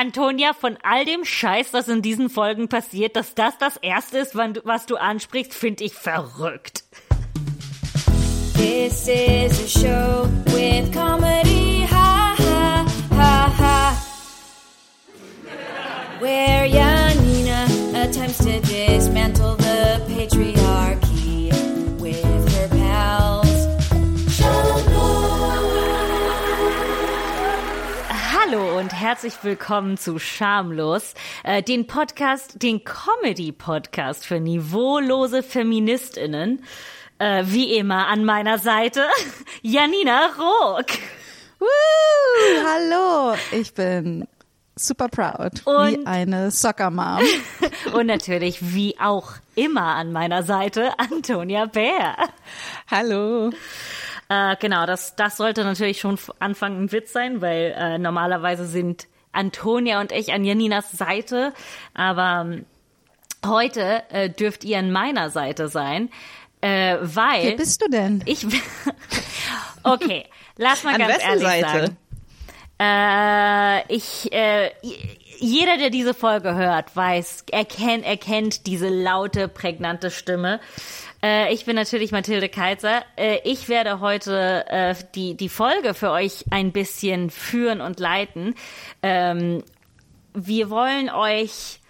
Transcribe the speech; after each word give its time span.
Antonia, 0.00 0.54
von 0.54 0.78
all 0.82 1.04
dem 1.04 1.26
Scheiß, 1.26 1.74
was 1.74 1.88
in 1.88 2.00
diesen 2.00 2.30
Folgen 2.30 2.68
passiert, 2.68 3.16
dass 3.16 3.34
das 3.34 3.58
das 3.58 3.76
Erste 3.76 4.16
ist, 4.16 4.34
was 4.34 4.86
du 4.86 4.96
ansprichst, 4.96 5.52
finde 5.52 5.84
ich 5.84 5.92
verrückt. 5.92 6.84
This 8.54 9.06
is 9.08 9.60
a 9.60 9.68
show 9.68 10.26
with 10.46 10.90
comedy, 10.90 11.86
ha 11.90 12.34
ha 12.34 12.86
ha 13.10 13.52
ha. 13.58 14.06
Where 16.18 16.64
Janina 16.66 16.89
herzlich 29.00 29.42
willkommen 29.42 29.96
zu 29.96 30.18
Schamlos, 30.18 31.14
äh, 31.42 31.62
den 31.62 31.86
Podcast, 31.86 32.62
den 32.62 32.84
Comedy-Podcast 32.84 34.26
für 34.26 34.40
niveaulose 34.40 35.42
FeministInnen. 35.42 36.62
Äh, 37.18 37.44
wie 37.46 37.74
immer 37.78 38.08
an 38.08 38.26
meiner 38.26 38.58
Seite 38.58 39.06
Janina 39.62 40.26
Rook. 40.38 40.88
Woo, 41.60 41.66
hallo, 42.62 43.38
ich 43.52 43.72
bin 43.72 44.28
super 44.76 45.08
proud, 45.08 45.66
und, 45.66 46.00
wie 46.02 46.06
eine 46.06 46.50
Soccer 46.50 46.90
Mom. 46.90 47.22
und 47.94 48.06
natürlich 48.06 48.74
wie 48.74 49.00
auch 49.00 49.32
immer 49.54 49.94
an 49.94 50.12
meiner 50.12 50.42
Seite 50.42 50.98
Antonia 50.98 51.64
Bär. 51.64 52.16
Hallo. 52.90 53.50
Äh, 54.30 54.54
genau, 54.60 54.86
das, 54.86 55.16
das 55.16 55.36
sollte 55.36 55.64
natürlich 55.64 55.98
schon 55.98 56.16
Anfang 56.38 56.80
ein 56.80 56.92
Witz 56.92 57.12
sein, 57.12 57.40
weil 57.40 57.74
äh, 57.76 57.98
normalerweise 57.98 58.64
sind 58.64 59.08
Antonia 59.32 60.00
und 60.00 60.12
ich 60.12 60.32
an 60.32 60.44
Janinas 60.44 60.92
Seite, 60.92 61.52
aber 61.94 62.46
ähm, 62.48 62.64
heute 63.44 64.04
äh, 64.10 64.30
dürft 64.30 64.62
ihr 64.62 64.78
an 64.78 64.92
meiner 64.92 65.30
Seite 65.30 65.66
sein, 65.66 66.10
äh, 66.60 66.96
weil. 67.00 67.42
Wer 67.42 67.56
bist 67.56 67.82
du 67.82 67.90
denn? 67.90 68.22
Ich. 68.24 68.46
okay, 69.82 70.26
lass 70.56 70.84
mal 70.84 70.94
an 70.94 71.00
ganz 71.00 71.24
ehrlich 71.24 71.42
Seite? 71.42 71.66
sagen. 71.66 71.96
Äh, 72.78 73.92
ich, 73.92 74.32
äh, 74.32 74.70
jeder, 75.40 75.76
der 75.76 75.90
diese 75.90 76.14
Folge 76.14 76.54
hört, 76.54 76.94
weiß, 76.94 77.46
erkennt, 77.50 78.06
erkennt 78.06 78.66
diese 78.66 78.88
laute, 78.88 79.48
prägnante 79.48 80.12
Stimme. 80.12 80.60
Äh, 81.22 81.52
ich 81.52 81.64
bin 81.64 81.76
natürlich 81.76 82.12
Mathilde 82.12 82.48
Kaiser. 82.48 83.02
Äh, 83.16 83.38
ich 83.44 83.68
werde 83.68 84.00
heute 84.00 84.64
äh, 84.68 84.94
die, 85.14 85.36
die 85.36 85.48
Folge 85.48 85.94
für 85.94 86.10
euch 86.10 86.44
ein 86.50 86.72
bisschen 86.72 87.30
führen 87.30 87.80
und 87.80 88.00
leiten. 88.00 88.54
Ähm, 89.02 89.62
wir 90.34 90.70
wollen 90.70 91.10
euch 91.10 91.80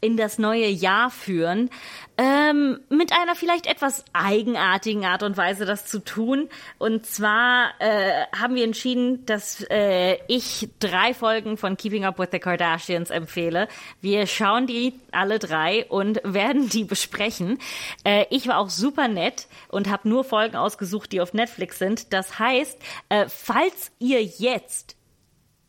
in 0.00 0.16
das 0.16 0.38
neue 0.38 0.66
Jahr 0.66 1.10
führen 1.10 1.70
ähm, 2.18 2.80
mit 2.90 3.12
einer 3.12 3.34
vielleicht 3.34 3.66
etwas 3.66 4.04
eigenartigen 4.12 5.04
Art 5.04 5.22
und 5.22 5.36
Weise 5.36 5.64
das 5.64 5.86
zu 5.86 5.98
tun. 5.98 6.48
Und 6.78 7.06
zwar 7.06 7.70
äh, 7.78 8.26
haben 8.36 8.54
wir 8.54 8.64
entschieden, 8.64 9.24
dass 9.24 9.64
äh, 9.70 10.18
ich 10.28 10.68
drei 10.78 11.14
Folgen 11.14 11.56
von 11.56 11.76
Keeping 11.76 12.04
Up 12.04 12.18
with 12.18 12.28
the 12.32 12.38
Kardashians 12.38 13.10
empfehle. 13.10 13.66
Wir 14.00 14.26
schauen 14.26 14.66
die 14.66 15.00
alle 15.10 15.38
drei 15.38 15.86
und 15.86 16.20
werden 16.24 16.68
die 16.68 16.84
besprechen. 16.84 17.58
Äh, 18.04 18.26
ich 18.30 18.46
war 18.46 18.58
auch 18.58 18.70
super 18.70 19.08
nett 19.08 19.46
und 19.68 19.88
habe 19.88 20.08
nur 20.08 20.24
Folgen 20.24 20.56
ausgesucht, 20.56 21.12
die 21.12 21.20
auf 21.20 21.32
Netflix 21.32 21.78
sind. 21.78 22.12
Das 22.12 22.38
heißt, 22.38 22.78
äh, 23.08 23.26
falls 23.28 23.90
ihr 23.98 24.22
jetzt 24.22 24.96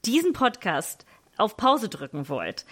diesen 0.06 0.34
Podcast 0.34 1.06
auf 1.38 1.56
Pause 1.56 1.88
drücken 1.88 2.28
wollt, 2.28 2.66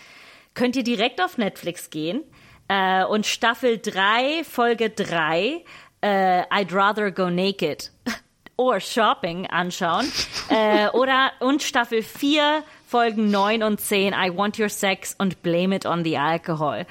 könnt 0.53 0.75
ihr 0.75 0.83
direkt 0.83 1.21
auf 1.21 1.37
Netflix 1.37 1.89
gehen 1.89 2.23
äh, 2.71 3.03
und 3.03 3.25
Staffel 3.25 3.79
3, 3.79 4.45
Folge 4.49 4.89
3, 4.89 5.63
äh, 5.99 6.43
I'd 6.43 6.73
Rather 6.73 7.11
Go 7.11 7.29
Naked 7.29 7.91
or 8.55 8.79
Shopping 8.79 9.45
anschauen. 9.47 10.09
äh, 10.49 10.87
oder 10.89 11.31
und 11.41 11.61
Staffel 11.61 12.01
4, 12.01 12.63
Folgen 12.87 13.29
9 13.29 13.63
und 13.63 13.81
10, 13.81 14.13
I 14.13 14.35
Want 14.35 14.57
Your 14.57 14.69
Sex 14.69 15.15
und 15.17 15.41
Blame 15.41 15.75
It 15.75 15.85
on 15.85 16.05
the 16.05 16.17
Alcohol. 16.17 16.85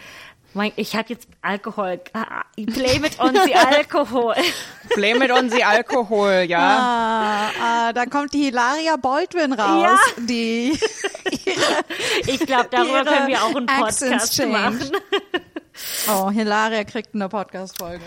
Ich 0.75 0.97
habe 0.97 1.09
jetzt 1.11 1.29
Alkohol. 1.43 2.01
Blame 2.57 3.07
it 3.07 3.21
on 3.21 3.35
the 3.47 3.55
Alkohol. 3.55 4.35
Blame 4.97 5.25
it 5.25 5.31
on 5.31 5.49
the 5.49 5.63
Alkohol, 5.63 6.45
ja. 6.49 6.59
Ah, 6.59 7.51
ah, 7.63 7.93
da 7.93 8.05
kommt 8.07 8.35
die 8.35 8.47
Hilaria 8.47 8.97
Baldwin 8.97 9.53
raus, 9.53 9.83
ja. 9.83 9.99
die. 10.19 10.73
ich 12.27 12.41
glaube, 12.41 12.69
darüber 12.69 13.05
können 13.05 13.29
wir 13.29 13.45
auch 13.45 13.55
einen 13.55 13.67
Podcast 13.67 14.45
machen. 14.45 14.91
Oh, 16.09 16.31
Hilaria 16.31 16.85
kriegt 16.85 17.15
eine 17.15 17.29
Podcast-Folge. 17.29 18.05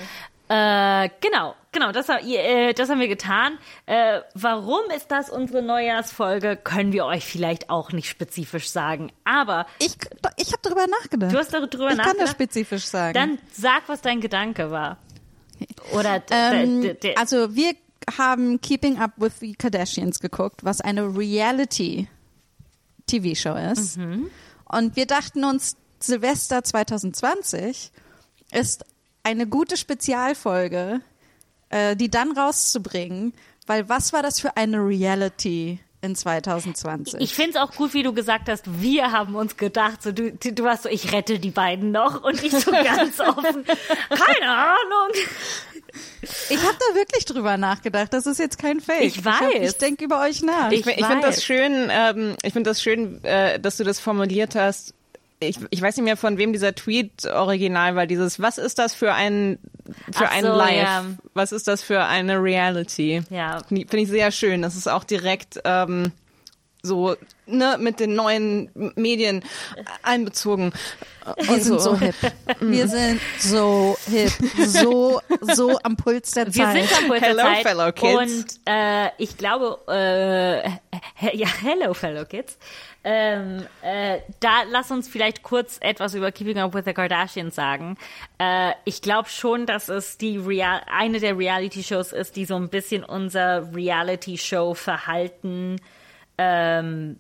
Äh, 0.50 1.10
genau, 1.22 1.56
genau, 1.72 1.92
das, 1.92 2.10
äh, 2.10 2.74
das 2.74 2.90
haben 2.90 3.00
wir 3.00 3.08
getan. 3.08 3.58
Äh, 3.86 4.20
warum 4.36 4.82
ist 4.96 5.10
das 5.10 5.30
unsere 5.30 5.62
Neujahrsfolge, 5.62 6.58
können 6.58 6.92
wir 6.92 7.06
euch 7.06 7.26
vielleicht 7.26 7.70
auch 7.70 7.92
nicht 7.92 8.10
spezifisch 8.10 8.70
sagen. 8.70 9.12
Aber 9.24 9.66
ich, 9.80 9.96
ich 10.38 10.48
habe 10.48 10.60
darüber 10.62 10.86
nachgedacht. 10.88 11.34
Du 11.34 11.38
hast 11.38 11.54
darüber 11.54 11.72
ich 11.72 11.80
nachgedacht. 11.80 12.00
Ich 12.00 12.06
kann 12.06 12.18
das 12.20 12.32
spezifisch 12.32 12.86
sagen. 12.86 13.14
Dann 13.14 13.40
sag, 13.52 13.88
was 13.88 14.02
dein 14.02 14.20
Gedanke 14.22 14.70
war. 14.70 14.98
Oder 15.94 16.22
ähm, 16.30 16.98
also 17.16 17.56
wir 17.56 17.74
haben 18.18 18.60
Keeping 18.60 19.00
Up 19.00 19.14
with 19.18 19.40
the 19.40 19.54
Kardashians 19.54 20.20
geguckt, 20.20 20.64
was 20.64 20.82
eine 20.82 21.18
Reality 21.18 22.08
TV-Show 23.08 23.56
ist. 23.56 23.98
Mhm. 23.98 24.30
Und 24.66 24.96
wir 24.96 25.06
dachten 25.06 25.46
uns, 25.46 25.78
Silvester 26.04 26.64
2020 26.64 27.92
ist 28.52 28.86
eine 29.24 29.48
gute 29.48 29.78
Spezialfolge, 29.78 31.02
äh, 31.70 31.96
die 31.96 32.10
dann 32.10 32.38
rauszubringen, 32.38 33.34
weil 33.66 33.88
was 33.90 34.14
war 34.14 34.22
das 34.22 34.40
für 34.40 34.58
eine 34.58 34.78
Reality 34.78 35.80
in 36.02 36.16
2020? 36.16 37.22
Ich 37.22 37.34
finde 37.34 37.52
es 37.52 37.56
auch 37.56 37.72
gut, 37.72 37.94
wie 37.94 38.04
du 38.04 38.14
gesagt 38.14 38.50
hast, 38.50 38.82
wir 38.82 39.12
haben 39.12 39.36
uns 39.36 39.56
gedacht, 39.56 40.04
so 40.04 40.12
du, 40.12 40.32
du 40.34 40.64
warst 40.64 40.84
so, 40.84 40.90
ich 40.90 41.14
rette 41.14 41.40
die 41.40 41.52
beiden 41.52 41.92
noch 41.92 42.22
und 42.24 42.44
ich 42.44 42.52
so 42.52 42.72
ganz 42.72 43.20
offen, 43.22 43.64
keine 44.10 44.52
Ahnung. 44.52 45.10
Ich 46.50 46.58
habe 46.58 46.76
da 46.90 46.96
wirklich 46.96 47.26
drüber 47.26 47.58
nachgedacht. 47.58 48.12
Das 48.14 48.26
ist 48.26 48.40
jetzt 48.40 48.58
kein 48.58 48.82
Fake. 48.82 49.04
Ich 49.04 49.24
weiß. 49.24 49.54
Ich, 49.54 49.62
ich 49.62 49.78
denke 49.78 50.06
über 50.06 50.22
euch 50.22 50.42
nach. 50.42 50.72
Ich, 50.72 50.86
ich 50.86 51.06
finde 51.06 51.22
das 51.22 51.44
schön. 51.44 51.88
Ähm, 51.92 52.36
ich 52.42 52.52
finde 52.52 52.72
das 52.72 52.82
schön, 52.82 53.24
äh, 53.24 53.60
dass 53.60 53.78
du 53.78 53.84
das 53.84 54.00
formuliert 54.00 54.56
hast 54.56 54.96
ich, 55.48 55.60
ich 55.70 55.82
weiß 55.82 55.98
nicht 55.98 56.06
mehr 56.06 56.18
von 56.18 56.38
wem 56.38 56.54
dieser 56.54 56.76
Tweet 56.76 57.26
original 57.26 57.96
war, 57.96 58.08
dieses, 58.08 58.40
was 58.40 58.58
ist 58.58 58.80
das 58.80 58.94
für 58.94 59.14
ein, 59.14 59.60
für 60.12 60.30
ein 60.30 60.44
so, 60.44 60.54
Live? 60.54 60.76
Ja. 60.76 61.06
Was 61.34 61.52
ist 61.52 61.68
das 61.68 61.84
für 61.84 62.04
eine 62.04 62.42
Reality? 62.42 63.24
Ja. 63.30 63.62
Finde 63.68 63.98
ich 63.98 64.10
sehr 64.10 64.32
schön. 64.32 64.62
Das 64.62 64.76
ist 64.76 64.88
auch 64.88 65.04
direkt, 65.04 65.60
ähm, 65.66 66.12
so 66.86 67.16
ne, 67.46 67.78
mit 67.80 68.02
den 68.02 68.14
neuen 68.14 68.70
Medien 68.96 69.42
einbezogen. 70.02 70.74
Wir 71.38 71.62
sind 71.62 71.80
so. 71.80 71.92
so 71.92 71.98
hip. 71.98 72.14
Wir 72.60 72.90
sind 72.90 73.22
so 73.40 73.98
hip. 74.12 74.34
So, 74.66 75.22
so 75.54 75.80
am 75.84 75.96
Puls 75.96 76.32
der 76.32 76.52
Zeit. 76.52 76.76
Wir 76.76 76.86
sind 76.86 76.98
am 76.98 77.08
Puls 77.08 77.22
hello, 77.22 77.38
der 77.38 77.46
Zeit. 77.46 77.64
Fellow 77.64 77.90
kids. 77.94 78.18
Und 78.18 78.46
äh, 78.66 79.08
ich 79.18 79.38
glaube, 79.38 79.80
äh, 79.88 80.68
ja, 81.38 81.48
hello, 81.62 81.94
fellow 81.94 82.26
kids. 82.26 82.58
Ähm, 83.06 83.66
äh, 83.82 84.20
da 84.42 84.64
lass 84.70 84.92
uns 84.92 85.08
vielleicht 85.08 85.42
kurz 85.44 85.78
etwas 85.80 86.16
über 86.16 86.34
Keeping 86.34 86.60
Up 86.60 86.74
with 86.74 86.84
the 86.86 86.94
Kardashians 86.94 87.56
sagen. 87.56 87.96
Äh, 88.40 88.74
ich 88.84 89.02
glaube 89.02 89.30
schon, 89.30 89.66
dass 89.66 89.88
es 89.88 90.18
die 90.18 90.38
Real 90.38 90.82
eine 90.92 91.22
der 91.22 91.38
Reality-Shows 91.38 92.12
ist, 92.12 92.36
die 92.36 92.44
so 92.44 92.56
ein 92.56 92.68
bisschen 92.68 93.06
unser 93.06 93.74
Reality-Show-Verhalten, 93.74 95.80
ähm, 96.38 97.20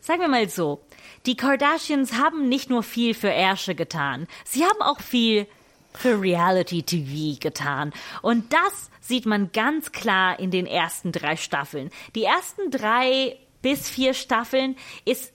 sagen 0.00 0.20
wir 0.20 0.28
mal 0.28 0.48
so, 0.48 0.82
die 1.26 1.36
Kardashians 1.36 2.14
haben 2.14 2.48
nicht 2.48 2.70
nur 2.70 2.82
viel 2.82 3.14
für 3.14 3.30
Ärsche 3.30 3.74
getan, 3.74 4.26
sie 4.44 4.64
haben 4.64 4.80
auch 4.80 5.00
viel 5.00 5.46
für 5.94 6.20
Reality 6.20 6.82
TV 6.82 7.38
getan. 7.38 7.92
Und 8.22 8.52
das 8.52 8.90
sieht 9.00 9.26
man 9.26 9.52
ganz 9.52 9.92
klar 9.92 10.38
in 10.38 10.50
den 10.50 10.66
ersten 10.66 11.12
drei 11.12 11.36
Staffeln. 11.36 11.90
Die 12.14 12.24
ersten 12.24 12.70
drei 12.70 13.36
bis 13.60 13.88
vier 13.88 14.14
Staffeln 14.14 14.76
ist, 15.04 15.32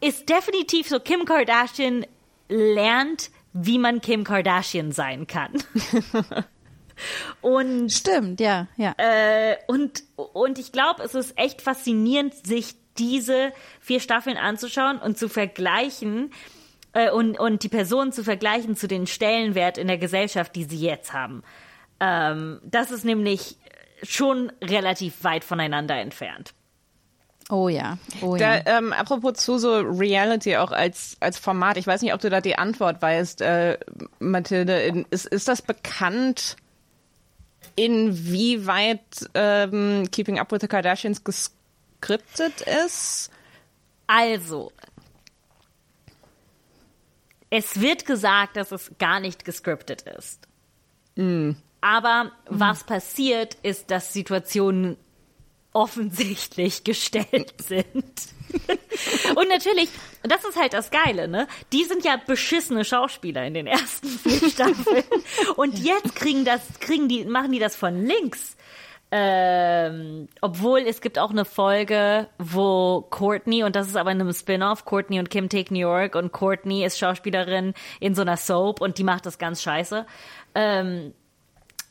ist 0.00 0.28
definitiv 0.28 0.88
so, 0.88 1.00
Kim 1.00 1.24
Kardashian 1.24 2.06
lernt, 2.48 3.30
wie 3.52 3.78
man 3.78 4.00
Kim 4.00 4.24
Kardashian 4.24 4.92
sein 4.92 5.26
kann. 5.26 5.52
und 7.40 7.92
stimmt, 7.92 8.40
ja, 8.40 8.68
ja. 8.76 8.94
Äh, 8.96 9.56
und 9.66 10.02
und 10.16 10.58
ich 10.58 10.72
glaube, 10.72 11.02
es 11.02 11.14
ist 11.14 11.38
echt 11.38 11.62
faszinierend, 11.62 12.34
sich 12.46 12.74
diese 12.98 13.52
vier 13.80 14.00
Staffeln 14.00 14.36
anzuschauen 14.36 14.98
und 14.98 15.18
zu 15.18 15.28
vergleichen 15.28 16.32
äh, 16.92 17.10
und 17.10 17.38
und 17.38 17.62
die 17.62 17.68
Personen 17.68 18.12
zu 18.12 18.24
vergleichen 18.24 18.76
zu 18.76 18.88
den 18.88 19.06
Stellenwert 19.06 19.78
in 19.78 19.88
der 19.88 19.98
Gesellschaft, 19.98 20.54
die 20.56 20.64
sie 20.64 20.80
jetzt 20.80 21.12
haben. 21.12 21.42
Ähm, 22.00 22.60
das 22.64 22.90
ist 22.90 23.04
nämlich 23.04 23.56
schon 24.02 24.52
relativ 24.62 25.24
weit 25.24 25.44
voneinander 25.44 25.96
entfernt. 25.96 26.52
Oh 27.48 27.68
ja, 27.68 27.98
oh 28.22 28.36
Da, 28.36 28.56
ja. 28.56 28.78
ähm, 28.78 28.92
apropos 28.92 29.34
zu 29.34 29.58
so 29.58 29.78
Reality 29.78 30.56
auch 30.56 30.72
als, 30.72 31.16
als 31.20 31.38
Format, 31.38 31.76
ich 31.76 31.86
weiß 31.86 32.02
nicht, 32.02 32.12
ob 32.12 32.20
du 32.20 32.28
da 32.28 32.40
die 32.40 32.58
Antwort 32.58 33.00
weißt, 33.00 33.40
äh, 33.40 33.78
Mathilde. 34.18 34.80
In, 34.80 35.06
ist, 35.10 35.26
ist 35.26 35.46
das 35.46 35.62
bekannt, 35.62 36.56
inwieweit 37.76 39.30
ähm, 39.34 40.08
Keeping 40.10 40.38
Up 40.38 40.50
with 40.50 40.60
the 40.62 40.68
Kardashians 40.68 41.22
geskriptet 41.22 42.62
ist? 42.62 43.30
Also, 44.06 44.72
es 47.50 47.80
wird 47.80 48.06
gesagt, 48.06 48.56
dass 48.56 48.72
es 48.72 48.90
gar 48.98 49.20
nicht 49.20 49.44
gescriptet 49.44 50.02
ist. 50.02 50.46
Aber 51.80 52.32
was 52.46 52.84
passiert, 52.84 53.54
ist, 53.62 53.90
dass 53.90 54.12
Situationen 54.12 54.96
offensichtlich 55.76 56.84
gestellt 56.84 57.54
sind. 57.62 58.04
Und 59.34 59.48
natürlich, 59.50 59.90
das 60.22 60.44
ist 60.44 60.58
halt 60.58 60.72
das 60.72 60.90
Geile, 60.90 61.28
ne? 61.28 61.46
Die 61.72 61.84
sind 61.84 62.04
ja 62.04 62.16
beschissene 62.16 62.84
Schauspieler 62.84 63.44
in 63.44 63.52
den 63.52 63.66
ersten 63.66 64.08
vier 64.24 64.48
Staffeln. 64.48 65.04
Und 65.56 65.78
jetzt 65.78 66.16
kriegen 66.16 66.44
das, 66.46 66.62
kriegen 66.80 67.08
die, 67.08 67.26
machen 67.26 67.52
die 67.52 67.58
das 67.58 67.76
von 67.76 68.06
links. 68.06 68.56
Ähm, 69.10 70.28
obwohl 70.40 70.80
es 70.80 71.00
gibt 71.00 71.18
auch 71.18 71.30
eine 71.30 71.44
Folge, 71.44 72.28
wo 72.38 73.02
Courtney, 73.02 73.62
und 73.62 73.76
das 73.76 73.86
ist 73.86 73.96
aber 73.96 74.10
in 74.10 74.20
einem 74.20 74.32
Spin-off, 74.32 74.84
Courtney 74.84 75.18
und 75.18 75.30
Kim 75.30 75.48
Take 75.48 75.72
New 75.72 75.80
York 75.80 76.14
und 76.14 76.32
Courtney 76.32 76.84
ist 76.84 76.98
Schauspielerin 76.98 77.74
in 78.00 78.14
so 78.14 78.22
einer 78.22 78.36
Soap 78.36 78.80
und 78.80 78.98
die 78.98 79.04
macht 79.04 79.26
das 79.26 79.38
ganz 79.38 79.62
scheiße. 79.62 80.06
Ähm, 80.54 81.12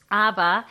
aber 0.10 0.66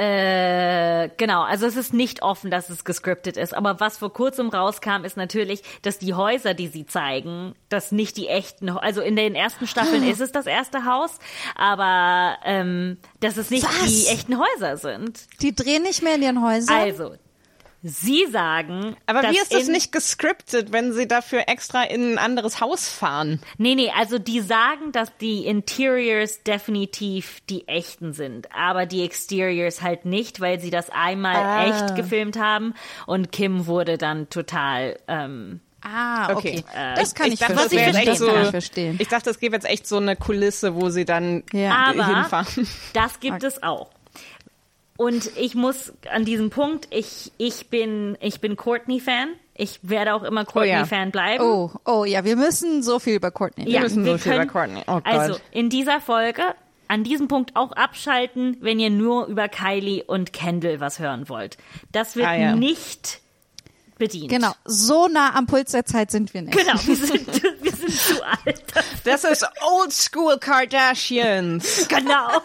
äh, 0.00 1.10
genau, 1.18 1.42
also 1.42 1.66
es 1.66 1.76
ist 1.76 1.92
nicht 1.92 2.22
offen, 2.22 2.50
dass 2.50 2.70
es 2.70 2.84
gescriptet 2.84 3.36
ist. 3.36 3.54
Aber 3.54 3.80
was 3.80 3.98
vor 3.98 4.10
kurzem 4.10 4.48
rauskam, 4.48 5.04
ist 5.04 5.18
natürlich, 5.18 5.62
dass 5.82 5.98
die 5.98 6.14
Häuser, 6.14 6.54
die 6.54 6.68
sie 6.68 6.86
zeigen, 6.86 7.54
das 7.68 7.92
nicht 7.92 8.16
die 8.16 8.28
echten, 8.28 8.70
also 8.70 9.02
in 9.02 9.14
den 9.14 9.34
ersten 9.34 9.66
Staffeln 9.66 10.02
ist 10.08 10.22
es 10.22 10.32
das 10.32 10.46
erste 10.46 10.86
Haus, 10.86 11.18
aber 11.54 12.38
ähm, 12.46 12.96
dass 13.20 13.36
es 13.36 13.50
nicht 13.50 13.64
Was? 13.64 13.92
die 13.92 14.06
echten 14.06 14.38
Häuser 14.38 14.78
sind. 14.78 15.26
Die 15.42 15.54
drehen 15.54 15.82
nicht 15.82 16.02
mehr 16.02 16.14
in 16.14 16.22
ihren 16.22 16.42
Häusern. 16.42 16.76
Also, 16.76 17.14
sie 17.82 18.26
sagen, 18.30 18.96
Aber 19.06 19.22
dass 19.22 19.32
wie 19.32 19.38
ist 19.38 19.54
das 19.54 19.68
nicht 19.68 19.90
gescriptet, 19.92 20.70
wenn 20.72 20.92
sie 20.92 21.08
dafür 21.08 21.44
extra 21.48 21.82
in 21.84 22.12
ein 22.12 22.18
anderes 22.18 22.60
Haus 22.60 22.88
fahren? 22.88 23.40
Nee, 23.58 23.74
nee, 23.74 23.90
also 23.96 24.18
die 24.18 24.40
sagen, 24.40 24.92
dass 24.92 25.16
die 25.18 25.46
Interiors 25.46 26.42
definitiv 26.42 27.40
die 27.48 27.66
echten 27.68 28.12
sind, 28.12 28.48
aber 28.54 28.86
die 28.86 29.02
Exteriors 29.04 29.80
halt 29.82 30.04
nicht, 30.04 30.40
weil 30.40 30.60
sie 30.60 30.70
das 30.70 30.90
einmal 30.90 31.36
Ah. 31.36 31.64
echt 31.66 31.96
gefilmt 31.96 32.38
haben 32.38 32.74
und 33.06 33.32
Kim 33.32 33.66
wurde 33.66 33.96
dann 33.98 34.28
total 34.28 34.98
ähm, 35.08 35.60
ah, 35.82 36.34
okay. 36.34 36.62
Okay. 36.68 36.92
das 36.96 37.14
kann 37.14 37.28
Ich 37.28 37.34
ich, 37.34 37.38
dachte, 37.40 37.54
das 37.54 37.72
verstehen. 37.72 38.14
so- 38.16 38.26
kann 38.26 38.42
ich 38.42 38.50
verstehen. 38.50 38.96
Ich 38.98 39.08
dachte, 39.08 39.30
es 39.30 39.38
gäbe 39.40 39.56
jetzt 39.56 39.66
echt 39.68 39.86
so 39.86 39.96
eine 39.96 40.16
Kulisse, 40.16 40.74
wo 40.74 40.90
sie 40.90 41.04
dann 41.06 41.44
Ja. 41.52 41.86
Aber 41.88 42.06
hinfahren. 42.06 42.68
das 42.92 43.20
gibt 43.20 43.42
es 43.42 43.62
auch. 43.62 43.88
Und 45.00 45.34
ich 45.38 45.54
muss 45.54 45.94
an 46.12 46.26
diesem 46.26 46.50
Punkt, 46.50 46.86
ich, 46.90 47.32
ich 47.38 47.68
bin, 47.68 48.18
ich 48.20 48.42
bin 48.42 48.54
Courtney-Fan. 48.54 49.28
Ich 49.54 49.78
werde 49.82 50.12
auch 50.12 50.22
immer 50.22 50.44
Courtney-Fan 50.44 51.10
bleiben. 51.10 51.42
Oh, 51.42 51.70
oh 51.86 52.04
ja, 52.04 52.22
wir 52.26 52.36
müssen 52.36 52.82
so 52.82 52.98
viel 52.98 53.14
über 53.14 53.30
Courtney 53.30 53.66
ja, 53.66 53.80
müssen 53.80 54.04
wir 54.04 54.12
so 54.12 54.18
viel 54.18 54.34
über 54.34 54.44
können, 54.44 54.74
Courtney. 54.74 54.82
Oh 54.88 55.00
Gott. 55.00 55.06
also 55.06 55.40
in 55.52 55.70
dieser 55.70 56.02
Folge 56.02 56.42
an 56.86 57.02
diesem 57.02 57.28
Punkt 57.28 57.56
auch 57.56 57.72
abschalten, 57.72 58.58
wenn 58.60 58.78
ihr 58.78 58.90
nur 58.90 59.24
über 59.24 59.48
Kylie 59.48 60.04
und 60.04 60.34
Kendall 60.34 60.80
was 60.80 60.98
hören 60.98 61.30
wollt. 61.30 61.56
Das 61.92 62.14
wird 62.14 62.26
Ah, 62.26 62.34
ja. 62.36 62.54
nicht 62.54 63.20
bedient. 63.96 64.28
Genau, 64.28 64.52
so 64.66 65.08
nah 65.08 65.34
am 65.34 65.46
Puls 65.46 65.70
der 65.70 65.86
Zeit 65.86 66.10
sind 66.10 66.34
wir 66.34 66.42
nicht. 66.42 66.58
Genau, 66.58 66.74
wir 66.74 66.96
sind, 66.96 67.42
wir 67.62 67.69
sind 67.80 68.00
zu 68.00 68.24
alt. 68.24 68.62
Das 69.04 69.24
ist 69.24 69.46
Old 69.62 69.92
School 69.92 70.38
Kardashians. 70.38 71.88
Genau. 71.88 72.40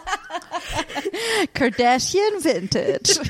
Kardashian 1.54 2.42
Vintage. 2.42 3.20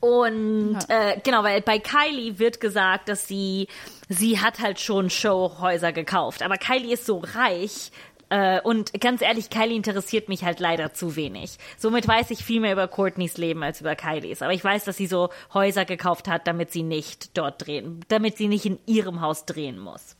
Und 0.00 0.78
äh, 0.88 1.20
genau, 1.22 1.44
weil 1.44 1.60
bei 1.60 1.78
Kylie 1.78 2.38
wird 2.38 2.60
gesagt, 2.60 3.08
dass 3.08 3.28
sie, 3.28 3.68
sie 4.08 4.40
hat 4.40 4.58
halt 4.58 4.80
schon 4.80 5.10
Showhäuser 5.10 5.92
gekauft. 5.92 6.42
Aber 6.42 6.56
Kylie 6.56 6.94
ist 6.94 7.06
so 7.06 7.18
reich. 7.18 7.92
Äh, 8.30 8.60
und 8.62 8.98
ganz 9.00 9.22
ehrlich, 9.22 9.50
Kylie 9.50 9.76
interessiert 9.76 10.28
mich 10.28 10.44
halt 10.44 10.60
leider 10.60 10.94
zu 10.94 11.16
wenig. 11.16 11.58
Somit 11.78 12.06
weiß 12.08 12.30
ich 12.30 12.44
viel 12.44 12.60
mehr 12.60 12.72
über 12.72 12.86
Courtneys 12.88 13.36
Leben 13.36 13.62
als 13.62 13.80
über 13.80 13.94
Kylies. 13.96 14.40
Aber 14.40 14.52
ich 14.52 14.62
weiß, 14.64 14.84
dass 14.84 14.96
sie 14.96 15.06
so 15.08 15.30
Häuser 15.52 15.84
gekauft 15.84 16.28
hat, 16.28 16.46
damit 16.46 16.70
sie 16.72 16.82
nicht 16.84 17.36
dort 17.36 17.66
drehen, 17.66 18.04
damit 18.08 18.36
sie 18.36 18.48
nicht 18.48 18.64
in 18.66 18.78
ihrem 18.86 19.20
Haus 19.20 19.44
drehen 19.46 19.78
muss. 19.78 20.16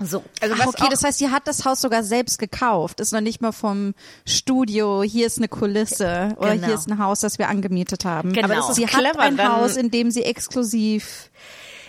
So. 0.00 0.24
Also 0.40 0.54
Ach, 0.58 0.66
okay, 0.66 0.84
auch, 0.84 0.88
das 0.88 1.04
heißt, 1.04 1.18
sie 1.18 1.30
hat 1.30 1.46
das 1.46 1.64
Haus 1.64 1.80
sogar 1.82 2.02
selbst 2.02 2.38
gekauft. 2.38 2.98
Ist 2.98 3.12
noch 3.12 3.20
nicht 3.20 3.40
mal 3.40 3.52
vom 3.52 3.94
Studio, 4.26 5.02
hier 5.02 5.26
ist 5.26 5.38
eine 5.38 5.48
Kulisse 5.48 6.30
oder 6.38 6.54
Genau. 6.54 6.66
hier 6.66 6.74
ist 6.74 6.88
ein 6.88 6.98
Haus, 6.98 7.20
das 7.20 7.38
wir 7.38 7.48
angemietet 7.48 8.04
haben. 8.04 8.32
Genau. 8.32 8.46
Aber 8.46 8.54
das 8.56 8.70
ist 8.70 8.76
sie 8.76 8.86
clever, 8.86 9.10
hat 9.10 9.18
ein 9.20 9.36
dann- 9.36 9.52
Haus, 9.52 9.76
in 9.76 9.90
dem 9.90 10.10
sie 10.10 10.24
exklusiv 10.24 11.30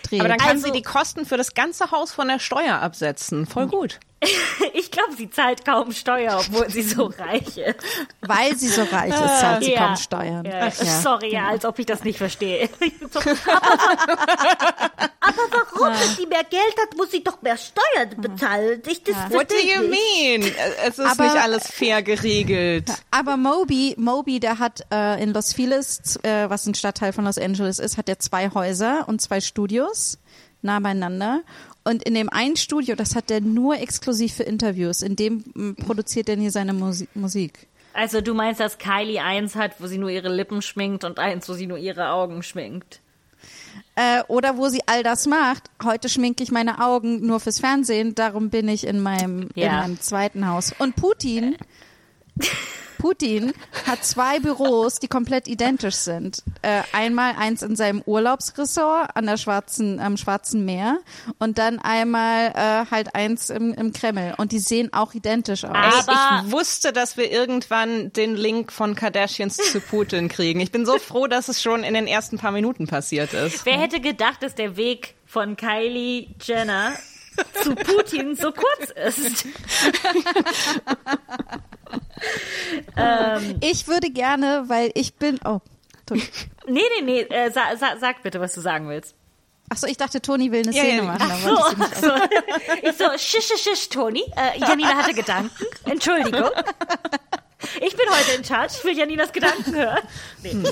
dreht. 0.02 0.20
aber 0.20 0.28
dann 0.28 0.38
kann 0.38 0.50
Also- 0.50 0.66
sie 0.66 0.72
die 0.72 0.82
Kosten 0.82 1.24
für 1.26 1.36
das 1.38 1.54
ganze 1.54 1.90
Haus 1.90 2.12
von 2.12 2.28
der 2.28 2.38
Steuer 2.38 2.80
absetzen. 2.80 3.46
Voll 3.46 3.66
gut. 3.66 3.98
Ich 4.74 4.90
glaube, 4.90 5.14
sie 5.16 5.30
zahlt 5.30 5.64
kaum 5.64 5.92
Steuer, 5.92 6.38
obwohl 6.40 6.68
sie 6.70 6.82
so 6.82 7.06
reich 7.18 7.56
ist. 7.58 7.76
Weil 8.20 8.56
sie 8.56 8.68
so 8.68 8.82
reich 8.82 9.10
ist, 9.12 9.40
zahlt 9.40 9.64
sie 9.64 9.72
Ja. 9.72 9.86
kaum 9.88 9.96
Steuern. 9.96 10.44
Ja, 10.44 10.68
Ach 10.72 10.78
ja. 10.82 11.00
Sorry, 11.00 11.32
ja, 11.32 11.48
als 11.48 11.64
ob 11.64 11.78
ich 11.78 11.86
das 11.86 12.02
nicht 12.04 12.18
verstehe. 12.18 12.68
So, 13.12 13.20
aber, 13.20 13.30
aber 15.20 15.42
warum, 15.50 15.88
wenn 15.94 16.16
sie 16.16 16.26
mehr 16.26 16.44
Geld 16.44 16.74
hat, 16.80 16.96
muss 16.96 17.10
sie 17.10 17.22
doch 17.22 17.40
mehr 17.42 17.56
Steuern 17.56 18.10
bezahlen? 18.20 18.82
Ich, 18.86 19.02
das 19.02 19.14
What 19.30 19.50
do 19.50 19.56
you 19.56 19.82
mean? 19.88 20.50
Es 20.86 20.98
ist 20.98 21.00
Aber- 21.00 21.24
nicht 21.24 21.36
alles 21.36 21.66
fair 21.70 22.02
geregelt. 22.02 22.90
Aber 23.10 23.36
Moby, 23.36 23.94
Moby, 23.98 24.40
der 24.40 24.58
hat 24.58 24.84
äh, 24.92 25.22
in 25.22 25.32
Los 25.32 25.52
Feliz, 25.52 26.18
äh, 26.22 26.48
was 26.48 26.66
ein 26.66 26.74
Stadtteil 26.74 27.12
von 27.12 27.24
Los 27.24 27.38
Angeles 27.38 27.78
ist, 27.78 27.96
hat 27.96 28.08
er 28.08 28.18
zwei 28.18 28.50
Häuser 28.50 29.04
und 29.08 29.20
zwei 29.22 29.40
Studios 29.40 30.18
nah 30.62 30.80
beieinander. 30.80 31.42
Und 31.84 32.02
in 32.02 32.14
dem 32.14 32.30
einen 32.30 32.56
Studio, 32.56 32.94
das 32.96 33.14
hat 33.14 33.30
er 33.30 33.40
nur 33.40 33.78
exklusiv 33.78 34.34
für 34.34 34.42
Interviews. 34.44 35.02
In 35.02 35.16
dem 35.16 35.44
m, 35.54 35.76
produziert 35.76 36.28
er 36.30 36.36
nie 36.36 36.50
seine 36.50 36.72
Musi 36.72 37.08
Musik. 37.14 37.66
Also 37.92 38.20
du 38.20 38.34
meinst, 38.34 38.58
dass 38.60 38.78
Kylie 38.78 39.22
eins 39.22 39.54
hat, 39.54 39.80
wo 39.80 39.86
sie 39.86 39.98
nur 39.98 40.10
ihre 40.10 40.28
Lippen 40.34 40.62
schminkt 40.62 41.04
und 41.04 41.18
eins, 41.18 41.48
wo 41.48 41.52
sie 41.52 41.66
nur 41.66 41.78
ihre 41.78 42.08
Augen 42.10 42.42
schminkt? 42.42 43.00
Äh, 43.96 44.22
oder 44.28 44.56
wo 44.56 44.68
sie 44.68 44.80
all 44.86 45.02
das 45.02 45.26
macht. 45.26 45.64
Heute 45.84 46.08
schminke 46.08 46.42
ich 46.42 46.50
meine 46.50 46.80
Augen 46.84 47.24
nur 47.26 47.38
fürs 47.38 47.60
Fernsehen, 47.60 48.14
darum 48.14 48.50
bin 48.50 48.66
ich 48.68 48.86
in 48.86 49.00
meinem, 49.00 49.48
in 49.54 49.62
Ja. 49.62 49.80
meinem 49.82 50.00
zweiten 50.00 50.48
Haus. 50.48 50.72
Und 50.78 50.96
Putin, 50.96 51.56
Putin 53.04 53.52
hat 53.86 54.02
zwei 54.02 54.38
Büros, 54.38 54.98
die 54.98 55.08
komplett 55.08 55.46
identisch 55.46 55.96
sind. 55.96 56.42
Äh, 56.62 56.80
einmal 56.94 57.34
eins 57.38 57.60
in 57.60 57.76
seinem 57.76 58.00
Urlaubsressort 58.06 59.10
an 59.14 59.26
der 59.26 59.36
schwarzen, 59.36 60.00
am 60.00 60.16
Schwarzen 60.16 60.64
Meer 60.64 61.00
und 61.38 61.58
dann 61.58 61.78
einmal 61.80 62.46
äh, 62.54 62.90
halt 62.90 63.14
eins 63.14 63.50
im, 63.50 63.74
im 63.74 63.92
Kreml. 63.92 64.32
Und 64.38 64.52
die 64.52 64.58
sehen 64.58 64.90
auch 64.94 65.12
identisch 65.12 65.64
aus. 65.64 66.08
Aber- 66.08 66.44
ich 66.46 66.50
wusste, 66.50 66.94
dass 66.94 67.18
wir 67.18 67.30
irgendwann 67.30 68.10
den 68.14 68.36
Link 68.36 68.72
von 68.72 68.94
Kardashians 68.94 69.58
zu 69.58 69.80
Putin 69.82 70.30
kriegen. 70.30 70.60
Ich 70.60 70.72
bin 70.72 70.86
so 70.86 70.98
froh, 70.98 71.26
dass 71.26 71.48
es 71.48 71.60
schon 71.60 71.84
in 71.84 71.92
den 71.92 72.06
ersten 72.06 72.38
paar 72.38 72.52
Minuten 72.52 72.86
passiert 72.86 73.34
ist. 73.34 73.66
Wer 73.66 73.78
hätte 73.78 74.00
gedacht, 74.00 74.42
dass 74.42 74.54
der 74.54 74.78
Weg 74.78 75.14
von 75.26 75.58
Kylie 75.58 76.28
Jenner 76.42 76.94
zu 77.62 77.74
Putin 77.74 78.36
so 78.36 78.52
kurz 78.52 78.90
ist? 78.90 79.46
Ich 83.60 83.86
würde 83.88 84.10
gerne, 84.10 84.64
weil 84.68 84.90
ich 84.94 85.14
bin. 85.14 85.38
Oh. 85.44 85.60
Toni. 86.06 86.22
Nee, 86.66 86.82
nee, 86.98 87.02
nee, 87.02 87.20
äh, 87.22 87.50
sa 87.50 87.76
sa 87.76 87.96
sag 87.98 88.22
bitte, 88.22 88.40
was 88.40 88.52
du 88.54 88.60
sagen 88.60 88.88
willst. 88.88 89.14
Achso, 89.70 89.86
ich 89.86 89.96
dachte, 89.96 90.20
Toni 90.20 90.52
will 90.52 90.62
eine 90.62 90.72
Ja, 90.74 90.82
Szene 90.82 90.96
ja. 90.98 91.02
machen. 91.04 91.30
Ach 91.30 91.38
so, 91.38 91.56
ach 91.80 91.94
so. 92.00 92.10
Ich 92.82 92.96
so, 92.96 93.04
schisch, 93.16 93.46
schisch, 93.48 93.62
schisch, 93.62 93.88
Toni. 93.88 94.22
Äh, 94.36 94.58
Janina 94.60 94.94
hatte 94.94 95.14
Gedanken. 95.14 95.64
Entschuldigung. 95.84 96.50
Ich 97.80 97.96
bin 97.96 98.06
heute 98.10 98.32
in 98.36 98.44
Charge. 98.44 98.74
Ich 98.78 98.84
will 98.84 98.96
Janinas 98.96 99.32
Gedanken 99.32 99.74
hören. 99.74 100.00
Nee. 100.42 100.54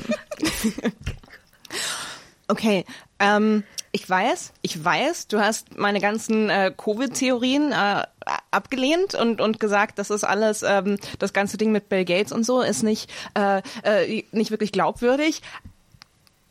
Okay, 2.48 2.84
ähm, 3.18 3.64
ich 3.94 4.08
weiß, 4.08 4.52
ich 4.62 4.82
weiß, 4.82 5.28
du 5.28 5.38
hast 5.40 5.76
meine 5.76 6.00
ganzen 6.00 6.48
äh, 6.48 6.72
Covid-Theorien 6.74 7.72
äh, 7.72 8.04
abgelehnt 8.50 9.14
und, 9.14 9.40
und 9.40 9.60
gesagt, 9.60 9.98
das 9.98 10.08
ist 10.10 10.24
alles, 10.24 10.62
ähm, 10.62 10.98
das 11.18 11.34
ganze 11.34 11.58
Ding 11.58 11.72
mit 11.72 11.90
Bill 11.90 12.04
Gates 12.06 12.32
und 12.32 12.44
so 12.44 12.62
ist 12.62 12.82
nicht, 12.82 13.10
äh, 13.34 13.60
äh, 13.82 14.24
nicht 14.32 14.50
wirklich 14.50 14.72
glaubwürdig. 14.72 15.42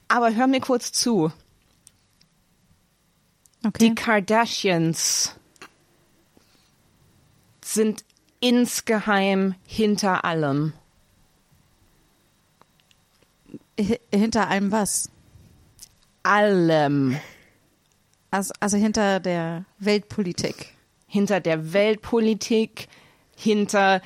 Aber 0.08 0.36
hör 0.36 0.46
mir 0.46 0.60
kurz 0.60 0.92
zu. 0.92 1.32
Okay. 3.66 3.90
Die 3.90 3.96
Kardashians 3.96 5.36
sind 7.64 8.04
insgeheim 8.40 9.56
hinter 9.66 10.26
allem. 10.26 10.74
H- 13.80 14.00
Hinter 14.14 14.48
allem 14.48 14.72
was? 14.72 15.10
Allem. 16.24 17.18
Also, 18.30 18.54
also 18.60 18.78
hinter 18.78 19.20
der 19.20 19.66
Weltpolitik. 19.80 20.74
Hinter 21.08 21.40
der 21.40 21.74
Weltpolitik, 21.74 22.88
hinter 23.36 24.02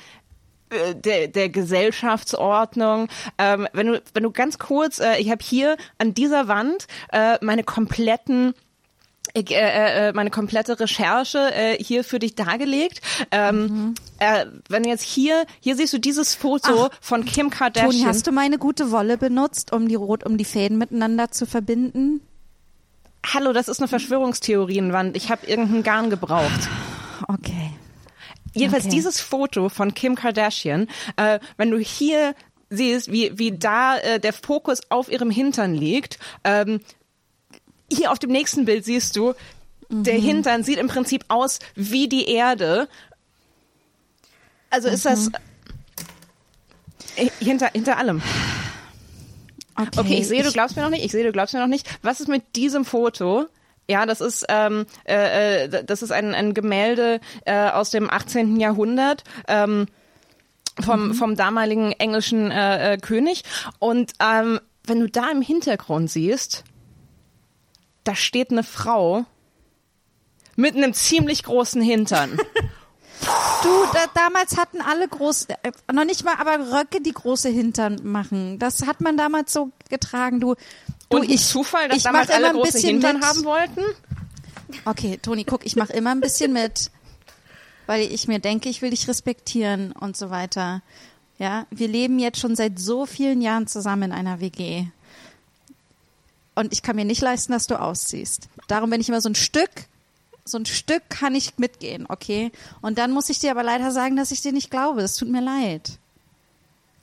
äh, 0.70 0.94
der, 0.96 1.28
der 1.28 1.48
Gesellschaftsordnung. 1.48 3.08
Ähm, 3.38 3.68
wenn 3.72 3.86
du 3.86 4.02
wenn 4.14 4.22
du 4.24 4.32
ganz 4.32 4.58
kurz, 4.58 4.98
äh, 4.98 5.18
ich 5.18 5.30
habe 5.30 5.44
hier 5.44 5.76
an 5.98 6.14
dieser 6.14 6.48
Wand 6.48 6.88
äh, 7.12 7.38
meine 7.40 7.62
kompletten 7.62 8.54
äh, 9.36 10.08
äh, 10.08 10.12
meine 10.12 10.30
komplette 10.30 10.78
Recherche 10.80 11.52
äh, 11.54 11.82
hier 11.82 12.04
für 12.04 12.18
dich 12.18 12.34
dargelegt. 12.34 13.00
Ähm, 13.30 13.60
mhm. 13.60 13.94
äh, 14.18 14.46
wenn 14.68 14.84
jetzt 14.84 15.02
hier, 15.02 15.44
hier 15.60 15.76
siehst 15.76 15.92
du 15.92 15.98
dieses 15.98 16.34
Foto 16.34 16.88
Ach, 16.90 16.98
von 17.00 17.24
Kim 17.24 17.50
Kardashian. 17.50 17.90
Toni, 17.90 18.04
hast 18.04 18.26
du 18.26 18.32
meine 18.32 18.58
gute 18.58 18.90
Wolle 18.90 19.18
benutzt, 19.18 19.72
um 19.72 19.88
die 19.88 19.94
Rot, 19.94 20.24
um 20.24 20.38
die 20.38 20.44
Fäden 20.44 20.78
miteinander 20.78 21.30
zu 21.30 21.46
verbinden? 21.46 22.20
Hallo, 23.34 23.52
das 23.52 23.68
ist 23.68 23.80
eine 23.80 23.88
Verschwörungstheorienwand. 23.88 25.16
Ich 25.16 25.30
habe 25.30 25.46
irgendeinen 25.46 25.82
Garn 25.82 26.10
gebraucht. 26.10 26.68
Okay. 27.28 27.72
Jedenfalls 28.54 28.84
okay. 28.84 28.94
dieses 28.94 29.20
Foto 29.20 29.68
von 29.68 29.94
Kim 29.94 30.14
Kardashian, 30.14 30.88
äh, 31.16 31.40
wenn 31.56 31.70
du 31.70 31.78
hier 31.78 32.34
siehst, 32.70 33.12
wie, 33.12 33.38
wie 33.38 33.52
da 33.52 33.98
äh, 33.98 34.18
der 34.18 34.32
Fokus 34.32 34.80
auf 34.88 35.10
ihrem 35.10 35.30
Hintern 35.30 35.74
liegt, 35.74 36.18
ähm, 36.44 36.80
hier 37.90 38.10
auf 38.10 38.18
dem 38.18 38.30
nächsten 38.30 38.64
Bild 38.64 38.84
siehst 38.84 39.16
du, 39.16 39.34
mhm. 39.88 40.04
der 40.04 40.14
Hintern 40.14 40.64
sieht 40.64 40.78
im 40.78 40.88
Prinzip 40.88 41.24
aus 41.28 41.58
wie 41.74 42.08
die 42.08 42.28
Erde. 42.28 42.88
Also 44.70 44.88
ist 44.88 45.06
das 45.06 45.30
äh, 47.16 47.28
hinter, 47.40 47.70
hinter 47.72 47.98
allem. 47.98 48.22
Okay, 49.74 50.00
okay 50.00 50.18
ich 50.20 50.28
sehe, 50.28 50.42
du 50.42 50.52
glaubst 50.52 50.76
mir 50.76 50.82
noch 50.82 50.90
nicht. 50.90 51.04
Ich 51.04 51.12
sehe, 51.12 51.24
du 51.24 51.32
glaubst 51.32 51.54
mir 51.54 51.60
noch 51.60 51.66
nicht. 51.66 51.86
Was 52.02 52.20
ist 52.20 52.28
mit 52.28 52.56
diesem 52.56 52.84
Foto? 52.84 53.46
Ja, 53.88 54.06
das 54.06 54.20
ist 54.20 54.44
ähm, 54.48 54.86
äh, 55.04 55.64
äh 55.64 55.84
das 55.84 56.02
ist 56.02 56.10
ein, 56.10 56.34
ein 56.34 56.54
Gemälde 56.54 57.20
äh, 57.44 57.70
aus 57.70 57.90
dem 57.90 58.10
18. 58.10 58.58
Jahrhundert. 58.58 59.22
Ähm, 59.46 59.86
vom, 60.80 61.08
mhm. 61.08 61.14
vom 61.14 61.36
damaligen 61.36 61.92
englischen 61.92 62.50
äh, 62.50 62.94
äh, 62.94 62.98
König. 62.98 63.44
Und 63.78 64.12
ähm, 64.20 64.60
wenn 64.84 65.00
du 65.00 65.08
da 65.08 65.30
im 65.30 65.40
Hintergrund 65.40 66.10
siehst, 66.10 66.64
da 68.06 68.14
steht 68.14 68.50
eine 68.50 68.62
Frau 68.62 69.24
mit 70.54 70.74
einem 70.76 70.94
ziemlich 70.94 71.42
großen 71.42 71.82
Hintern. 71.82 72.38
Du, 73.62 73.68
da, 73.94 74.04
damals 74.14 74.58
hatten 74.58 74.82
alle 74.82 75.08
groß, 75.08 75.46
äh, 75.46 75.72
noch 75.90 76.04
nicht 76.04 76.22
mal, 76.22 76.34
aber 76.34 76.70
Röcke, 76.70 77.00
die 77.00 77.12
große 77.12 77.48
Hintern 77.48 77.98
machen. 78.04 78.58
Das 78.58 78.86
hat 78.86 79.00
man 79.00 79.16
damals 79.16 79.54
so 79.54 79.70
getragen. 79.88 80.38
Du, 80.38 80.54
du 81.08 81.16
Und 81.16 81.30
ich 81.30 81.46
Zufall, 81.46 81.88
dass 81.88 82.02
damals 82.02 82.30
alle 82.30 82.52
große 82.52 82.78
Hintern 82.78 83.16
mit. 83.16 83.24
haben 83.24 83.44
wollten? 83.44 83.80
Okay, 84.84 85.18
Toni, 85.20 85.44
guck, 85.44 85.64
ich 85.64 85.76
mache 85.76 85.94
immer 85.94 86.10
ein 86.10 86.20
bisschen 86.20 86.52
mit, 86.52 86.90
weil 87.86 88.02
ich 88.02 88.28
mir 88.28 88.38
denke, 88.38 88.68
ich 88.68 88.82
will 88.82 88.90
dich 88.90 89.08
respektieren 89.08 89.92
und 89.92 90.14
so 90.16 90.28
weiter. 90.28 90.82
Ja, 91.38 91.66
wir 91.70 91.88
leben 91.88 92.18
jetzt 92.18 92.38
schon 92.38 92.54
seit 92.54 92.78
so 92.78 93.06
vielen 93.06 93.40
Jahren 93.40 93.66
zusammen 93.66 94.04
in 94.04 94.12
einer 94.12 94.40
WG 94.40 94.88
und 96.56 96.72
ich 96.72 96.82
kann 96.82 96.96
mir 96.96 97.04
nicht 97.04 97.22
leisten, 97.22 97.52
dass 97.52 97.68
du 97.68 97.80
ausziehst. 97.80 98.48
Darum 98.66 98.90
bin 98.90 99.00
ich 99.00 99.08
immer 99.08 99.20
so 99.20 99.28
ein 99.28 99.36
Stück, 99.36 99.70
so 100.44 100.58
ein 100.58 100.66
Stück 100.66 101.02
kann 101.08 101.34
ich 101.34 101.58
mitgehen, 101.58 102.06
okay? 102.08 102.50
Und 102.80 102.98
dann 102.98 103.12
muss 103.12 103.30
ich 103.30 103.38
dir 103.38 103.52
aber 103.52 103.62
leider 103.62 103.92
sagen, 103.92 104.16
dass 104.16 104.32
ich 104.32 104.40
dir 104.40 104.52
nicht 104.52 104.70
glaube. 104.70 105.02
Das 105.02 105.16
tut 105.16 105.28
mir 105.28 105.42
leid. 105.42 105.98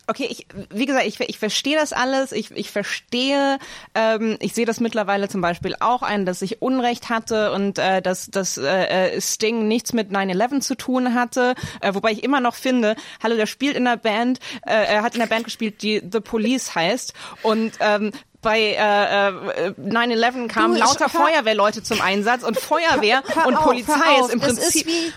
Okay, 0.06 0.28
ich, 0.30 0.48
wie 0.70 0.86
gesagt, 0.86 1.06
ich, 1.06 1.18
ich 1.22 1.40
verstehe 1.40 1.78
das 1.78 1.94
alles. 1.94 2.34
Ich, 2.34 2.52
ich 2.52 2.72
verstehe, 2.72 3.58
ähm, 3.96 4.38
ich 4.42 4.54
sehe 4.54 4.66
das 4.66 4.82
mittlerweile 4.82 5.30
zum 5.30 5.40
Beispiel 5.40 5.76
auch 5.80 6.02
ein, 6.02 6.26
dass 6.26 6.42
ich 6.42 6.62
Unrecht 6.62 7.10
hatte 7.10 7.54
und 7.54 7.80
äh, 7.80 8.02
dass, 8.02 8.26
dass 8.26 8.58
äh, 8.58 9.22
Sting 9.22 9.66
nichts 9.70 9.94
mit 9.94 10.12
9-11 10.12 10.60
zu 10.60 10.76
tun 10.76 11.14
hatte. 11.14 11.56
Äh, 11.80 11.94
wobei 11.94 12.12
ich 12.12 12.22
immer 12.22 12.42
noch 12.42 12.56
finde, 12.56 12.98
hallo, 13.22 13.38
der 13.38 13.46
spielt 13.46 13.78
in 13.78 13.88
einer 13.88 13.96
Band, 13.96 14.40
äh, 14.66 14.74
er 14.74 15.04
hat 15.04 15.16
in 15.16 15.22
einer 15.22 15.30
Band 15.30 15.46
gespielt, 15.46 15.82
die 15.82 16.02
The 16.12 16.20
Police 16.20 16.76
heißt. 16.76 17.14
Und 17.42 17.74
ähm, 17.80 18.12
bei 18.44 18.60
äh, 18.60 19.30
äh, 19.30 19.74
9-11 19.80 20.48
kamen 20.48 20.76
du, 20.76 20.80
lauter 20.82 21.10
Feuerwehrleute 21.10 21.82
zum 21.82 22.00
Einsatz 22.02 22.44
und 22.44 22.60
Feuerwehr 22.60 23.24
hör, 23.26 23.36
hör 23.36 23.48
und 23.48 23.56
auf, 23.56 23.64
Polizei 23.64 24.20
ist 24.22 24.32
im 24.32 24.40
das 24.40 24.56
Prinzip... 24.56 24.86
Ist 24.86 24.88
wie, 24.88 25.14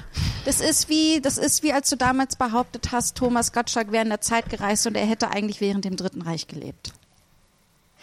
das 0.46 0.60
ist 0.60 0.88
wie, 0.88 1.20
das 1.20 1.38
ist 1.38 1.62
wie, 1.62 1.72
als 1.72 1.90
du 1.90 1.96
damals 1.96 2.36
behauptet 2.36 2.92
hast, 2.92 3.16
Thomas 3.16 3.52
Gottschalk 3.52 3.92
wäre 3.92 4.04
in 4.04 4.10
der 4.10 4.20
Zeit 4.20 4.48
gereist 4.48 4.86
und 4.86 4.94
er 4.94 5.04
hätte 5.04 5.28
eigentlich 5.28 5.60
während 5.60 5.84
dem 5.84 5.96
Dritten 5.96 6.22
Reich 6.22 6.46
gelebt. 6.46 6.92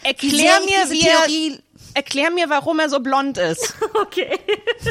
Erklär 0.04 0.60
mir, 0.66 0.92
wie 0.92 1.08
er, 1.08 1.58
erklär 1.94 2.30
mir, 2.32 2.50
warum 2.50 2.80
er 2.80 2.90
so 2.90 3.00
blond 3.00 3.38
ist. 3.38 3.76
Okay. 3.94 4.38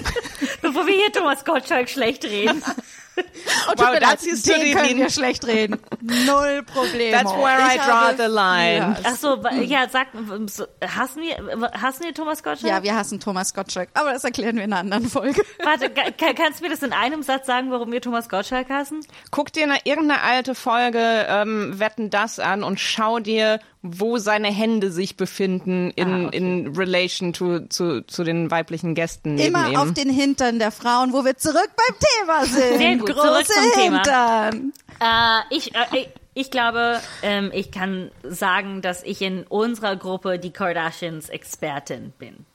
Bevor 0.62 0.86
wir 0.86 0.94
hier 0.94 1.12
Thomas 1.12 1.44
Gottschalk 1.44 1.88
schlecht 1.88 2.24
reden. 2.24 2.62
Oh, 3.68 3.74
wow, 3.76 3.98
da 4.00 4.16
ziehst 4.16 4.46
du 4.46 4.52
den 4.52 4.76
können 4.76 4.98
wir 4.98 5.10
schlecht 5.10 5.46
reden. 5.46 5.78
Null 6.00 6.62
Probleme. 6.64 7.12
That's 7.12 7.32
where 7.32 7.58
I, 7.58 7.74
I 7.74 7.78
draw 7.78 8.12
the 8.16 8.28
line. 8.28 8.96
Yes. 8.96 9.04
Ach 9.04 9.16
so, 9.16 9.42
ja, 9.62 9.88
sag, 9.88 10.08
hassen 10.14 11.22
wir, 11.22 11.70
hassen 11.72 12.04
wir 12.04 12.14
Thomas 12.14 12.42
Gottschalk? 12.42 12.70
Ja, 12.70 12.82
wir 12.82 12.94
hassen 12.94 13.20
Thomas 13.20 13.54
Gottschalk, 13.54 13.88
aber 13.94 14.12
das 14.12 14.24
erklären 14.24 14.56
wir 14.56 14.64
in 14.64 14.72
einer 14.72 14.80
anderen 14.80 15.08
Folge. 15.08 15.42
Warte, 15.64 15.90
kannst 15.90 16.60
du 16.60 16.64
mir 16.64 16.70
das 16.70 16.82
in 16.82 16.92
einem 16.92 17.22
Satz 17.22 17.46
sagen, 17.46 17.70
warum 17.70 17.92
wir 17.92 18.00
Thomas 18.00 18.28
Gottschalk 18.28 18.68
hassen? 18.68 19.00
Guck 19.30 19.52
dir 19.52 19.64
eine, 19.64 19.78
irgendeine 19.84 20.22
alte 20.22 20.54
Folge 20.54 21.26
ähm, 21.28 21.78
Wetten 21.78 22.10
das 22.10 22.38
an 22.38 22.64
und 22.64 22.80
schau 22.80 23.20
dir, 23.20 23.60
wo 23.82 24.18
seine 24.18 24.48
Hände 24.48 24.92
sich 24.92 25.16
befinden 25.16 25.90
in, 25.96 26.08
ah, 26.08 26.26
okay. 26.28 26.36
in 26.36 26.76
relation 26.76 27.32
to, 27.32 27.66
zu, 27.66 28.06
zu 28.06 28.22
den 28.22 28.50
weiblichen 28.50 28.94
Gästen 28.94 29.34
neben 29.34 29.48
Immer 29.48 29.70
ihm. 29.70 29.76
auf 29.76 29.92
den 29.92 30.08
Hintern 30.08 30.60
der 30.60 30.70
Frauen, 30.70 31.12
wo 31.12 31.24
wir 31.24 31.36
zurück 31.36 31.70
beim 31.76 31.96
Thema 31.98 32.44
sind. 32.46 33.01
Gut, 33.06 33.14
Große 33.14 33.28
zurück 33.28 33.46
zum 33.46 33.82
Hintern. 33.82 34.72
Thema. 34.98 35.44
Äh, 35.50 35.56
ich, 35.56 35.74
äh, 35.74 36.06
ich 36.34 36.50
glaube, 36.50 37.00
ähm, 37.22 37.50
ich 37.52 37.70
kann 37.70 38.10
sagen, 38.22 38.82
dass 38.82 39.02
ich 39.02 39.20
in 39.20 39.44
unserer 39.44 39.96
Gruppe 39.96 40.38
die 40.38 40.50
Kardashians 40.50 41.28
Expertin 41.28 42.12
bin. 42.18 42.46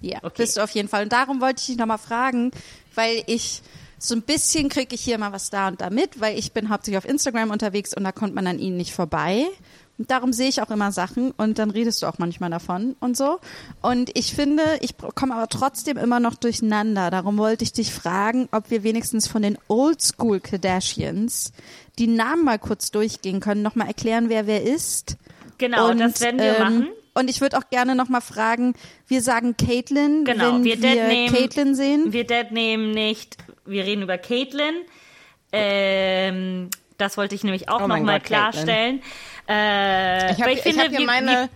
Ja, 0.00 0.18
okay. 0.22 0.34
bist 0.38 0.56
du 0.56 0.62
auf 0.62 0.70
jeden 0.70 0.88
Fall. 0.88 1.02
Und 1.04 1.12
darum 1.12 1.40
wollte 1.40 1.60
ich 1.60 1.66
dich 1.66 1.76
nochmal 1.76 1.98
fragen, 1.98 2.52
weil 2.94 3.22
ich 3.26 3.62
so 3.98 4.14
ein 4.14 4.22
bisschen 4.22 4.68
kriege 4.68 4.94
ich 4.94 5.00
hier 5.00 5.18
mal 5.18 5.32
was 5.32 5.50
da 5.50 5.68
und 5.68 5.80
da 5.80 5.90
mit, 5.90 6.20
weil 6.20 6.38
ich 6.38 6.52
bin 6.52 6.68
hauptsächlich 6.68 6.98
auf 6.98 7.08
Instagram 7.08 7.50
unterwegs 7.50 7.94
und 7.94 8.04
da 8.04 8.12
kommt 8.12 8.34
man 8.34 8.46
an 8.46 8.58
ihnen 8.58 8.76
nicht 8.76 8.94
vorbei. 8.94 9.46
Und 9.98 10.12
darum 10.12 10.32
sehe 10.32 10.48
ich 10.48 10.62
auch 10.62 10.70
immer 10.70 10.92
Sachen 10.92 11.32
und 11.32 11.58
dann 11.58 11.70
redest 11.70 12.02
du 12.02 12.06
auch 12.06 12.18
manchmal 12.18 12.50
davon 12.50 12.94
und 13.00 13.16
so. 13.16 13.40
Und 13.82 14.16
ich 14.16 14.32
finde, 14.32 14.62
ich 14.80 14.94
komme 14.96 15.34
aber 15.34 15.48
trotzdem 15.48 15.96
immer 15.96 16.20
noch 16.20 16.36
durcheinander. 16.36 17.10
Darum 17.10 17.36
wollte 17.36 17.64
ich 17.64 17.72
dich 17.72 17.92
fragen, 17.92 18.48
ob 18.52 18.70
wir 18.70 18.84
wenigstens 18.84 19.26
von 19.26 19.42
den 19.42 19.58
Oldschool 19.66 20.38
Kardashians 20.38 21.52
die 21.98 22.06
Namen 22.06 22.44
mal 22.44 22.60
kurz 22.60 22.92
durchgehen 22.92 23.40
können, 23.40 23.62
nochmal 23.62 23.88
erklären, 23.88 24.28
wer 24.28 24.46
wer 24.46 24.62
ist. 24.62 25.16
Genau, 25.58 25.90
und, 25.90 25.98
das 25.98 26.20
werden 26.20 26.38
wir 26.38 26.56
ähm, 26.56 26.62
machen. 26.62 26.88
Und 27.14 27.28
ich 27.28 27.40
würde 27.40 27.58
auch 27.58 27.68
gerne 27.68 27.96
nochmal 27.96 28.20
fragen, 28.20 28.74
wir 29.08 29.22
sagen 29.22 29.56
Caitlin, 29.56 30.24
genau, 30.24 30.54
wenn 30.54 30.64
wir, 30.64 30.80
wir 30.80 31.08
nehmen, 31.08 31.34
Caitlin 31.34 31.74
sehen. 31.74 32.12
Wir 32.12 32.24
Dead 32.24 32.52
nehmen 32.52 32.92
nicht, 32.92 33.36
wir 33.66 33.84
reden 33.84 34.02
über 34.02 34.18
Caitlin. 34.18 34.76
Ähm, 35.50 36.70
das 36.98 37.16
wollte 37.16 37.34
ich 37.34 37.42
nämlich 37.42 37.68
auch 37.68 37.82
oh 37.82 37.88
nochmal 37.88 38.20
klarstellen. 38.20 39.02
Äh, 39.48 40.32
ich 40.32 40.42
habe 40.42 40.54
hab 40.54 40.90
hier 40.90 41.06
meine... 41.06 41.48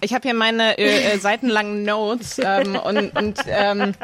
Ich 0.00 0.14
habe 0.14 0.22
hier 0.22 0.34
meine 0.34 0.78
äh, 0.78 1.14
äh, 1.14 1.18
seitenlangen 1.18 1.82
Notes 1.82 2.38
ähm, 2.38 2.76
und, 2.76 3.16
und 3.16 3.40
ähm, 3.46 3.94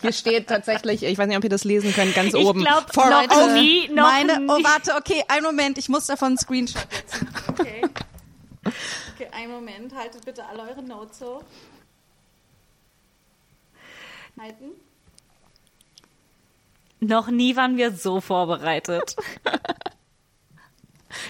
hier 0.00 0.12
steht 0.12 0.48
tatsächlich, 0.48 1.04
ich 1.04 1.16
weiß 1.16 1.28
nicht, 1.28 1.36
ob 1.36 1.44
ihr 1.44 1.50
das 1.50 1.62
lesen 1.62 1.92
könnt, 1.92 2.14
ganz 2.14 2.34
ich 2.34 2.44
oben. 2.44 2.60
Ich 2.60 2.66
glaube, 2.66 3.30
noch 3.30 3.52
nie, 3.54 3.88
noch 3.88 4.10
meine, 4.10 4.40
nie. 4.40 4.46
Oh, 4.48 4.58
warte, 4.64 4.94
okay, 4.96 5.24
einen 5.28 5.44
Moment, 5.44 5.78
ich 5.78 5.88
muss 5.88 6.06
davon 6.06 6.28
einen 6.28 6.38
Screenshot 6.38 6.86
setzen. 6.90 7.28
Okay. 7.48 7.82
Okay, 9.14 9.28
einen 9.30 9.52
Moment, 9.52 9.94
haltet 9.94 10.24
bitte 10.24 10.44
alle 10.44 10.62
eure 10.62 10.82
Notes 10.82 11.18
so. 11.20 11.42
Halten. 14.40 14.70
Noch 16.98 17.28
nie 17.28 17.54
waren 17.54 17.76
wir 17.76 17.92
so 17.92 18.20
vorbereitet. 18.20 19.14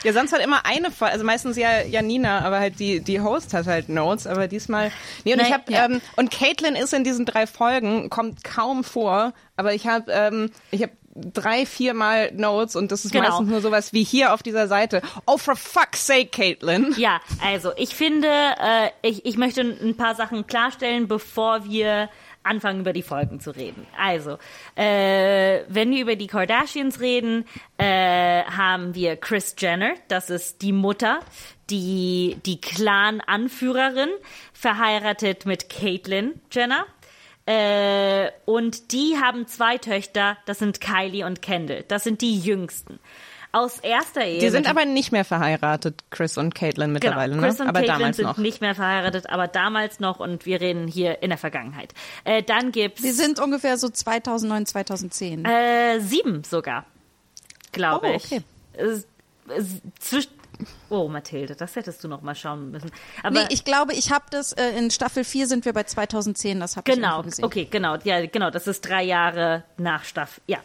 Ja, 0.03 0.13
sonst 0.13 0.33
halt 0.33 0.43
immer 0.43 0.65
eine 0.65 0.91
Folge, 0.91 1.13
also 1.13 1.25
meistens 1.25 1.57
ja 1.57 1.83
Janina, 1.83 2.41
aber 2.41 2.61
halt 2.61 2.79
die 2.79 3.01
die 3.01 3.21
Host 3.21 3.55
hat 3.55 3.67
halt 3.67 3.89
Notes, 3.89 4.27
aber 4.27 4.49
diesmal 4.49 4.91
nee 5.25 5.33
und 5.33 5.39
Nein, 5.39 5.47
ich 5.47 5.53
habe 5.53 5.73
ja. 5.73 5.85
ähm, 5.87 6.01
und 6.17 6.31
Caitlin 6.31 6.77
ist 6.77 6.93
in 6.93 7.05
diesen 7.05 7.27
drei 7.27 7.47
Folgen 7.47 8.11
kommt 8.11 8.45
kaum 8.45 8.85
vor, 8.85 9.33
aber 9.57 9.75
ich 9.75 9.87
habe 9.87 10.11
ähm, 10.13 10.51
ich 10.71 10.83
habe 10.83 10.93
drei, 11.15 11.65
viermal 11.65 12.33
Notes 12.33 12.77
und 12.77 12.91
das 12.91 13.05
ist 13.05 13.13
genau. 13.13 13.29
meistens 13.29 13.49
nur 13.49 13.61
sowas 13.61 13.93
wie 13.93 14.03
hier 14.05 14.35
auf 14.35 14.43
dieser 14.43 14.67
Seite. 14.69 15.01
Oh, 15.27 15.39
for 15.39 15.57
fuck's 15.57 16.07
sake, 16.07 16.27
Caitlin. 16.27 16.93
Ja, 16.97 17.21
also 17.45 17.73
ich 17.77 17.95
finde, 17.95 18.29
äh, 18.29 18.91
ich, 19.03 19.25
ich 19.25 19.37
möchte 19.37 19.61
ein 19.61 19.97
paar 19.97 20.15
Sachen 20.15 20.47
klarstellen, 20.47 21.07
bevor 21.07 21.65
wir 21.67 22.09
anfangen, 22.45 22.81
über 22.81 22.93
die 22.93 23.03
Folgen 23.03 23.41
zu 23.41 23.51
reden. 23.51 23.87
Also, 23.99 24.39
äh, 24.77 25.63
wenn 25.69 25.91
wir 25.91 26.03
über 26.03 26.17
die 26.17 26.27
Kardashians 26.27 27.01
reden, 27.01 27.45
äh, 27.79 28.45
haben 28.45 28.95
wir 28.95 29.17
Chris 29.17 29.55
Jenner, 29.59 29.95
das 30.09 30.31
ist 30.31 30.63
die 30.63 30.73
Mutter, 30.73 31.21
die, 31.71 32.37
die 32.47 32.61
Clan-Anführerin, 32.61 34.11
verheiratet 34.53 35.47
mit 35.47 35.69
Caitlyn 35.69 36.41
Jenner. 36.51 36.87
Äh, 37.47 38.31
und 38.47 38.93
die 38.93 39.19
haben 39.21 39.47
zwei 39.47 39.77
Töchter, 39.79 40.39
das 40.47 40.61
sind 40.61 40.81
Kylie 40.81 41.27
und 41.27 41.43
Kendall. 41.43 41.85
Das 41.89 42.05
sind 42.05 42.23
die 42.23 42.39
jüngsten. 42.39 42.99
Aus 43.55 43.79
erster 43.79 44.25
Ehe. 44.25 44.41
Die 44.41 44.49
sind 44.49 44.69
aber 44.69 44.85
nicht 44.85 45.13
mehr 45.13 45.25
verheiratet, 45.25 46.03
Chris 46.11 46.37
und 46.39 46.57
Caitlin 46.57 46.89
genau, 46.89 46.95
mittlerweile, 46.95 47.35
genau, 47.35 47.47
Chris 47.47 47.59
ne? 47.59 47.63
und 47.63 47.69
aber 47.69 47.79
Caitlin 47.79 47.99
damals 47.99 48.17
sind 48.17 48.27
noch. 48.27 48.37
nicht 48.37 48.61
mehr 48.61 48.75
verheiratet, 48.75 49.31
aber 49.31 49.47
damals 49.47 50.01
noch 50.01 50.19
und 50.19 50.45
wir 50.45 50.61
reden 50.61 50.89
hier 50.89 51.23
in 51.23 51.29
der 51.29 51.39
Vergangenheit. 51.39 51.95
Äh, 52.25 52.43
dann 52.43 52.73
gibt's. 52.73 53.03
Sie 53.03 53.13
sind 53.13 53.39
ungefähr 53.39 53.79
so 53.79 53.89
2009, 53.89 54.67
2010. 54.67 55.45
Äh, 55.45 56.01
sieben 56.01 56.43
sogar, 56.43 56.85
glaube 57.71 58.09
oh, 58.09 58.17
ich. 58.17 58.25
okay. 58.25 58.43
Äh, 58.77 59.63
zwischen 60.01 60.33
Oh, 60.89 61.09
Mathilde, 61.09 61.57
das 61.57 61.77
hättest 61.77 62.03
du 62.05 62.09
noch 62.09 62.23
mal 62.23 62.35
schauen 62.35 62.71
müssen. 62.71 62.91
Aber 63.23 63.43
nee, 63.43 63.47
ich 63.51 63.65
glaube, 63.65 63.93
ich 63.93 64.13
habe 64.13 64.25
das 64.31 64.53
äh, 64.53 64.71
in 64.79 64.91
Staffel 64.91 65.25
4 65.25 65.47
sind 65.47 65.65
wir 65.65 65.73
bei 65.73 65.83
2010, 65.83 66.61
das 66.61 66.77
habe 66.77 66.91
genau, 66.91 67.21
ich 67.21 67.27
gesehen. 67.27 67.45
okay, 67.45 67.69
genau, 67.71 67.97
ja, 68.05 68.25
genau, 68.27 68.51
das 68.51 68.67
ist 68.67 68.83
drei 68.83 69.03
Jahre 69.03 69.65
nach 69.77 70.05
Staffel, 70.05 70.43
ja, 70.47 70.59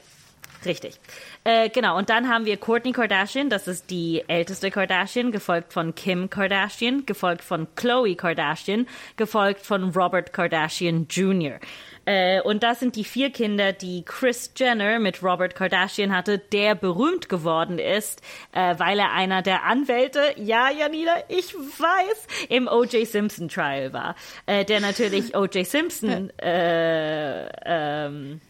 richtig. 0.65 0.99
Äh, 1.43 1.69
genau, 1.69 1.97
und 1.97 2.09
dann 2.09 2.29
haben 2.29 2.45
wir 2.45 2.57
Kourtney 2.57 2.91
Kardashian, 2.91 3.49
das 3.49 3.67
ist 3.67 3.89
die 3.89 4.23
älteste 4.27 4.71
Kardashian, 4.71 5.31
gefolgt 5.31 5.73
von 5.73 5.95
Kim 5.95 6.29
Kardashian, 6.29 7.05
gefolgt 7.05 7.43
von 7.43 7.67
Khloe 7.75 8.15
Kardashian, 8.15 8.87
gefolgt 9.15 9.65
von 9.65 9.91
Robert 9.91 10.33
Kardashian 10.33 11.07
Jr. 11.09 11.59
Äh, 12.05 12.41
und 12.41 12.63
das 12.63 12.79
sind 12.79 12.95
die 12.95 13.03
vier 13.03 13.31
Kinder, 13.31 13.71
die 13.71 14.03
Chris 14.03 14.51
Jenner 14.55 14.99
mit 14.99 15.21
Robert 15.21 15.53
Kardashian 15.55 16.15
hatte, 16.15 16.39
der 16.39 16.73
berühmt 16.73 17.29
geworden 17.29 17.77
ist, 17.77 18.21
äh, 18.51 18.75
weil 18.79 18.97
er 18.97 19.11
einer 19.13 19.41
der 19.43 19.63
Anwälte, 19.63 20.21
ja, 20.37 20.69
Janina, 20.71 21.13
ich 21.27 21.53
weiß, 21.53 22.47
im 22.49 22.67
O.J. 22.67 23.05
Simpson 23.07 23.47
Trial 23.47 23.93
war. 23.93 24.15
Äh, 24.47 24.65
der 24.65 24.79
natürlich 24.79 25.35
O.J. 25.35 25.65
Simpson 25.65 26.31
äh, 26.39 27.47
ähm, 27.65 28.41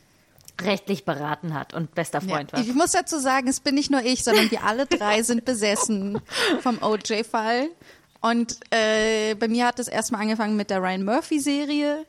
rechtlich 0.61 1.05
beraten 1.05 1.53
hat 1.53 1.73
und 1.73 1.95
bester 1.95 2.21
Freund 2.21 2.51
ja. 2.51 2.57
war. 2.57 2.65
Ich 2.65 2.73
muss 2.73 2.91
dazu 2.91 3.19
sagen, 3.19 3.47
es 3.47 3.59
bin 3.59 3.75
nicht 3.75 3.91
nur 3.91 4.01
ich, 4.01 4.23
sondern 4.23 4.51
wir 4.51 4.63
alle 4.63 4.85
drei 4.85 5.23
sind 5.23 5.45
besessen 5.45 6.19
vom 6.61 6.81
OJ-Fall. 6.81 7.69
Und 8.21 8.57
äh, 8.71 9.35
bei 9.35 9.47
mir 9.47 9.65
hat 9.65 9.79
es 9.79 9.87
erstmal 9.87 10.21
angefangen 10.21 10.57
mit 10.57 10.69
der 10.69 10.81
Ryan 10.81 11.05
Murphy-Serie. 11.05 12.05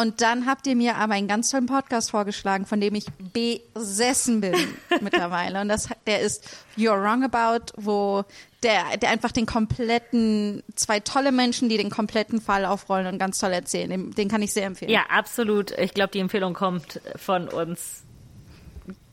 Und 0.00 0.22
dann 0.22 0.46
habt 0.46 0.66
ihr 0.66 0.76
mir 0.76 0.96
aber 0.96 1.12
einen 1.12 1.28
ganz 1.28 1.50
tollen 1.50 1.66
Podcast 1.66 2.10
vorgeschlagen, 2.10 2.64
von 2.64 2.80
dem 2.80 2.94
ich 2.94 3.04
besessen 3.34 4.40
bin 4.40 4.54
mittlerweile. 5.02 5.60
Und 5.60 5.68
das, 5.68 5.90
der 6.06 6.20
ist 6.20 6.48
You're 6.78 7.02
Wrong 7.02 7.22
About, 7.22 7.74
wo 7.76 8.24
der, 8.62 8.96
der 8.96 9.10
einfach 9.10 9.30
den 9.30 9.44
kompletten, 9.44 10.62
zwei 10.74 11.00
tolle 11.00 11.32
Menschen, 11.32 11.68
die 11.68 11.76
den 11.76 11.90
kompletten 11.90 12.40
Fall 12.40 12.64
aufrollen 12.64 13.08
und 13.08 13.18
ganz 13.18 13.38
toll 13.38 13.52
erzählen. 13.52 13.90
Den, 13.90 14.10
den 14.12 14.28
kann 14.28 14.40
ich 14.40 14.54
sehr 14.54 14.64
empfehlen. 14.64 14.90
Ja, 14.90 15.02
absolut. 15.10 15.72
Ich 15.72 15.92
glaube, 15.92 16.12
die 16.12 16.20
Empfehlung 16.20 16.54
kommt 16.54 17.02
von 17.16 17.48
uns 17.48 18.02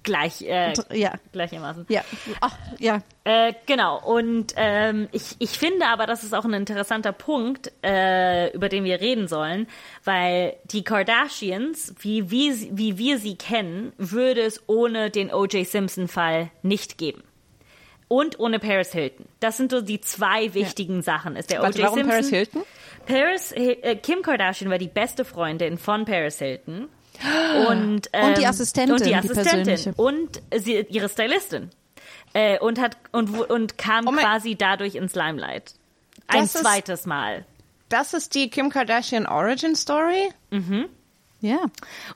gleich, 0.07 0.41
äh, 0.41 0.73
ja. 0.93 1.13
gleichermaßen. 1.33 1.85
Ja, 1.89 2.01
Ach, 2.39 2.55
ja. 2.79 3.01
Äh, 3.25 3.53
genau. 3.65 4.01
Und 4.01 4.53
ähm, 4.55 5.09
ich, 5.11 5.35
ich 5.39 5.59
finde 5.59 5.85
aber, 5.87 6.07
das 6.07 6.23
ist 6.23 6.33
auch 6.33 6.45
ein 6.45 6.53
interessanter 6.53 7.11
Punkt, 7.11 7.73
äh, 7.83 8.49
über 8.53 8.69
den 8.69 8.85
wir 8.85 9.01
reden 9.01 9.27
sollen, 9.27 9.67
weil 10.05 10.55
die 10.63 10.83
Kardashians, 10.83 11.93
wie, 11.99 12.31
wie, 12.31 12.69
wie 12.71 12.97
wir 12.97 13.19
sie 13.19 13.35
kennen, 13.35 13.91
würde 13.97 14.41
es 14.41 14.63
ohne 14.67 15.11
den 15.11 15.31
O.J. 15.31 15.67
Simpson-Fall 15.67 16.51
nicht 16.61 16.97
geben. 16.97 17.23
Und 18.07 18.39
ohne 18.39 18.59
Paris 18.59 18.93
Hilton. 18.93 19.25
Das 19.41 19.57
sind 19.57 19.71
so 19.71 19.81
die 19.81 19.99
zwei 19.99 20.53
wichtigen 20.53 20.97
ja. 20.97 21.01
Sachen. 21.01 21.35
Ist 21.35 21.51
der 21.51 21.61
O.J. 21.61 21.79
Warum 21.79 21.95
Simpson? 21.95 22.09
Paris 22.09 22.29
Hilton? 22.29 22.63
Paris, 23.05 23.51
äh, 23.51 23.97
Kim 23.97 24.21
Kardashian 24.21 24.71
war 24.71 24.77
die 24.77 24.87
beste 24.87 25.25
Freundin 25.25 25.77
von 25.77 26.05
Paris 26.05 26.39
Hilton. 26.39 26.87
Und, 27.69 28.09
ähm, 28.13 28.25
und 28.27 28.37
die 28.37 28.45
Assistentin. 28.47 28.93
Und 28.95 29.05
die 29.05 29.15
Assistentin. 29.15 29.93
Die 29.95 30.01
und 30.01 30.41
sie, 30.55 30.85
ihre 30.89 31.09
Stylistin. 31.09 31.69
Äh, 32.33 32.59
und 32.59 32.79
hat 32.79 32.97
und, 33.11 33.29
und 33.49 33.77
kam 33.77 34.07
oh 34.07 34.11
quasi 34.11 34.55
dadurch 34.55 34.95
ins 34.95 35.15
Limelight. 35.15 35.73
Ein 36.27 36.41
Das 36.41 36.55
ist- 36.55 36.61
zweites 36.61 37.05
Mal. 37.05 37.45
Das 37.89 38.13
ist 38.13 38.35
die 38.35 38.49
Kim 38.49 38.69
Kardashian 38.69 39.25
Origin 39.25 39.73
Story? 39.75 40.27
Ja. 41.39 41.59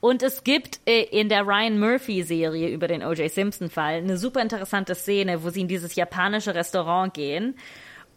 Und 0.01 0.21
es 0.21 0.43
gibt 0.43 0.81
äh, 0.85 1.03
in 1.03 1.29
der 1.29 1.43
Ryan 1.47 1.79
Murphy-Serie 1.79 2.67
über 2.69 2.89
den 2.89 3.03
O.J. 3.03 3.31
Simpson-Fall 3.31 3.95
eine 3.99 4.17
super 4.17 4.41
interessante 4.41 4.95
Szene, 4.95 5.43
wo 5.45 5.49
sie 5.49 5.61
in 5.61 5.69
dieses 5.69 5.95
japanische 5.95 6.53
Restaurant 6.55 7.13
gehen. 7.13 7.55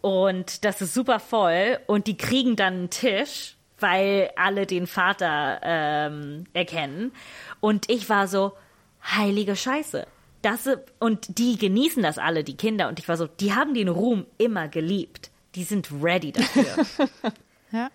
Und 0.01 0.65
das 0.65 0.81
ist 0.83 0.95
super 0.95 1.21
voll. 1.21 1.79
Und 1.87 2.09
die 2.09 2.17
kriegen 2.17 2.57
dann 2.57 2.75
einen 2.75 2.91
Tisch, 2.91 3.54
weil 3.79 4.31
alle 4.37 4.67
den 4.67 4.87
Vater 4.87 5.61
ähm, 5.63 6.45
erkennen. 6.53 7.13
Und 7.61 7.91
ich 7.91 8.09
war 8.09 8.29
so, 8.29 8.53
heilige 9.05 9.57
Scheiße. 9.57 10.07
Das, 10.43 10.69
und 10.99 11.39
die 11.39 11.57
genießen 11.57 12.03
das 12.03 12.19
alle, 12.19 12.45
die 12.45 12.57
Kinder. 12.57 12.89
Und 12.89 12.99
ich 12.99 13.09
war 13.09 13.17
so, 13.17 13.27
die 13.27 13.55
haben 13.55 13.75
den 13.75 13.89
Ruhm 13.89 14.27
immer 14.39 14.69
geliebt. 14.69 15.31
Die 15.55 15.65
sind 15.65 15.89
ready 16.03 16.33
dafür. 16.33 17.09
ja. 17.73 17.91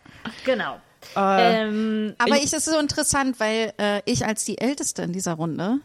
genau. 0.45 0.79
ähm, 1.15 2.15
Aber 2.17 2.37
ich, 2.37 2.45
es 2.45 2.53
ist 2.53 2.65
so 2.65 2.79
interessant, 2.79 3.39
weil 3.39 3.73
äh, 3.77 4.01
ich 4.05 4.25
als 4.25 4.45
die 4.45 4.57
Älteste 4.57 5.03
in 5.03 5.13
dieser 5.13 5.33
Runde, 5.33 5.79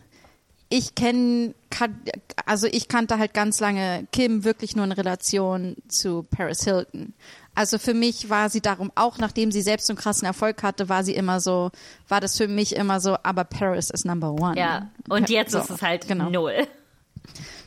ich 0.71 0.95
kenne, 0.95 1.55
also 2.47 2.67
ich 2.67 2.89
kannte 2.89 3.19
halt 3.19 3.35
ganz 3.35 3.61
lange 3.61 4.07
Kim 4.13 4.45
wirklich 4.45 4.75
nur 4.75 4.87
in 4.87 4.93
Relation 4.93 5.77
zu 5.89 6.23
Paris 6.23 6.65
Hilton. 6.65 7.15
Also 7.55 7.79
für 7.79 7.95
mich 7.95 8.31
war 8.31 8.51
sie 8.51 8.61
darum 8.61 8.91
auch, 8.95 9.19
nachdem 9.19 9.53
sie 9.53 9.63
selbst 9.63 9.87
so 9.87 9.93
einen 9.93 9.99
krassen 9.99 10.27
Erfolg 10.27 10.63
hatte, 10.63 10.89
war 10.89 11.05
sie 11.05 11.15
immer 11.15 11.41
so, 11.41 11.71
war 12.09 12.21
das 12.21 12.37
für 12.37 12.49
mich 12.49 12.75
immer 12.75 13.01
so, 13.01 13.17
aber 13.23 13.45
Paris 13.45 13.91
ist 13.91 14.05
number 14.05 14.33
one. 14.33 14.59
Ja, 14.59 14.89
und 15.09 15.31
jetzt 15.31 15.53
So, 15.53 15.59
ist 15.59 15.71
es 15.71 15.83
halt 15.83 16.09
genau. 16.09 16.31
null. 16.31 16.67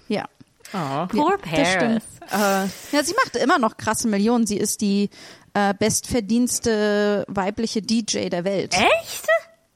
Ja. 0.07 0.25
Oh. 0.73 1.05
Poor 1.07 1.37
das 1.37 1.71
stimmt. 1.71 2.03
Paris. 2.29 2.71
Ja, 2.91 3.03
sie 3.03 3.13
macht 3.23 3.35
immer 3.37 3.57
noch 3.57 3.77
krasse 3.77 4.07
Millionen. 4.09 4.45
Sie 4.45 4.57
ist 4.57 4.81
die 4.81 5.09
äh, 5.53 5.73
bestverdienste 5.73 7.25
weibliche 7.29 7.81
DJ 7.81 8.27
der 8.29 8.43
Welt. 8.43 8.73
Echt? 8.73 9.27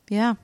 Ja. 0.10 0.36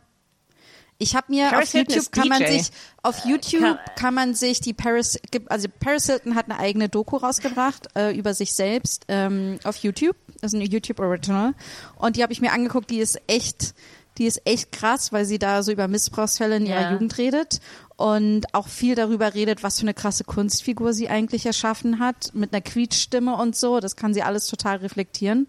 Ich 0.99 1.15
habe 1.15 1.27
mir 1.31 1.49
Paris 1.49 1.67
auf 1.67 1.71
Hilton 1.73 1.95
YouTube 1.95 2.11
kann 2.11 2.27
man 2.27 2.39
DJ. 2.39 2.47
sich 2.57 2.71
auf 3.03 3.25
YouTube 3.25 3.61
Kann- 3.61 3.79
kann 3.95 4.13
man 4.13 4.33
sich 4.35 4.61
die 4.61 4.73
Paris 4.73 5.19
gibt- 5.31 5.51
also 5.51 5.67
Paris 5.79 6.07
Hilton 6.07 6.35
hat 6.35 6.45
eine 6.49 6.59
eigene 6.59 6.89
Doku 6.89 7.17
rausgebracht 7.17 7.87
äh, 7.95 8.17
über 8.17 8.33
sich 8.33 8.53
selbst 8.55 9.05
ähm, 9.07 9.59
auf 9.63 9.77
YouTube. 9.77 10.15
Das 10.41 10.53
ist 10.53 10.59
eine 10.59 10.65
YouTube 10.67 10.99
Original 10.99 11.53
und 11.97 12.15
die 12.15 12.23
habe 12.23 12.33
ich 12.33 12.41
mir 12.41 12.51
angeguckt. 12.51 12.89
Die 12.89 12.99
ist 12.99 13.19
echt 13.27 13.73
die 14.17 14.25
ist 14.25 14.41
echt 14.45 14.71
krass, 14.71 15.11
weil 15.13 15.25
sie 15.25 15.37
da 15.37 15.61
so 15.61 15.71
über 15.71 15.87
Missbrauchsfälle 15.87 16.55
in 16.57 16.65
ihrer 16.65 16.81
Ja. 16.81 16.91
Jugend 16.93 17.19
redet 17.19 17.59
und 17.97 18.51
auch 18.55 18.67
viel 18.67 18.95
darüber 18.95 19.35
redet, 19.35 19.61
was 19.61 19.75
für 19.77 19.83
eine 19.83 19.93
krasse 19.93 20.23
Kunstfigur 20.23 20.91
sie 20.93 21.07
eigentlich 21.07 21.45
erschaffen 21.45 21.99
hat 21.99 22.31
mit 22.33 22.51
einer 22.51 22.61
Quietschstimme 22.61 23.35
und 23.35 23.55
so. 23.55 23.79
Das 23.79 23.95
kann 23.95 24.15
sie 24.15 24.23
alles 24.23 24.47
total 24.47 24.77
reflektieren. 24.77 25.47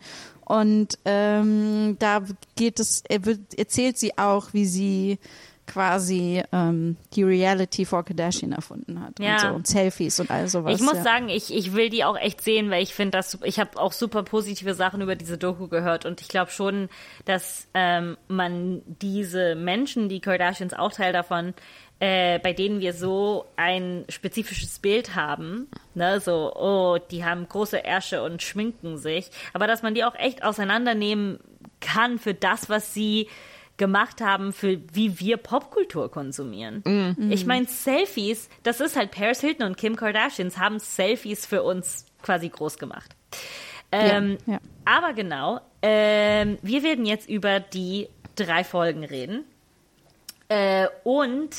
Und 0.48 0.98
ähm, 1.04 1.96
da 1.98 2.22
geht 2.56 2.80
es, 2.80 3.02
er 3.06 3.20
erzählt 3.56 3.98
sie 3.98 4.16
auch, 4.16 4.54
wie 4.54 4.64
sie 4.64 5.18
quasi 5.68 6.42
ähm, 6.50 6.96
die 7.14 7.22
Reality 7.22 7.84
for 7.84 8.04
Kardashian 8.04 8.52
erfunden 8.52 9.00
hat 9.00 9.20
Ja. 9.20 9.34
und 9.34 9.40
so 9.40 9.48
und 9.48 9.66
Selfies 9.66 10.18
und 10.18 10.30
all 10.30 10.48
sowas. 10.48 10.74
Ich 10.74 10.84
muss 10.84 10.96
ja. 10.96 11.02
sagen, 11.02 11.28
ich, 11.28 11.54
ich 11.54 11.74
will 11.74 11.90
die 11.90 12.04
auch 12.04 12.16
echt 12.16 12.40
sehen, 12.40 12.70
weil 12.70 12.82
ich 12.82 12.94
finde 12.94 13.18
das, 13.18 13.38
ich 13.44 13.60
habe 13.60 13.78
auch 13.78 13.92
super 13.92 14.22
positive 14.22 14.74
Sachen 14.74 15.02
über 15.02 15.14
diese 15.14 15.38
Doku 15.38 15.68
gehört 15.68 16.06
und 16.06 16.20
ich 16.20 16.28
glaube 16.28 16.50
schon, 16.50 16.88
dass 17.26 17.68
ähm, 17.74 18.16
man 18.26 18.82
diese 18.86 19.54
Menschen, 19.54 20.08
die 20.08 20.20
Kardashians 20.20 20.72
auch 20.74 20.92
Teil 20.92 21.12
davon, 21.12 21.54
äh, 22.00 22.38
bei 22.38 22.52
denen 22.52 22.80
wir 22.80 22.92
so 22.92 23.44
ein 23.56 24.04
spezifisches 24.08 24.78
Bild 24.78 25.14
haben, 25.14 25.68
ne, 25.94 26.20
so, 26.20 26.54
oh, 26.54 26.98
die 27.10 27.24
haben 27.24 27.48
große 27.48 27.84
Ärsche 27.84 28.22
und 28.22 28.42
schminken 28.42 28.98
sich, 28.98 29.30
aber 29.52 29.66
dass 29.66 29.82
man 29.82 29.94
die 29.94 30.04
auch 30.04 30.14
echt 30.14 30.42
auseinandernehmen 30.42 31.40
kann 31.80 32.18
für 32.18 32.34
das, 32.34 32.68
was 32.68 32.94
sie 32.94 33.28
gemacht 33.78 34.20
haben, 34.20 34.52
für 34.52 34.78
wie 34.92 35.18
wir 35.20 35.38
Popkultur 35.38 36.10
konsumieren. 36.10 36.82
Ich 37.30 37.46
meine, 37.46 37.66
Selfies, 37.66 38.48
das 38.62 38.80
ist 38.80 38.96
halt 38.96 39.12
Paris 39.12 39.40
Hilton 39.40 39.66
und 39.66 39.76
Kim 39.76 39.96
Kardashians 39.96 40.58
haben 40.58 40.78
Selfies 40.78 41.46
für 41.46 41.62
uns 41.62 42.04
quasi 42.22 42.48
groß 42.48 42.78
gemacht. 42.78 43.14
Ähm, 43.90 44.38
ja. 44.46 44.58
Aber 44.84 45.14
genau, 45.14 45.60
ähm, 45.82 46.58
wir 46.62 46.82
werden 46.82 47.06
jetzt 47.06 47.28
über 47.28 47.60
die 47.60 48.08
drei 48.36 48.64
Folgen 48.64 49.04
reden. 49.04 49.44
Äh, 50.48 50.88
und 51.04 51.50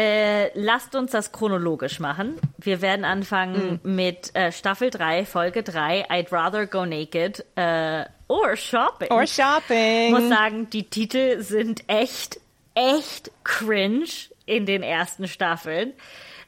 Äh, 0.00 0.58
lasst 0.58 0.94
uns 0.94 1.10
das 1.10 1.30
chronologisch 1.30 2.00
machen. 2.00 2.38
Wir 2.56 2.80
werden 2.80 3.04
anfangen 3.04 3.80
mm. 3.82 3.94
mit 3.94 4.34
äh, 4.34 4.50
Staffel 4.50 4.88
3, 4.88 5.26
Folge 5.26 5.62
3, 5.62 6.08
I'd 6.08 6.32
rather 6.32 6.66
go 6.66 6.86
naked 6.86 7.44
äh, 7.54 8.06
or 8.26 8.56
shopping. 8.56 9.10
Or 9.10 9.26
shopping. 9.26 10.06
Ich 10.06 10.10
muss 10.10 10.30
sagen, 10.30 10.70
die 10.70 10.84
Titel 10.84 11.42
sind 11.42 11.84
echt, 11.86 12.40
echt 12.72 13.30
cringe 13.44 14.30
in 14.46 14.64
den 14.64 14.82
ersten 14.82 15.28
Staffeln. 15.28 15.92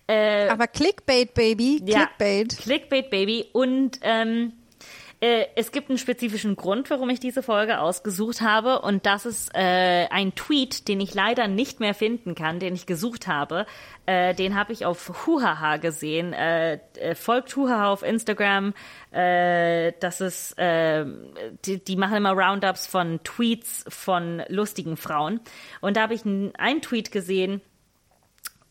Äh, 0.06 0.48
Aber 0.48 0.66
Clickbait, 0.66 1.34
Baby. 1.34 1.82
Clickbait. 1.84 2.54
Ja, 2.54 2.58
Clickbait, 2.58 3.10
Baby. 3.10 3.50
Und 3.52 4.00
ähm, 4.00 4.54
äh, 5.22 5.46
es 5.54 5.70
gibt 5.70 5.88
einen 5.88 5.98
spezifischen 5.98 6.56
Grund, 6.56 6.90
warum 6.90 7.08
ich 7.08 7.20
diese 7.20 7.44
Folge 7.44 7.78
ausgesucht 7.78 8.40
habe. 8.40 8.80
Und 8.80 9.06
das 9.06 9.24
ist 9.24 9.54
äh, 9.54 10.08
ein 10.11 10.35
Tweet, 10.35 10.88
den 10.88 11.00
ich 11.00 11.14
leider 11.14 11.46
nicht 11.46 11.78
mehr 11.78 11.94
finden 11.94 12.35
kann, 12.35 12.58
den 12.58 12.74
ich 12.74 12.87
gesucht 12.87 13.28
habe. 13.28 13.64
Äh, 14.04 14.35
den 14.35 14.56
habe 14.56 14.72
ich 14.72 14.85
auf 14.85 15.24
Huhaha 15.24 15.76
gesehen. 15.76 16.32
Äh, 16.32 16.80
äh, 16.96 17.14
folgt 17.14 17.54
Huhaha 17.54 17.92
auf 17.92 18.02
Instagram. 18.02 18.74
Das 19.12 20.22
ist, 20.22 20.56
die, 20.58 21.85
die 21.85 21.96
machen 21.96 22.16
immer 22.16 22.32
Roundups 22.32 22.87
von 22.87 23.20
Tweets 23.24 23.85
von 23.87 24.42
lustigen 24.48 24.96
Frauen. 24.96 25.40
Und 25.82 25.98
da 25.98 26.02
habe 26.04 26.14
ich 26.14 26.24
einen 26.24 26.80
Tweet 26.80 27.12
gesehen, 27.12 27.61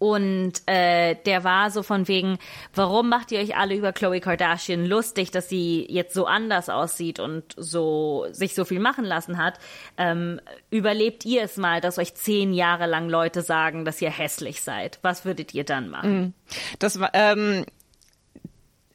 und 0.01 0.53
äh, 0.65 1.13
der 1.27 1.43
war 1.43 1.69
so 1.69 1.83
von 1.83 2.07
wegen, 2.07 2.39
warum 2.73 3.07
macht 3.07 3.31
ihr 3.31 3.39
euch 3.39 3.55
alle 3.55 3.75
über 3.75 3.93
Chloe 3.93 4.19
Kardashian 4.19 4.83
lustig, 4.83 5.29
dass 5.29 5.47
sie 5.47 5.85
jetzt 5.87 6.15
so 6.15 6.25
anders 6.25 6.69
aussieht 6.69 7.19
und 7.19 7.43
so 7.55 8.25
sich 8.31 8.55
so 8.55 8.65
viel 8.65 8.79
machen 8.79 9.05
lassen 9.05 9.37
hat? 9.37 9.59
Ähm, 9.99 10.41
überlebt 10.71 11.23
ihr 11.23 11.43
es 11.43 11.55
mal, 11.57 11.81
dass 11.81 11.99
euch 11.99 12.15
zehn 12.15 12.51
Jahre 12.51 12.87
lang 12.87 13.09
Leute 13.09 13.43
sagen, 13.43 13.85
dass 13.85 14.01
ihr 14.01 14.09
hässlich 14.09 14.63
seid? 14.63 14.97
Was 15.03 15.23
würdet 15.23 15.53
ihr 15.53 15.65
dann 15.65 15.87
machen? 15.89 16.19
Mhm. 16.19 16.33
Das 16.79 16.99
ähm, 17.13 17.63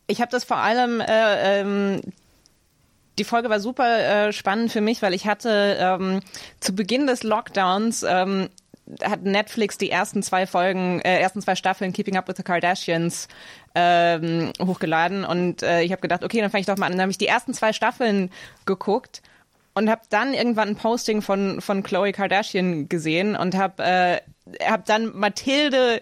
ich 0.09 0.21
habe 0.21 0.33
das 0.33 0.43
vor 0.43 0.57
allem 0.57 1.01
äh, 1.01 1.61
ähm 1.61 2.01
die 3.19 3.25
Folge 3.25 3.49
war 3.49 3.61
super 3.61 4.27
äh, 4.27 4.33
spannend 4.33 4.73
für 4.73 4.83
mich, 4.83 5.01
weil 5.01 5.15
ich 5.15 5.27
hatte 5.27 5.77
ähm, 5.81 6.21
zu 6.61 6.75
Beginn 6.75 7.07
des 7.07 7.23
Lockdowns 7.23 8.05
ähm, 8.07 8.51
hat 9.03 9.23
Netflix 9.23 9.79
die 9.79 9.91
ersten 9.91 10.23
zwei 10.23 10.47
Folgen, 10.47 11.01
äh, 11.01 11.19
ersten 11.19 11.43
zwei 11.43 11.55
Staffeln 11.57 11.93
Keeping 11.93 12.17
Up 12.17 12.29
with 12.29 12.37
the 12.37 12.43
Kardashians 12.43 13.29
ähm, 13.75 14.53
hochgeladen 14.61 15.25
und 15.25 15.63
äh, 15.63 15.83
ich 15.83 15.93
habe 15.93 16.03
gedacht, 16.03 16.25
okay, 16.25 16.41
dann 16.41 16.51
fange 16.51 16.61
ich 16.61 16.67
doch 16.67 16.77
mal 16.77 16.87
an. 16.87 16.93
Dann 16.93 17.03
habe 17.03 17.11
ich 17.11 17.19
die 17.19 17.27
ersten 17.27 17.55
zwei 17.55 17.73
Staffeln 17.73 18.31
geguckt 18.65 19.23
und 19.75 19.91
habe 19.91 20.03
dann 20.09 20.35
irgendwann 20.35 20.69
ein 20.69 20.77
Posting 20.77 21.21
von 21.21 21.61
von 21.61 21.83
Chloe 21.83 22.13
Kardashian 22.13 22.89
gesehen 22.89 23.37
und 23.37 23.57
habe 23.57 23.83
äh, 23.83 24.21
hab 24.65 24.87
dann 24.87 25.17
Mathilde 25.17 26.01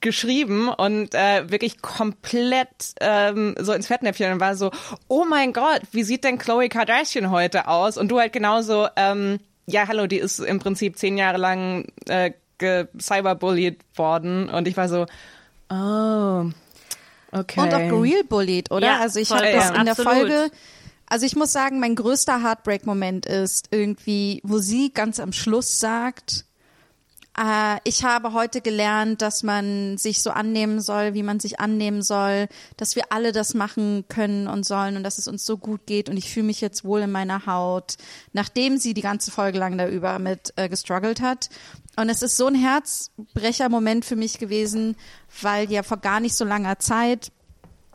geschrieben 0.00 0.68
und 0.68 1.14
äh, 1.14 1.50
wirklich 1.50 1.80
komplett 1.80 2.94
ähm, 3.00 3.54
so 3.58 3.72
ins 3.72 3.86
Fettnäpfchen 3.86 4.34
und 4.34 4.40
war 4.40 4.54
so, 4.54 4.70
oh 5.08 5.24
mein 5.24 5.52
Gott, 5.54 5.80
wie 5.92 6.02
sieht 6.02 6.24
denn 6.24 6.38
Chloe 6.38 6.68
Kardashian 6.68 7.30
heute 7.30 7.68
aus? 7.68 7.96
Und 7.96 8.08
du 8.08 8.20
halt 8.20 8.34
genauso, 8.34 8.88
ähm, 8.96 9.40
ja, 9.66 9.86
hallo, 9.88 10.06
die 10.06 10.18
ist 10.18 10.38
im 10.40 10.58
Prinzip 10.58 10.98
zehn 10.98 11.18
Jahre 11.18 11.38
lang 11.38 11.86
äh, 12.08 12.32
cyberbullied 13.00 13.80
worden 13.96 14.48
und 14.48 14.68
ich 14.68 14.76
war 14.76 14.88
so, 14.88 15.06
oh, 15.70 16.50
okay. 17.32 17.60
Und 17.60 17.74
auch 17.74 18.02
real 18.02 18.24
bullied, 18.24 18.70
oder? 18.70 18.86
Ja, 18.86 19.00
also 19.00 19.18
ich 19.18 19.30
habe 19.30 19.50
das 19.50 19.70
ja. 19.70 19.74
in 19.74 19.84
der 19.84 19.92
Absolut. 19.92 20.12
Folge, 20.12 20.50
also 21.06 21.26
ich 21.26 21.36
muss 21.36 21.52
sagen, 21.52 21.80
mein 21.80 21.94
größter 21.94 22.42
Heartbreak-Moment 22.42 23.26
ist 23.26 23.68
irgendwie, 23.70 24.40
wo 24.44 24.58
sie 24.58 24.92
ganz 24.92 25.20
am 25.20 25.32
Schluss 25.32 25.78
sagt, 25.78 26.44
äh, 27.38 27.78
ich 27.84 28.04
habe 28.04 28.32
heute 28.32 28.60
gelernt, 28.60 29.22
dass 29.22 29.42
man 29.42 29.96
sich 29.96 30.22
so 30.22 30.30
annehmen 30.30 30.80
soll, 30.80 31.14
wie 31.14 31.22
man 31.22 31.40
sich 31.40 31.60
annehmen 31.60 32.02
soll, 32.02 32.48
dass 32.76 32.96
wir 32.96 33.04
alle 33.10 33.32
das 33.32 33.54
machen 33.54 34.04
können 34.08 34.46
und 34.48 34.66
sollen 34.66 34.96
und 34.96 35.02
dass 35.02 35.18
es 35.18 35.28
uns 35.28 35.46
so 35.46 35.56
gut 35.56 35.86
geht 35.86 36.08
und 36.08 36.16
ich 36.16 36.30
fühle 36.30 36.46
mich 36.46 36.60
jetzt 36.60 36.84
wohl 36.84 37.00
in 37.00 37.10
meiner 37.10 37.46
Haut, 37.46 37.96
nachdem 38.32 38.76
sie 38.76 38.94
die 38.94 39.02
ganze 39.02 39.30
Folge 39.30 39.58
lang 39.58 39.78
darüber 39.78 40.18
mit 40.18 40.52
äh, 40.56 40.68
gestruggelt 40.68 41.20
hat. 41.20 41.48
Und 41.96 42.08
es 42.08 42.22
ist 42.22 42.36
so 42.36 42.46
ein 42.46 42.54
Herzbrecher-Moment 42.54 44.04
für 44.04 44.16
mich 44.16 44.38
gewesen, 44.38 44.96
weil 45.40 45.70
ja 45.70 45.82
vor 45.82 45.98
gar 45.98 46.20
nicht 46.20 46.34
so 46.34 46.44
langer 46.44 46.78
Zeit 46.78 47.32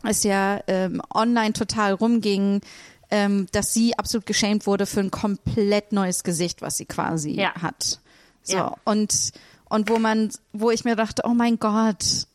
es 0.04 0.24
ja 0.24 0.62
ähm, 0.68 1.02
online 1.14 1.54
total 1.54 1.94
rumging, 1.94 2.62
ähm, 3.10 3.48
dass 3.52 3.74
sie 3.74 3.98
absolut 3.98 4.26
geschämt 4.26 4.68
wurde 4.68 4.86
für 4.86 5.00
ein 5.00 5.12
komplett 5.12 5.92
neues 5.92 6.24
Gesicht, 6.24 6.62
was 6.62 6.78
sie 6.78 6.86
quasi 6.86 7.32
ja. 7.32 7.54
hat. 7.56 8.00
So, 8.48 8.58
ja. 8.58 8.76
und, 8.86 9.32
und 9.70 9.90
wo 9.90 10.00
man, 10.00 10.32
wo 10.54 10.72
ich 10.72 10.86
mir 10.86 10.96
dachte, 10.96 11.24
oh 11.26 11.34
mein 11.34 11.60
Gott, 11.60 12.28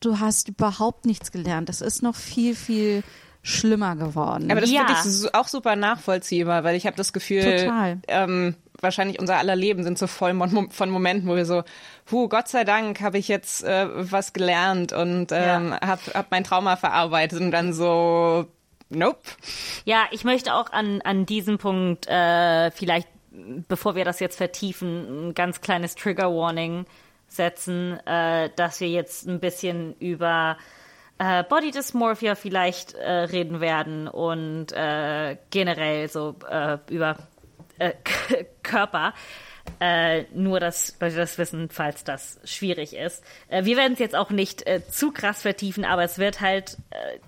du 0.00 0.20
hast 0.20 0.48
überhaupt 0.48 1.04
nichts 1.04 1.32
gelernt. 1.32 1.68
Das 1.68 1.80
ist 1.80 2.02
noch 2.02 2.14
viel, 2.14 2.54
viel 2.54 3.02
schlimmer 3.42 3.96
geworden. 3.96 4.50
Aber 4.50 4.60
das 4.60 4.70
ja. 4.70 4.86
finde 4.86 5.26
ich 5.26 5.34
auch 5.34 5.48
super 5.48 5.76
nachvollziehbar, 5.76 6.64
weil 6.64 6.76
ich 6.76 6.86
habe 6.86 6.96
das 6.96 7.12
Gefühl, 7.12 7.72
ähm, 8.08 8.54
wahrscheinlich 8.80 9.18
unser 9.18 9.38
aller 9.38 9.56
Leben 9.56 9.82
sind 9.82 9.98
so 9.98 10.06
voll 10.06 10.34
von 10.70 10.90
Momenten, 10.90 11.28
wo 11.28 11.34
wir 11.34 11.46
so, 11.46 11.64
puh, 12.04 12.28
Gott 12.28 12.48
sei 12.48 12.64
Dank 12.64 13.00
habe 13.00 13.18
ich 13.18 13.28
jetzt 13.28 13.64
äh, 13.64 13.88
was 13.90 14.32
gelernt 14.32 14.92
und 14.92 15.32
ähm, 15.32 15.70
ja. 15.70 15.80
habe 15.80 16.00
hab 16.14 16.30
mein 16.30 16.44
Trauma 16.44 16.76
verarbeitet 16.76 17.40
und 17.40 17.50
dann 17.50 17.72
so, 17.72 18.46
nope. 18.90 19.20
Ja, 19.84 20.06
ich 20.10 20.24
möchte 20.24 20.54
auch 20.54 20.70
an, 20.72 21.00
an 21.02 21.26
diesem 21.26 21.58
Punkt 21.58 22.06
äh, 22.06 22.70
vielleicht 22.70 23.08
bevor 23.68 23.94
wir 23.94 24.04
das 24.04 24.20
jetzt 24.20 24.36
vertiefen, 24.36 25.28
ein 25.28 25.34
ganz 25.34 25.60
kleines 25.60 25.94
Trigger 25.94 26.34
Warning 26.34 26.86
setzen, 27.28 27.98
äh, 28.06 28.50
dass 28.56 28.80
wir 28.80 28.88
jetzt 28.88 29.26
ein 29.26 29.40
bisschen 29.40 29.94
über 29.98 30.56
äh, 31.18 31.44
Body 31.44 31.70
Dysmorphia 31.70 32.34
vielleicht 32.34 32.94
äh, 32.94 33.10
reden 33.10 33.60
werden 33.60 34.08
und 34.08 34.72
äh, 34.72 35.36
generell 35.50 36.08
so 36.08 36.36
äh, 36.48 36.78
über 36.88 37.16
äh, 37.78 37.92
Körper. 38.62 39.14
Nur, 40.32 40.60
dass 40.60 40.98
wir 40.98 41.10
das 41.10 41.36
wissen, 41.36 41.68
falls 41.68 42.02
das 42.02 42.40
schwierig 42.42 42.96
ist. 42.96 43.22
Wir 43.50 43.76
werden 43.76 43.92
es 43.92 43.98
jetzt 43.98 44.16
auch 44.16 44.30
nicht 44.30 44.64
zu 44.90 45.12
krass 45.12 45.42
vertiefen, 45.42 45.84
aber 45.84 46.04
es 46.04 46.16
wird 46.16 46.40
halt 46.40 46.78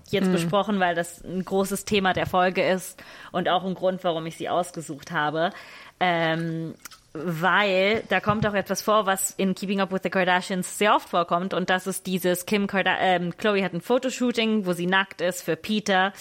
jetzt 0.09 0.27
mhm. 0.27 0.31
besprochen, 0.31 0.79
weil 0.79 0.95
das 0.95 1.23
ein 1.23 1.45
großes 1.45 1.85
Thema 1.85 2.13
der 2.13 2.25
Folge 2.25 2.67
ist 2.67 3.01
und 3.31 3.47
auch 3.47 3.63
ein 3.63 3.75
Grund, 3.75 4.03
warum 4.03 4.25
ich 4.25 4.37
sie 4.37 4.49
ausgesucht 4.49 5.11
habe. 5.11 5.51
Ähm, 6.01 6.73
weil 7.13 8.03
da 8.09 8.21
kommt 8.21 8.47
auch 8.47 8.53
etwas 8.53 8.81
vor, 8.81 9.05
was 9.05 9.31
in 9.31 9.53
Keeping 9.53 9.81
Up 9.81 9.91
with 9.91 9.99
the 10.03 10.09
Kardashians 10.09 10.77
sehr 10.77 10.95
oft 10.95 11.09
vorkommt 11.09 11.53
und 11.53 11.69
das 11.69 11.85
ist 11.85 12.07
dieses 12.07 12.45
Kim 12.45 12.67
Kardashian, 12.67 13.23
ähm, 13.23 13.37
Chloe 13.37 13.63
hat 13.63 13.73
ein 13.73 13.81
Fotoshooting, 13.81 14.65
wo 14.65 14.73
sie 14.73 14.87
nackt 14.87 15.19
ist 15.19 15.41
für 15.41 15.57
Peter 15.57 16.13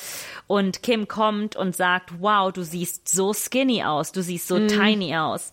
und 0.49 0.83
Kim 0.83 1.07
kommt 1.07 1.55
und 1.55 1.77
sagt, 1.77 2.21
wow, 2.21 2.53
du 2.53 2.65
siehst 2.65 3.09
so 3.09 3.33
skinny 3.33 3.85
aus, 3.85 4.11
du 4.13 4.23
siehst 4.23 4.49
so 4.49 4.59
mm. 4.59 4.69
tiny 4.69 5.17
aus. 5.17 5.53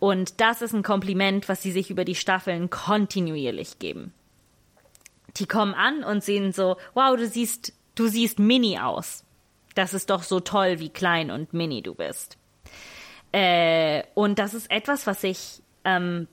Und 0.00 0.40
das 0.40 0.62
ist 0.62 0.74
ein 0.74 0.82
Kompliment, 0.82 1.48
was 1.48 1.62
sie 1.62 1.70
sich 1.70 1.88
über 1.88 2.04
die 2.04 2.16
Staffeln 2.16 2.68
kontinuierlich 2.68 3.78
geben. 3.78 4.12
Die 5.36 5.46
kommen 5.46 5.74
an 5.74 6.02
und 6.02 6.24
sehen 6.24 6.52
so, 6.52 6.76
wow, 6.94 7.16
du 7.16 7.28
siehst, 7.28 7.72
du 7.94 8.08
siehst 8.08 8.40
mini 8.40 8.80
aus. 8.80 9.24
Das 9.76 9.94
ist 9.94 10.10
doch 10.10 10.24
so 10.24 10.40
toll, 10.40 10.80
wie 10.80 10.90
klein 10.90 11.30
und 11.30 11.54
mini 11.54 11.82
du 11.82 11.94
bist. 11.94 12.36
Äh, 13.32 14.02
und 14.14 14.38
das 14.38 14.54
ist 14.54 14.70
etwas, 14.70 15.06
was 15.06 15.24
ich 15.24 15.62
ähm, 15.84 16.28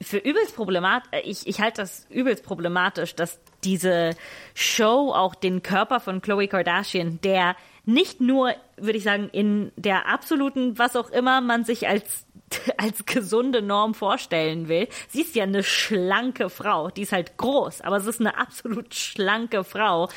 für 0.00 0.18
übelst 0.18 0.56
problematisch, 0.56 1.08
äh, 1.12 1.20
ich, 1.20 1.46
ich 1.46 1.60
halte 1.60 1.82
das 1.82 2.06
übelst 2.10 2.44
problematisch, 2.44 3.14
dass 3.14 3.40
diese 3.62 4.10
Show 4.54 5.12
auch 5.14 5.34
den 5.34 5.62
Körper 5.62 6.00
von 6.00 6.20
Chloe 6.20 6.48
Kardashian, 6.48 7.20
der 7.22 7.56
nicht 7.86 8.20
nur, 8.20 8.54
würde 8.76 8.98
ich 8.98 9.04
sagen, 9.04 9.28
in 9.30 9.72
der 9.76 10.08
absoluten, 10.08 10.78
was 10.78 10.96
auch 10.96 11.10
immer 11.10 11.40
man 11.40 11.64
sich 11.64 11.88
als 11.88 12.26
als 12.76 13.06
gesunde 13.06 13.62
Norm 13.62 13.94
vorstellen 13.94 14.68
will. 14.68 14.88
Sie 15.08 15.22
ist 15.22 15.34
ja 15.34 15.44
eine 15.44 15.62
schlanke 15.62 16.50
Frau. 16.50 16.90
Die 16.90 17.02
ist 17.02 17.12
halt 17.12 17.36
groß, 17.36 17.80
aber 17.80 17.96
es 17.96 18.06
ist 18.06 18.20
eine 18.20 18.38
absolut 18.38 18.94
schlanke 18.94 19.64
Frau. 19.64 20.08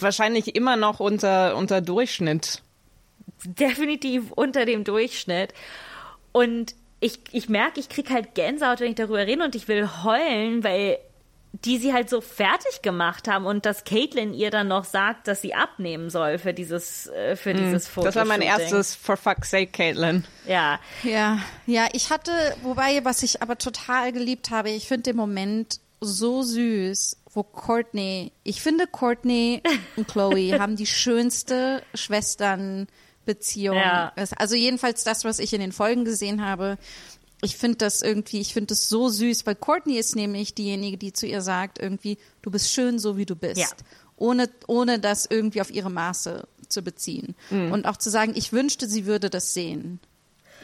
Wahrscheinlich 0.00 0.54
immer 0.54 0.76
noch 0.76 1.00
unter, 1.00 1.56
unter 1.56 1.80
Durchschnitt 1.80 2.62
definitiv 3.44 4.32
unter 4.32 4.64
dem 4.64 4.84
Durchschnitt. 4.84 5.52
Und 6.32 6.74
ich, 7.00 7.20
ich 7.32 7.48
merke, 7.48 7.80
ich 7.80 7.88
kriege 7.88 8.12
halt 8.12 8.34
Gänsehaut, 8.34 8.80
wenn 8.80 8.90
ich 8.90 8.96
darüber 8.96 9.26
rede 9.26 9.44
und 9.44 9.54
ich 9.54 9.68
will 9.68 9.88
heulen, 10.02 10.64
weil 10.64 10.98
die 11.64 11.78
sie 11.78 11.92
halt 11.92 12.10
so 12.10 12.20
fertig 12.20 12.82
gemacht 12.82 13.28
haben 13.28 13.46
und 13.46 13.64
dass 13.64 13.84
Caitlin 13.84 14.34
ihr 14.34 14.50
dann 14.50 14.68
noch 14.68 14.84
sagt, 14.84 15.28
dass 15.28 15.40
sie 15.40 15.54
abnehmen 15.54 16.10
soll 16.10 16.38
für 16.38 16.52
dieses 16.52 17.06
äh, 17.06 17.36
für 17.36 17.54
mm, 17.54 17.56
dieses 17.56 17.88
Foto. 17.88 18.06
Das 18.06 18.16
war 18.16 18.24
mein 18.24 18.42
erstes 18.42 18.94
For 18.94 19.16
fuck's 19.16 19.50
sake, 19.50 19.72
Caitlin. 19.72 20.24
Ja. 20.46 20.78
Ja, 21.02 21.38
ja, 21.66 21.88
ich 21.92 22.10
hatte, 22.10 22.32
wobei, 22.62 23.04
was 23.04 23.22
ich 23.22 23.42
aber 23.42 23.56
total 23.56 24.12
geliebt 24.12 24.50
habe, 24.50 24.70
ich 24.70 24.86
finde 24.88 25.04
den 25.04 25.16
Moment 25.16 25.80
so 26.00 26.42
süß, 26.42 27.16
wo 27.32 27.42
Courtney, 27.42 28.32
ich 28.44 28.60
finde 28.60 28.86
Courtney 28.86 29.62
und 29.96 30.08
Chloe 30.08 30.52
haben 30.58 30.76
die 30.76 30.86
schönste 30.86 31.82
Schwestern 31.94 32.86
Beziehung 33.26 33.76
ja. 33.76 34.08
ist. 34.16 34.38
Also 34.38 34.54
jedenfalls 34.54 35.04
das, 35.04 35.24
was 35.24 35.38
ich 35.38 35.52
in 35.52 35.60
den 35.60 35.72
Folgen 35.72 36.04
gesehen 36.04 36.44
habe. 36.44 36.78
ich 37.42 37.58
finde 37.58 37.78
das 37.78 38.00
irgendwie, 38.00 38.40
ich 38.40 38.54
finde 38.54 38.68
das 38.68 38.88
so 38.88 39.10
süß, 39.10 39.44
weil 39.44 39.56
Courtney 39.56 39.98
ist 39.98 40.16
nämlich 40.16 40.54
diejenige, 40.54 40.96
die 40.96 41.12
zu 41.12 41.26
ihr 41.26 41.42
sagt, 41.42 41.78
irgendwie, 41.78 42.16
du 42.40 42.50
bist 42.50 42.72
schön 42.72 42.98
so 42.98 43.18
wie 43.18 43.26
du 43.26 43.36
bist. 43.36 43.60
Ja. 43.60 43.68
Ohne, 44.16 44.48
ohne 44.66 44.98
das 44.98 45.26
irgendwie 45.26 45.60
auf 45.60 45.70
ihre 45.70 45.90
Maße 45.90 46.48
zu 46.68 46.82
beziehen. 46.82 47.34
Mhm. 47.50 47.72
Und 47.72 47.86
auch 47.86 47.98
zu 47.98 48.08
sagen, 48.08 48.32
ich 48.34 48.52
wünschte, 48.52 48.88
sie 48.88 49.04
würde 49.04 49.28
das 49.28 49.52
sehen. 49.52 50.00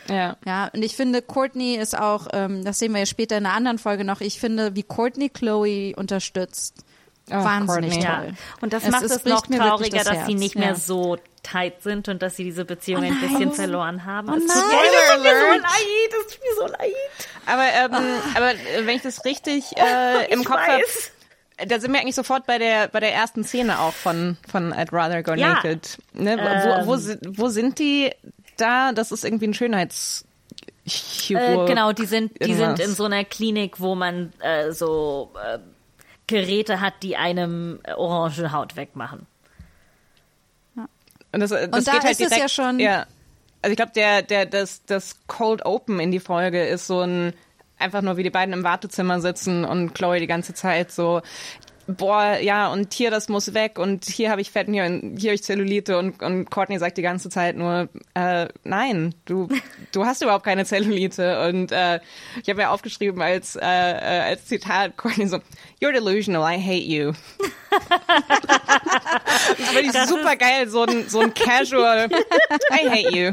Ja. 0.08 0.36
Ja, 0.46 0.70
und 0.72 0.82
ich 0.82 0.96
finde, 0.96 1.22
Courtney 1.22 1.76
ist 1.76 1.96
auch, 1.96 2.28
ähm, 2.32 2.64
das 2.64 2.78
sehen 2.78 2.92
wir 2.92 3.00
ja 3.00 3.06
später 3.06 3.36
in 3.36 3.46
einer 3.46 3.54
anderen 3.54 3.78
Folge 3.78 4.04
noch, 4.04 4.20
ich 4.20 4.40
finde, 4.40 4.74
wie 4.74 4.82
Courtney 4.82 5.28
Chloe 5.28 5.94
unterstützt, 5.94 6.84
Oh, 7.30 7.34
wahnsinnig 7.44 7.92
Courtney. 7.92 8.06
toll. 8.06 8.26
Ja. 8.28 8.34
Und 8.60 8.72
das 8.72 8.82
Es- 8.84 8.90
macht 8.90 9.02
es 9.04 9.24
noch 9.24 9.46
trauriger, 9.46 9.98
das 9.98 10.04
dass 10.06 10.26
sie 10.26 10.34
nicht 10.34 10.56
mehr 10.56 10.70
Ja. 10.70 10.74
so 10.74 11.16
tight 11.42 11.82
sind 11.82 12.08
und 12.08 12.20
dass 12.22 12.36
sie 12.36 12.44
diese 12.44 12.64
Beziehung 12.64 13.02
Oh 13.02 13.06
ein 13.06 13.20
bisschen 13.20 13.52
verloren 13.52 14.04
haben. 14.04 14.28
Oh 14.28 14.32
nein. 14.32 14.40
mir, 14.44 14.52
es 14.52 15.14
tut 15.14 15.22
mir 15.22 15.30
so 15.30 15.52
leid, 15.52 16.12
es 16.26 16.32
tut 16.34 16.42
mir 16.42 16.54
so 16.56 16.66
leid. 16.66 16.92
Aber, 17.46 17.62
ähm, 17.96 18.06
aber 18.34 18.50
äh, 18.52 18.86
wenn 18.86 18.96
ich 18.96 19.02
das 19.02 19.24
richtig 19.24 19.76
äh, 19.76 20.26
im 20.32 20.40
Ich 20.40 20.46
Kopf 20.46 20.58
habe, 20.60 20.82
da 21.66 21.78
sind 21.80 21.92
wir 21.92 22.00
eigentlich 22.00 22.14
sofort 22.16 22.44
bei 22.46 22.58
der 22.58 22.88
bei 22.88 22.98
der 23.00 23.12
ersten 23.14 23.44
Szene 23.44 23.78
auch 23.78 23.92
von 23.92 24.36
von 24.50 24.72
I'd 24.74 24.92
Rather 24.92 25.22
Go 25.22 25.34
Ja. 25.34 25.54
Naked. 25.54 25.98
Ne? 26.14 26.36
Wo, 26.38 26.70
Ähm. 26.70 26.86
wo, 26.86 26.96
si- 26.96 27.18
wo 27.28 27.48
sind 27.48 27.78
die 27.78 28.10
da? 28.56 28.92
Das 28.92 29.12
ist 29.12 29.24
irgendwie 29.24 29.46
ein 29.48 29.54
Schönheits 29.54 30.24
Äh, 30.84 31.66
genau, 31.66 31.92
die 31.92 32.06
sind, 32.06 32.32
die 32.40 32.50
irgendwas. 32.50 32.76
sind 32.78 32.88
in 32.88 32.94
so 32.96 33.04
einer 33.04 33.24
Klinik, 33.24 33.80
wo 33.80 33.94
man 33.94 34.32
äh, 34.40 34.72
so 34.72 35.32
äh, 35.40 35.58
Geräte 36.32 36.80
hat, 36.80 36.94
die 37.02 37.16
einem 37.16 37.80
äh, 37.84 37.92
orange 37.92 38.52
Haut 38.52 38.76
wegmachen. 38.76 39.26
Und 41.34 41.40
das, 41.40 41.50
das 41.50 41.62
Und 41.66 41.86
da 41.86 41.92
geht 41.92 42.02
halt 42.02 42.04
ist 42.12 42.20
es 42.20 42.28
direkt, 42.28 42.40
ja 42.42 42.48
schon- 42.48 42.78
Ja. 42.78 43.06
Also 43.62 43.70
ich 43.72 43.76
glaube, 43.76 43.92
der, 43.94 44.22
der, 44.22 44.44
das, 44.44 44.84
das 44.84 45.16
Cold 45.28 45.64
Open 45.64 46.00
in 46.00 46.10
die 46.10 46.20
Folge 46.20 46.66
ist 46.66 46.86
so 46.86 47.00
ein 47.00 47.32
einfach 47.78 48.02
nur, 48.02 48.16
wie 48.16 48.22
die 48.22 48.30
beiden 48.30 48.52
im 48.54 48.62
Wartezimmer 48.64 49.20
sitzen 49.20 49.64
und 49.64 49.92
Chloe 49.94 50.20
die 50.20 50.26
ganze 50.26 50.54
Zeit 50.54 50.92
so, 50.92 51.20
boah, 51.86 52.38
ja, 52.40 52.68
und 52.72 52.92
hier, 52.92 53.10
das 53.10 53.28
muss 53.28 53.54
weg 53.54 53.78
und 53.78 54.04
hier 54.04 54.30
habe 54.30 54.40
ich 54.40 54.50
Fett 54.50 54.68
und 54.68 54.74
hier, 54.74 54.84
hier 54.84 55.30
habe 55.30 55.34
ich 55.34 55.42
Zellulite 55.42 55.98
und, 55.98 56.22
und 56.22 56.50
Courtney 56.50 56.78
sagt 56.78 56.96
die 56.96 57.02
ganze 57.02 57.28
Zeit 57.30 57.56
nur, 57.56 57.88
äh, 58.14 58.48
nein, 58.64 59.14
du, 59.24 59.48
du 59.92 60.04
hast 60.04 60.22
überhaupt 60.22 60.44
keine 60.44 60.64
Zellulite 60.64 61.46
und 61.48 61.72
äh, 61.72 62.00
ich 62.42 62.48
habe 62.48 62.60
ja 62.62 62.70
aufgeschrieben 62.70 63.20
als, 63.20 63.56
äh, 63.56 63.60
äh, 63.62 64.20
als 64.22 64.46
Zitat 64.46 64.96
Courtney 64.96 65.26
so, 65.26 65.38
you're 65.80 65.92
delusional, 65.92 66.42
I 66.42 66.58
hate 66.60 66.84
you. 66.86 67.12
Aber 69.70 69.80
die 69.82 69.88
ist 69.88 70.08
super 70.08 70.36
geil, 70.36 70.68
so 70.68 70.82
ein, 70.84 71.08
so 71.08 71.20
ein 71.20 71.32
casual, 71.34 72.08
I 72.70 72.88
hate 72.88 73.16
you. 73.16 73.32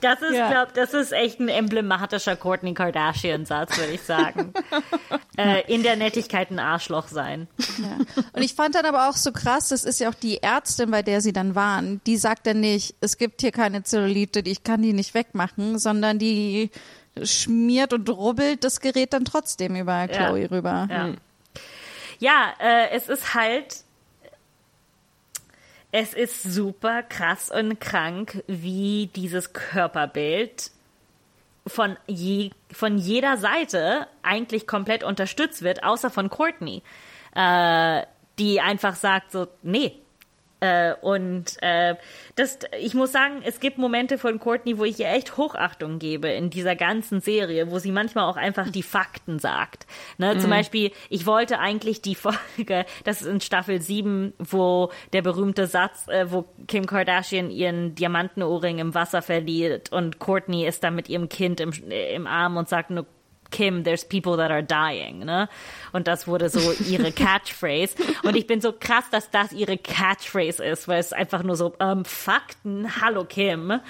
Das 0.00 0.20
ist, 0.20 0.34
Ja. 0.34 0.50
glaub, 0.50 0.74
das 0.74 0.94
ist 0.94 1.12
echt 1.12 1.38
ein 1.40 1.48
emblematischer 1.48 2.36
Courtney 2.36 2.74
Kardashian-Satz, 2.74 3.78
würde 3.78 3.92
ich 3.92 4.02
sagen. 4.02 4.52
äh, 5.36 5.62
in 5.72 5.82
der 5.82 5.96
Nettigkeit 5.96 6.50
ein 6.50 6.58
Arschloch 6.58 7.08
sein. 7.08 7.48
Ja. 7.78 7.98
Und 8.32 8.42
ich 8.42 8.54
fand 8.54 8.74
dann 8.74 8.84
aber 8.86 9.08
auch 9.08 9.16
so 9.16 9.32
krass, 9.32 9.68
das 9.68 9.84
ist 9.84 10.00
ja 10.00 10.08
auch 10.08 10.14
die 10.14 10.42
Ärztin, 10.42 10.90
bei 10.90 11.02
der 11.02 11.20
sie 11.20 11.32
dann 11.32 11.54
waren, 11.54 12.00
die 12.06 12.16
sagt 12.16 12.46
dann 12.46 12.60
nicht, 12.60 12.94
es 13.00 13.18
gibt 13.18 13.40
hier 13.40 13.52
keine 13.52 13.82
Zellulite, 13.82 14.42
die- 14.42 14.52
ich 14.52 14.62
kann 14.64 14.82
die 14.82 14.92
nicht 14.92 15.14
wegmachen, 15.14 15.78
sondern 15.78 16.18
die 16.18 16.70
schmiert 17.22 17.92
und 17.92 18.08
rubbelt 18.10 18.64
das 18.64 18.80
Gerät 18.80 19.12
dann 19.12 19.24
trotzdem 19.24 19.76
über 19.76 20.08
Chloe 20.08 20.50
rüber. 20.50 20.88
Ja, 20.90 21.14
ja 22.18 22.54
äh, 22.60 22.90
es 22.90 23.08
ist 23.08 23.34
halt. 23.34 23.84
Es 25.96 26.12
ist 26.12 26.42
super 26.42 27.04
krass 27.04 27.52
und 27.56 27.78
krank, 27.80 28.42
wie 28.48 29.10
dieses 29.14 29.52
Körperbild 29.52 30.72
von, 31.66 31.96
je, 32.06 32.50
von 32.70 32.98
jeder 32.98 33.36
Seite 33.36 34.06
eigentlich 34.22 34.66
komplett 34.66 35.02
unterstützt 35.02 35.62
wird, 35.62 35.82
außer 35.82 36.10
von 36.10 36.30
Courtney, 36.30 36.82
äh, 37.34 38.02
die 38.38 38.60
einfach 38.60 38.96
sagt 38.96 39.32
so, 39.32 39.46
nee. 39.62 40.03
Äh, 40.64 40.94
und 41.02 41.62
äh, 41.62 41.94
das, 42.36 42.58
ich 42.80 42.94
muss 42.94 43.12
sagen, 43.12 43.42
es 43.44 43.60
gibt 43.60 43.76
Momente 43.76 44.16
von 44.16 44.38
Courtney, 44.38 44.78
wo 44.78 44.84
ich 44.84 44.98
ihr 44.98 45.10
echt 45.10 45.36
Hochachtung 45.36 45.98
gebe 45.98 46.28
in 46.28 46.48
dieser 46.48 46.74
ganzen 46.74 47.20
Serie, 47.20 47.70
wo 47.70 47.78
sie 47.78 47.92
manchmal 47.92 48.24
auch 48.24 48.36
einfach 48.36 48.70
die 48.70 48.82
Fakten 48.82 49.38
sagt. 49.38 49.86
Ne? 50.16 50.38
Zum 50.38 50.48
Beispiel, 50.48 50.92
ich 51.10 51.26
wollte 51.26 51.58
eigentlich 51.58 52.00
die 52.00 52.14
Folge, 52.14 52.86
das 53.04 53.20
ist 53.20 53.28
in 53.28 53.40
Staffel 53.42 53.82
7, 53.82 54.32
wo 54.38 54.90
der 55.12 55.20
berühmte 55.20 55.66
Satz, 55.66 56.08
äh, 56.08 56.30
wo 56.30 56.46
Kim 56.66 56.86
Kardashian 56.86 57.50
ihren 57.50 57.94
Diamantenohrring 57.94 58.78
im 58.78 58.94
Wasser 58.94 59.20
verliert 59.20 59.92
und 59.92 60.18
Courtney 60.18 60.66
ist 60.66 60.82
dann 60.82 60.94
mit 60.94 61.10
ihrem 61.10 61.28
Kind 61.28 61.60
im, 61.60 61.72
im 61.90 62.26
Arm 62.26 62.56
und 62.56 62.70
sagt 62.70 62.90
nur, 62.90 63.04
Kim, 63.54 63.84
there's 63.84 64.04
people 64.04 64.36
that 64.38 64.50
are 64.50 64.64
dying, 64.64 65.20
ne? 65.20 65.48
Und 65.92 66.08
das 66.08 66.26
wurde 66.26 66.48
so 66.48 66.72
ihre 66.88 67.12
Catchphrase. 67.12 67.94
Und 68.24 68.34
ich 68.34 68.48
bin 68.48 68.60
so 68.60 68.72
krass, 68.72 69.04
dass 69.12 69.30
das 69.30 69.52
ihre 69.52 69.78
Catchphrase 69.78 70.64
ist, 70.64 70.88
weil 70.88 70.98
es 70.98 71.12
einfach 71.12 71.44
nur 71.44 71.54
so, 71.54 71.72
ähm, 71.78 72.04
Fakten, 72.04 73.00
hallo 73.00 73.24
Kim. 73.24 73.80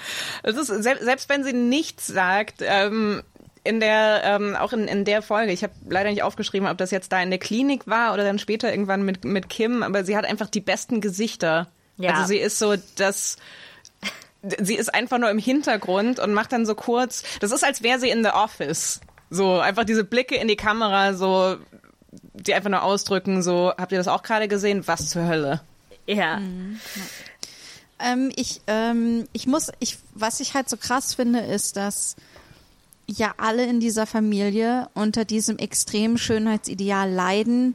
Es 0.42 0.57
ist, 0.57 0.66
selbst, 0.66 1.31
wenn 1.31 1.44
sie 1.44 1.55
nichts 1.55 2.07
sagt, 2.07 2.57
ähm, 2.61 3.22
in 3.64 3.81
der, 3.81 4.20
ähm, 4.24 4.55
auch 4.55 4.74
in, 4.74 4.87
in 4.87 5.07
der 5.07 5.22
Folge, 5.22 5.50
ich 5.53 5.62
habe 5.62 5.72
leider 5.88 6.11
nicht 6.11 6.22
aufgeschrieben, 6.22 6.68
ob 6.68 6.77
das 6.77 6.90
jetzt 6.90 7.11
da 7.11 7.22
in 7.22 7.31
der 7.31 7.38
Klinik 7.38 7.87
war 7.87 8.12
oder 8.12 8.22
dann 8.22 8.38
später 8.38 8.70
irgendwann 8.70 9.03
mit, 9.03 9.24
mit 9.24 9.48
Kim, 9.48 9.83
aber 9.83 10.05
sie 10.05 10.14
hat 10.14 10.27
einfach 10.27 10.50
die 10.50 10.61
besten 10.61 11.00
Gesichter. 11.00 11.68
Ja. 11.96 12.12
Also 12.12 12.27
sie 12.27 12.38
ist 12.38 12.59
so 12.59 12.74
das. 12.96 13.38
Sie 14.42 14.74
ist 14.74 14.92
einfach 14.92 15.16
nur 15.16 15.31
im 15.31 15.38
Hintergrund 15.38 16.18
und 16.18 16.35
macht 16.35 16.53
dann 16.53 16.66
so 16.66 16.74
kurz. 16.74 17.22
Das 17.40 17.50
ist, 17.50 17.64
als 17.64 17.83
wäre 17.83 17.98
sie 17.98 18.11
in 18.11 18.22
The 18.22 18.29
Office. 18.29 19.00
So, 19.35 19.59
einfach 19.59 19.85
diese 19.85 20.05
Blicke 20.05 20.37
in 20.37 20.49
die 20.49 20.57
Kamera, 20.57 21.14
so, 21.14 21.57
die 22.35 22.55
einfach 22.55 22.70
nur 22.70 22.83
ausdrücken, 22.83 23.42
so, 23.42 23.73
habt 23.77 23.92
ihr 23.92 23.99
das 23.99 24.09
auch 24.09 24.23
gerade 24.23 24.49
gesehen? 24.49 24.87
Was 24.87 25.11
zur 25.11 25.27
Hölle? 25.27 25.61
Ja. 26.07 26.40
Ähm, 27.99 28.33
ich, 28.37 28.61
ähm, 28.66 29.27
ich 29.33 29.47
muss, 29.47 29.70
ich, 29.79 29.99
was 30.14 30.40
ich 30.40 30.55
halt 30.55 30.68
so 30.68 30.77
krass 30.77 31.14
finde, 31.14 31.40
ist, 31.40 31.77
dass 31.77 32.16
ja 33.07 33.35
alle 33.37 33.64
in 33.66 33.81
dieser 33.81 34.07
Familie 34.07 34.88
unter 34.94 35.25
diesem 35.25 35.59
extremen 35.59 36.18
Schönheitsideal 36.18 37.11
leiden, 37.11 37.75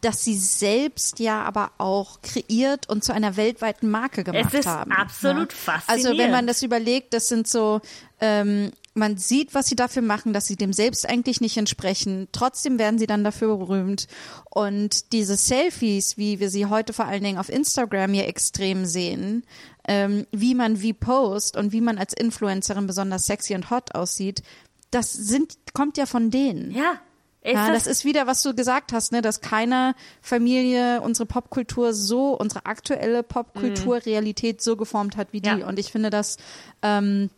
dass 0.00 0.22
sie 0.22 0.36
selbst 0.36 1.18
ja 1.18 1.42
aber 1.42 1.72
auch 1.78 2.22
kreiert 2.22 2.88
und 2.88 3.02
zu 3.02 3.12
einer 3.12 3.36
weltweiten 3.36 3.90
Marke 3.90 4.22
gemacht 4.22 4.54
ist 4.54 4.66
haben. 4.66 4.92
absolut 4.92 5.52
Also 5.52 5.66
wenn 5.66 5.80
faszinierend. 5.96 6.30
man 6.32 6.46
das 6.46 6.62
überlegt, 6.62 7.14
das 7.14 7.28
sind 7.28 7.48
so, 7.48 7.80
ähm, 8.20 8.70
man 8.98 9.16
sieht, 9.16 9.54
was 9.54 9.66
sie 9.66 9.76
dafür 9.76 10.02
machen, 10.02 10.32
dass 10.32 10.46
sie 10.46 10.56
dem 10.56 10.72
selbst 10.72 11.08
eigentlich 11.08 11.40
nicht 11.40 11.56
entsprechen. 11.56 12.28
Trotzdem 12.32 12.78
werden 12.78 12.98
sie 12.98 13.06
dann 13.06 13.24
dafür 13.24 13.56
berühmt. 13.56 14.08
Und 14.50 15.12
diese 15.12 15.36
Selfies, 15.36 16.18
wie 16.18 16.40
wir 16.40 16.50
sie 16.50 16.66
heute 16.66 16.92
vor 16.92 17.06
allen 17.06 17.22
Dingen 17.22 17.38
auf 17.38 17.48
Instagram 17.48 18.14
ja 18.14 18.24
extrem 18.24 18.84
sehen, 18.84 19.44
ähm, 19.86 20.26
wie 20.32 20.54
man 20.54 20.82
wie 20.82 20.92
post 20.92 21.56
und 21.56 21.72
wie 21.72 21.80
man 21.80 21.98
als 21.98 22.12
Influencerin 22.12 22.86
besonders 22.86 23.24
sexy 23.24 23.54
und 23.54 23.70
hot 23.70 23.94
aussieht, 23.94 24.42
das 24.90 25.12
sind, 25.12 25.56
kommt 25.72 25.96
ja 25.96 26.06
von 26.06 26.30
denen. 26.30 26.70
Ja. 26.70 27.00
Ja, 27.44 27.72
das, 27.72 27.84
das 27.84 27.86
ist 27.86 28.04
wieder, 28.04 28.26
was 28.26 28.42
du 28.42 28.54
gesagt 28.54 28.92
hast, 28.92 29.12
ne, 29.12 29.22
dass 29.22 29.40
keine 29.40 29.94
Familie 30.20 31.00
unsere 31.00 31.24
Popkultur 31.24 31.94
so, 31.94 32.36
unsere 32.36 32.66
aktuelle 32.66 33.22
Popkulturrealität 33.22 34.60
so 34.60 34.76
geformt 34.76 35.16
hat 35.16 35.28
wie 35.32 35.40
die. 35.40 35.48
Ja. 35.48 35.66
Und 35.66 35.78
ich 35.78 35.92
finde 35.92 36.10
das, 36.10 36.36
ähm, 36.82 37.30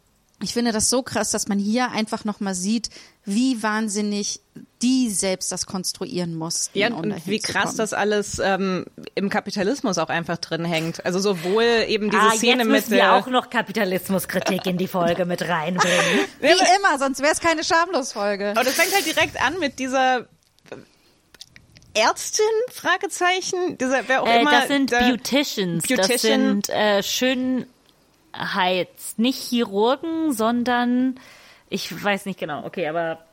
ich 0.43 0.55
finde 0.55 0.73
das 0.73 0.89
so 0.89 1.03
krass, 1.03 1.31
dass 1.31 1.49
man 1.49 1.59
hier 1.59 1.91
einfach 1.91 2.25
nochmal 2.25 2.55
sieht, 2.55 2.89
wie 3.25 3.63
wahnsinnig 3.63 4.41
die 4.83 5.11
selbst 5.11 5.53
das 5.53 5.67
konstruieren 5.67 6.35
mussten. 6.35 6.79
Ja, 6.79 6.89
um 6.89 6.95
und 6.95 7.27
wie 7.27 7.39
krass 7.39 7.77
das 7.77 7.93
alles 7.93 8.39
ähm, 8.39 8.87
im 9.15 9.29
Kapitalismus 9.29 9.99
auch 9.99 10.09
einfach 10.09 10.39
drin 10.39 10.65
hängt. 10.65 11.05
Also 11.05 11.19
sowohl 11.19 11.85
eben 11.87 12.11
diese 12.11 12.23
ah, 12.23 12.31
Szene 12.31 12.59
jetzt 12.63 12.67
mit 12.67 12.69
müssen 12.69 12.91
wir 12.93 12.97
der 12.99 13.15
auch 13.15 13.27
noch 13.27 13.51
Kapitalismuskritik 13.51 14.65
in 14.67 14.79
die 14.79 14.89
Folge 14.89 15.27
mit 15.27 15.43
reinbringen. 15.43 16.21
Wie 16.41 16.49
immer, 16.49 16.99
sonst 16.99 17.21
wäre 17.21 17.33
es 17.33 17.41
keine 17.41 17.63
Schamlos-Folge. 17.63 18.51
Aber 18.51 18.65
das 18.65 18.75
fängt 18.75 18.95
halt 18.95 19.05
direkt 19.05 19.41
an 19.43 19.59
mit 19.59 19.79
dieser 19.79 20.27
Ärztin? 21.93 22.45
Fragezeichen. 22.73 23.77
Dieser 23.79 24.09
wer 24.09 24.23
auch 24.23 24.27
Äh, 24.27 24.41
immer. 24.43 24.51
das 24.53 24.69
sind 24.69 24.91
Beauticians. 24.91 25.85
Das 25.89 26.07
Beautician. 26.07 26.41
sind 26.41 26.69
äh, 26.71 27.03
Schönheits, 28.35 29.19
nicht 29.19 29.43
Chirurgen, 29.43 30.33
sondern 30.33 31.19
ich 31.69 32.03
weiß 32.03 32.27
nicht 32.27 32.39
genau. 32.39 32.65
Okay, 32.65 32.89
aber 32.89 33.25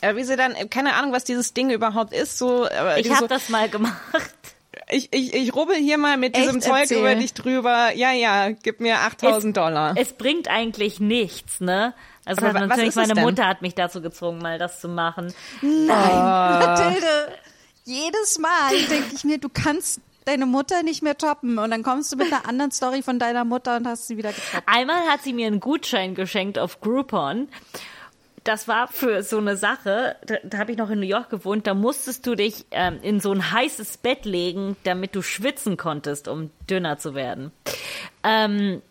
äh, 0.00 0.16
wie 0.16 0.24
sie 0.24 0.36
dann 0.36 0.54
keine 0.70 0.94
Ahnung, 0.94 1.12
was 1.12 1.24
dieses 1.24 1.54
Ding 1.54 1.70
überhaupt 1.70 2.12
ist. 2.12 2.38
So, 2.38 2.64
aber 2.64 2.98
ich 2.98 3.08
habe 3.10 3.20
so, 3.20 3.26
das 3.26 3.48
mal 3.48 3.68
gemacht. 3.68 3.94
ich, 4.90 5.12
ich, 5.12 5.34
ich 5.34 5.54
rubbel 5.54 5.76
hier 5.76 5.98
mal 5.98 6.16
mit 6.16 6.36
Echt? 6.36 6.46
diesem 6.46 6.60
Zeug 6.60 6.82
Erzähl. 6.82 6.98
über 6.98 7.14
dich 7.14 7.34
drüber. 7.34 7.92
Ja, 7.94 8.12
ja, 8.12 8.50
gib 8.50 8.80
mir 8.80 9.00
8000 9.00 9.56
Dollar. 9.56 9.94
Es 9.96 10.12
bringt 10.12 10.48
eigentlich 10.48 11.00
nichts, 11.00 11.60
ne? 11.60 11.94
Also 12.24 12.46
Aber 12.46 12.60
hat 12.60 12.68
natürlich 12.68 12.94
meine? 12.94 13.20
Mutter 13.20 13.46
hat 13.46 13.62
mich 13.62 13.74
dazu 13.74 14.00
gezwungen, 14.00 14.38
mal 14.40 14.58
das 14.58 14.80
zu 14.80 14.88
machen. 14.88 15.32
Nein, 15.60 15.88
Mathilde, 15.88 17.32
jedes 17.84 18.38
Mal 18.38 18.70
denke 18.88 19.14
ich 19.14 19.24
mir, 19.24 19.38
du 19.38 19.50
kannst 19.50 20.00
deine 20.24 20.46
Mutter 20.46 20.82
nicht 20.82 21.02
mehr 21.02 21.16
toppen 21.16 21.58
und 21.58 21.70
dann 21.70 21.82
kommst 21.82 22.12
du 22.12 22.16
mit 22.16 22.32
einer 22.32 22.48
anderen 22.48 22.70
Story 22.70 23.02
von 23.02 23.18
deiner 23.18 23.44
Mutter 23.44 23.76
und 23.76 23.86
hast 23.86 24.06
sie 24.06 24.16
wieder 24.16 24.30
getoppt. 24.30 24.64
Einmal 24.66 25.02
hat 25.08 25.22
sie 25.22 25.32
mir 25.32 25.46
einen 25.46 25.60
Gutschein 25.60 26.14
geschenkt 26.14 26.58
auf 26.58 26.80
Groupon 26.80 27.48
das 28.44 28.68
war 28.68 28.88
für 28.88 29.22
so 29.22 29.38
eine 29.38 29.56
Sache, 29.56 30.16
da, 30.26 30.36
da 30.44 30.58
habe 30.58 30.72
ich 30.72 30.78
noch 30.78 30.90
in 30.90 31.00
New 31.00 31.06
York 31.06 31.30
gewohnt, 31.30 31.66
da 31.66 31.74
musstest 31.74 32.26
du 32.26 32.34
dich 32.34 32.66
ähm, 32.70 32.98
in 33.02 33.18
so 33.18 33.32
ein 33.32 33.50
heißes 33.50 33.96
Bett 33.98 34.26
legen, 34.26 34.76
damit 34.84 35.16
du 35.16 35.22
schwitzen 35.22 35.76
konntest, 35.78 36.28
um 36.28 36.50
dünner 36.68 36.98
zu 36.98 37.14
werden. 37.14 37.50
Ähm, 38.22 38.82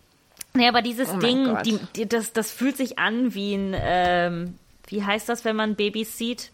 ja, 0.56 0.68
aber 0.68 0.82
dieses 0.82 1.08
Oh 1.08 1.18
Ding, 1.18 1.56
die, 1.64 1.78
die, 1.96 2.08
das, 2.08 2.32
das 2.32 2.50
fühlt 2.50 2.76
sich 2.76 2.98
an 2.98 3.34
wie 3.34 3.54
ein, 3.54 3.76
ähm, 3.76 4.58
wie 4.88 5.04
heißt 5.04 5.28
das, 5.28 5.44
wenn 5.44 5.56
man 5.56 5.76
Babys 5.76 6.18
sieht? 6.18 6.50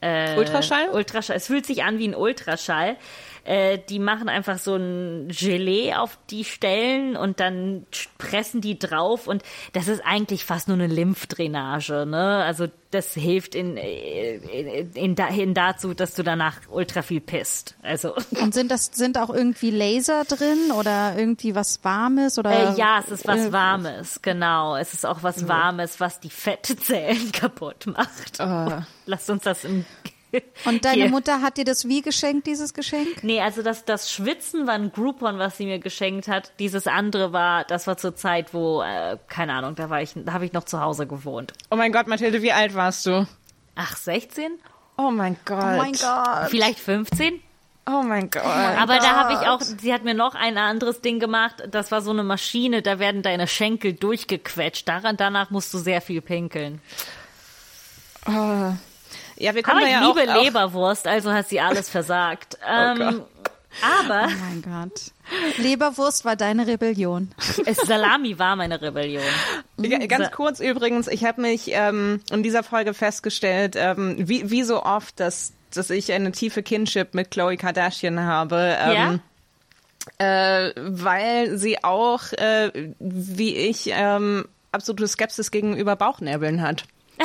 Äh, 0.00 0.36
Ultraschall? 0.38 0.90
Ultraschall. 0.90 1.36
Es 1.36 1.46
fühlt 1.46 1.66
sich 1.66 1.84
an 1.84 1.98
wie 1.98 2.08
ein 2.08 2.14
Ultraschall. 2.14 2.96
Äh, 3.48 3.78
die 3.88 3.98
machen 3.98 4.28
einfach 4.28 4.58
so 4.58 4.76
ein 4.76 5.28
Gelee 5.28 5.94
auf 5.94 6.18
die 6.28 6.44
Stellen 6.44 7.16
und 7.16 7.40
dann 7.40 7.86
pressen 8.18 8.60
die 8.60 8.78
drauf 8.78 9.26
und 9.26 9.42
das 9.72 9.88
ist 9.88 10.02
eigentlich 10.04 10.44
fast 10.44 10.68
nur 10.68 10.76
eine 10.76 10.86
Lymphdrainage, 10.86 12.04
ne? 12.04 12.44
Also 12.44 12.66
das 12.90 13.14
hilft 13.14 13.54
in, 13.54 13.78
in, 13.78 14.92
in, 14.92 15.16
in 15.16 15.54
dazu, 15.54 15.94
dass 15.94 16.14
du 16.14 16.22
danach 16.22 16.56
ultra 16.68 17.00
viel 17.00 17.22
pisst. 17.22 17.74
Also 17.80 18.14
Und 18.38 18.52
sind 18.52 18.70
das 18.70 18.90
sind 18.92 19.16
auch 19.16 19.30
irgendwie 19.30 19.70
Laser 19.70 20.24
drin 20.24 20.70
oder 20.78 21.16
irgendwie 21.16 21.54
was 21.54 21.82
Warmes 21.82 22.38
oder? 22.38 22.74
Äh, 22.74 22.78
ja, 22.78 22.98
es 23.02 23.10
ist 23.10 23.26
was 23.26 23.46
äh, 23.46 23.52
Warmes, 23.52 24.20
genau. 24.20 24.76
Es 24.76 24.92
ist 24.92 25.06
auch 25.06 25.22
was 25.22 25.48
Warmes, 25.48 26.00
was 26.00 26.20
die 26.20 26.28
Fettzellen 26.28 27.32
kaputt 27.32 27.86
macht. 27.86 28.42
Ah. 28.42 28.86
Lasst 29.06 29.30
uns 29.30 29.44
das 29.44 29.64
im. 29.64 29.86
Und 30.64 30.84
deine 30.84 31.02
Hier. 31.02 31.10
Mutter 31.10 31.40
hat 31.40 31.56
dir 31.56 31.64
das 31.64 31.88
wie 31.88 32.02
geschenkt, 32.02 32.46
dieses 32.46 32.74
Geschenk? 32.74 33.22
Nee, 33.22 33.40
also 33.40 33.62
das, 33.62 33.84
das 33.84 34.10
Schwitzen 34.10 34.66
war 34.66 34.74
ein 34.74 34.92
Groupon, 34.92 35.38
was 35.38 35.56
sie 35.56 35.66
mir 35.66 35.78
geschenkt 35.78 36.28
hat. 36.28 36.52
Dieses 36.58 36.86
andere 36.86 37.32
war, 37.32 37.64
das 37.64 37.86
war 37.86 37.96
zur 37.96 38.14
Zeit, 38.14 38.54
wo, 38.54 38.82
äh, 38.82 39.18
keine 39.28 39.54
Ahnung, 39.54 39.74
da 39.74 39.90
war 39.90 40.02
ich, 40.02 40.12
da 40.14 40.32
habe 40.32 40.44
ich 40.44 40.52
noch 40.52 40.64
zu 40.64 40.80
Hause 40.80 41.06
gewohnt. 41.06 41.52
Oh 41.70 41.76
mein 41.76 41.92
Gott, 41.92 42.06
Mathilde, 42.06 42.42
wie 42.42 42.52
alt 42.52 42.74
warst 42.74 43.06
du? 43.06 43.26
Ach, 43.74 43.96
16? 43.96 44.58
Oh 44.96 45.10
mein 45.10 45.36
Gott. 45.44 46.00
Gott. 46.00 46.50
Vielleicht 46.50 46.80
15? 46.80 47.40
Oh 47.86 48.02
mein 48.02 48.28
Gott. 48.28 48.44
Aber 48.44 48.98
da 48.98 49.16
habe 49.16 49.32
ich 49.32 49.48
auch, 49.48 49.62
sie 49.62 49.94
hat 49.94 50.04
mir 50.04 50.12
noch 50.12 50.34
ein 50.34 50.58
anderes 50.58 51.00
Ding 51.00 51.20
gemacht. 51.20 51.62
Das 51.70 51.90
war 51.90 52.02
so 52.02 52.10
eine 52.10 52.22
Maschine, 52.22 52.82
da 52.82 52.98
werden 52.98 53.22
deine 53.22 53.46
Schenkel 53.46 53.94
durchgequetscht. 53.94 54.86
Daran, 54.86 55.16
danach 55.16 55.50
musst 55.50 55.72
du 55.72 55.78
sehr 55.78 56.02
viel 56.02 56.20
pinkeln. 56.20 56.82
Ja, 59.38 59.54
wir 59.54 59.62
kommen 59.62 59.78
Aber 59.78 59.86
da 59.86 59.86
ich 59.86 59.92
ja 59.92 60.06
liebe 60.06 60.32
auch, 60.32 60.36
auch 60.36 60.44
Leberwurst, 60.44 61.06
also 61.06 61.32
hat 61.32 61.48
sie 61.48 61.60
alles 61.60 61.88
versagt. 61.90 62.58
ähm, 62.68 62.98
Gott. 62.98 63.26
aber 63.82 64.28
Oh 64.28 64.36
mein 64.40 64.62
Gott. 64.62 65.12
Leberwurst 65.58 66.24
war 66.24 66.36
deine 66.36 66.66
Rebellion. 66.66 67.32
Salami 67.86 68.38
war 68.38 68.56
meine 68.56 68.80
Rebellion. 68.80 69.22
Ja, 69.76 69.98
ganz 70.06 70.30
kurz 70.30 70.60
übrigens, 70.60 71.06
ich 71.06 71.24
habe 71.24 71.40
mich 71.42 71.70
ähm, 71.72 72.20
in 72.30 72.42
dieser 72.42 72.62
Folge 72.62 72.94
festgestellt, 72.94 73.74
ähm, 73.76 74.16
wie, 74.18 74.50
wie 74.50 74.62
so 74.62 74.82
oft, 74.82 75.20
dass, 75.20 75.52
dass 75.72 75.90
ich 75.90 76.12
eine 76.12 76.32
tiefe 76.32 76.62
Kinship 76.62 77.14
mit 77.14 77.30
Khloe 77.30 77.56
Kardashian 77.56 78.20
habe. 78.20 78.76
Ähm, 78.80 79.20
äh, 80.16 80.72
weil 80.76 81.58
sie 81.58 81.84
auch, 81.84 82.32
äh, 82.32 82.92
wie 82.98 83.54
ich, 83.54 83.90
ähm, 83.92 84.46
absolute 84.72 85.06
Skepsis 85.06 85.50
gegenüber 85.50 85.96
Bauchnärbeln 85.96 86.62
hat. 86.62 86.84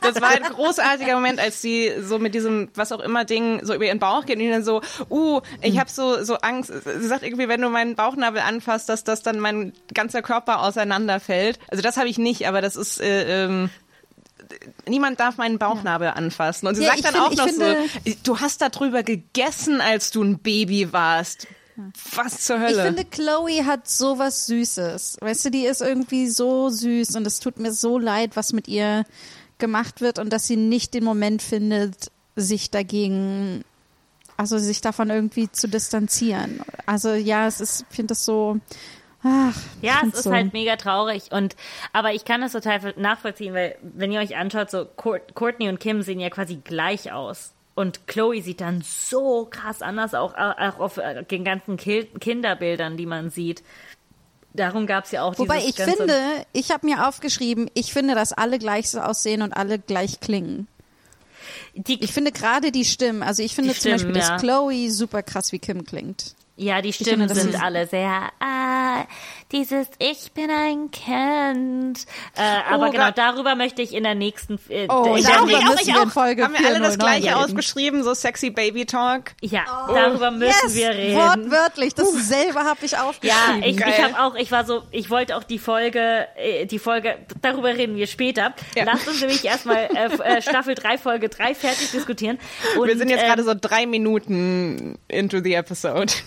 Das 0.00 0.20
war 0.20 0.30
ein 0.30 0.42
großartiger 0.42 1.14
Moment, 1.14 1.38
als 1.38 1.62
sie 1.62 1.92
so 2.02 2.18
mit 2.18 2.34
diesem 2.34 2.68
was 2.74 2.90
auch 2.92 3.00
immer 3.00 3.24
Ding 3.24 3.64
so 3.64 3.74
über 3.74 3.84
ihren 3.84 3.98
Bauch 3.98 4.26
geht 4.26 4.38
und 4.38 4.50
dann 4.50 4.64
so, 4.64 4.80
uh, 5.10 5.40
ich 5.62 5.78
habe 5.78 5.88
so 5.90 6.24
so 6.24 6.36
Angst. 6.38 6.72
Sie 6.84 7.06
sagt 7.06 7.22
irgendwie, 7.22 7.48
wenn 7.48 7.60
du 7.60 7.68
meinen 7.68 7.94
Bauchnabel 7.94 8.40
anfasst, 8.42 8.88
dass 8.88 9.04
das 9.04 9.22
dann 9.22 9.38
mein 9.38 9.72
ganzer 9.94 10.22
Körper 10.22 10.62
auseinanderfällt. 10.62 11.58
Also 11.68 11.82
das 11.82 11.96
habe 11.96 12.08
ich 12.08 12.18
nicht, 12.18 12.48
aber 12.48 12.60
das 12.60 12.76
ist 12.76 13.00
äh, 13.00 13.44
ähm, 13.44 13.70
niemand 14.88 15.20
darf 15.20 15.36
meinen 15.36 15.58
Bauchnabel 15.58 16.08
anfassen. 16.08 16.66
Und 16.66 16.74
sie 16.74 16.82
Ja, 16.82 16.90
sagt 16.90 17.04
dann 17.04 17.14
find- 17.14 17.40
auch 17.40 17.46
noch 17.46 17.48
so, 17.52 17.76
du 18.24 18.40
hast 18.40 18.60
darüber 18.62 19.02
gegessen, 19.02 19.80
als 19.80 20.10
du 20.10 20.22
ein 20.24 20.38
Baby 20.38 20.92
warst. 20.92 21.46
Was 22.14 22.40
zur 22.44 22.56
Ich 22.56 22.62
Hölle? 22.62 22.82
finde, 22.84 23.04
Chloe 23.04 23.64
hat 23.66 23.88
sowas 23.88 24.46
Süßes. 24.46 25.18
Weißt 25.20 25.44
du, 25.44 25.50
die 25.50 25.64
ist 25.66 25.80
irgendwie 25.82 26.28
so 26.28 26.68
süß 26.68 27.16
und 27.16 27.26
es 27.26 27.40
tut 27.40 27.58
mir 27.58 27.72
so 27.72 27.98
leid, 27.98 28.36
was 28.36 28.52
mit 28.52 28.68
ihr 28.68 29.04
gemacht 29.58 30.00
wird 30.00 30.18
und 30.18 30.32
dass 30.32 30.46
sie 30.46 30.56
nicht 30.56 30.94
den 30.94 31.04
Moment 31.04 31.42
findet, 31.42 32.10
sich 32.36 32.70
dagegen, 32.70 33.64
also 34.36 34.58
sich 34.58 34.80
davon 34.80 35.10
irgendwie 35.10 35.50
zu 35.50 35.68
distanzieren. 35.68 36.60
Also 36.86 37.12
ja, 37.12 37.46
es 37.46 37.60
ist, 37.60 37.84
ich 37.90 37.96
finde 37.96 38.12
das 38.12 38.24
so, 38.24 38.58
ach, 39.22 39.54
ich 39.82 39.88
Ja, 39.88 40.00
es 40.06 40.14
ist 40.14 40.22
so. 40.24 40.32
halt 40.32 40.52
mega 40.54 40.76
traurig 40.76 41.30
und 41.32 41.56
aber 41.92 42.14
ich 42.14 42.24
kann 42.24 42.40
das 42.40 42.52
total 42.52 42.94
nachvollziehen, 42.96 43.52
weil 43.52 43.76
wenn 43.82 44.10
ihr 44.12 44.20
euch 44.20 44.36
anschaut, 44.36 44.70
so 44.70 44.86
Court- 44.86 45.34
Courtney 45.34 45.68
und 45.68 45.78
Kim 45.80 46.00
sehen 46.02 46.20
ja 46.20 46.30
quasi 46.30 46.56
gleich 46.56 47.12
aus. 47.12 47.52
Und 47.74 48.06
Chloe 48.06 48.42
sieht 48.42 48.60
dann 48.60 48.82
so 48.82 49.46
krass 49.50 49.80
anders, 49.80 50.14
auch, 50.14 50.34
auch 50.34 50.80
auf 50.80 50.98
äh, 50.98 51.22
den 51.24 51.44
ganzen 51.44 51.76
Ki 51.76 52.08
Kinderbildern, 52.18 52.96
die 52.96 53.06
man 53.06 53.30
sieht. 53.30 53.62
Darum 54.52 54.86
gab 54.86 55.04
es 55.04 55.12
ja 55.12 55.22
auch 55.22 55.38
Wobei 55.38 55.60
dieses 55.60 55.78
ich 55.78 55.84
finde, 55.84 56.18
ich 56.52 56.70
habe 56.72 56.84
mir 56.86 57.06
aufgeschrieben, 57.06 57.70
ich 57.74 57.92
finde, 57.92 58.14
dass 58.14 58.32
alle 58.32 58.58
gleich 58.58 58.90
so 58.90 59.00
aussehen 59.00 59.42
und 59.42 59.52
alle 59.52 59.78
gleich 59.78 60.18
klingen. 60.20 60.66
die, 61.74 62.02
Ich 62.02 62.12
finde 62.12 62.32
gerade 62.32 62.72
die 62.72 62.84
Stimmen, 62.84 63.22
also 63.22 63.42
ich 63.42 63.54
finde 63.54 63.72
zum 63.74 63.80
Stimmen, 63.80 64.12
Beispiel, 64.12 64.16
ja. 64.16 64.32
dass 64.32 64.42
Chloe 64.42 64.90
super 64.90 65.22
krass 65.22 65.52
wie 65.52 65.60
Kim 65.60 65.84
klingt. 65.84 66.34
Ja, 66.56 66.82
die 66.82 66.92
finde, 66.92 67.10
Stimmen 67.10 67.28
das 67.28 67.40
sind 67.40 67.62
alle 67.62 67.86
sehr, 67.86 68.30
ah, 68.40 69.04
dieses 69.52 69.88
Ich 69.98 70.32
bin 70.32 70.50
ein 70.50 70.90
Kind. 70.90 72.06
Äh, 72.36 72.42
aber 72.72 72.88
Oh 72.88 72.90
genau, 72.90 73.06
Gott. 73.06 73.18
darüber 73.18 73.54
möchte 73.56 73.82
ich 73.82 73.92
in 73.94 74.04
der 74.04 74.14
nächsten, 74.14 74.54
äh, 74.68 74.86
Oh, 74.88 75.14
in 75.16 75.22
der 75.24 75.32
darüber 75.32 75.46
nächsten, 75.58 75.68
müssen 75.68 75.94
wir 75.94 76.02
in 76.02 76.10
Folge 76.10 76.44
Haben 76.44 76.54
wir 76.54 76.60
alle 76.66 76.78
das 76.80 76.94
409 76.94 76.98
gleiche 76.98 77.36
reden. 77.36 77.44
ausgeschrieben, 77.44 78.02
so 78.04 78.14
sexy 78.14 78.50
Baby 78.50 78.86
Talk? 78.86 79.32
ja, 79.42 79.64
darüber 79.88 80.30
müssen 80.30 80.54
yes, 80.64 80.74
wir 80.74 80.90
reden. 80.90 81.16
wortwörtlich, 81.16 81.94
dasselbe 81.94 82.60
habe 82.60 82.78
ich 82.84 82.92
Ja, 82.92 83.04
aufgeschrieben. 83.08 83.62
ich, 83.62 83.68
ich 83.70 83.76
Geil. 83.78 84.14
habe 84.14 84.22
auch, 84.22 84.34
ich 84.36 84.52
war 84.52 84.64
so, 84.64 84.82
ich 84.92 85.10
wollte 85.10 85.36
auch 85.36 85.44
die 85.44 85.58
Folge, 85.58 86.26
äh, 86.36 86.66
die 86.66 86.78
Folge, 86.78 87.18
darüber 87.42 87.68
reden 87.76 87.96
wir 87.96 88.06
später. 88.06 88.54
Ja. 88.76 88.84
Lasst 88.84 89.08
uns 89.08 89.20
nämlich 89.20 89.44
erstmal 89.44 89.88
äh, 89.94 90.36
äh, 90.36 90.42
Staffel 90.42 90.74
3, 90.74 90.98
Folge 90.98 91.28
3 91.28 91.54
fertig 91.54 91.90
diskutieren. 91.90 92.38
Und, 92.78 92.86
Wir 92.88 92.96
sind 92.96 93.08
jetzt 93.08 93.22
ähm, 93.22 93.26
gerade 93.28 93.42
so 93.44 93.54
drei 93.60 93.86
Minuten 93.86 94.98
into 95.08 95.40
the 95.42 95.54
episode. 95.54 96.12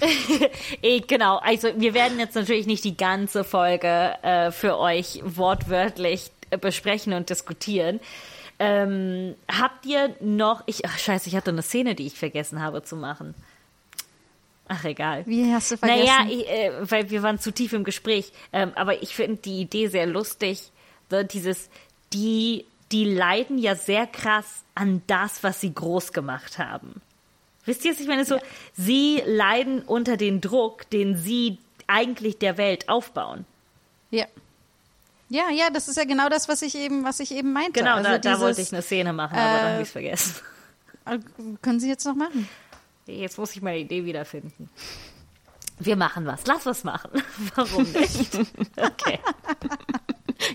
Genau, 1.08 1.38
also 1.38 1.70
wir 1.78 1.94
werden 1.94 2.20
jetzt 2.20 2.36
natürlich 2.36 2.66
nicht 2.68 2.84
die 2.84 2.96
ganze 2.98 3.13
Folge 3.44 4.14
äh, 4.22 4.52
für 4.52 4.78
euch 4.78 5.22
wortwörtlich 5.24 6.32
äh, 6.50 6.58
besprechen 6.58 7.14
und 7.14 7.30
diskutieren. 7.30 8.00
Ähm, 8.60 9.36
habt 9.52 9.86
ihr 9.86 10.16
noch, 10.20 10.64
ich, 10.68 10.86
ach 10.86 10.98
scheiße, 10.98 11.28
ich 11.30 11.36
hatte 11.36 11.52
eine 11.52 11.62
Szene, 11.62 11.96
die 11.96 12.06
ich 12.06 12.18
vergessen 12.18 12.62
habe 12.62 12.84
zu 12.84 12.96
machen. 12.96 13.34
Ach, 14.68 14.86
egal. 14.86 15.24
Wie 15.26 15.52
hast 15.52 15.72
du 15.72 15.78
vergessen? 15.78 16.06
Naja, 16.06 16.26
ich, 16.30 16.48
äh, 16.50 16.72
weil 16.90 17.10
wir 17.10 17.24
waren 17.24 17.40
zu 17.40 17.52
tief 17.52 17.74
im 17.74 17.84
Gespräch. 17.84 18.32
Ähm, 18.54 18.72
aber 18.76 19.02
ich 19.04 19.16
finde 19.16 19.38
die 19.38 19.62
Idee 19.62 19.88
sehr 19.88 20.06
lustig. 20.06 20.72
So 21.10 21.24
dieses, 21.24 21.70
die, 22.14 22.66
die 22.92 23.06
leiden 23.06 23.58
ja 23.58 23.76
sehr 23.76 24.08
krass 24.08 24.64
an 24.76 25.02
das, 25.08 25.44
was 25.44 25.60
sie 25.60 25.74
groß 25.74 26.14
gemacht 26.14 26.58
haben. 26.60 27.02
Wisst 27.66 27.86
ihr, 27.86 27.92
was 27.92 28.00
ich 28.00 28.08
meine? 28.08 28.26
So, 28.26 28.40
sie 28.74 29.22
leiden 29.26 29.82
unter 29.84 30.18
den 30.18 30.42
Druck, 30.42 30.90
den 30.90 31.18
sie 31.18 31.58
eigentlich 31.88 32.38
der 32.40 32.58
Welt 32.58 32.90
aufbauen. 32.90 33.46
ja. 34.12 34.26
Ja, 35.30 35.50
ja, 35.50 35.72
das 35.72 35.88
ist 35.88 35.96
ja 35.98 36.04
genau 36.04 36.30
das, 36.30 36.48
was 36.48 36.62
ich 36.62 36.76
eben, 36.76 37.04
was 37.06 37.20
ich 37.20 37.32
eben 37.34 37.54
meinte. 37.54 37.80
Genau, 37.80 37.96
also 37.96 38.04
da, 38.04 38.18
da 38.20 38.30
dieses, 38.30 38.40
wollte 38.42 38.62
ich 38.62 38.72
eine 38.72 38.84
Szene 38.84 39.14
machen, 39.14 39.36
aber 39.36 39.58
dann 39.58 39.66
äh, 39.66 39.72
habe 39.72 39.82
ich 39.82 39.88
es 39.88 39.92
vergessen. 39.92 40.36
äh, 41.06 41.20
Können 41.64 41.80
Sie 41.80 41.90
jetzt 41.90 42.06
noch 42.06 42.14
machen? 42.14 42.48
Jetzt 43.08 43.40
muss 43.40 43.56
ich 43.56 43.62
meine 43.64 43.80
Idee 43.80 44.06
wiederfinden. 44.06 44.70
Wir 45.80 45.96
machen 45.96 46.28
was. 46.28 46.46
Lass 46.46 46.68
was 46.68 46.84
machen. 46.84 47.10
Warum 47.56 47.84
nicht? 47.94 48.38
Okay. 48.78 49.20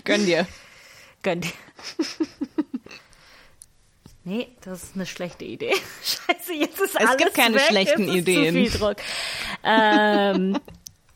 Gönn 0.05 0.25
dir. 0.25 0.47
Gönnt 1.23 1.45
ihr. 1.45 1.51
Nee, 4.23 4.47
das 4.61 4.83
ist 4.83 4.95
eine 4.95 5.05
schlechte 5.05 5.45
Idee. 5.45 5.73
Scheiße, 6.03 6.53
jetzt 6.53 6.79
ist 6.79 6.95
Es 6.95 6.95
alles 6.95 7.17
gibt 7.17 7.33
keine 7.33 7.55
weg. 7.55 7.63
schlechten 7.69 8.03
es 8.03 8.09
ist 8.09 8.15
Ideen. 8.15 8.53
Zu 8.55 8.71
viel 8.71 8.79
Druck. 8.79 8.97
Ähm, 9.63 10.59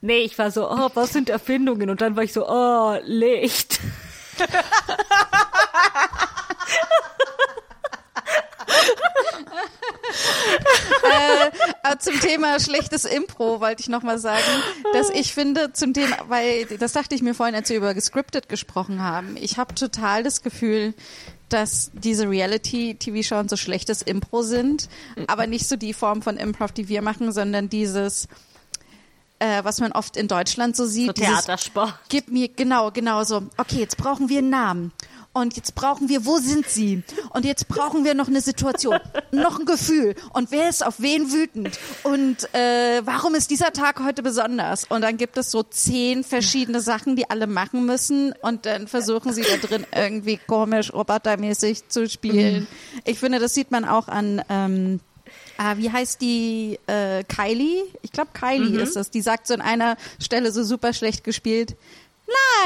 nee, 0.04 0.20
ich 0.20 0.38
war 0.38 0.52
so, 0.52 0.70
oh, 0.70 0.90
was 0.94 1.14
sind 1.14 1.30
Erfindungen? 1.30 1.90
Und 1.90 2.02
dann 2.02 2.16
war 2.16 2.24
ich 2.24 2.34
so, 2.34 2.48
oh, 2.48 2.98
Licht. 3.04 3.80
äh, 11.04 11.98
zum 12.00 12.20
Thema 12.20 12.60
schlechtes 12.60 13.06
Impro 13.06 13.62
wollte 13.62 13.82
ich 13.82 13.88
noch 13.88 14.04
mal 14.04 14.20
sagen, 14.20 14.44
dass 14.92 15.10
ich 15.10 15.34
finde, 15.34 15.72
zum 15.72 15.94
Thema, 15.94 16.18
weil 16.28 16.66
das 16.66 16.92
dachte 16.92 17.16
ich 17.16 17.22
mir 17.22 17.34
vorhin, 17.34 17.56
als 17.56 17.70
wir 17.70 17.78
über 17.78 17.94
gescriptet 17.94 18.50
gesprochen 18.50 19.02
haben, 19.02 19.38
ich 19.38 19.58
habe 19.58 19.74
total 19.74 20.24
das 20.24 20.42
Gefühl, 20.42 20.94
dass 21.48 21.92
diese 21.94 22.30
Reality-TV-Shows 22.30 23.46
so 23.48 23.56
schlechtes 23.56 24.02
Impro 24.02 24.42
sind, 24.42 24.90
aber 25.28 25.48
nicht 25.48 25.70
so 25.70 25.78
die 25.78 25.94
Form 25.94 26.22
von 26.22 26.36
Improv, 26.36 26.74
die 26.74 26.90
wir 26.90 27.02
machen, 27.02 27.32
sondern 27.32 27.70
dieses 27.70 28.28
äh, 29.44 29.64
was 29.66 29.82
man 29.82 29.92
oft 29.92 30.16
in 30.16 30.28
Deutschland 30.28 30.76
so 30.76 30.86
sieht. 30.86 31.08
So 31.08 31.14
Theatersport. 31.14 31.90
Dieses, 31.90 32.08
gib 32.08 32.32
mir, 32.32 32.48
genau, 32.48 32.92
genau 32.92 33.24
so. 33.24 33.44
Okay, 33.58 33.80
jetzt 33.80 33.98
brauchen 33.98 34.30
wir 34.30 34.40
einen 34.40 34.50
Namen. 34.50 34.92
Und 35.36 35.56
jetzt 35.56 35.74
brauchen 35.74 36.10
wir, 36.10 36.28
wo 36.28 36.38
sind 36.38 36.70
sie? 36.70 37.02
Und 37.32 37.44
jetzt 37.44 37.68
brauchen 37.68 38.06
wir 38.06 38.14
noch 38.14 38.28
eine 38.28 38.40
Situation, 38.40 39.00
noch 39.32 39.60
ein 39.60 39.66
Gefühl. 39.66 40.14
Und 40.32 40.52
wer 40.52 40.70
ist 40.70 40.86
auf 40.86 41.02
wen 41.02 41.32
wütend? 41.32 41.80
Und 42.04 42.54
äh, 42.54 43.02
warum 43.04 43.34
ist 43.34 43.50
dieser 43.50 43.74
Tag 43.74 44.00
heute 44.04 44.22
besonders? 44.22 44.86
Und 44.86 45.02
dann 45.02 45.18
gibt 45.18 45.36
es 45.38 45.50
so 45.50 45.64
zehn 45.64 46.24
verschiedene 46.24 46.82
Sachen, 46.82 47.16
die 47.16 47.30
alle 47.32 47.48
machen 47.48 47.88
müssen. 47.88 48.34
Und 48.44 48.68
dann 48.68 48.88
versuchen 48.88 49.34
sie 49.34 49.42
da 49.42 49.58
drin 49.58 49.88
irgendwie 49.94 50.38
komisch, 50.38 50.94
robotermäßig 50.94 51.90
zu 51.90 52.08
spielen. 52.08 52.68
Ich 53.04 53.18
finde, 53.20 53.40
das 53.40 53.56
sieht 53.56 53.72
man 53.72 53.86
auch 53.86 54.08
an. 54.08 54.42
Ähm, 54.50 55.00
Ah, 55.58 55.76
wie 55.78 55.92
heißt 55.92 56.22
die 56.22 56.80
äh, 56.88 57.24
Kylie? 57.24 57.84
Ich 58.02 58.12
glaube 58.12 58.32
Kylie 58.34 58.70
mhm. 58.70 58.80
ist 58.80 58.96
das. 58.96 59.12
Die 59.12 59.22
sagt 59.22 59.48
so 59.48 59.54
an 59.54 59.62
einer 59.62 59.98
Stelle 60.20 60.52
so 60.52 60.64
super 60.64 60.94
schlecht 60.94 61.24
gespielt. 61.24 61.76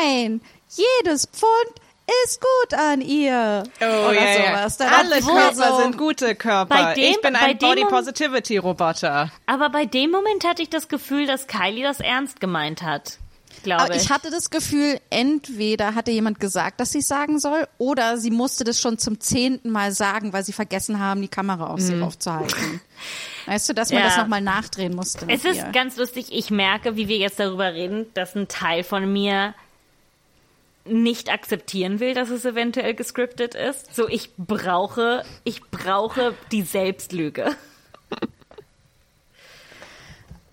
Nein, 0.02 0.42
jedes 0.70 1.26
Pfund 1.26 1.82
ist 2.24 2.40
gut 2.40 2.80
an 2.80 3.02
ihr. 3.02 3.64
Oh, 3.82 3.84
Oder 3.84 4.14
ja, 4.14 4.60
sowas. 4.60 4.78
Ja. 4.80 4.88
Alle 4.88 5.22
Körper 5.22 5.54
so 5.54 5.82
sind 5.82 5.98
gute 5.98 6.36
Körper. 6.36 6.94
Dem, 6.94 7.04
ich 7.04 7.22
bin 7.22 7.36
ein 7.36 7.58
Body 7.58 7.86
Positivity 7.86 8.58
Roboter. 8.58 9.32
Aber 9.46 9.70
bei 9.70 9.86
dem 9.86 10.12
Moment 10.12 10.46
hatte 10.46 10.62
ich 10.62 10.70
das 10.70 10.88
Gefühl, 10.88 11.28
dass 11.28 11.48
Kylie 11.48 11.84
das 11.84 12.00
ernst 12.00 12.40
gemeint 12.40 12.82
hat. 12.82 13.18
Glaube 13.64 13.96
ich. 13.96 14.04
ich 14.04 14.10
hatte 14.10 14.30
das 14.30 14.50
Gefühl, 14.50 15.00
entweder 15.10 15.96
hatte 15.96 16.12
jemand 16.12 16.40
gesagt, 16.40 16.80
dass 16.80 16.92
sie 16.92 17.00
es 17.00 17.08
sagen 17.08 17.40
soll, 17.40 17.68
oder 17.78 18.18
sie 18.18 18.32
musste 18.32 18.64
das 18.64 18.80
schon 18.80 18.98
zum 18.98 19.20
zehnten 19.20 19.72
Mal 19.72 19.92
sagen, 19.92 20.34
weil 20.34 20.44
sie 20.44 20.54
vergessen 20.54 21.00
haben, 21.00 21.22
die 21.22 21.28
Kamera 21.28 21.68
auf 21.68 21.80
mhm. 21.80 21.84
sie 21.84 22.02
aufzuhalten. 22.02 22.82
Weißt 23.46 23.70
du, 23.70 23.74
dass 23.74 23.92
man 23.92 24.02
ja. 24.02 24.08
das 24.08 24.18
nochmal 24.18 24.42
nachdrehen 24.42 24.96
musste? 24.96 25.26
Es 25.30 25.46
ist 25.46 25.58
ihr. 25.58 25.72
ganz 25.72 25.98
lustig. 25.98 26.28
Ich 26.32 26.52
merke, 26.52 26.96
wie 26.96 27.08
wir 27.08 27.18
jetzt 27.18 27.40
darüber 27.40 27.74
reden, 27.74 28.06
dass 28.14 28.36
ein 28.36 28.48
Teil 28.48 28.84
von 28.84 29.12
mir 29.12 29.54
nicht 30.86 31.30
akzeptieren 31.30 32.00
will, 32.00 32.14
dass 32.14 32.30
es 32.30 32.46
eventuell 32.46 32.94
gescriptet 32.94 33.56
ist. 33.56 33.94
So, 33.96 34.08
ich 34.08 34.32
brauche, 34.38 35.24
ich 35.44 35.62
brauche 35.70 36.34
die 36.52 36.62
Selbstlüge. 36.62 37.56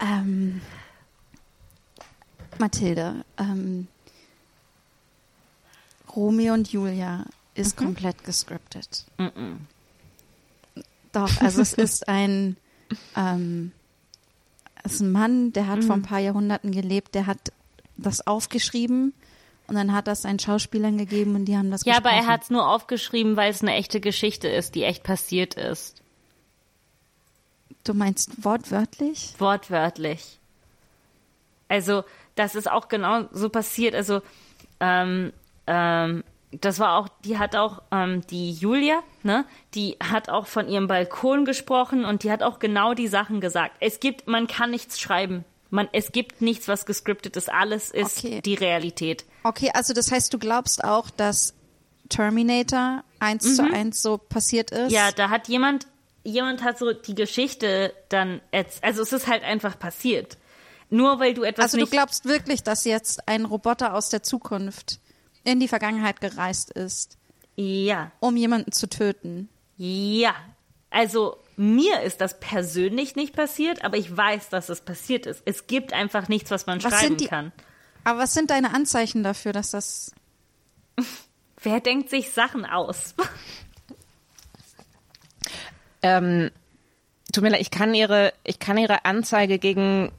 Ähm, 0.00 0.60
Mathilde, 2.60 3.24
ähm, 3.38 3.88
Romeo 6.14 6.54
und 6.54 6.70
Julia 6.72 7.24
ist 7.54 7.80
mhm. 7.80 7.86
komplett 7.86 8.24
gescriptet. 8.24 9.04
Mhm. 9.18 9.66
Doch, 11.12 11.40
also 11.40 11.62
es 11.62 11.72
ist 11.72 12.08
ein, 12.08 12.56
ähm, 13.16 13.72
es 14.82 14.94
ist 14.94 15.00
ein 15.00 15.12
Mann, 15.12 15.52
der 15.52 15.68
hat 15.68 15.78
mhm. 15.78 15.82
vor 15.82 15.96
ein 15.96 16.02
paar 16.02 16.18
Jahrhunderten 16.18 16.72
gelebt, 16.72 17.14
der 17.14 17.26
hat 17.26 17.52
das 17.96 18.26
aufgeschrieben 18.26 19.12
und 19.66 19.76
dann 19.76 19.92
hat 19.92 20.08
das 20.08 20.24
einen 20.24 20.38
Schauspielern 20.38 20.98
gegeben 20.98 21.34
und 21.36 21.44
die 21.46 21.56
haben 21.56 21.70
das 21.70 21.84
Ja, 21.84 21.94
gesprochen. 21.94 22.14
aber 22.14 22.26
er 22.26 22.26
hat 22.26 22.42
es 22.42 22.50
nur 22.50 22.68
aufgeschrieben, 22.68 23.36
weil 23.36 23.50
es 23.50 23.62
eine 23.62 23.74
echte 23.74 24.00
Geschichte 24.00 24.48
ist, 24.48 24.74
die 24.74 24.82
echt 24.82 25.02
passiert 25.04 25.54
ist. 25.54 26.02
Du 27.84 27.94
meinst 27.94 28.44
wortwörtlich? 28.44 29.34
Wortwörtlich. 29.38 30.38
Also, 31.68 32.04
das 32.34 32.54
ist 32.54 32.70
auch 32.70 32.88
genau 32.88 33.28
so 33.32 33.48
passiert. 33.48 33.94
Also, 33.94 34.22
ähm, 34.80 35.32
ähm, 35.66 36.24
das 36.60 36.78
war 36.78 36.98
auch, 36.98 37.08
die 37.24 37.38
hat 37.38 37.56
auch, 37.56 37.82
ähm, 37.90 38.26
die 38.28 38.52
Julia, 38.52 39.02
ne, 39.22 39.44
die 39.74 39.96
hat 40.02 40.28
auch 40.28 40.46
von 40.46 40.68
ihrem 40.68 40.86
Balkon 40.86 41.44
gesprochen 41.44 42.04
und 42.04 42.22
die 42.22 42.30
hat 42.30 42.42
auch 42.42 42.58
genau 42.58 42.94
die 42.94 43.08
Sachen 43.08 43.40
gesagt. 43.40 43.74
Es 43.80 44.00
gibt, 44.00 44.28
man 44.28 44.46
kann 44.46 44.70
nichts 44.70 45.00
schreiben. 45.00 45.44
Man, 45.70 45.88
es 45.92 46.12
gibt 46.12 46.40
nichts, 46.40 46.68
was 46.68 46.86
gescriptet 46.86 47.36
ist. 47.36 47.50
Alles 47.50 47.90
ist 47.90 48.24
okay. 48.24 48.40
die 48.40 48.54
Realität. 48.54 49.24
Okay, 49.42 49.70
also 49.74 49.92
das 49.92 50.12
heißt, 50.12 50.32
du 50.32 50.38
glaubst 50.38 50.84
auch, 50.84 51.10
dass 51.10 51.54
Terminator 52.08 53.02
eins 53.18 53.44
mhm. 53.44 53.54
zu 53.54 53.62
eins 53.72 54.02
so 54.02 54.18
passiert 54.18 54.70
ist? 54.70 54.92
Ja, 54.92 55.10
da 55.10 55.30
hat 55.30 55.48
jemand, 55.48 55.86
jemand 56.22 56.62
hat 56.62 56.78
so 56.78 56.92
die 56.92 57.14
Geschichte 57.14 57.92
dann, 58.08 58.40
also 58.82 59.02
es 59.02 59.12
ist 59.12 59.26
halt 59.26 59.42
einfach 59.42 59.78
passiert. 59.78 60.36
Nur 60.90 61.18
weil 61.18 61.34
du 61.34 61.42
etwas 61.42 61.64
Also 61.64 61.78
du 61.78 61.86
glaubst 61.86 62.26
wirklich, 62.26 62.62
dass 62.62 62.84
jetzt 62.84 63.28
ein 63.28 63.44
Roboter 63.44 63.94
aus 63.94 64.10
der 64.10 64.22
Zukunft 64.22 65.00
in 65.44 65.60
die 65.60 65.68
Vergangenheit 65.68 66.20
gereist 66.20 66.70
ist? 66.70 67.18
Ja. 67.56 68.10
Um 68.20 68.36
jemanden 68.36 68.72
zu 68.72 68.88
töten? 68.88 69.48
Ja. 69.76 70.34
Also 70.90 71.38
mir 71.56 72.00
ist 72.02 72.20
das 72.20 72.38
persönlich 72.40 73.16
nicht 73.16 73.34
passiert, 73.34 73.84
aber 73.84 73.96
ich 73.96 74.14
weiß, 74.14 74.48
dass 74.48 74.68
es 74.68 74.80
passiert 74.80 75.26
ist. 75.26 75.42
Es 75.44 75.66
gibt 75.66 75.92
einfach 75.92 76.28
nichts, 76.28 76.50
was 76.50 76.66
man 76.66 76.82
was 76.82 76.92
schreiben 76.92 77.16
die, 77.16 77.26
kann. 77.26 77.52
Aber 78.04 78.20
was 78.20 78.34
sind 78.34 78.50
deine 78.50 78.74
Anzeichen 78.74 79.22
dafür, 79.22 79.52
dass 79.52 79.70
das. 79.70 80.12
Wer 81.62 81.80
denkt 81.80 82.10
sich 82.10 82.30
Sachen 82.30 82.64
aus? 82.66 83.14
ähm, 86.02 86.50
tut 87.32 87.42
mir 87.42 87.50
leid, 87.50 87.60
ich 87.60 87.70
kann 87.70 87.94
ihre, 87.94 88.32
ich 88.44 88.58
kann 88.58 88.76
ihre 88.76 89.04
Anzeige 89.04 89.58
gegen 89.58 90.12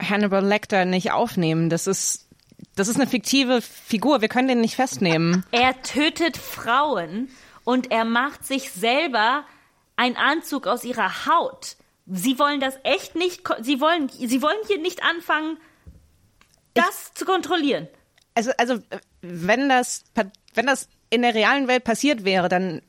Hannibal 0.00 0.44
Lecter 0.44 0.84
nicht 0.84 1.12
aufnehmen. 1.12 1.70
Das 1.70 1.86
ist, 1.86 2.26
das 2.76 2.88
ist 2.88 2.96
eine 2.96 3.06
fiktive 3.06 3.60
Figur. 3.62 4.20
Wir 4.20 4.28
können 4.28 4.48
den 4.48 4.60
nicht 4.60 4.76
festnehmen. 4.76 5.44
Er 5.52 5.82
tötet 5.82 6.36
Frauen 6.36 7.28
und 7.64 7.90
er 7.90 8.04
macht 8.04 8.46
sich 8.46 8.70
selber 8.72 9.44
einen 9.96 10.16
Anzug 10.16 10.66
aus 10.66 10.84
ihrer 10.84 11.26
Haut. 11.26 11.76
Sie 12.06 12.38
wollen 12.38 12.60
das 12.60 12.74
echt 12.82 13.14
nicht, 13.14 13.42
sie 13.60 13.80
wollen, 13.80 14.08
sie 14.08 14.42
wollen 14.42 14.56
hier 14.66 14.78
nicht 14.78 15.02
anfangen, 15.04 15.58
das 16.74 17.08
ich, 17.08 17.14
zu 17.14 17.24
kontrollieren. 17.24 17.88
Also, 18.34 18.50
also, 18.58 18.78
wenn 19.20 19.68
das, 19.68 20.04
wenn 20.54 20.66
das 20.66 20.88
in 21.10 21.22
der 21.22 21.34
realen 21.34 21.68
Welt 21.68 21.84
passiert 21.84 22.24
wäre, 22.24 22.48
dann 22.48 22.80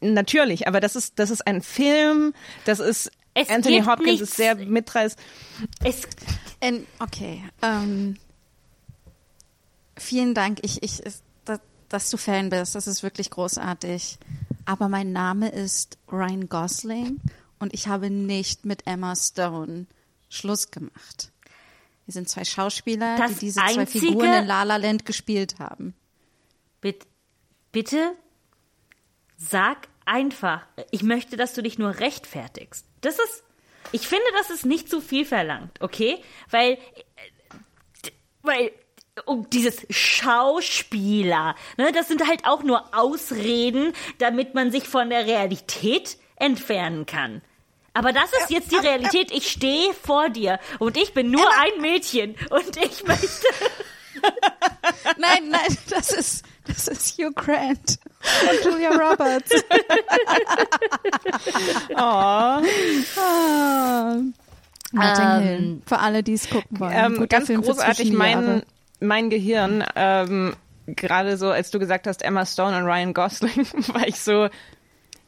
natürlich, 0.00 0.68
aber 0.68 0.80
das 0.80 0.96
ist, 0.96 1.18
das 1.18 1.30
ist 1.30 1.46
ein 1.46 1.62
Film, 1.62 2.34
das 2.64 2.80
ist, 2.80 3.10
es 3.34 3.48
Anthony 3.48 3.82
Hopkins 3.82 4.20
nichts. 4.20 4.28
ist 4.30 4.36
sehr 4.36 4.54
mitreiß. 4.56 5.16
Es, 5.84 6.02
in, 6.62 6.86
okay, 7.00 7.42
ähm, 7.60 8.16
vielen 9.98 10.34
Dank, 10.34 10.60
ich, 10.62 10.82
ich, 10.82 11.02
dass, 11.44 11.60
dass 11.88 12.10
du 12.10 12.16
Fan 12.16 12.48
bist, 12.48 12.74
das 12.74 12.86
ist 12.86 13.02
wirklich 13.02 13.30
großartig 13.30 14.18
aber 14.64 14.88
mein 14.88 15.12
Name 15.12 15.48
ist 15.48 15.98
Ryan 16.10 16.48
Gosling 16.48 17.20
und 17.58 17.74
ich 17.74 17.88
habe 17.88 18.10
nicht 18.10 18.64
mit 18.64 18.86
Emma 18.86 19.14
Stone 19.16 19.86
Schluss 20.28 20.70
gemacht. 20.70 21.32
Wir 22.06 22.12
sind 22.12 22.28
zwei 22.28 22.44
Schauspieler, 22.44 23.16
das 23.16 23.34
die 23.34 23.46
diese 23.46 23.60
zwei 23.60 23.86
Figuren 23.86 24.42
in 24.42 24.46
La 24.46 24.62
La 24.62 24.76
Land 24.76 25.04
gespielt 25.04 25.58
haben. 25.58 25.94
Bitte, 26.80 27.06
bitte 27.70 28.12
sag 29.36 29.88
einfach, 30.04 30.66
ich 30.90 31.02
möchte, 31.02 31.36
dass 31.36 31.54
du 31.54 31.62
dich 31.62 31.78
nur 31.78 31.98
rechtfertigst. 31.98 32.86
Das 33.00 33.14
ist, 33.18 33.44
ich 33.90 34.06
finde, 34.06 34.24
das 34.38 34.50
ist 34.50 34.64
nicht 34.64 34.88
zu 34.88 35.00
viel 35.00 35.24
verlangt, 35.24 35.80
okay? 35.80 36.22
Weil, 36.50 36.78
weil 38.42 38.72
um 39.26 39.48
dieses 39.50 39.86
Schauspieler. 39.90 41.54
Ne, 41.76 41.92
das 41.92 42.08
sind 42.08 42.26
halt 42.26 42.46
auch 42.46 42.62
nur 42.62 42.96
Ausreden, 42.96 43.92
damit 44.18 44.54
man 44.54 44.70
sich 44.70 44.88
von 44.88 45.10
der 45.10 45.26
Realität 45.26 46.16
entfernen 46.36 47.06
kann. 47.06 47.42
Aber 47.94 48.12
das 48.12 48.32
ist 48.40 48.50
jetzt 48.50 48.72
die 48.72 48.76
Realität. 48.76 49.30
Ich 49.30 49.50
stehe 49.50 49.92
vor 49.92 50.30
dir 50.30 50.58
und 50.78 50.96
ich 50.96 51.12
bin 51.12 51.30
nur 51.30 51.46
ein 51.60 51.80
Mädchen 51.82 52.36
und 52.48 52.76
ich 52.78 53.04
möchte. 53.04 53.46
nein, 55.18 55.50
nein, 55.50 55.78
das 55.90 56.10
ist, 56.12 56.44
das 56.66 56.88
ist 56.88 57.18
Hugh 57.18 57.32
Grant 57.34 57.98
und 58.50 58.64
Julia 58.64 58.90
Roberts. 58.90 59.50
oh. 61.96 62.60
Notting 64.92 65.40
Hill. 65.40 65.58
Ähm, 65.58 65.82
Für 65.86 65.98
alle, 65.98 66.22
die 66.22 66.34
es 66.34 66.48
gucken 66.48 66.80
wollen. 66.80 66.92
Ähm, 66.94 67.28
ganz 67.28 67.46
Film 67.46 67.62
großartig. 67.62 68.12
Mein, 68.12 68.62
mein 69.00 69.30
Gehirn, 69.30 69.84
ähm, 69.96 70.54
gerade 70.86 71.36
so, 71.36 71.50
als 71.50 71.70
du 71.70 71.78
gesagt 71.78 72.06
hast, 72.06 72.22
Emma 72.22 72.46
Stone 72.46 72.76
und 72.76 72.84
Ryan 72.84 73.14
Gosling, 73.14 73.66
war 73.88 74.06
ich 74.06 74.20
so, 74.20 74.48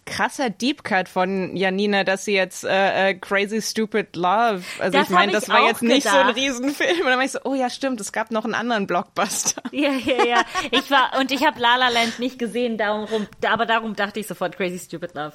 krasser 0.06 0.50
Deep 0.50 0.84
Cut 0.84 1.08
von 1.08 1.56
Janina, 1.56 2.04
dass 2.04 2.24
sie 2.24 2.34
jetzt 2.34 2.64
äh, 2.64 3.10
äh, 3.10 3.14
Crazy 3.14 3.62
Stupid 3.62 4.16
Love, 4.16 4.62
also 4.78 4.98
das 4.98 5.08
ich 5.08 5.10
meine, 5.10 5.32
das 5.32 5.48
war 5.48 5.66
jetzt 5.66 5.82
nicht 5.82 6.04
gedacht. 6.04 6.14
so 6.14 6.20
ein 6.20 6.34
Riesenfilm. 6.34 7.00
Und 7.00 7.06
dann 7.06 7.16
war 7.16 7.24
ich 7.24 7.32
so, 7.32 7.38
oh 7.44 7.54
ja, 7.54 7.70
stimmt, 7.70 8.00
es 8.00 8.12
gab 8.12 8.30
noch 8.30 8.44
einen 8.44 8.54
anderen 8.54 8.86
Blockbuster. 8.86 9.62
Ja, 9.74 9.90
ja, 9.90 10.24
ja. 10.24 10.42
Ich 10.70 10.88
war, 10.90 11.18
und 11.18 11.32
ich 11.32 11.44
habe 11.44 11.58
La 11.58 11.74
La 11.74 11.88
Land 11.88 12.20
nicht 12.20 12.38
gesehen, 12.38 12.78
darum, 12.78 13.26
aber 13.44 13.66
darum 13.66 13.96
dachte 13.96 14.20
ich 14.20 14.26
sofort 14.28 14.56
Crazy 14.56 14.78
Stupid 14.78 15.14
Love. 15.14 15.32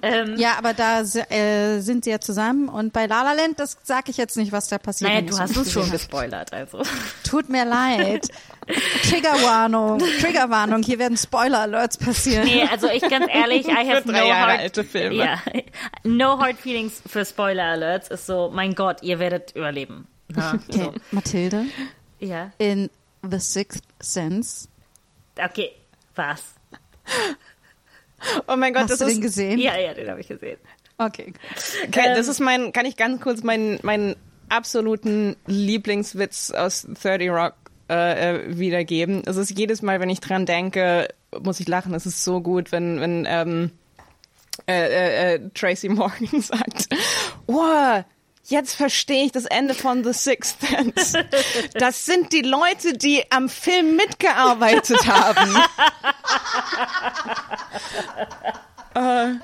Ähm, 0.00 0.36
ja, 0.38 0.56
aber 0.56 0.72
da 0.72 1.02
äh, 1.02 1.80
sind 1.80 2.04
sie 2.04 2.10
ja 2.10 2.18
zusammen 2.18 2.70
und 2.70 2.94
bei 2.94 3.04
La 3.04 3.22
La 3.22 3.32
Land, 3.32 3.60
das 3.60 3.76
sage 3.82 4.10
ich 4.10 4.16
jetzt 4.16 4.38
nicht, 4.38 4.52
was 4.52 4.68
da 4.68 4.78
passiert. 4.78 5.10
Naja, 5.10 5.20
du 5.20 5.38
hast 5.38 5.58
uns 5.58 5.70
schon 5.70 5.90
gespoilert, 5.90 6.54
also. 6.54 6.82
Tut 7.28 7.50
mir 7.50 7.66
leid. 7.66 8.28
Triggerwarnung, 9.02 9.98
Triggerwarnung, 10.20 10.82
hier 10.82 10.98
werden 10.98 11.16
Spoiler-Alerts 11.16 11.98
passieren. 11.98 12.44
Nee, 12.44 12.62
also 12.70 12.88
ich 12.88 13.02
ganz 13.02 13.26
ehrlich, 13.32 13.66
I 13.66 13.88
have 13.90 14.06
no 14.10 14.14
Jahre 14.16 14.52
hard, 14.52 14.60
alte 14.60 14.84
Filme. 14.84 15.14
Ja, 15.16 15.38
no 16.02 16.38
hard 16.40 16.56
feelings 16.58 17.02
für 17.06 17.24
Spoiler-Alerts 17.24 18.08
ist 18.08 18.26
so, 18.26 18.50
mein 18.52 18.74
Gott, 18.74 19.02
ihr 19.02 19.18
werdet 19.18 19.52
überleben. 19.54 20.06
Na, 20.28 20.54
Okay, 20.54 20.82
so. 20.84 20.94
Mathilde, 21.10 21.64
Ja. 22.20 22.50
in 22.58 22.90
The 23.28 23.38
Sixth 23.38 23.84
Sense. 24.00 24.68
Okay, 25.42 25.72
was? 26.14 26.54
Oh 28.46 28.56
mein 28.56 28.72
Gott, 28.72 28.84
Hast 28.84 28.92
das 28.92 28.98
du 29.00 29.06
ist 29.06 29.14
den 29.16 29.20
gesehen? 29.20 29.58
Ja, 29.58 29.76
ja, 29.78 29.92
den 29.92 30.08
habe 30.08 30.20
ich 30.20 30.28
gesehen. 30.28 30.58
Okay. 30.96 31.32
Kann, 31.90 32.14
das 32.14 32.28
ist 32.28 32.40
mein, 32.40 32.72
kann 32.72 32.86
ich 32.86 32.96
ganz 32.96 33.20
kurz 33.20 33.42
meinen, 33.42 33.78
meinen 33.82 34.16
absoluten 34.48 35.36
Lieblingswitz 35.46 36.50
aus 36.50 36.86
30 37.02 37.30
Rock 37.30 37.54
äh, 37.90 38.34
äh, 38.34 38.58
wiedergeben. 38.58 39.22
Es 39.26 39.36
ist 39.36 39.56
jedes 39.58 39.82
Mal, 39.82 40.00
wenn 40.00 40.10
ich 40.10 40.20
dran 40.20 40.46
denke, 40.46 41.08
muss 41.42 41.60
ich 41.60 41.68
lachen. 41.68 41.94
Es 41.94 42.06
ist 42.06 42.24
so 42.24 42.40
gut, 42.40 42.72
wenn, 42.72 43.00
wenn 43.00 43.26
ähm, 43.28 43.70
äh, 44.66 44.72
äh, 44.72 45.34
äh, 45.34 45.50
Tracy 45.54 45.88
Morgan 45.90 46.40
sagt, 46.40 46.88
wow, 47.46 48.04
jetzt 48.44 48.74
verstehe 48.74 49.24
ich 49.26 49.32
das 49.32 49.44
Ende 49.46 49.74
von 49.74 50.04
The 50.04 50.12
Sixth 50.12 50.60
Sense. 50.60 51.24
Das 51.74 52.04
sind 52.04 52.32
die 52.32 52.42
Leute, 52.42 52.96
die 52.96 53.30
am 53.30 53.48
Film 53.48 53.96
mitgearbeitet 53.96 55.06
haben. 55.06 55.56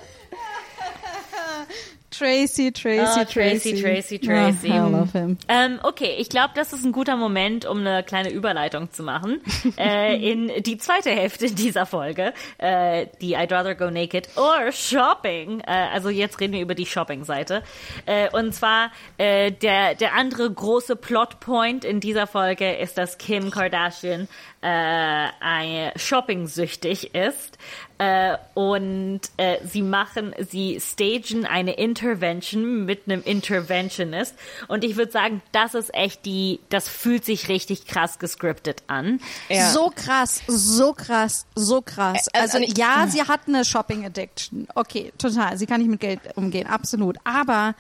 Tracy, 2.21 2.71
Tracy, 2.71 3.01
Ah, 3.01 3.25
Tracy, 3.25 3.81
Tracy, 3.81 4.19
Tracy. 4.19 4.71
Ah, 4.71 4.87
I 4.87 4.91
love 4.91 5.13
him. 5.13 5.39
Ähm, 5.49 5.81
okay, 5.83 6.17
ich 6.19 6.29
glaube, 6.29 6.51
das 6.55 6.75
ist 6.75 6.85
ein 6.85 6.93
guter 6.93 7.17
Moment, 7.17 7.65
um 7.65 7.79
eine 7.79 8.03
kleine 8.03 8.31
Überleitung 8.31 8.91
zu 8.93 9.03
machen 9.03 9.41
äh, 9.79 10.17
in 10.31 10.53
die 10.63 10.77
zweite 10.77 11.09
Hälfte 11.11 11.51
dieser 11.51 11.87
Folge, 11.87 12.35
äh, 12.59 13.07
die 13.23 13.39
I'd 13.39 13.51
rather 13.51 13.75
go 13.75 13.89
naked 13.89 14.29
or 14.37 14.71
shopping. 14.71 15.61
Äh, 15.61 15.71
also 15.95 16.11
jetzt 16.11 16.39
reden 16.41 16.53
wir 16.53 16.61
über 16.61 16.75
die 16.75 16.85
Shopping-Seite. 16.85 17.63
Äh, 18.05 18.29
und 18.37 18.55
zwar 18.55 18.91
äh, 19.17 19.51
der 19.51 19.95
der 19.95 20.15
andere 20.15 20.51
große 20.51 20.97
Plotpoint 20.97 21.87
in 21.87 22.01
dieser 22.01 22.27
Folge 22.27 22.71
ist, 22.75 22.99
dass 22.99 23.17
Kim 23.17 23.51
Kardashian 23.51 24.29
äh, 24.61 25.99
shopping-süchtig 25.99 27.15
ist. 27.15 27.57
Äh, 28.03 28.39
und 28.55 29.21
äh, 29.37 29.59
sie 29.67 29.83
machen, 29.83 30.35
sie 30.51 30.81
stagen 30.81 31.45
eine 31.45 31.75
Intervention 31.75 32.87
mit 32.87 33.03
einem 33.07 33.23
Interventionist. 33.23 34.35
Und 34.69 34.85
ich 34.85 34.97
würde 34.97 35.13
sagen, 35.13 35.43
das 35.53 35.75
ist 35.75 35.93
echt 35.93 36.25
die, 36.25 36.61
das 36.71 36.89
fühlt 36.89 37.27
sich 37.27 37.49
richtig 37.51 37.87
krass 37.87 38.19
gescriptet 38.19 38.85
an. 38.87 39.21
Ja. 39.51 39.69
So 39.71 39.93
krass, 39.95 40.41
so 40.47 40.95
krass, 40.95 41.45
so 41.55 41.83
krass. 41.83 42.27
Äh, 42.33 42.39
Also 42.39 42.57
also 42.57 42.71
ich- 42.73 42.79
ja, 42.79 43.07
sie 43.07 43.23
hat 43.23 43.41
eine 43.47 43.67
Shopping 43.67 44.07
Addiction. 44.07 44.67
Okay, 44.75 45.13
total. 45.19 45.59
Sie 45.59 45.67
kann 45.67 45.83
nicht 45.83 45.91
mit 45.91 46.01
Geld 46.01 46.21
umgehen, 46.37 46.67
absolut. 46.67 47.19
Aber, 47.25 47.75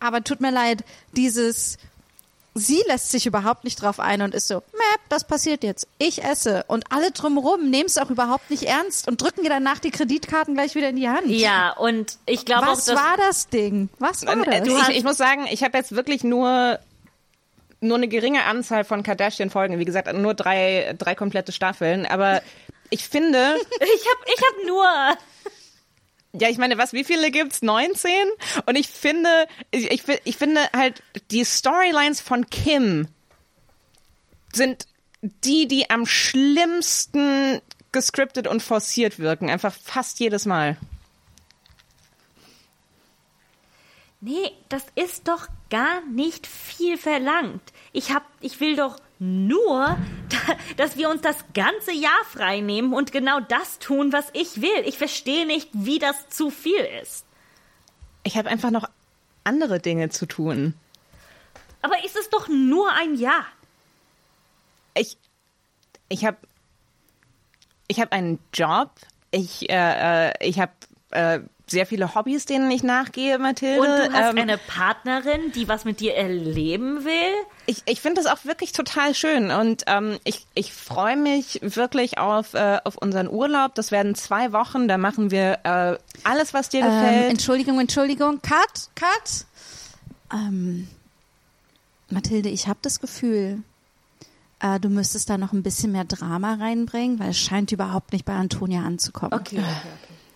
aber 0.00 0.24
tut 0.24 0.40
mir 0.40 0.50
leid, 0.50 0.82
dieses, 1.12 1.78
sie 2.54 2.82
lässt 2.86 3.10
sich 3.10 3.26
überhaupt 3.26 3.64
nicht 3.64 3.82
drauf 3.82 3.98
ein 4.00 4.22
und 4.22 4.34
ist 4.34 4.46
so, 4.48 4.56
Map, 4.72 5.00
das 5.08 5.24
passiert 5.24 5.64
jetzt. 5.64 5.88
Ich 5.98 6.22
esse. 6.22 6.64
Und 6.68 6.84
alle 6.92 7.10
drumherum 7.10 7.68
nehmen 7.70 7.86
es 7.86 7.98
auch 7.98 8.10
überhaupt 8.10 8.50
nicht 8.50 8.62
ernst 8.64 9.08
und 9.08 9.20
drücken 9.20 9.42
ihr 9.42 9.50
danach 9.50 9.80
die 9.80 9.90
Kreditkarten 9.90 10.54
gleich 10.54 10.74
wieder 10.74 10.88
in 10.88 10.96
die 10.96 11.08
Hand. 11.08 11.26
Ja, 11.28 11.72
und 11.76 12.16
ich 12.26 12.44
glaube 12.44 12.68
auch, 12.68 12.72
Was 12.76 12.88
war 12.88 13.16
das 13.18 13.48
Ding? 13.48 13.88
Was 13.98 14.24
war 14.24 14.36
Äh, 14.46 14.60
das? 14.60 14.68
du, 14.68 14.76
ich, 14.78 14.98
ich 14.98 15.04
muss 15.04 15.16
sagen, 15.16 15.46
ich 15.50 15.62
habe 15.64 15.76
jetzt 15.76 15.94
wirklich 15.96 16.22
nur 16.24 16.78
nur 17.80 17.96
eine 17.98 18.08
geringe 18.08 18.44
Anzahl 18.44 18.82
von 18.84 19.02
Kardashian-Folgen. 19.02 19.78
Wie 19.78 19.84
gesagt, 19.84 20.10
nur 20.14 20.32
drei, 20.32 20.94
drei 20.96 21.14
komplette 21.14 21.52
Staffeln. 21.52 22.06
Aber 22.06 22.40
ich 22.88 23.06
finde, 23.06 23.56
ich 23.80 23.80
habe 23.80 24.24
ich 24.34 24.42
hab 24.42 24.66
nur 24.66 24.86
ja, 26.38 26.48
ich 26.48 26.58
meine, 26.58 26.78
was, 26.78 26.92
wie 26.92 27.04
viele 27.04 27.30
gibt's? 27.30 27.62
19? 27.62 28.10
Und 28.66 28.76
ich 28.76 28.88
finde, 28.88 29.46
ich, 29.70 29.90
ich, 29.90 30.02
ich 30.24 30.36
finde 30.36 30.60
halt, 30.74 31.02
die 31.30 31.44
Storylines 31.44 32.20
von 32.20 32.46
Kim 32.50 33.06
sind 34.52 34.86
die, 35.22 35.68
die 35.68 35.90
am 35.90 36.06
schlimmsten 36.06 37.60
gescriptet 37.92 38.48
und 38.48 38.62
forciert 38.62 39.20
wirken. 39.20 39.48
Einfach 39.48 39.72
fast 39.72 40.18
jedes 40.18 40.44
Mal. 40.44 40.76
Nee, 44.20 44.50
das 44.68 44.84
ist 44.96 45.28
doch 45.28 45.48
gar 45.70 46.04
nicht 46.06 46.46
viel 46.46 46.98
verlangt. 46.98 47.62
Ich 47.92 48.12
hab, 48.12 48.24
ich 48.40 48.58
will 48.58 48.74
doch 48.74 48.98
nur, 49.24 49.96
da- 50.28 50.56
dass 50.76 50.96
wir 50.96 51.08
uns 51.10 51.20
das 51.22 51.36
ganze 51.54 51.92
Jahr 51.92 52.24
frei 52.30 52.60
nehmen 52.60 52.92
und 52.92 53.12
genau 53.12 53.40
das 53.40 53.78
tun, 53.78 54.12
was 54.12 54.26
ich 54.32 54.60
will. 54.60 54.82
Ich 54.84 54.98
verstehe 54.98 55.46
nicht, 55.46 55.68
wie 55.72 55.98
das 55.98 56.28
zu 56.28 56.50
viel 56.50 56.86
ist. 57.02 57.24
Ich 58.22 58.36
habe 58.36 58.48
einfach 58.48 58.70
noch 58.70 58.88
andere 59.44 59.80
Dinge 59.80 60.08
zu 60.10 60.26
tun. 60.26 60.74
Aber 61.82 62.02
ist 62.04 62.16
es 62.16 62.30
doch 62.30 62.48
nur 62.48 62.90
ein 62.92 63.14
Jahr. 63.14 63.44
ich 64.96 65.16
ich 66.08 66.24
habe 66.24 66.38
ich 67.88 68.00
habe 68.00 68.12
einen 68.12 68.38
Job. 68.52 68.90
Ich 69.30 69.68
äh, 69.68 70.28
äh, 70.30 70.32
ich 70.40 70.60
habe 70.60 70.72
äh, 71.10 71.40
sehr 71.66 71.86
viele 71.86 72.14
Hobbys, 72.14 72.44
denen 72.44 72.70
ich 72.70 72.82
nachgehe, 72.82 73.38
Mathilde. 73.38 73.80
Und 73.80 73.86
du 73.86 74.12
hast 74.12 74.32
Ähm, 74.32 74.38
eine 74.38 74.58
Partnerin, 74.58 75.50
die 75.52 75.66
was 75.66 75.84
mit 75.86 76.00
dir 76.00 76.14
erleben 76.14 77.04
will. 77.04 77.32
ich 77.66 77.82
ich 77.86 78.00
finde 78.02 78.22
das 78.22 78.30
auch 78.30 78.44
wirklich 78.44 78.72
total 78.72 79.14
schön 79.14 79.50
und 79.50 79.84
ähm, 79.86 80.18
ich 80.24 80.46
ich 80.54 80.74
freue 80.74 81.16
mich 81.16 81.60
wirklich 81.62 82.18
auf 82.18 82.52
äh, 82.52 82.78
auf 82.84 82.96
unseren 82.98 83.28
Urlaub. 83.30 83.74
Das 83.76 83.90
werden 83.92 84.14
zwei 84.14 84.52
Wochen. 84.52 84.88
Da 84.88 84.98
machen 84.98 85.30
wir 85.30 85.58
äh, 85.64 85.96
alles, 86.24 86.52
was 86.52 86.68
dir 86.68 86.80
Ähm, 86.80 86.86
gefällt. 86.90 87.30
Entschuldigung, 87.30 87.80
Entschuldigung. 87.80 88.42
Cut, 88.42 88.90
cut. 88.94 89.46
Ähm, 90.32 90.86
Mathilde, 92.10 92.50
ich 92.50 92.68
habe 92.68 92.78
das 92.82 93.00
Gefühl, 93.00 93.62
äh, 94.60 94.78
du 94.80 94.88
müsstest 94.90 95.30
da 95.30 95.38
noch 95.38 95.52
ein 95.54 95.62
bisschen 95.62 95.92
mehr 95.92 96.04
Drama 96.04 96.54
reinbringen, 96.54 97.18
weil 97.18 97.30
es 97.30 97.38
scheint 97.38 97.72
überhaupt 97.72 98.12
nicht 98.12 98.24
bei 98.26 98.34
Antonia 98.34 98.82
anzukommen. 98.82 99.32
Okay, 99.32 99.58
okay, 99.60 99.66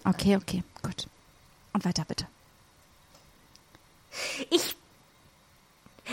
okay. 0.04 0.36
Okay, 0.36 0.36
okay, 0.36 0.62
gut. 0.82 1.06
Und 1.78 1.84
weiter 1.84 2.04
bitte. 2.08 2.26
Ich, 4.50 4.74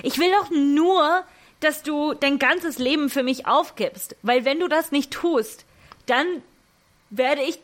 ich 0.04 0.20
will 0.20 0.30
doch 0.32 0.52
nur, 0.52 1.24
dass 1.60 1.82
du 1.82 2.14
dein 2.14 2.38
ganzes 2.38 2.78
Leben 2.78 3.10
für 3.10 3.24
mich 3.24 3.48
aufgibst. 3.48 4.16
Weil 4.22 4.46
wenn 4.46 4.60
du 4.60 4.68
das 4.68 4.92
nicht 4.92 5.10
tust, 5.10 5.66
dann 6.06 6.28
werde 7.10 7.42
ich 7.42 7.58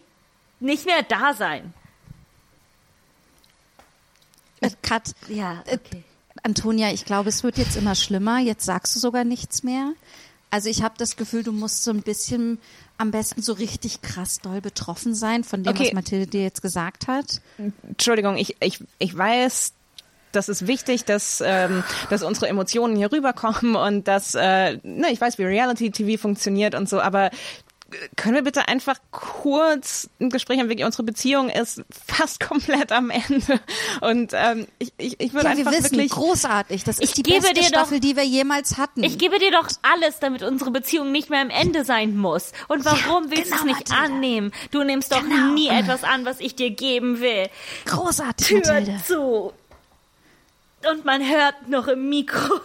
nicht 0.59 0.87
mehr 0.87 1.03
da 1.03 1.35
sein. 1.35 1.75
Äh, 4.61 4.71
cut. 4.81 5.13
Ja, 5.27 5.61
Äh, 5.67 5.77
Antonia, 6.41 6.91
ich 6.91 7.05
glaube, 7.05 7.29
es 7.29 7.43
wird 7.43 7.59
jetzt 7.59 7.77
immer 7.77 7.93
schlimmer. 7.93 8.39
Jetzt 8.39 8.65
sagst 8.65 8.95
du 8.95 8.99
sogar 8.99 9.25
nichts 9.25 9.61
mehr. 9.61 9.93
Also 10.49 10.69
ich 10.69 10.81
habe 10.81 10.95
das 10.97 11.17
Gefühl, 11.17 11.43
du 11.43 11.51
musst 11.51 11.83
so 11.83 11.91
ein 11.91 12.01
bisschen 12.01 12.57
am 13.01 13.11
besten 13.11 13.41
so 13.41 13.53
richtig 13.53 14.01
krass 14.01 14.39
doll 14.39 14.61
betroffen 14.61 15.13
sein 15.15 15.43
von 15.43 15.63
dem, 15.63 15.71
Okay. 15.73 15.87
was 15.87 15.93
Mathilde 15.93 16.27
dir 16.27 16.43
jetzt 16.43 16.61
gesagt 16.61 17.07
hat. 17.07 17.41
Entschuldigung, 17.87 18.37
ich, 18.37 18.55
ich, 18.61 18.79
ich 18.99 19.17
weiß, 19.17 19.73
das 20.31 20.47
ist 20.47 20.67
wichtig, 20.67 21.03
dass, 21.03 21.43
ähm, 21.45 21.83
dass 22.09 22.23
unsere 22.23 22.47
Emotionen 22.47 22.95
hier 22.95 23.11
rüberkommen 23.11 23.75
und 23.75 24.07
dass, 24.07 24.35
äh, 24.35 24.77
ne, 24.83 25.07
ich 25.11 25.19
weiß, 25.19 25.37
wie 25.39 25.43
Reality-TV 25.43 26.21
funktioniert 26.21 26.75
und 26.75 26.87
so, 26.87 27.01
aber 27.01 27.31
können 28.15 28.35
wir 28.35 28.41
bitte 28.43 28.67
einfach 28.67 28.97
kurz 29.11 30.09
ein 30.19 30.29
Gespräch 30.29 30.59
haben? 30.59 30.69
Wirklich, 30.69 30.85
unsere 30.85 31.03
Beziehung 31.03 31.49
ist 31.49 31.83
fast 32.07 32.39
komplett 32.47 32.91
am 32.91 33.09
Ende. 33.09 33.59
Und 34.01 34.31
ähm, 34.33 34.67
ich, 34.79 34.93
ich, 34.97 35.19
ich 35.19 35.33
würde 35.33 35.49
Ja, 35.49 35.57
wir 35.57 35.67
einfach 35.67 35.71
wissen, 35.79 35.91
wirklich. 35.97 36.11
großartig. 36.11 36.83
Das 36.83 36.99
ist 36.99 37.03
Ich 37.09 37.13
die 37.13 37.23
gebe 37.23 37.39
beste 37.41 37.53
dir 37.55 37.61
doch- 37.61 37.67
Staffel, 37.67 37.99
die 37.99 38.15
wir 38.15 38.23
jemals 38.23 38.77
hatten. 38.77 39.03
Ich 39.03 39.17
gebe 39.17 39.39
dir 39.39 39.51
doch 39.51 39.67
alles, 39.81 40.19
damit 40.19 40.43
unsere 40.43 40.71
Beziehung 40.71 41.11
nicht 41.11 41.29
mehr 41.29 41.41
am 41.41 41.49
Ende 41.49 41.83
sein 41.85 42.15
muss. 42.17 42.51
Und 42.67 42.85
warum 42.85 43.29
willst 43.31 43.51
du 43.51 43.55
es 43.55 43.61
genau, 43.61 43.73
nicht 43.77 43.89
Mathilde. 43.89 44.13
annehmen? 44.15 44.51
Du 44.71 44.83
nimmst 44.83 45.11
doch 45.11 45.21
Genau. 45.21 45.53
nie 45.53 45.67
etwas 45.69 46.03
an, 46.03 46.25
was 46.25 46.39
ich 46.39 46.55
dir 46.55 46.71
geben 46.71 47.19
will. 47.19 47.49
großartig, 47.85 48.47
Tür 48.47 48.57
Mathilde. 48.59 49.01
zu. 49.05 49.53
Und 50.89 51.05
man 51.05 51.21
hört 51.27 51.67
noch 51.67 51.87
im 51.87 52.09
Mikro. 52.09 52.59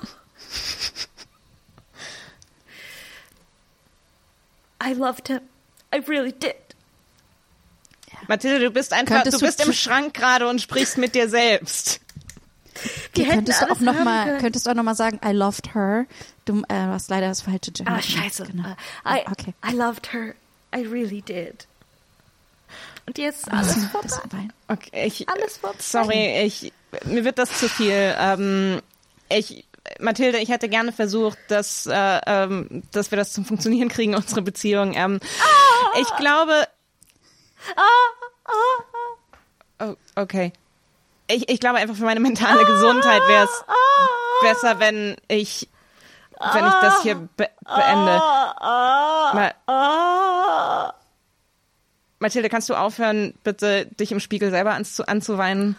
I 4.86 4.92
loved 4.92 5.28
him. 5.28 5.40
I 5.92 5.98
really 6.06 6.32
did. 6.32 6.54
Mathilde, 8.28 8.60
du 8.64 8.70
bist 8.70 8.92
einfach, 8.92 9.16
Könntest 9.16 9.36
du 9.36 9.40
du 9.40 9.46
bist 9.46 9.64
im 9.64 9.72
Schrank 9.72 10.14
gerade 10.14 10.48
und 10.48 10.60
sprichst 10.60 10.98
mit 10.98 11.14
dir 11.14 11.28
selbst. 11.28 12.00
Du 13.14 13.22
hätten 13.22 13.36
könntest 13.36 13.62
du 13.62 13.70
auch 13.70 13.80
noch 13.80 14.04
mal, 14.04 14.26
können. 14.26 14.40
könntest 14.40 14.68
auch 14.68 14.74
noch 14.74 14.82
mal 14.82 14.94
sagen, 14.94 15.20
I 15.24 15.32
loved 15.32 15.74
her. 15.74 16.06
Du 16.44 16.62
äh, 16.68 16.74
hast 16.74 17.08
leider 17.10 17.28
das 17.28 17.42
falsche 17.42 17.72
Gender. 17.72 17.92
Ah, 17.92 18.02
scheiße. 18.02 18.44
Genau. 18.44 18.68
I, 19.06 19.22
okay. 19.30 19.54
I 19.64 19.74
loved 19.74 20.12
her. 20.12 20.34
I 20.74 20.82
really 20.86 21.22
did. 21.22 21.66
Und 23.06 23.18
jetzt 23.18 23.46
ist 23.46 23.52
alles 23.52 23.76
Das, 24.02 24.18
vorbei. 24.18 24.48
Okay, 24.68 25.06
ich, 25.06 25.28
Alles 25.28 25.58
vorbei. 25.58 25.76
Sorry, 25.78 26.42
ich, 26.44 26.72
mir 27.04 27.24
wird 27.24 27.38
das 27.38 27.58
zu 27.58 27.68
viel. 27.68 28.14
Ähm, 28.18 28.82
ich, 29.28 29.64
Mathilde, 30.00 30.38
ich 30.38 30.48
hätte 30.48 30.68
gerne 30.68 30.92
versucht, 30.92 31.38
dass, 31.48 31.86
äh, 31.86 32.20
ähm, 32.26 32.82
dass 32.92 33.10
wir 33.10 33.16
das 33.18 33.32
zum 33.32 33.44
Funktionieren 33.44 33.88
kriegen, 33.88 34.14
unsere 34.14 34.42
Beziehung. 34.42 34.92
Ähm, 34.94 35.20
Ich 36.00 36.14
glaube. 36.16 36.66
Oh, 39.80 39.94
okay. 40.14 40.52
Ich, 41.28 41.48
ich 41.48 41.60
glaube 41.60 41.78
einfach 41.78 41.96
für 41.96 42.04
meine 42.04 42.20
mentale 42.20 42.64
Gesundheit 42.64 43.22
wäre 43.28 43.44
es 43.44 43.64
besser, 44.42 44.78
wenn 44.78 45.16
ich, 45.28 45.68
wenn 46.52 46.66
ich 46.66 46.74
das 46.80 47.02
hier 47.02 47.16
be 47.16 47.48
beende. 47.64 48.20
Ma 49.34 49.52
Mathilde, 52.18 52.48
kannst 52.48 52.70
du 52.70 52.74
aufhören, 52.74 53.34
bitte 53.44 53.86
dich 53.86 54.10
im 54.12 54.20
Spiegel 54.20 54.50
selber 54.50 54.72
anzu 54.72 55.04
anzuweinen? 55.06 55.76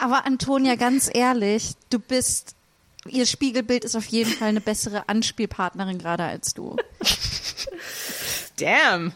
Aber 0.00 0.24
Antonia, 0.24 0.76
ganz 0.76 1.10
ehrlich, 1.12 1.74
du 1.90 1.98
bist, 1.98 2.54
ihr 3.06 3.26
Spiegelbild 3.26 3.84
ist 3.84 3.96
auf 3.96 4.06
jeden 4.06 4.30
Fall 4.30 4.48
eine 4.48 4.60
bessere 4.62 5.08
Anspielpartnerin 5.08 5.98
gerade 5.98 6.24
als 6.24 6.54
du. 6.54 6.76
Damn. 8.58 9.12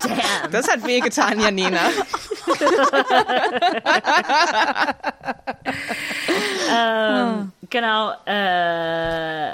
Damn. 0.00 0.50
Das 0.50 0.68
hat 0.68 0.84
wehgetan, 0.86 1.40
Janina. 1.40 1.80
ähm, 6.70 7.52
genau. 7.70 8.12
Äh, 8.26 9.52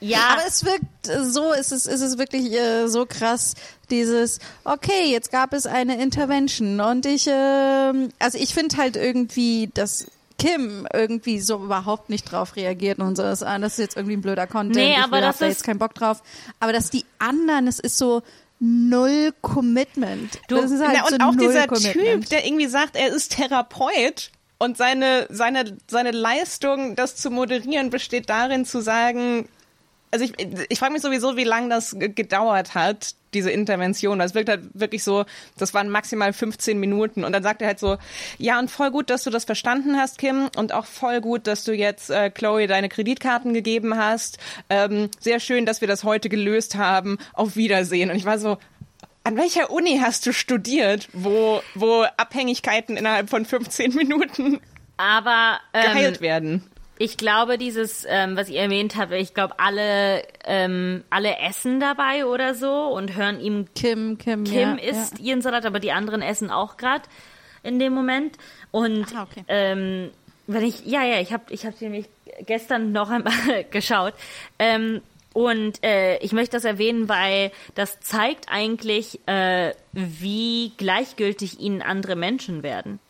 ja. 0.00 0.18
Aber 0.32 0.46
es 0.46 0.64
wirkt 0.64 0.84
so, 1.06 1.52
ist 1.52 1.72
es, 1.72 1.86
ist 1.86 2.00
es 2.00 2.18
wirklich 2.18 2.52
äh, 2.52 2.86
so 2.88 3.06
krass, 3.06 3.54
dieses, 3.90 4.38
okay, 4.64 5.10
jetzt 5.10 5.30
gab 5.30 5.52
es 5.52 5.66
eine 5.66 6.00
Intervention 6.02 6.80
und 6.80 7.06
ich, 7.06 7.26
äh, 7.26 7.32
also 7.32 8.38
ich 8.38 8.54
finde 8.54 8.76
halt 8.76 8.96
irgendwie, 8.96 9.70
dass 9.72 10.06
Kim 10.38 10.86
irgendwie 10.92 11.40
so 11.40 11.56
überhaupt 11.64 12.10
nicht 12.10 12.30
drauf 12.30 12.56
reagiert 12.56 12.98
und 12.98 13.16
so 13.16 13.22
ist, 13.22 13.42
ah, 13.42 13.58
das 13.58 13.74
ist 13.74 13.78
jetzt 13.78 13.96
irgendwie 13.96 14.16
ein 14.16 14.22
blöder 14.22 14.46
Content, 14.46 14.76
nee, 14.76 14.92
ich 14.92 14.98
aber 14.98 15.20
das 15.20 15.38
da 15.38 15.46
ist 15.46 15.54
jetzt 15.54 15.64
keinen 15.64 15.78
Bock 15.78 15.94
drauf. 15.94 16.22
Aber 16.60 16.72
dass 16.72 16.90
die 16.90 17.04
anderen, 17.18 17.66
es 17.66 17.78
ist 17.78 17.96
so, 17.96 18.22
null 18.58 19.32
Commitment. 19.42 20.38
Du, 20.48 20.56
das 20.56 20.70
ist 20.70 20.80
halt 20.80 20.98
na, 20.98 21.04
und 21.04 21.20
so 21.20 21.28
auch 21.28 21.36
dieser 21.36 21.66
Commitment. 21.66 22.22
Typ, 22.22 22.28
der 22.30 22.46
irgendwie 22.46 22.66
sagt, 22.66 22.96
er 22.96 23.08
ist 23.08 23.36
Therapeut 23.36 24.30
und 24.58 24.76
seine, 24.76 25.26
seine, 25.30 25.76
seine 25.86 26.10
Leistung, 26.10 26.96
das 26.96 27.16
zu 27.16 27.30
moderieren, 27.30 27.90
besteht 27.90 28.30
darin 28.30 28.64
zu 28.64 28.80
sagen, 28.80 29.48
also 30.10 30.24
ich, 30.24 30.32
ich 30.68 30.78
frage 30.78 30.92
mich 30.92 31.02
sowieso, 31.02 31.36
wie 31.36 31.44
lange 31.44 31.68
das 31.68 31.96
gedauert 31.98 32.74
hat, 32.74 33.14
diese 33.34 33.50
Intervention. 33.50 34.18
Das 34.18 34.34
wirkt 34.34 34.48
halt 34.48 34.62
wirklich 34.74 35.04
so, 35.04 35.24
das 35.58 35.74
waren 35.74 35.88
maximal 35.88 36.32
15 36.32 36.78
Minuten. 36.78 37.24
Und 37.24 37.32
dann 37.32 37.42
sagt 37.42 37.60
er 37.60 37.68
halt 37.68 37.78
so, 37.78 37.98
ja, 38.38 38.58
und 38.58 38.70
voll 38.70 38.90
gut, 38.90 39.10
dass 39.10 39.24
du 39.24 39.30
das 39.30 39.44
verstanden 39.44 39.96
hast, 39.96 40.18
Kim. 40.18 40.48
Und 40.56 40.72
auch 40.72 40.86
voll 40.86 41.20
gut, 41.20 41.46
dass 41.46 41.64
du 41.64 41.72
jetzt 41.72 42.10
äh, 42.10 42.30
Chloe 42.30 42.66
deine 42.66 42.88
Kreditkarten 42.88 43.52
gegeben 43.52 43.96
hast. 43.96 44.38
Ähm, 44.70 45.10
sehr 45.20 45.40
schön, 45.40 45.66
dass 45.66 45.80
wir 45.80 45.88
das 45.88 46.04
heute 46.04 46.28
gelöst 46.28 46.76
haben. 46.76 47.18
Auf 47.32 47.56
Wiedersehen. 47.56 48.10
Und 48.10 48.16
ich 48.16 48.24
war 48.24 48.38
so, 48.38 48.58
an 49.24 49.36
welcher 49.36 49.70
Uni 49.70 49.98
hast 50.00 50.24
du 50.24 50.32
studiert, 50.32 51.08
wo, 51.12 51.60
wo 51.74 52.04
Abhängigkeiten 52.16 52.96
innerhalb 52.96 53.28
von 53.28 53.44
15 53.44 53.94
Minuten 53.94 54.60
aber 54.96 55.58
ähm, 55.74 55.82
geheilt 55.82 56.20
werden? 56.20 56.70
Ich 56.98 57.16
glaube, 57.16 57.58
dieses, 57.58 58.06
ähm, 58.08 58.36
was 58.36 58.48
ihr 58.48 58.60
erwähnt 58.60 58.96
habt, 58.96 59.12
ich 59.12 59.34
glaube, 59.34 59.58
alle, 59.58 60.22
ähm, 60.44 61.04
alle 61.10 61.38
essen 61.38 61.78
dabei 61.78 62.24
oder 62.24 62.54
so 62.54 62.86
und 62.86 63.16
hören 63.16 63.38
ihm. 63.40 63.66
Kim, 63.74 64.16
Kim, 64.18 64.44
Kim 64.44 64.78
ja, 64.78 64.84
isst 64.84 65.18
ja. 65.18 65.26
ihren 65.26 65.42
Salat, 65.42 65.66
aber 65.66 65.78
die 65.78 65.92
anderen 65.92 66.22
essen 66.22 66.50
auch 66.50 66.76
gerade 66.76 67.04
in 67.62 67.78
dem 67.78 67.92
Moment. 67.92 68.36
Und 68.70 69.14
Ah, 69.14 69.24
okay. 69.24 69.44
ähm, 69.48 70.10
wenn 70.46 70.64
ich, 70.64 70.86
ja, 70.86 71.04
ja, 71.04 71.20
ich 71.20 71.32
habe, 71.32 71.44
ich 71.50 71.66
habe 71.66 71.76
nämlich 71.80 72.06
gestern 72.46 72.92
noch 72.92 73.10
einmal 73.10 73.64
geschaut. 73.70 74.14
Ähm, 74.58 75.02
und 75.34 75.84
äh, 75.84 76.16
ich 76.18 76.32
möchte 76.32 76.56
das 76.56 76.64
erwähnen, 76.64 77.10
weil 77.10 77.52
das 77.74 78.00
zeigt 78.00 78.46
eigentlich, 78.48 79.20
äh, 79.26 79.74
wie 79.92 80.72
gleichgültig 80.78 81.60
ihnen 81.60 81.82
andere 81.82 82.16
Menschen 82.16 82.62
werden. 82.62 83.00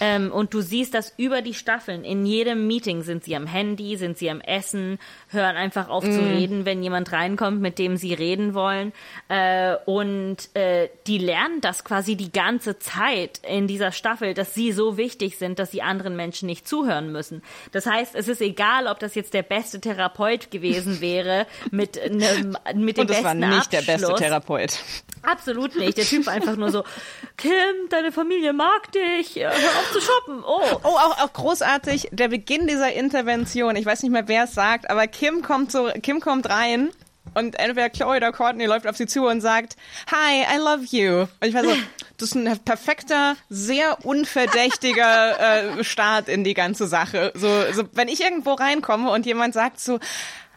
Ähm, 0.00 0.32
und 0.32 0.54
du 0.54 0.62
siehst 0.62 0.94
das 0.94 1.12
über 1.16 1.42
die 1.42 1.54
Staffeln. 1.54 2.04
In 2.04 2.24
jedem 2.24 2.66
Meeting 2.66 3.02
sind 3.02 3.24
sie 3.24 3.36
am 3.36 3.46
Handy, 3.46 3.96
sind 3.96 4.18
sie 4.18 4.30
am 4.30 4.40
Essen, 4.40 4.98
hören 5.28 5.56
einfach 5.56 5.88
auf 5.88 6.04
zu 6.04 6.20
reden, 6.20 6.64
wenn 6.64 6.82
jemand 6.82 7.12
reinkommt, 7.12 7.60
mit 7.60 7.78
dem 7.78 7.96
sie 7.96 8.14
reden 8.14 8.54
wollen. 8.54 8.92
Äh, 9.28 9.76
und 9.84 10.36
äh, 10.54 10.88
die 11.06 11.18
lernen 11.18 11.60
das 11.60 11.84
quasi 11.84 12.16
die 12.16 12.32
ganze 12.32 12.78
Zeit 12.78 13.40
in 13.46 13.66
dieser 13.66 13.92
Staffel, 13.92 14.34
dass 14.34 14.54
sie 14.54 14.72
so 14.72 14.96
wichtig 14.96 15.36
sind, 15.36 15.58
dass 15.58 15.70
sie 15.70 15.82
anderen 15.82 16.16
Menschen 16.16 16.46
nicht 16.46 16.66
zuhören 16.66 17.12
müssen. 17.12 17.42
Das 17.72 17.86
heißt, 17.86 18.14
es 18.14 18.28
ist 18.28 18.40
egal, 18.40 18.86
ob 18.86 18.98
das 18.98 19.14
jetzt 19.14 19.34
der 19.34 19.42
beste 19.42 19.80
Therapeut 19.80 20.50
gewesen 20.50 21.00
wäre 21.00 21.46
mit 21.70 22.00
einem 22.00 22.56
mit 22.74 22.96
dem 22.96 23.02
Und 23.02 23.10
war 23.10 23.34
besten 23.34 23.48
nicht 23.50 23.72
der 23.72 23.82
beste 23.82 24.06
Abschluss. 24.06 24.20
Therapeut. 24.20 24.78
Absolut 25.22 25.76
nicht. 25.76 25.98
Der 25.98 26.04
Typ 26.04 26.26
war 26.26 26.32
einfach 26.32 26.56
nur 26.56 26.70
so, 26.70 26.84
Kim, 27.36 27.50
deine 27.90 28.12
Familie 28.12 28.52
mag 28.52 28.90
dich, 28.92 29.36
hör 29.36 29.50
auf 29.50 29.89
zu 29.92 30.00
shoppen. 30.00 30.42
Oh. 30.44 30.60
Oh, 30.82 30.88
auch, 30.88 31.18
auch 31.22 31.32
großartig, 31.32 32.08
der 32.12 32.28
Beginn 32.28 32.66
dieser 32.66 32.92
Intervention. 32.92 33.76
Ich 33.76 33.86
weiß 33.86 34.02
nicht 34.02 34.12
mehr, 34.12 34.28
wer 34.28 34.44
es 34.44 34.54
sagt, 34.54 34.90
aber 34.90 35.06
Kim 35.06 35.42
kommt 35.42 35.72
so, 35.72 35.90
Kim 36.02 36.20
kommt 36.20 36.48
rein 36.48 36.90
und 37.34 37.58
entweder 37.58 37.90
Chloe 37.90 38.16
oder 38.16 38.32
Courtney 38.32 38.66
läuft 38.66 38.86
auf 38.86 38.96
sie 38.96 39.06
zu 39.06 39.26
und 39.26 39.40
sagt, 39.40 39.76
Hi, 40.10 40.42
I 40.42 40.58
love 40.58 40.84
you. 40.90 41.20
Und 41.40 41.48
ich 41.48 41.54
war 41.54 41.64
so, 41.64 41.74
das 42.16 42.30
ist 42.30 42.34
ein 42.34 42.58
perfekter, 42.64 43.36
sehr 43.48 44.04
unverdächtiger 44.04 45.78
äh, 45.78 45.84
Start 45.84 46.28
in 46.28 46.44
die 46.44 46.54
ganze 46.54 46.86
Sache. 46.86 47.32
So, 47.34 47.48
so, 47.72 47.84
wenn 47.92 48.08
ich 48.08 48.20
irgendwo 48.22 48.54
reinkomme 48.54 49.10
und 49.10 49.26
jemand 49.26 49.54
sagt 49.54 49.80
so, 49.80 49.98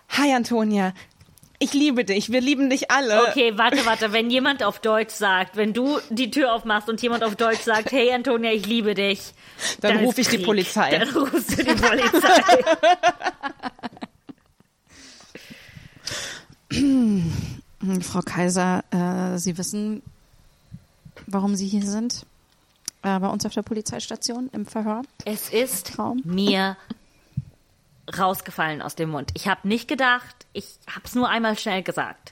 Hi 0.10 0.32
Antonia, 0.34 0.94
ich 1.64 1.74
liebe 1.74 2.04
dich, 2.06 2.32
wir 2.32 2.42
lieben 2.42 2.70
dich 2.70 2.92
alle. 2.92 3.24
Okay, 3.30 3.58
warte, 3.58 3.86
warte. 3.86 4.12
Wenn 4.14 4.30
jemand 4.30 4.64
auf 4.64 4.80
Deutsch 4.80 5.14
sagt, 5.14 5.56
wenn 5.56 5.74
du 5.74 6.00
die 6.10 6.30
Tür 6.32 6.54
aufmachst 6.54 6.90
und 6.90 7.02
jemand 7.02 7.24
auf 7.24 7.36
Deutsch 7.36 7.62
sagt, 7.62 7.92
hey 7.92 8.12
Antonia, 8.14 8.52
ich 8.52 8.66
liebe 8.66 8.94
dich, 8.94 9.34
Dann 9.82 10.00
ist 10.00 10.06
ruf 10.06 10.18
ich 10.18 10.28
die 10.28 10.38
Krieg. 10.38 10.46
Polizei. 10.46 10.98
Dann 10.98 11.10
rufst 11.10 11.58
du 11.58 11.64
die 11.64 11.74
Polizei. 11.74 12.64
Frau 18.02 18.22
Kaiser, 18.22 18.84
äh, 18.92 19.38
Sie 19.38 19.58
wissen, 19.58 20.02
warum 21.28 21.56
Sie 21.56 21.68
hier 21.68 21.86
sind? 21.86 22.26
Äh, 23.04 23.20
bei 23.20 23.28
uns 23.28 23.46
auf 23.46 23.54
der 23.54 23.62
Polizeistation 23.64 24.50
im 24.54 24.66
Verhör. 24.66 25.02
es 25.26 25.50
ist 25.50 25.88
Traum. 25.94 26.22
mir 26.24 26.78
rausgefallen 28.18 28.82
aus 28.82 28.96
dem 28.96 29.10
Mund. 29.10 29.32
Ich 29.34 29.48
habe 29.48 29.68
nicht 29.68 29.88
gedacht, 29.88 30.46
ich 30.54 30.66
habe 30.88 31.06
es 31.06 31.16
nur 31.16 31.30
einmal 31.30 31.58
schnell 31.58 31.84
gesagt. 31.84 32.32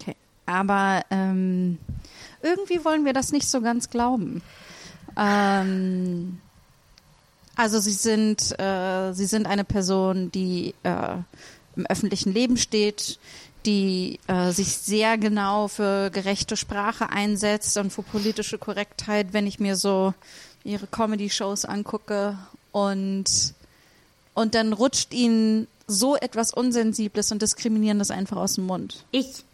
Okay. 0.00 0.16
Aber 0.46 1.04
ähm, 1.10 1.78
irgendwie 2.42 2.84
wollen 2.84 3.04
wir 3.04 3.12
das 3.12 3.32
nicht 3.32 3.48
so 3.48 3.60
ganz 3.60 3.90
glauben. 3.90 4.42
Ähm, 5.16 6.40
also 7.56 7.80
Sie 7.80 7.92
sind, 7.92 8.58
äh, 8.58 9.12
Sie 9.12 9.26
sind 9.26 9.46
eine 9.46 9.64
Person, 9.64 10.32
die 10.32 10.74
äh, 10.82 11.16
im 11.76 11.86
öffentlichen 11.86 12.32
Leben 12.32 12.56
steht, 12.56 13.18
die 13.66 14.18
äh, 14.26 14.50
sich 14.50 14.76
sehr 14.78 15.18
genau 15.18 15.68
für 15.68 16.10
gerechte 16.10 16.56
Sprache 16.56 17.10
einsetzt 17.10 17.76
und 17.76 17.92
für 17.92 18.02
politische 18.02 18.58
Korrektheit, 18.58 19.28
wenn 19.32 19.46
ich 19.46 19.60
mir 19.60 19.76
so 19.76 20.14
ihre 20.64 20.86
Comedy-Shows 20.86 21.64
angucke 21.64 22.38
und 22.72 23.54
und 24.34 24.54
dann 24.54 24.72
rutscht 24.72 25.12
ihnen 25.12 25.66
so 25.86 26.16
etwas 26.16 26.52
Unsensibles 26.52 27.32
und 27.32 27.42
Diskriminierendes 27.42 28.10
einfach 28.10 28.36
aus 28.36 28.54
dem 28.54 28.66
Mund. 28.66 29.04
Ich, 29.10 29.44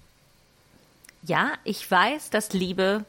ja, 1.23 1.53
ich 1.65 1.91
weiß, 1.91 2.31
dass 2.31 2.53
Liebe 2.53 3.05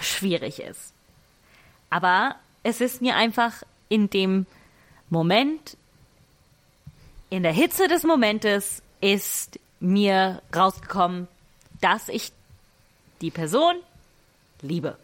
schwierig 0.00 0.60
ist. 0.60 0.92
Aber 1.90 2.36
es 2.62 2.80
ist 2.80 3.00
mir 3.00 3.16
einfach 3.16 3.62
in 3.88 4.10
dem 4.10 4.46
Moment, 5.10 5.76
in 7.30 7.42
der 7.42 7.52
Hitze 7.52 7.88
des 7.88 8.04
Momentes, 8.04 8.82
ist 9.00 9.58
mir 9.80 10.42
rausgekommen, 10.54 11.28
dass 11.80 12.08
ich 12.08 12.32
die 13.20 13.30
Person 13.30 13.76
liebe. 14.60 14.96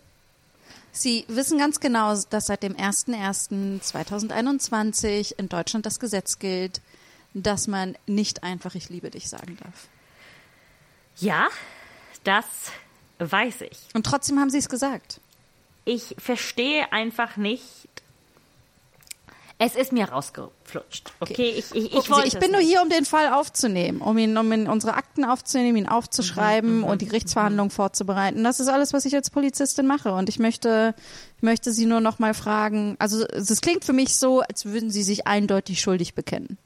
Sie 0.96 1.24
wissen 1.26 1.58
ganz 1.58 1.80
genau, 1.80 2.14
dass 2.30 2.46
seit 2.46 2.62
dem 2.62 2.76
01.01.2021 2.76 5.34
in 5.36 5.48
Deutschland 5.48 5.84
das 5.86 5.98
Gesetz 5.98 6.38
gilt, 6.38 6.80
dass 7.34 7.66
man 7.66 7.96
nicht 8.06 8.44
einfach 8.44 8.76
Ich 8.76 8.90
liebe 8.90 9.10
dich 9.10 9.28
sagen 9.28 9.58
darf. 9.60 9.88
Ja, 11.16 11.48
das 12.22 12.44
weiß 13.18 13.62
ich. 13.62 13.76
Und 13.92 14.06
trotzdem 14.06 14.38
haben 14.38 14.50
Sie 14.50 14.58
es 14.58 14.68
gesagt. 14.68 15.20
Ich 15.84 16.14
verstehe 16.16 16.92
einfach 16.92 17.36
nicht. 17.36 17.88
Es 19.56 19.76
ist 19.76 19.92
mir 19.92 20.06
rausgeflutscht. 20.08 21.12
Okay, 21.20 21.50
ich, 21.56 21.72
ich, 21.74 21.94
ich, 21.94 22.02
Sie, 22.02 22.22
ich 22.26 22.38
bin 22.40 22.50
nur 22.50 22.60
hier, 22.60 22.82
um 22.82 22.88
den 22.90 23.04
Fall 23.04 23.32
aufzunehmen, 23.32 24.00
um 24.00 24.18
ihn, 24.18 24.36
um 24.36 24.52
ihn 24.52 24.66
unsere 24.68 24.94
Akten 24.94 25.24
aufzunehmen, 25.24 25.76
ihn 25.76 25.88
aufzuschreiben 25.88 26.78
Mhm, 26.78 26.84
und 26.84 27.02
die 27.02 27.06
Gerichtsverhandlung 27.06 27.70
vorzubereiten. 27.70 28.42
Das 28.42 28.58
ist 28.58 28.66
alles, 28.68 28.92
was 28.92 29.04
ich 29.04 29.14
als 29.14 29.30
Polizistin 29.30 29.86
mache. 29.86 30.12
Und 30.12 30.28
ich 30.28 30.40
möchte, 30.40 30.94
ich 31.36 31.42
möchte 31.42 31.72
Sie 31.72 31.86
nur 31.86 32.00
noch 32.00 32.18
mal 32.18 32.34
fragen. 32.34 32.96
Also 32.98 33.24
es 33.28 33.60
klingt 33.60 33.84
für 33.84 33.92
mich 33.92 34.16
so, 34.16 34.40
als 34.40 34.64
würden 34.66 34.90
Sie 34.90 35.04
sich 35.04 35.26
eindeutig 35.28 35.80
schuldig 35.80 36.14
bekennen. 36.14 36.58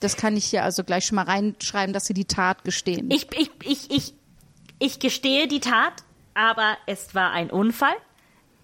Das 0.00 0.16
kann 0.16 0.36
ich 0.36 0.46
hier 0.46 0.64
also 0.64 0.82
gleich 0.82 1.04
schon 1.06 1.16
mal 1.16 1.26
reinschreiben, 1.26 1.92
dass 1.92 2.06
Sie 2.06 2.14
die 2.14 2.24
Tat 2.24 2.64
gestehen. 2.64 3.10
Ich, 3.10 3.28
ich, 3.38 3.50
ich, 3.64 3.90
ich, 3.90 4.14
ich 4.78 4.98
gestehe 4.98 5.46
die 5.46 5.60
Tat, 5.60 5.92
aber 6.32 6.76
es 6.86 7.14
war 7.14 7.32
ein 7.32 7.50
Unfall. 7.50 7.94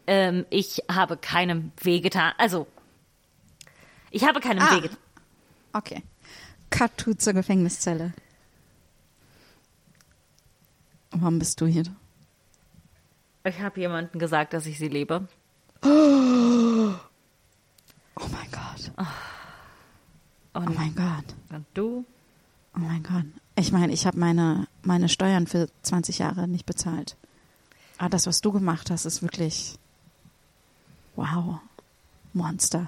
ähm, 0.06 0.46
ich 0.50 0.82
habe 0.90 1.16
keinem 1.18 1.72
wehgetan. 1.82 2.32
Also, 2.38 2.66
ich 4.10 4.24
habe 4.24 4.40
keinem 4.40 4.62
Ah. 4.62 4.76
wehgetan. 4.76 4.98
Okay. 5.72 6.02
Cut 6.70 7.06
zur 7.18 7.32
Gefängniszelle. 7.32 8.12
Warum 11.12 11.38
bist 11.38 11.60
du 11.60 11.66
hier? 11.66 11.84
Ich 13.44 13.60
habe 13.60 13.80
jemandem 13.80 14.18
gesagt, 14.20 14.52
dass 14.52 14.66
ich 14.66 14.78
sie 14.78 14.88
liebe. 14.88 15.26
Oh 15.82 15.88
mein 18.30 18.50
Gott. 18.52 18.92
Und, 20.52 20.68
Oh 20.68 20.72
mein 20.72 20.94
Gott. 20.94 21.24
und 21.50 21.66
du? 21.74 22.04
Oh 22.74 22.78
mein 22.78 23.02
Gott. 23.02 23.24
Ich 23.56 23.72
meine, 23.72 23.92
ich 23.92 24.06
habe 24.06 24.18
meine, 24.18 24.68
meine 24.82 25.08
Steuern 25.08 25.46
für 25.46 25.68
20 25.82 26.18
Jahre 26.18 26.46
nicht 26.48 26.66
bezahlt. 26.66 27.16
Aber 27.98 28.10
das, 28.10 28.26
was 28.26 28.40
du 28.40 28.52
gemacht 28.52 28.90
hast, 28.90 29.04
ist 29.04 29.22
wirklich. 29.22 29.78
Wow. 31.16 31.60
Monster. 32.32 32.86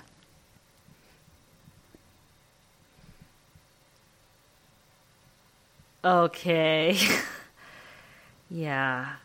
Okay. 6.03 6.97
ja. 8.51 9.19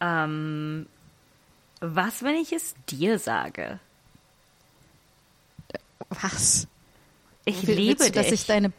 Ähm, 0.00 0.86
was, 1.80 2.22
wenn 2.22 2.36
ich 2.36 2.52
es 2.52 2.74
dir 2.88 3.18
sage? 3.18 3.80
Was? 6.10 6.66
Ich 7.44 7.66
Will- 7.66 7.76
liebe 7.76 8.04
du, 8.04 8.10
dass 8.12 8.26
dich. 8.26 8.40
ich 8.42 8.46
deine. 8.46 8.72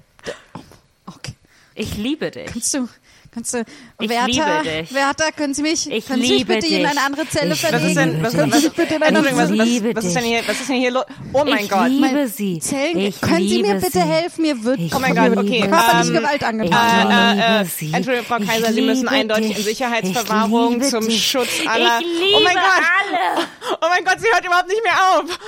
Oh, 0.53 0.59
okay. 1.07 1.33
ich 1.75 1.97
liebe 1.97 2.31
dich. 2.31 2.47
Kannst 2.47 2.73
du. 2.73 2.87
Kannst 3.35 3.53
du. 3.53 3.65
Ich 3.99 4.07
Werther, 4.09 4.27
liebe 4.63 4.63
dich. 4.83 4.93
Werther, 4.93 5.31
können 5.33 5.53
Sie 5.53 5.61
mich. 5.61 5.91
Ich 5.91 6.07
können 6.07 6.21
Sie 6.21 6.33
mich 6.35 6.47
bitte 6.47 6.67
in 6.67 6.73
dich. 6.79 6.87
eine 6.87 7.01
andere 7.01 7.27
Zelle 7.27 7.53
Ich 7.53 7.59
verlegen? 7.59 8.23
Was 8.23 8.33
ist 8.33 8.39
denn, 8.39 8.51
was, 8.51 8.63
was, 8.63 8.69
bitte 8.73 8.95
in 8.95 9.03
eine 9.03 9.17
was, 9.25 10.05
ist 10.05 10.15
denn 10.15 10.23
hier, 10.23 10.41
was 10.47 10.59
ist 10.61 10.69
denn 10.69 10.75
hier 10.77 10.91
los? 10.91 11.03
Oh 11.33 11.43
mein 11.43 11.65
ich 11.65 11.69
Gott. 11.69 11.89
liebe 11.89 12.27
sie. 12.29 12.59
Zellen, 12.59 12.97
ich 12.97 13.19
können 13.19 13.39
Sie 13.39 13.43
liebe 13.57 13.67
mir 13.67 13.75
bitte 13.75 13.91
sie. 13.91 13.99
helfen? 13.99 14.41
Mir 14.41 14.63
wird 14.63 14.79
Ich 14.79 14.95
Oh 14.95 14.99
mein 14.99 15.13
Gott, 15.13 15.37
okay, 15.37 15.59
körperlich 15.67 16.07
ähm, 16.07 16.13
Gewalt 16.13 16.41
Ich 16.41 16.47
angetan. 16.47 17.11
Äh, 17.11 17.33
liebe 17.33 17.43
äh, 17.45 17.65
sie. 17.65 17.93
Entschuldigung, 17.93 18.25
Frau 18.27 18.37
Ich 18.37 18.47
Kaiser, 18.47 18.71
Sie 18.73 18.81
müssen 18.81 18.99
liebe 19.01 19.11
eindeutig 19.11 19.47
dich. 19.49 19.57
in 19.57 19.63
Sicherheitsverwahrung 19.65 20.67
Ich 20.67 20.77
liebe 20.77 20.89
zum 20.89 21.05
dich. 21.05 21.27
Schutz 21.29 21.49
aller. 21.67 21.99
Ich 21.99 22.05
liebe 22.07 22.37
oh 22.37 22.41
mein 22.41 22.55
Gott. 22.55 22.63
alle. 22.63 23.47
Oh 23.81 23.87
mein 23.89 24.05
Gott, 24.05 24.19
sie 24.21 24.27
hört 24.33 24.45
überhaupt 24.45 24.69
nicht 24.69 24.81
mehr 24.81 25.19
auf. 25.19 25.39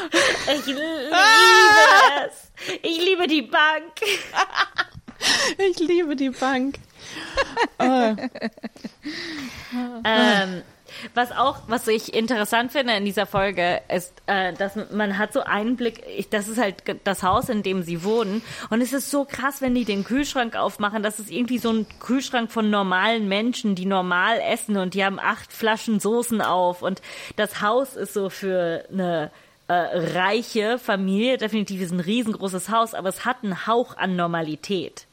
Ich 0.60 0.66
liebe 0.66 0.82
Ah! 1.14 2.26
es. 2.28 2.52
Ich 2.84 2.98
liebe 3.06 3.28
die 3.28 3.44
Bank. 3.44 3.94
Ich 5.58 5.80
liebe 5.80 6.16
die 6.16 6.30
Bank. 6.30 6.76
Ähm, 10.06 10.62
was 11.14 11.32
auch, 11.32 11.58
was 11.68 11.88
ich 11.88 12.14
interessant 12.14 12.72
finde 12.72 12.94
in 12.94 13.06
dieser 13.06 13.26
Folge, 13.26 13.82
ist, 13.94 14.14
äh, 14.28 14.54
dass 14.54 14.74
man 14.92 15.18
hat 15.18 15.34
so 15.34 15.42
einen 15.42 15.76
Blick, 15.76 16.02
ich, 16.18 16.30
das 16.30 16.48
ist 16.48 16.60
halt 16.60 16.76
das 17.04 17.24
Haus, 17.24 17.50
in 17.50 17.64
dem 17.64 17.84
sie 17.84 18.04
wohnen. 18.04 18.42
Und 18.70 18.82
es 18.82 18.94
ist 18.94 19.12
so 19.12 19.26
krass, 19.26 19.62
wenn 19.62 19.76
die 19.76 19.86
den 19.86 20.04
Kühlschrank 20.04 20.56
aufmachen. 20.56 21.04
Das 21.04 21.20
ist 21.20 21.30
irgendwie 21.30 21.58
so 21.58 21.72
ein 21.72 21.86
Kühlschrank 22.00 22.52
von 22.52 22.70
normalen 22.70 23.28
Menschen, 23.28 23.76
die 23.76 23.86
normal 23.86 24.40
essen 24.40 24.78
und 24.78 24.94
die 24.94 25.04
haben 25.04 25.20
acht 25.20 25.52
Flaschen 25.52 26.00
Soßen 26.00 26.42
auf. 26.42 26.82
Und 26.82 27.02
das 27.36 27.62
Haus 27.62 27.96
ist 27.96 28.14
so 28.14 28.30
für 28.30 28.86
eine 28.92 29.32
äh, 29.68 29.74
reiche 29.74 30.80
Familie. 30.80 31.38
Definitiv 31.38 31.82
ist 31.82 31.92
ein 31.92 32.00
riesengroßes 32.00 32.70
Haus, 32.70 32.94
aber 32.94 33.10
es 33.10 33.26
hat 33.26 33.44
einen 33.44 33.68
Hauch 33.68 33.98
an 33.98 34.16
Normalität. 34.16 35.06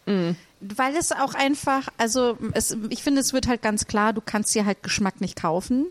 Weil 0.77 0.97
es 0.97 1.13
auch 1.13 1.35
einfach, 1.35 1.89
also 1.99 2.39
es, 2.53 2.77
ich 2.89 3.03
finde, 3.03 3.21
es 3.21 3.33
wird 3.33 3.49
halt 3.49 3.63
ganz 3.63 3.87
klar, 3.87 4.13
du 4.13 4.21
kannst 4.21 4.55
dir 4.55 4.65
halt 4.65 4.83
Geschmack 4.83 5.21
nicht 5.21 5.37
kaufen. 5.37 5.87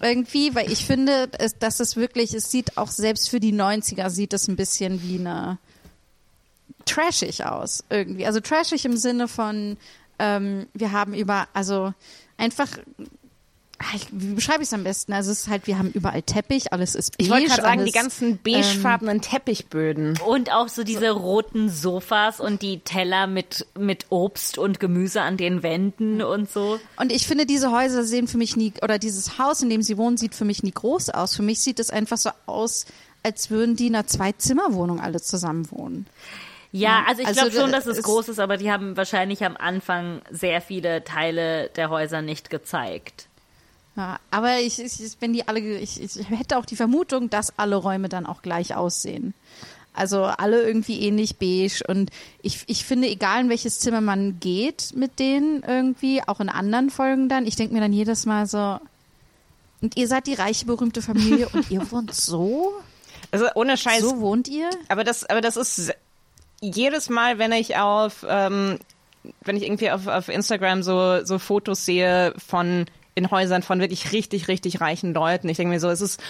Irgendwie, 0.00 0.54
weil 0.54 0.70
ich 0.70 0.84
finde, 0.84 1.28
es, 1.38 1.58
dass 1.58 1.80
es 1.80 1.96
wirklich, 1.96 2.34
es 2.34 2.50
sieht 2.50 2.76
auch 2.76 2.90
selbst 2.90 3.30
für 3.30 3.40
die 3.40 3.52
90er, 3.52 4.10
sieht 4.10 4.32
es 4.32 4.48
ein 4.48 4.56
bisschen 4.56 5.02
wie 5.02 5.18
eine 5.18 5.58
trashig 6.84 7.44
aus 7.44 7.84
irgendwie. 7.90 8.26
Also 8.26 8.40
trashig 8.40 8.84
im 8.84 8.96
Sinne 8.96 9.28
von, 9.28 9.76
ähm, 10.18 10.66
wir 10.74 10.92
haben 10.92 11.14
über, 11.14 11.48
also 11.52 11.92
einfach, 12.36 12.68
ich, 13.94 14.06
wie 14.10 14.34
beschreibe 14.34 14.62
ich 14.62 14.68
es 14.68 14.72
am 14.72 14.84
besten? 14.84 15.12
Also 15.12 15.30
es 15.32 15.40
ist 15.40 15.48
halt, 15.48 15.66
wir 15.66 15.78
haben 15.78 15.90
überall 15.92 16.22
Teppich, 16.22 16.72
alles 16.72 16.94
ist 16.94 17.16
beige. 17.18 17.24
Ich 17.24 17.30
wollte 17.30 17.46
gerade 17.48 17.62
sagen, 17.62 17.80
alles, 17.80 17.92
die 17.92 17.98
ganzen 17.98 18.38
beigefarbenen 18.42 19.20
Teppichböden. 19.20 20.18
Und 20.26 20.50
auch 20.52 20.68
so 20.68 20.82
diese 20.82 21.10
roten 21.10 21.68
Sofas 21.68 22.40
und 22.40 22.62
die 22.62 22.80
Teller 22.80 23.26
mit, 23.26 23.66
mit 23.78 24.06
Obst 24.10 24.56
und 24.58 24.80
Gemüse 24.80 25.20
an 25.22 25.36
den 25.36 25.62
Wänden 25.62 26.22
und 26.22 26.50
so. 26.50 26.80
Und 26.96 27.12
ich 27.12 27.26
finde, 27.26 27.44
diese 27.46 27.70
Häuser 27.70 28.04
sehen 28.04 28.28
für 28.28 28.38
mich 28.38 28.56
nie, 28.56 28.72
oder 28.82 28.98
dieses 28.98 29.38
Haus, 29.38 29.60
in 29.62 29.68
dem 29.70 29.82
sie 29.82 29.98
wohnen, 29.98 30.16
sieht 30.16 30.34
für 30.34 30.44
mich 30.46 30.62
nie 30.62 30.72
groß 30.72 31.10
aus. 31.10 31.36
Für 31.36 31.42
mich 31.42 31.60
sieht 31.60 31.78
es 31.78 31.90
einfach 31.90 32.16
so 32.16 32.30
aus, 32.46 32.86
als 33.22 33.50
würden 33.50 33.76
die 33.76 33.88
in 33.88 33.94
einer 33.94 34.06
Zwei-Zimmer-Wohnung 34.06 35.00
alle 35.00 35.20
zusammen 35.20 35.70
wohnen. 35.70 36.06
Ja, 36.72 37.04
also 37.08 37.22
ich 37.22 37.28
Also, 37.28 37.40
glaube 37.42 37.56
schon, 37.56 37.72
dass 37.72 37.86
es 37.86 37.98
es- 37.98 38.04
groß 38.04 38.28
ist, 38.28 38.38
aber 38.40 38.56
die 38.56 38.70
haben 38.70 38.96
wahrscheinlich 38.96 39.44
am 39.44 39.56
Anfang 39.56 40.20
sehr 40.30 40.60
viele 40.60 41.04
Teile 41.04 41.70
der 41.76 41.90
Häuser 41.90 42.22
nicht 42.22 42.50
gezeigt. 42.50 43.25
Ja, 43.96 44.18
aber 44.30 44.58
ich, 44.60 44.78
ich, 44.78 45.02
ich- 45.02 45.16
wenn 45.20 45.32
die 45.32 45.48
alle, 45.48 45.60
ich, 45.60 46.00
ich 46.02 46.28
hätte 46.30 46.58
auch 46.58 46.66
die 46.66 46.76
Vermutung, 46.76 47.30
dass 47.30 47.58
alle 47.58 47.76
Räume 47.76 48.08
dann 48.08 48.26
auch 48.26 48.42
gleich 48.42 48.74
aussehen. 48.74 49.32
Also 49.94 50.24
alle 50.24 50.62
irgendwie 50.62 51.00
ähnlich 51.00 51.36
beige 51.36 51.82
und 51.88 52.10
ich, 52.42 52.64
ich 52.66 52.84
finde, 52.84 53.08
egal 53.08 53.40
in 53.40 53.48
welches 53.48 53.80
Zimmer 53.80 54.02
man 54.02 54.38
geht 54.40 54.92
mit 54.94 55.18
denen 55.18 55.62
irgendwie, 55.62 56.20
auch 56.26 56.40
in 56.40 56.50
anderen 56.50 56.90
Folgen 56.90 57.30
dann, 57.30 57.46
ich 57.46 57.56
denke 57.56 57.72
mir 57.72 57.80
dann 57.80 57.94
jedes 57.94 58.26
Mal 58.26 58.46
so, 58.46 58.78
und 59.80 59.96
ihr 59.96 60.06
seid 60.06 60.26
die 60.26 60.34
reiche, 60.34 60.66
berühmte 60.66 61.00
Familie 61.00 61.48
und 61.48 61.70
ihr 61.70 61.80
wohnt 61.90 62.14
so? 62.14 62.74
Also 63.30 63.46
ohne 63.54 63.78
Scheiß. 63.78 64.02
So 64.02 64.20
wohnt 64.20 64.48
ihr? 64.48 64.68
Aber 64.88 65.02
das, 65.02 65.24
aber 65.24 65.40
das 65.40 65.56
ist 65.56 65.94
jedes 66.60 67.08
Mal, 67.08 67.38
wenn 67.38 67.52
ich 67.52 67.76
auf, 67.78 68.24
ähm, 68.28 68.78
wenn 69.44 69.56
ich 69.56 69.62
irgendwie 69.64 69.90
auf, 69.90 70.06
auf 70.06 70.28
Instagram 70.28 70.82
so, 70.82 71.24
so 71.24 71.38
Fotos 71.38 71.86
sehe 71.86 72.34
von 72.36 72.84
in 73.16 73.30
Häusern 73.32 73.62
von 73.62 73.80
wirklich 73.80 74.12
richtig, 74.12 74.46
richtig 74.46 74.80
reichen 74.80 75.12
Leuten. 75.12 75.48
Ich 75.48 75.56
denke 75.56 75.72
mir 75.72 75.80
so, 75.80 75.88
es 75.88 76.00
ist 76.00 76.22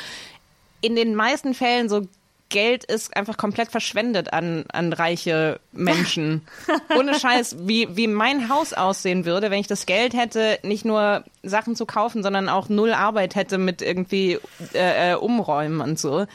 in 0.80 0.96
den 0.96 1.14
meisten 1.14 1.52
Fällen 1.52 1.90
so 1.90 2.06
Geld 2.48 2.84
ist 2.84 3.16
einfach 3.16 3.36
komplett 3.36 3.70
verschwendet 3.72 4.32
an, 4.32 4.64
an 4.72 4.92
reiche 4.92 5.58
Menschen. 5.72 6.46
Ohne 6.96 7.18
Scheiß, 7.18 7.56
wie, 7.66 7.96
wie 7.96 8.06
mein 8.06 8.48
Haus 8.48 8.72
aussehen 8.72 9.24
würde, 9.24 9.50
wenn 9.50 9.58
ich 9.58 9.66
das 9.66 9.84
Geld 9.84 10.14
hätte, 10.14 10.60
nicht 10.62 10.84
nur 10.84 11.24
Sachen 11.42 11.74
zu 11.74 11.86
kaufen, 11.86 12.22
sondern 12.22 12.48
auch 12.48 12.68
null 12.68 12.92
Arbeit 12.92 13.34
hätte 13.34 13.58
mit 13.58 13.82
irgendwie 13.82 14.38
äh, 14.74 15.12
äh, 15.12 15.14
Umräumen 15.16 15.80
und 15.80 15.98
so. 15.98 16.26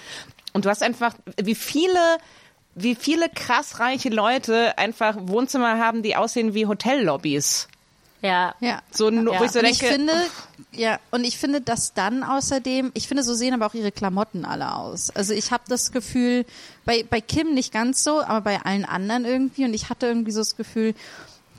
Und 0.52 0.66
du 0.66 0.70
hast 0.70 0.84
einfach, 0.84 1.16
wie 1.42 1.56
viele, 1.56 2.18
wie 2.76 2.96
viele 2.96 3.30
krass 3.30 3.80
reiche 3.80 4.10
Leute 4.10 4.78
einfach 4.78 5.16
Wohnzimmer 5.18 5.80
haben, 5.80 6.04
die 6.04 6.18
aussehen 6.18 6.54
wie 6.54 6.66
Hotellobbys. 6.66 7.70
Ja. 8.22 8.56
Ja. 8.60 8.82
So, 8.92 9.10
nur, 9.10 9.40
wo 9.40 9.44
ich 9.44 9.52
so 9.52 9.60
und 9.60 9.66
ich 9.66 9.80
finde, 9.80 10.14
ja, 10.74 11.00
und 11.10 11.24
ich 11.24 11.38
finde, 11.38 11.60
dass 11.62 11.94
dann 11.94 12.24
außerdem, 12.24 12.92
ich 12.94 13.08
finde, 13.08 13.24
so 13.24 13.34
sehen 13.34 13.54
aber 13.54 13.66
auch 13.66 13.74
ihre 13.74 13.92
Klamotten 13.92 14.46
alle 14.46 14.76
aus. 14.76 15.10
Also 15.10 15.34
ich 15.34 15.52
habe 15.52 15.64
das 15.68 15.92
Gefühl, 15.92 16.46
bei, 16.86 17.04
bei 17.10 17.20
Kim 17.20 17.54
nicht 17.54 17.74
ganz 17.74 18.04
so, 18.04 18.22
aber 18.22 18.42
bei 18.42 18.62
allen 18.62 18.86
anderen 18.86 19.26
irgendwie. 19.26 19.66
Und 19.66 19.74
ich 19.74 19.90
hatte 19.90 20.06
irgendwie 20.06 20.32
so 20.32 20.40
das 20.42 20.56
Gefühl, 20.56 20.94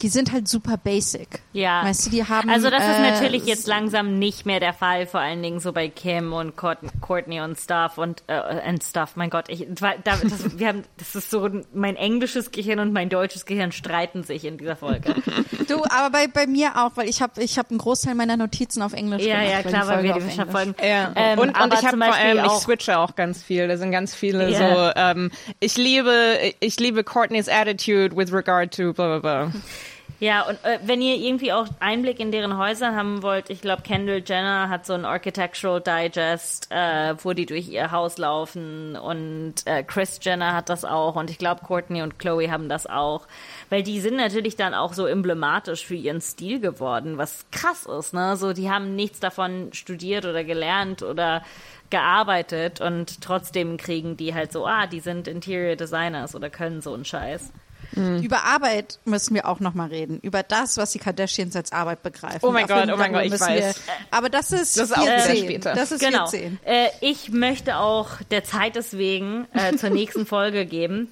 die 0.03 0.09
sind 0.09 0.32
halt 0.32 0.48
super 0.48 0.76
basic. 0.76 1.40
Ja. 1.53 1.84
Weißt 1.84 2.07
du, 2.07 2.11
die 2.11 2.24
haben. 2.24 2.50
Also 2.50 2.70
das 2.70 2.82
ist 2.82 2.98
äh, 2.98 3.11
natürlich 3.11 3.46
jetzt 3.46 3.66
langsam 3.68 4.18
nicht 4.18 4.44
mehr 4.46 4.59
der 4.61 4.72
Fall, 4.72 5.07
vor 5.07 5.20
allen 5.20 5.42
Dingen 5.42 5.61
so 5.61 5.72
bei 5.72 5.88
Kim 5.88 6.32
und 6.32 6.57
Court- 6.57 6.78
Courtney 7.00 7.40
und 7.40 7.57
Stuff 7.59 7.98
und 7.98 8.22
äh, 8.26 8.68
und 8.68 8.82
Stuff. 8.82 9.12
Mein 9.14 9.30
Gott, 9.30 9.48
ich, 9.48 9.66
da, 9.70 9.94
das, 10.05 10.59
wir 10.59 10.68
haben, 10.68 10.82
das 10.98 11.14
ist 11.14 11.30
so 11.30 11.48
mein 11.72 11.96
englisches 11.96 12.50
Gehirn 12.50 12.80
und 12.80 12.92
mein 12.92 13.09
deutsches 13.09 13.46
Gehirn 13.46 13.70
streiten 13.72 14.24
sich 14.24 14.44
in 14.44 14.59
dieser 14.59 14.76
Folge. 14.76 15.14
Du, 15.68 15.84
aber 15.84 16.11
bei, 16.11 16.26
bei 16.26 16.46
mir 16.46 16.72
auch, 16.76 16.90
weil 16.96 17.09
ich 17.09 17.22
habe 17.22 17.40
ich 17.42 17.57
hab 17.59 17.70
einen 17.70 17.78
Großteil 17.78 18.14
meiner 18.14 18.36
Notizen 18.36 18.82
auf 18.82 18.92
Englisch 18.92 19.22
ja, 19.22 19.36
gemacht. 19.36 19.50
ja, 19.53 19.62
klar, 19.62 19.86
weil 19.86 19.94
Folge 19.94 20.09
wir 20.09 20.16
auf 20.16 20.18
die 20.18 20.28
Englisch. 20.30 20.34
verfolgen. 20.34 20.74
Ja. 20.82 21.12
Ähm, 21.14 21.38
und, 21.38 21.61
und 21.61 21.74
ich 21.74 21.86
habe 21.86 21.96
vor 21.98 22.14
allem, 22.14 22.38
ich 22.38 22.44
auch, 22.44 22.61
switche 22.61 22.98
auch 22.98 23.14
ganz 23.14 23.42
viel. 23.42 23.68
Da 23.68 23.76
sind 23.76 23.92
ganz 23.92 24.14
viele 24.14 24.50
Ja. 24.50 24.59
so, 24.59 24.92
ähm, 24.96 25.30
ich 25.61 25.76
liebe, 25.76 26.36
ich 26.61 26.78
liebe 26.80 27.05
Courtney's 27.05 27.48
attitude 27.48 28.16
with 28.16 28.32
regard 28.32 28.74
to 28.74 28.92
blah 28.92 29.18
blah 29.18 29.46
blah. 29.46 29.53
Ja, 30.22 30.42
und 30.42 30.64
äh, 30.64 30.78
wenn 30.84 31.02
ihr 31.02 31.16
irgendwie 31.16 31.52
auch 31.52 31.66
Einblick 31.80 32.20
in 32.20 32.30
deren 32.30 32.56
Häuser 32.56 32.94
haben 32.94 33.24
wollt, 33.24 33.50
ich 33.50 33.60
glaube, 33.60 33.82
Kendall 33.82 34.22
Jenner 34.24 34.68
hat 34.68 34.86
so 34.86 34.92
ein 34.92 35.04
Architectural 35.04 35.80
Digest, 35.80 36.68
äh, 36.70 37.16
wo 37.24 37.32
die 37.32 37.44
durch 37.44 37.68
ihr 37.68 37.90
Haus 37.90 38.18
laufen 38.18 38.94
und 38.94 39.54
äh, 39.64 39.82
Chris 39.82 40.20
Jenner 40.22 40.54
hat 40.54 40.68
das 40.68 40.84
auch 40.84 41.16
und 41.16 41.28
ich 41.28 41.38
glaube, 41.38 41.62
Courtney 41.66 42.02
und 42.02 42.20
Chloe 42.20 42.52
haben 42.52 42.68
das 42.68 42.86
auch. 42.86 43.26
Weil 43.68 43.82
die 43.82 43.98
sind 44.00 44.14
natürlich 44.14 44.54
dann 44.54 44.74
auch 44.74 44.92
so 44.92 45.06
emblematisch 45.06 45.84
für 45.84 45.96
ihren 45.96 46.20
Stil 46.20 46.60
geworden, 46.60 47.18
was 47.18 47.44
krass 47.50 47.86
ist, 47.86 48.14
ne? 48.14 48.36
So, 48.36 48.52
die 48.52 48.70
haben 48.70 48.94
nichts 48.94 49.18
davon 49.18 49.72
studiert 49.72 50.24
oder 50.24 50.44
gelernt 50.44 51.02
oder 51.02 51.42
gearbeitet 51.90 52.80
und 52.80 53.22
trotzdem 53.22 53.76
kriegen 53.76 54.16
die 54.16 54.34
halt 54.34 54.52
so, 54.52 54.68
ah, 54.68 54.86
die 54.86 55.00
sind 55.00 55.26
Interior 55.26 55.74
Designers 55.74 56.36
oder 56.36 56.48
können 56.48 56.80
so 56.80 56.94
einen 56.94 57.04
Scheiß. 57.04 57.52
Mhm. 57.95 58.22
Über 58.22 58.45
Arbeit 58.45 58.99
müssen 59.05 59.34
wir 59.34 59.47
auch 59.47 59.61
noch 59.61 59.74
mal 59.74 59.88
reden. 59.88 60.18
Über 60.22 60.43
das, 60.43 60.76
was 60.76 60.93
die 60.93 60.99
Kardashians 60.99 61.55
als 61.57 61.72
Arbeit 61.72 62.03
begreifen. 62.03 62.40
Oh 62.43 62.51
mein 62.51 62.66
Gott, 62.66 62.88
oh 62.93 62.97
mein 62.97 63.12
Gott, 63.12 63.24
ich 63.24 63.32
weiß. 63.32 63.40
Wir, 63.40 63.74
aber 64.11 64.28
das 64.28 64.53
ist, 64.53 64.78
das 64.78 64.90
ist 64.90 64.97
auch 64.97 65.07
äh, 65.07 65.36
später. 65.36 65.74
Das 65.74 65.93
ist 65.93 66.01
genau. 66.01 66.30
Äh, 66.32 66.88
ich 67.01 67.30
möchte 67.30 67.76
auch 67.76 68.09
der 68.30 68.45
Zeit 68.45 68.76
deswegen 68.76 69.47
äh, 69.53 69.76
zur 69.76 69.90
nächsten 69.90 70.26
Folge 70.26 70.66
geben. 70.66 71.09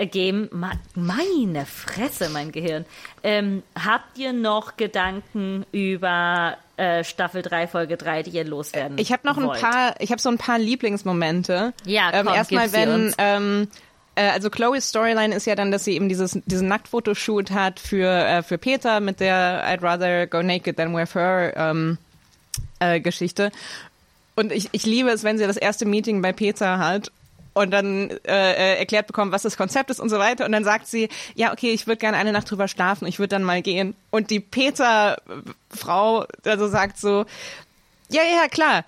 Äh, 0.00 0.06
geben. 0.06 0.48
meine 0.94 1.66
Fresse, 1.66 2.30
mein 2.30 2.52
Gehirn. 2.52 2.86
Ähm, 3.22 3.62
habt 3.74 4.16
ihr 4.16 4.32
noch 4.32 4.76
Gedanken 4.76 5.66
über 5.72 6.56
äh, 6.78 7.04
Staffel 7.04 7.42
3, 7.42 7.66
Folge 7.66 7.98
3, 7.98 8.22
die 8.22 8.30
ihr 8.30 8.44
loswerden 8.44 8.96
Ich 8.96 9.12
habe 9.12 9.26
noch 9.26 9.36
wollt? 9.36 9.62
ein 9.62 9.70
paar, 9.70 9.94
ich 9.98 10.10
habe 10.10 10.20
so 10.20 10.30
ein 10.30 10.38
paar 10.38 10.58
Lieblingsmomente. 10.58 11.74
Ja, 11.84 12.10
komm, 12.12 12.28
ähm, 12.28 12.34
Erstmal, 12.34 12.72
wenn, 12.72 13.14
ähm, 13.18 13.68
äh, 13.68 13.89
also 14.16 14.50
Chloes 14.50 14.88
Storyline 14.88 15.34
ist 15.34 15.46
ja 15.46 15.54
dann, 15.54 15.70
dass 15.70 15.84
sie 15.84 15.94
eben 15.94 16.08
dieses, 16.08 16.38
diesen 16.44 16.68
Nacktfotoshoot 16.68 17.50
hat 17.50 17.80
für, 17.80 18.08
äh, 18.08 18.42
für 18.42 18.58
Peter 18.58 19.00
mit 19.00 19.20
der 19.20 19.64
I'd 19.66 19.82
rather 19.82 20.26
go 20.26 20.42
naked 20.42 20.76
than 20.76 20.94
wear 20.94 21.06
fur 21.06 21.52
ähm, 21.56 21.98
äh, 22.80 23.00
Geschichte. 23.00 23.52
Und 24.36 24.52
ich, 24.52 24.68
ich 24.72 24.86
liebe 24.86 25.10
es, 25.10 25.22
wenn 25.22 25.38
sie 25.38 25.46
das 25.46 25.56
erste 25.56 25.86
Meeting 25.86 26.22
bei 26.22 26.32
Peter 26.32 26.78
hat 26.78 27.12
und 27.52 27.70
dann 27.70 28.10
äh, 28.24 28.52
äh, 28.52 28.78
erklärt 28.78 29.06
bekommen, 29.06 29.32
was 29.32 29.42
das 29.42 29.56
Konzept 29.56 29.90
ist 29.90 30.00
und 30.00 30.08
so 30.08 30.18
weiter. 30.18 30.46
Und 30.46 30.52
dann 30.52 30.64
sagt 30.64 30.86
sie, 30.86 31.08
ja, 31.34 31.52
okay, 31.52 31.72
ich 31.72 31.86
würde 31.86 31.98
gerne 31.98 32.16
eine 32.16 32.32
Nacht 32.32 32.50
drüber 32.50 32.68
schlafen, 32.68 33.06
ich 33.06 33.18
würde 33.18 33.28
dann 33.28 33.44
mal 33.44 33.62
gehen. 33.62 33.94
Und 34.10 34.30
die 34.30 34.40
Peter-Frau 34.40 36.26
also 36.44 36.68
sagt 36.68 36.98
so, 36.98 37.26
ja, 38.10 38.22
ja, 38.22 38.48
klar, 38.48 38.84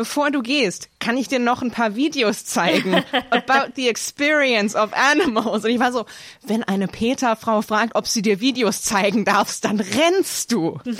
bevor 0.00 0.30
du 0.30 0.40
gehst, 0.40 0.88
kann 0.98 1.18
ich 1.18 1.28
dir 1.28 1.38
noch 1.38 1.60
ein 1.60 1.72
paar 1.72 1.94
Videos 1.94 2.46
zeigen 2.46 2.94
about 3.30 3.72
the 3.76 3.86
experience 3.86 4.74
of 4.74 4.94
animals. 4.94 5.62
Und 5.62 5.70
ich 5.70 5.78
war 5.78 5.92
so, 5.92 6.06
wenn 6.42 6.62
eine 6.62 6.88
Peter-Frau 6.88 7.60
fragt, 7.60 7.94
ob 7.94 8.06
sie 8.06 8.22
dir 8.22 8.40
Videos 8.40 8.80
zeigen 8.80 9.26
darfst, 9.26 9.66
dann 9.66 9.78
rennst 9.78 10.52
du. 10.52 10.78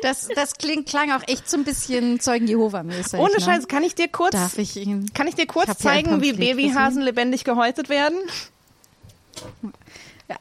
Das, 0.00 0.28
das 0.32 0.54
klingt, 0.54 0.88
klang 0.88 1.10
auch 1.10 1.26
echt 1.26 1.50
so 1.50 1.56
ein 1.56 1.64
bisschen 1.64 2.20
Zeugen 2.20 2.46
Jehova-mäßig. 2.46 3.18
Ohne 3.18 3.32
ne? 3.32 3.40
Scheiß, 3.40 3.66
kann 3.66 3.82
ich 3.82 3.96
dir 3.96 4.06
kurz, 4.06 4.30
Darf 4.30 4.56
ich 4.56 4.76
ihn? 4.76 5.12
kann 5.12 5.26
ich 5.26 5.34
dir 5.34 5.46
kurz 5.48 5.70
ich 5.70 5.78
zeigen, 5.78 6.22
wie 6.22 6.34
Babyhasen 6.34 7.02
lebendig 7.02 7.42
gehäutet 7.42 7.88
werden? 7.88 8.16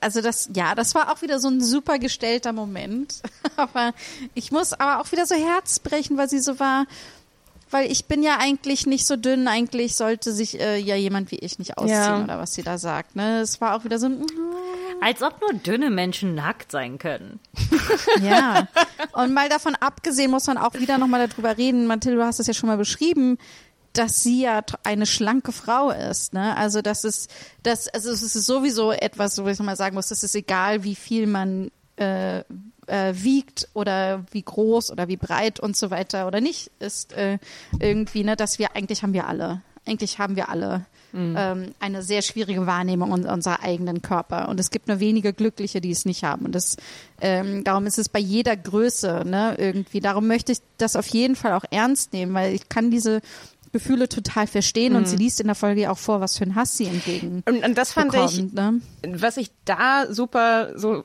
Also 0.01 0.21
das, 0.21 0.49
ja, 0.53 0.75
das 0.75 0.93
war 0.95 1.11
auch 1.11 1.23
wieder 1.23 1.39
so 1.39 1.47
ein 1.47 1.59
super 1.59 1.97
gestellter 1.97 2.53
Moment. 2.53 3.23
aber 3.55 3.93
ich 4.35 4.51
muss 4.51 4.73
aber 4.73 5.01
auch 5.01 5.11
wieder 5.11 5.25
so 5.25 5.33
Herz 5.33 5.79
brechen, 5.79 6.17
weil 6.17 6.29
sie 6.29 6.39
so 6.39 6.59
war, 6.59 6.85
weil 7.71 7.91
ich 7.91 8.05
bin 8.05 8.23
ja 8.23 8.37
eigentlich 8.39 8.85
nicht 8.85 9.05
so 9.05 9.15
dünn, 9.15 9.47
eigentlich 9.47 9.95
sollte 9.95 10.31
sich 10.31 10.59
äh, 10.59 10.77
ja 10.77 10.95
jemand 10.95 11.31
wie 11.31 11.37
ich 11.37 11.59
nicht 11.59 11.77
ausziehen 11.77 11.97
ja. 11.97 12.23
oder 12.23 12.39
was 12.39 12.53
sie 12.53 12.63
da 12.63 12.77
sagt. 12.77 13.15
Ne? 13.15 13.41
Es 13.41 13.59
war 13.61 13.75
auch 13.75 13.83
wieder 13.83 13.99
so 13.99 14.07
ein 14.07 14.25
Als 15.01 15.21
ob 15.21 15.41
nur 15.41 15.53
dünne 15.53 15.89
Menschen 15.89 16.35
nackt 16.35 16.71
sein 16.71 16.97
können. 16.97 17.39
ja. 18.21 18.67
Und 19.13 19.33
mal 19.33 19.49
davon 19.49 19.75
abgesehen 19.75 20.31
muss 20.31 20.47
man 20.47 20.57
auch 20.57 20.73
wieder 20.75 20.97
nochmal 20.97 21.27
darüber 21.27 21.57
reden, 21.57 21.87
Mathilde, 21.87 22.17
du 22.17 22.25
hast 22.25 22.39
es 22.39 22.47
ja 22.47 22.53
schon 22.53 22.67
mal 22.67 22.77
beschrieben, 22.77 23.37
dass 23.93 24.21
sie 24.21 24.41
ja 24.41 24.61
eine 24.83 25.05
schlanke 25.05 25.51
Frau 25.51 25.89
ist. 25.89 26.33
Ne? 26.33 26.55
Also 26.55 26.81
das 26.81 27.03
ist, 27.03 27.31
das, 27.63 27.87
also 27.87 28.11
es 28.11 28.21
ist 28.21 28.33
sowieso 28.33 28.91
etwas, 28.91 29.41
wo 29.43 29.47
ich 29.47 29.57
nochmal 29.57 29.75
sagen 29.75 29.95
muss, 29.95 30.11
es 30.11 30.23
ist 30.23 30.35
egal, 30.35 30.83
wie 30.83 30.95
viel 30.95 31.27
man 31.27 31.71
äh, 31.95 32.43
äh, 32.87 33.13
wiegt 33.15 33.69
oder 33.73 34.25
wie 34.31 34.41
groß 34.41 34.91
oder 34.91 35.07
wie 35.07 35.17
breit 35.17 35.59
und 35.59 35.77
so 35.77 35.91
weiter 35.91 36.27
oder 36.27 36.41
nicht 36.41 36.71
ist 36.79 37.13
äh, 37.13 37.37
irgendwie, 37.79 38.23
ne, 38.23 38.35
dass 38.35 38.59
wir 38.59 38.75
eigentlich 38.75 39.03
haben 39.03 39.13
wir 39.13 39.27
alle, 39.27 39.61
eigentlich 39.85 40.19
haben 40.19 40.35
wir 40.35 40.49
alle 40.49 40.85
mhm. 41.11 41.35
ähm, 41.37 41.65
eine 41.79 42.01
sehr 42.01 42.21
schwierige 42.21 42.65
Wahrnehmung 42.65 43.11
unserer 43.11 43.61
eigenen 43.61 44.01
Körper 44.01 44.49
und 44.49 44.59
es 44.59 44.71
gibt 44.71 44.87
nur 44.87 44.99
wenige 44.99 45.33
Glückliche, 45.33 45.81
die 45.81 45.91
es 45.91 46.05
nicht 46.05 46.23
haben 46.23 46.45
und 46.45 46.55
das 46.55 46.77
ähm, 47.19 47.63
darum 47.63 47.85
ist 47.87 47.97
es 47.97 48.09
bei 48.09 48.19
jeder 48.19 48.55
Größe, 48.55 49.23
ne, 49.25 49.55
irgendwie. 49.57 50.01
Darum 50.01 50.27
möchte 50.27 50.51
ich 50.51 50.59
das 50.77 50.95
auf 50.95 51.07
jeden 51.07 51.35
Fall 51.35 51.53
auch 51.53 51.65
ernst 51.71 52.13
nehmen, 52.13 52.33
weil 52.33 52.53
ich 52.53 52.69
kann 52.69 52.91
diese 52.91 53.21
Gefühle 53.77 54.09
total 54.09 54.47
verstehen 54.47 54.93
mhm. 54.93 54.99
und 54.99 55.07
sie 55.07 55.15
liest 55.15 55.39
in 55.39 55.47
der 55.47 55.55
Folge 55.55 55.91
auch 55.91 55.97
vor, 55.97 56.19
was 56.19 56.37
für 56.37 56.43
ein 56.43 56.55
Hass 56.55 56.77
sie 56.77 56.85
entgegen 56.85 57.43
und, 57.45 57.63
und 57.63 57.77
das 57.77 57.93
fand 57.93 58.11
bekommt, 58.11 58.33
ich, 58.33 58.53
ne? 58.53 58.81
was 59.07 59.37
ich 59.37 59.51
da 59.65 60.05
super 60.09 60.71
so 60.75 61.03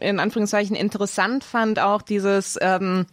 in 0.00 0.20
Anführungszeichen 0.20 0.76
interessant 0.76 1.44
fand, 1.44 1.78
auch 1.78 2.02
dieses 2.02 2.58
ähm, 2.60 3.06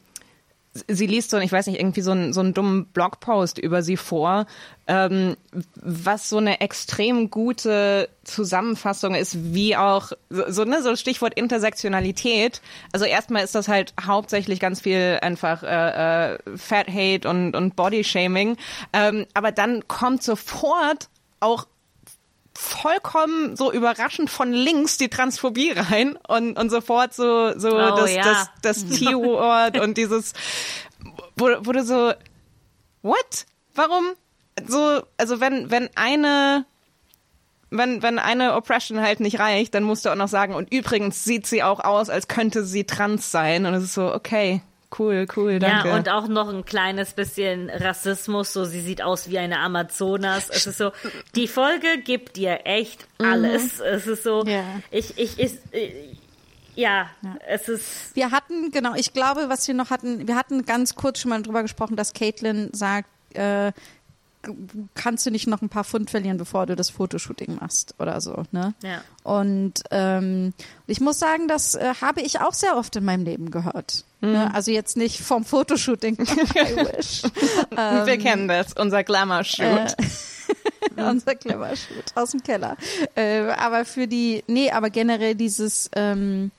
sie 0.87 1.07
liest 1.07 1.31
so, 1.31 1.37
ich 1.37 1.51
weiß 1.51 1.67
nicht, 1.67 1.79
irgendwie 1.79 2.01
so 2.01 2.11
einen, 2.11 2.33
so 2.33 2.41
einen 2.41 2.53
dummen 2.53 2.85
Blogpost 2.87 3.57
über 3.57 3.81
sie 3.81 3.97
vor, 3.97 4.45
ähm, 4.87 5.35
was 5.75 6.29
so 6.29 6.37
eine 6.37 6.61
extrem 6.61 7.29
gute 7.29 8.09
Zusammenfassung 8.23 9.15
ist, 9.15 9.53
wie 9.53 9.75
auch 9.75 10.11
so, 10.29 10.65
ne, 10.65 10.81
so 10.83 10.95
Stichwort 10.95 11.33
Intersektionalität. 11.33 12.61
Also 12.91 13.05
erstmal 13.05 13.43
ist 13.43 13.55
das 13.55 13.67
halt 13.67 13.93
hauptsächlich 14.05 14.59
ganz 14.59 14.81
viel 14.81 15.19
einfach 15.21 15.63
äh, 15.63 16.33
äh, 16.33 16.37
Fat 16.55 16.87
Hate 16.87 17.27
und, 17.27 17.55
und 17.55 17.75
Body 17.75 18.03
Shaming, 18.03 18.57
ähm, 18.93 19.25
aber 19.33 19.51
dann 19.51 19.87
kommt 19.87 20.23
sofort 20.23 21.09
auch 21.39 21.65
vollkommen 22.59 23.55
so 23.55 23.71
überraschend 23.71 24.29
von 24.29 24.51
links 24.51 24.97
die 24.97 25.07
Transphobie 25.07 25.71
rein 25.71 26.17
und, 26.27 26.59
und 26.59 26.69
sofort 26.69 27.13
so, 27.13 27.57
so 27.57 27.69
oh, 27.69 27.95
das, 27.95 28.13
ja. 28.13 28.21
das, 28.21 28.49
das, 28.61 28.85
das 28.85 28.99
T-Wort 28.99 29.79
und 29.79 29.97
dieses, 29.97 30.33
wurde, 31.37 31.65
wurde 31.65 31.83
so, 31.83 32.11
what? 33.01 33.45
Warum? 33.75 34.07
So, 34.67 35.01
also 35.17 35.39
wenn, 35.39 35.71
wenn 35.71 35.89
eine, 35.95 36.65
wenn, 37.69 38.01
wenn 38.01 38.19
eine 38.19 38.55
Oppression 38.55 38.99
halt 38.99 39.21
nicht 39.21 39.39
reicht, 39.39 39.73
dann 39.73 39.83
musst 39.83 40.03
du 40.03 40.09
auch 40.09 40.15
noch 40.15 40.27
sagen, 40.27 40.53
und 40.53 40.73
übrigens 40.73 41.23
sieht 41.23 41.47
sie 41.47 41.63
auch 41.63 41.79
aus, 41.79 42.09
als 42.09 42.27
könnte 42.27 42.65
sie 42.65 42.83
trans 42.83 43.31
sein. 43.31 43.65
Und 43.65 43.73
es 43.73 43.85
ist 43.85 43.93
so, 43.93 44.13
okay, 44.13 44.61
Cool, 44.97 45.27
cool, 45.35 45.59
danke. 45.59 45.89
Ja, 45.89 45.95
und 45.95 46.09
auch 46.09 46.27
noch 46.27 46.49
ein 46.49 46.65
kleines 46.65 47.13
bisschen 47.13 47.69
Rassismus, 47.69 48.53
so 48.53 48.65
sie 48.65 48.81
sieht 48.81 49.03
aus 49.03 49.29
wie 49.29 49.37
eine 49.37 49.59
Amazonas. 49.59 50.49
Es 50.49 50.65
ist 50.65 50.79
so, 50.79 50.91
die 51.35 51.47
Folge 51.47 51.99
gibt 52.03 52.37
dir 52.37 52.61
echt 52.65 53.07
mhm. 53.19 53.25
alles. 53.25 53.77
Mhm. 53.77 53.85
Es 53.85 54.07
ist 54.07 54.23
so, 54.23 54.43
ja. 54.45 54.63
ich, 54.89 55.15
ich, 55.17 55.39
ich, 55.39 55.51
ja, 56.75 57.09
ja, 57.21 57.35
es 57.47 57.69
ist. 57.69 58.15
Wir 58.15 58.31
hatten, 58.31 58.71
genau, 58.71 58.95
ich 58.95 59.13
glaube, 59.13 59.49
was 59.49 59.67
wir 59.67 59.75
noch 59.75 59.91
hatten, 59.91 60.27
wir 60.27 60.35
hatten 60.35 60.65
ganz 60.65 60.95
kurz 60.95 61.19
schon 61.19 61.29
mal 61.29 61.43
drüber 61.43 61.61
gesprochen, 61.61 61.95
dass 61.95 62.13
Caitlin 62.13 62.69
sagt, 62.73 63.09
äh, 63.35 63.71
kannst 64.95 65.25
du 65.25 65.31
nicht 65.31 65.47
noch 65.47 65.61
ein 65.61 65.69
paar 65.69 65.83
Pfund 65.83 66.09
verlieren, 66.09 66.37
bevor 66.37 66.65
du 66.65 66.75
das 66.75 66.89
Fotoshooting 66.89 67.57
machst 67.59 67.95
oder 67.99 68.21
so. 68.21 68.43
Ne? 68.51 68.73
Ja. 68.83 69.01
Und 69.23 69.83
ähm, 69.91 70.53
ich 70.87 71.01
muss 71.01 71.19
sagen, 71.19 71.47
das 71.47 71.75
äh, 71.75 71.93
habe 72.01 72.21
ich 72.21 72.39
auch 72.39 72.53
sehr 72.53 72.77
oft 72.77 72.95
in 72.95 73.03
meinem 73.03 73.25
Leben 73.25 73.51
gehört. 73.51 74.05
Mhm. 74.21 74.31
Ne? 74.31 74.53
Also 74.53 74.71
jetzt 74.71 74.95
nicht 74.97 75.19
vom 75.19 75.43
Fotoshooting, 75.43 76.15
I 76.19 76.75
wish. 76.75 77.23
ähm, 77.77 78.05
Wir 78.05 78.17
kennen 78.17 78.47
das, 78.47 78.73
unser 78.73 79.03
Glamour-Shoot. 79.03 79.95
Äh, 80.95 81.01
unser 81.03 81.35
Glamour-Shoot 81.35 82.15
aus 82.15 82.31
dem 82.31 82.41
Keller. 82.41 82.77
Äh, 83.15 83.41
aber 83.51 83.83
für 83.83 84.07
die, 84.07 84.43
nee, 84.47 84.71
aber 84.71 84.89
generell 84.89 85.35
dieses 85.35 85.89
ähm, 85.95 86.51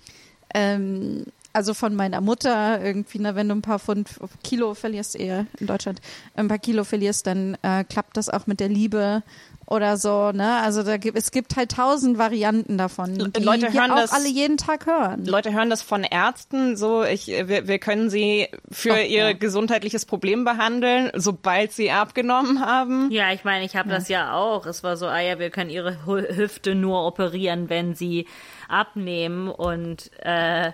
ähm, 0.55 1.25
also 1.53 1.75
von 1.75 1.95
meiner 1.95 2.21
Mutter 2.21 2.83
irgendwie, 2.83 3.19
ne, 3.19 3.35
wenn 3.35 3.49
du 3.49 3.55
ein 3.55 3.63
paar 3.63 3.79
Pfund, 3.79 4.09
Kilo 4.43 4.75
verlierst, 4.75 5.17
eher 5.17 5.47
in 5.59 5.67
Deutschland, 5.67 6.01
ein 6.35 6.49
paar 6.49 6.59
Kilo 6.59 6.85
verlierst, 6.85 7.27
dann 7.27 7.57
äh, 7.63 7.85
klappt 7.85 8.17
das 8.17 8.29
auch 8.29 8.47
mit 8.47 8.61
der 8.61 8.69
Liebe 8.69 9.23
oder 9.71 9.97
so, 9.97 10.33
ne? 10.33 10.57
Also 10.63 10.83
da 10.83 10.97
gibt 10.97 11.17
es 11.17 11.31
gibt 11.31 11.55
halt 11.55 11.71
tausend 11.71 12.19
Varianten 12.19 12.77
davon, 12.77 13.33
die 13.33 13.41
Leute 13.41 13.73
hören 13.73 13.91
wir 13.91 13.95
auch 13.95 14.01
das, 14.01 14.13
alle 14.13 14.29
jeden 14.29 14.57
Tag 14.57 14.87
hören. 14.87 15.25
Leute 15.25 15.53
hören 15.53 15.71
das 15.71 15.81
von 15.81 16.03
Ärzten, 16.03 16.77
so 16.77 17.05
ich 17.05 17.29
wir, 17.29 17.69
wir 17.69 17.79
können 17.79 18.11
sie 18.11 18.49
für 18.69 18.95
oh, 18.95 18.97
ihr 18.97 19.31
ja. 19.31 19.33
gesundheitliches 19.33 20.07
Problem 20.07 20.45
behandeln, 20.45 21.13
sobald 21.15 21.73
sie 21.73 21.93
abgenommen 21.93 22.61
haben. 22.61 23.13
Ja, 23.13 23.33
ich 23.33 23.45
meine, 23.45 23.65
ich 23.65 23.77
habe 23.77 23.91
ja. 23.91 23.95
das 23.95 24.09
ja 24.09 24.35
auch. 24.35 24.67
Es 24.67 24.83
war 24.83 24.97
so, 24.97 25.07
ah 25.07 25.21
ja, 25.21 25.39
wir 25.39 25.51
können 25.51 25.71
ihre 25.71 26.05
Hüfte 26.05 26.75
nur 26.75 27.07
operieren, 27.07 27.71
wenn 27.71 27.95
sie 27.95 28.27
abnehmen 28.69 29.49
und 29.49 30.11
äh, 30.19 30.73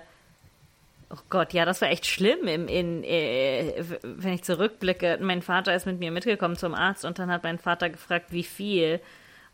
Oh 1.08 1.18
Gott, 1.30 1.52
ja, 1.52 1.64
das 1.64 1.80
war 1.80 1.88
echt 1.88 2.06
schlimm. 2.06 2.48
Im, 2.48 2.66
in, 2.66 3.04
äh, 3.04 3.84
wenn 4.02 4.32
ich 4.32 4.42
zurückblicke, 4.42 5.18
mein 5.20 5.40
Vater 5.40 5.74
ist 5.74 5.86
mit 5.86 6.00
mir 6.00 6.10
mitgekommen 6.10 6.56
zum 6.56 6.74
Arzt 6.74 7.04
und 7.04 7.18
dann 7.18 7.30
hat 7.30 7.44
mein 7.44 7.58
Vater 7.58 7.90
gefragt, 7.90 8.26
wie 8.30 8.42
viel. 8.42 9.00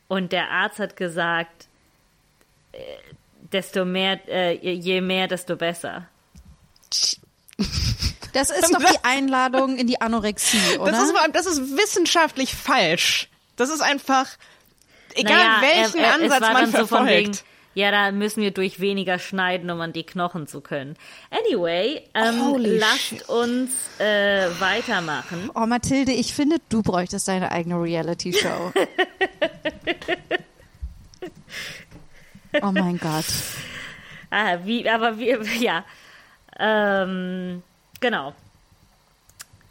Und 0.09 0.33
der 0.33 0.51
Arzt 0.51 0.79
hat 0.79 0.97
gesagt, 0.97 1.69
äh, 2.73 2.79
desto 3.53 3.85
mehr, 3.85 4.19
äh, 4.29 4.55
je 4.55 5.01
mehr, 5.01 5.29
desto 5.29 5.57
besser. 5.57 6.09
Das 8.33 8.49
ist 8.49 8.73
doch 8.73 8.79
die 8.79 9.05
Einladung 9.05 9.77
in 9.77 9.87
die 9.87 10.01
Anorexie, 10.01 10.57
oder? 10.79 10.93
Das 10.93 11.03
ist, 11.03 11.15
das 11.35 11.45
ist 11.45 11.77
wissenschaftlich 11.77 12.55
falsch. 12.55 13.29
Das 13.57 13.69
ist 13.69 13.83
einfach, 13.83 14.27
egal 15.15 15.37
naja, 15.37 15.61
welchen 15.61 15.99
er, 15.99 16.07
er, 16.07 16.15
Ansatz 16.15 16.41
man 16.41 16.71
verfolgt. 16.71 17.35
So 17.37 17.43
ja, 17.75 17.91
da 17.91 18.13
müssen 18.13 18.43
wir 18.43 18.51
durch 18.51 18.81
weniger 18.81 19.19
schneiden, 19.19 19.71
um 19.71 19.81
an 19.81 19.93
die 19.93 20.05
Knochen 20.05 20.47
zu 20.47 20.61
können. 20.61 20.97
Anyway, 21.31 22.03
ähm, 22.15 22.57
lasst 22.59 23.29
uns 23.29 23.71
äh, 23.99 24.49
weitermachen. 24.61 25.51
Oh, 25.55 25.67
Mathilde, 25.67 26.13
ich 26.13 26.35
finde, 26.35 26.57
du 26.69 26.83
bräuchtest 26.83 27.29
deine 27.29 27.51
eigene 27.53 27.81
Reality-Show. 27.81 28.73
Oh 32.61 32.71
mein 32.73 32.99
Gott. 32.99 33.25
ah, 34.31 34.59
wie, 34.65 34.89
aber 34.89 35.19
wir, 35.19 35.43
ja. 35.61 35.85
Ähm, 36.59 37.63
genau. 38.01 38.35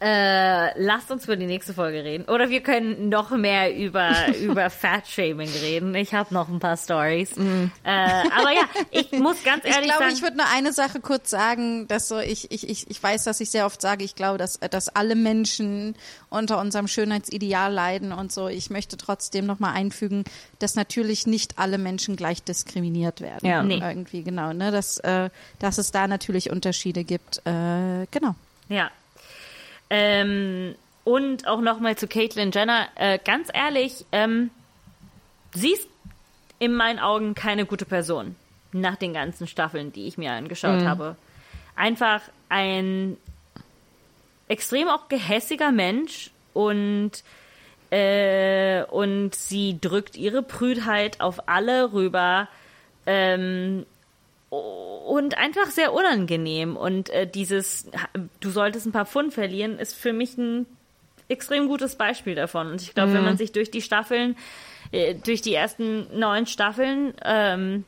Äh, 0.04 0.82
lasst 0.82 1.12
uns 1.12 1.26
über 1.26 1.36
die 1.36 1.46
nächste 1.46 1.74
Folge 1.74 2.02
reden. 2.02 2.24
Oder 2.24 2.50
wir 2.50 2.60
können 2.60 3.08
noch 3.08 3.30
mehr 3.30 3.72
über, 3.76 4.10
über 4.42 4.68
Fat-Shaming 4.68 5.48
reden. 5.62 5.94
Ich 5.94 6.12
habe 6.12 6.34
noch 6.34 6.48
ein 6.48 6.58
paar 6.58 6.76
Stories. 6.76 7.36
Mm. 7.36 7.66
Äh, 7.84 7.90
aber 8.36 8.50
ja, 8.50 8.64
ich 8.90 9.12
muss 9.12 9.44
ganz 9.44 9.64
ehrlich 9.64 9.82
ich 9.82 9.84
glaube, 9.84 10.02
sagen. 10.02 10.14
Ich 10.14 10.22
würde 10.22 10.38
nur 10.38 10.46
eine 10.52 10.72
Sache 10.72 10.98
kurz 10.98 11.30
sagen, 11.30 11.86
dass 11.86 12.08
so, 12.08 12.18
ich, 12.18 12.50
ich, 12.50 12.68
ich, 12.68 12.90
ich 12.90 13.00
weiß, 13.00 13.22
dass 13.22 13.40
ich 13.40 13.50
sehr 13.50 13.64
oft 13.64 13.80
sage, 13.80 14.02
ich 14.02 14.16
glaube, 14.16 14.38
dass, 14.38 14.58
dass 14.58 14.88
alle 14.88 15.14
Menschen 15.14 15.94
unter 16.30 16.60
unserem 16.60 16.88
Schönheitsideal 16.88 17.72
leiden 17.72 18.12
und 18.12 18.32
so. 18.32 18.48
Ich 18.48 18.70
möchte 18.70 18.96
trotzdem 18.96 19.46
nochmal 19.46 19.74
einfügen, 19.74 20.24
dass 20.58 20.74
natürlich 20.74 21.28
nicht 21.28 21.60
alle 21.60 21.78
Menschen 21.78 22.16
gleich 22.16 22.42
diskriminiert 22.42 23.20
werden. 23.20 23.48
Ja, 23.48 23.62
nee. 23.62 23.78
Irgendwie, 23.78 24.24
genau, 24.24 24.52
ne? 24.52 24.72
Dass, 24.72 24.98
äh, 24.98 25.30
dass 25.60 25.78
es 25.78 25.92
da 25.92 26.08
natürlich 26.08 26.50
Unterschiede 26.50 27.04
gibt. 27.04 27.38
Äh, 27.46 28.08
genau. 28.10 28.34
Ja, 28.68 28.90
ähm, 29.94 30.74
und 31.04 31.46
auch 31.46 31.60
nochmal 31.60 31.96
zu 31.96 32.08
Caitlyn 32.08 32.50
Jenner. 32.50 32.88
Äh, 32.94 33.18
ganz 33.22 33.50
ehrlich, 33.52 34.06
ähm, 34.10 34.50
sie 35.54 35.72
ist 35.72 35.86
in 36.58 36.72
meinen 36.72 36.98
Augen 36.98 37.34
keine 37.34 37.66
gute 37.66 37.84
Person. 37.84 38.34
Nach 38.72 38.96
den 38.96 39.12
ganzen 39.12 39.46
Staffeln, 39.46 39.92
die 39.92 40.06
ich 40.06 40.16
mir 40.16 40.32
angeschaut 40.32 40.80
mhm. 40.80 40.88
habe. 40.88 41.16
Einfach 41.76 42.22
ein 42.48 43.18
extrem 44.48 44.88
auch 44.88 45.08
gehässiger 45.10 45.72
Mensch 45.72 46.30
und 46.54 47.22
äh, 47.90 48.84
und 48.84 49.34
sie 49.34 49.78
drückt 49.78 50.16
ihre 50.16 50.42
Prüdheit 50.42 51.20
auf 51.20 51.50
alle 51.50 51.92
rüber. 51.92 52.48
Ähm, 53.04 53.84
und 54.52 55.38
einfach 55.38 55.66
sehr 55.66 55.92
unangenehm. 55.92 56.76
Und 56.76 57.08
äh, 57.10 57.26
dieses, 57.26 57.86
du 58.40 58.50
solltest 58.50 58.86
ein 58.86 58.92
paar 58.92 59.06
Pfund 59.06 59.32
verlieren, 59.32 59.78
ist 59.78 59.94
für 59.94 60.12
mich 60.12 60.36
ein 60.36 60.66
extrem 61.28 61.68
gutes 61.68 61.96
Beispiel 61.96 62.34
davon. 62.34 62.72
Und 62.72 62.82
ich 62.82 62.94
glaube, 62.94 63.10
mhm. 63.10 63.14
wenn 63.14 63.24
man 63.24 63.36
sich 63.38 63.52
durch 63.52 63.70
die 63.70 63.80
Staffeln, 63.80 64.36
äh, 64.90 65.14
durch 65.14 65.40
die 65.40 65.54
ersten 65.54 66.06
neun 66.18 66.46
Staffeln 66.46 67.14
ähm, 67.24 67.84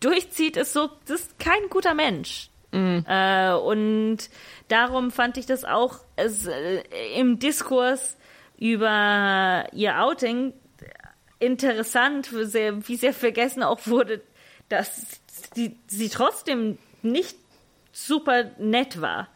durchzieht, 0.00 0.56
ist 0.56 0.72
so, 0.72 0.88
das 1.06 1.20
ist 1.20 1.38
kein 1.38 1.68
guter 1.70 1.94
Mensch. 1.94 2.50
Mhm. 2.72 3.04
Äh, 3.08 3.52
und 3.52 4.18
darum 4.66 5.12
fand 5.12 5.36
ich 5.36 5.46
das 5.46 5.64
auch 5.64 6.00
es, 6.16 6.46
äh, 6.46 6.82
im 7.16 7.38
Diskurs 7.38 8.16
über 8.58 9.66
ihr 9.72 10.02
Outing 10.02 10.52
interessant, 11.38 12.34
wie 12.34 12.44
sehr, 12.44 12.88
wie 12.88 12.96
sehr 12.96 13.14
vergessen 13.14 13.62
auch 13.62 13.86
wurde, 13.86 14.22
dass 14.68 15.20
sie, 15.54 15.76
sie 15.86 16.08
trotzdem 16.08 16.78
nicht 17.02 17.36
super 17.92 18.44
nett 18.58 19.00
war. 19.00 19.28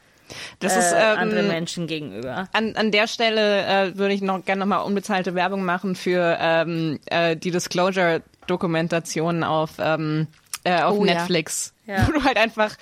Das 0.61 0.76
ist 0.76 0.93
äh, 0.93 1.12
ähm, 1.12 1.18
anderen 1.18 1.49
Menschen 1.49 1.87
gegenüber. 1.87 2.49
An, 2.53 2.74
an 2.76 2.91
der 2.91 3.07
Stelle 3.07 3.64
äh, 3.64 3.99
würde 3.99 4.14
ich 4.14 4.22
noch 4.22 4.45
gerne 4.45 4.61
nochmal 4.61 4.85
unbezahlte 4.85 5.35
Werbung 5.35 5.64
machen 5.64 5.95
für 5.95 6.39
ähm, 6.41 7.01
äh, 7.07 7.37
die 7.37 7.51
Disclosure-Dokumentation 7.51 9.45
auf, 9.45 9.72
ähm, 9.78 10.28
äh, 10.64 10.80
auf 10.80 10.99
oh, 10.99 11.05
Netflix, 11.05 11.74
ja. 11.87 11.97
Ja. 11.97 12.07
wo 12.09 12.12
du 12.12 12.24
halt 12.24 12.39
einfach, 12.39 12.76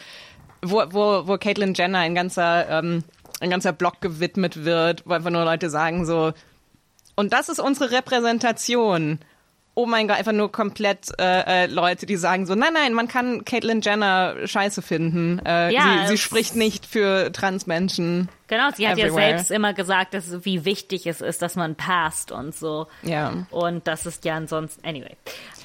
wo, 0.63 0.85
wo, 0.91 1.27
wo 1.27 1.39
Caitlyn 1.39 1.75
Jenner 1.75 1.99
ein 1.99 2.15
ganzer, 2.15 2.69
ähm, 2.69 3.03
ein 3.41 3.51
ganzer 3.51 3.73
Blog 3.73 4.01
gewidmet 4.01 4.65
wird, 4.65 5.03
wo 5.07 5.15
einfach 5.15 5.31
nur 5.31 5.45
Leute 5.45 5.71
sagen 5.71 6.07
so, 6.07 6.33
und 7.17 7.33
das 7.33 7.49
ist 7.49 7.59
unsere 7.59 7.91
Repräsentation 7.91 9.19
oh 9.75 9.87
mein 9.87 10.09
Gott, 10.09 10.19
einfach 10.19 10.33
nur 10.33 10.51
komplett 10.51 11.09
äh, 11.19 11.65
äh, 11.65 11.67
Leute, 11.67 12.07
die 12.07 12.17
sagen 12.17 12.47
so, 12.47 12.55
nein, 12.55 12.73
nein, 12.73 12.93
man 12.93 13.09
kann 13.09 13.45
Caitlyn 13.45 13.81
Jenner 13.81 14.35
scheiße 14.45 14.83
finden. 14.83 15.41
Äh, 15.45 15.73
ja, 15.73 16.05
sie, 16.07 16.13
sie 16.13 16.19
spricht 16.19 16.57
nicht 16.57 16.87
für 16.87 17.33
Transmenschen. 17.33 18.29
Genau, 18.51 18.69
sie 18.75 18.89
hat 18.89 18.99
everywhere. 18.99 19.21
ja 19.21 19.29
selbst 19.37 19.51
immer 19.53 19.73
gesagt, 19.75 20.13
dass, 20.13 20.45
wie 20.45 20.65
wichtig 20.65 21.07
es 21.07 21.21
ist, 21.21 21.41
dass 21.41 21.55
man 21.55 21.77
passt 21.77 22.33
und 22.33 22.53
so. 22.53 22.89
Ja. 23.03 23.47
Und 23.51 23.87
das 23.87 24.07
ist 24.07 24.25
ja 24.25 24.35
ansonsten, 24.35 24.85
anyway. 24.85 25.17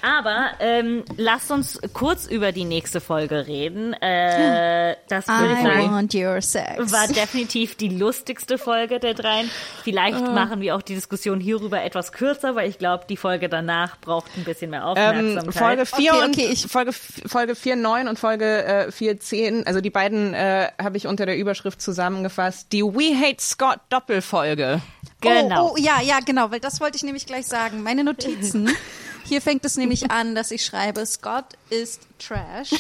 Aber 0.04 0.52
ähm, 0.60 1.04
lasst 1.18 1.50
uns 1.50 1.80
kurz 1.94 2.28
über 2.28 2.52
die 2.52 2.64
nächste 2.64 3.02
Folge 3.02 3.48
reden. 3.48 3.94
Äh, 3.94 4.98
das 5.08 5.28
würde 5.28 5.54
ich 5.54 5.62
sagen, 5.64 5.92
want 5.96 6.14
your 6.14 6.40
sex. 6.42 6.92
war 6.92 7.08
definitiv 7.08 7.76
die 7.76 7.90
lustigste 7.90 8.60
Folge 8.60 9.00
der 9.00 9.16
dreien. 9.16 9.50
Vielleicht 9.84 10.22
uh. 10.22 10.32
machen 10.32 10.62
wir 10.62 10.76
auch 10.76 10.84
die 10.84 10.94
Diskussion 10.94 11.40
hierüber 11.40 11.84
etwas 11.84 12.12
kürzer, 12.12 12.54
weil 12.54 12.70
ich 12.70 12.78
glaube, 12.78 13.06
die 13.10 13.18
Folge 13.18 13.50
danach 13.50 14.00
braucht 14.00 14.30
ein 14.38 14.44
bisschen 14.44 14.70
mehr 14.70 14.86
Aufmerksamkeit. 14.86 15.44
Ähm, 15.44 15.52
Folge 15.52 15.86
4 15.88 16.14
okay, 16.14 16.24
okay, 16.28 16.48
und 16.50 16.72
Folge, 16.72 16.94
Folge 16.94 17.56
4, 17.56 17.76
9 17.78 18.08
und 18.08 18.20
Folge 18.20 18.64
äh, 18.64 18.92
4, 18.92 19.20
10, 19.20 19.66
also 19.66 19.82
die 19.82 19.90
beiden 19.90 20.36
äh, 20.36 20.70
habe 20.80 20.98
ich 20.98 21.08
unter 21.08 21.26
der 21.26 21.36
Überschrift 21.36 21.82
zusammengefasst 21.82 22.75
die 22.76 22.84
We 22.84 23.18
Hate 23.18 23.42
Scott 23.42 23.80
Doppelfolge. 23.90 24.82
Genau. 25.22 25.70
Oh, 25.70 25.74
oh, 25.74 25.78
ja, 25.78 26.02
ja, 26.02 26.20
genau, 26.20 26.52
weil 26.52 26.60
das 26.60 26.82
wollte 26.82 26.98
ich 26.98 27.04
nämlich 27.04 27.26
gleich 27.26 27.48
sagen. 27.48 27.84
Meine 27.84 28.04
Notizen. 28.04 28.70
Hier 29.24 29.42
fängt 29.42 29.64
es 29.66 29.78
nämlich 29.78 30.12
an, 30.12 30.36
dass 30.36 30.52
ich 30.52 30.66
schreibe, 30.66 31.06
Scott 31.06 31.46
ist 31.70 32.02
Trash. 32.20 32.72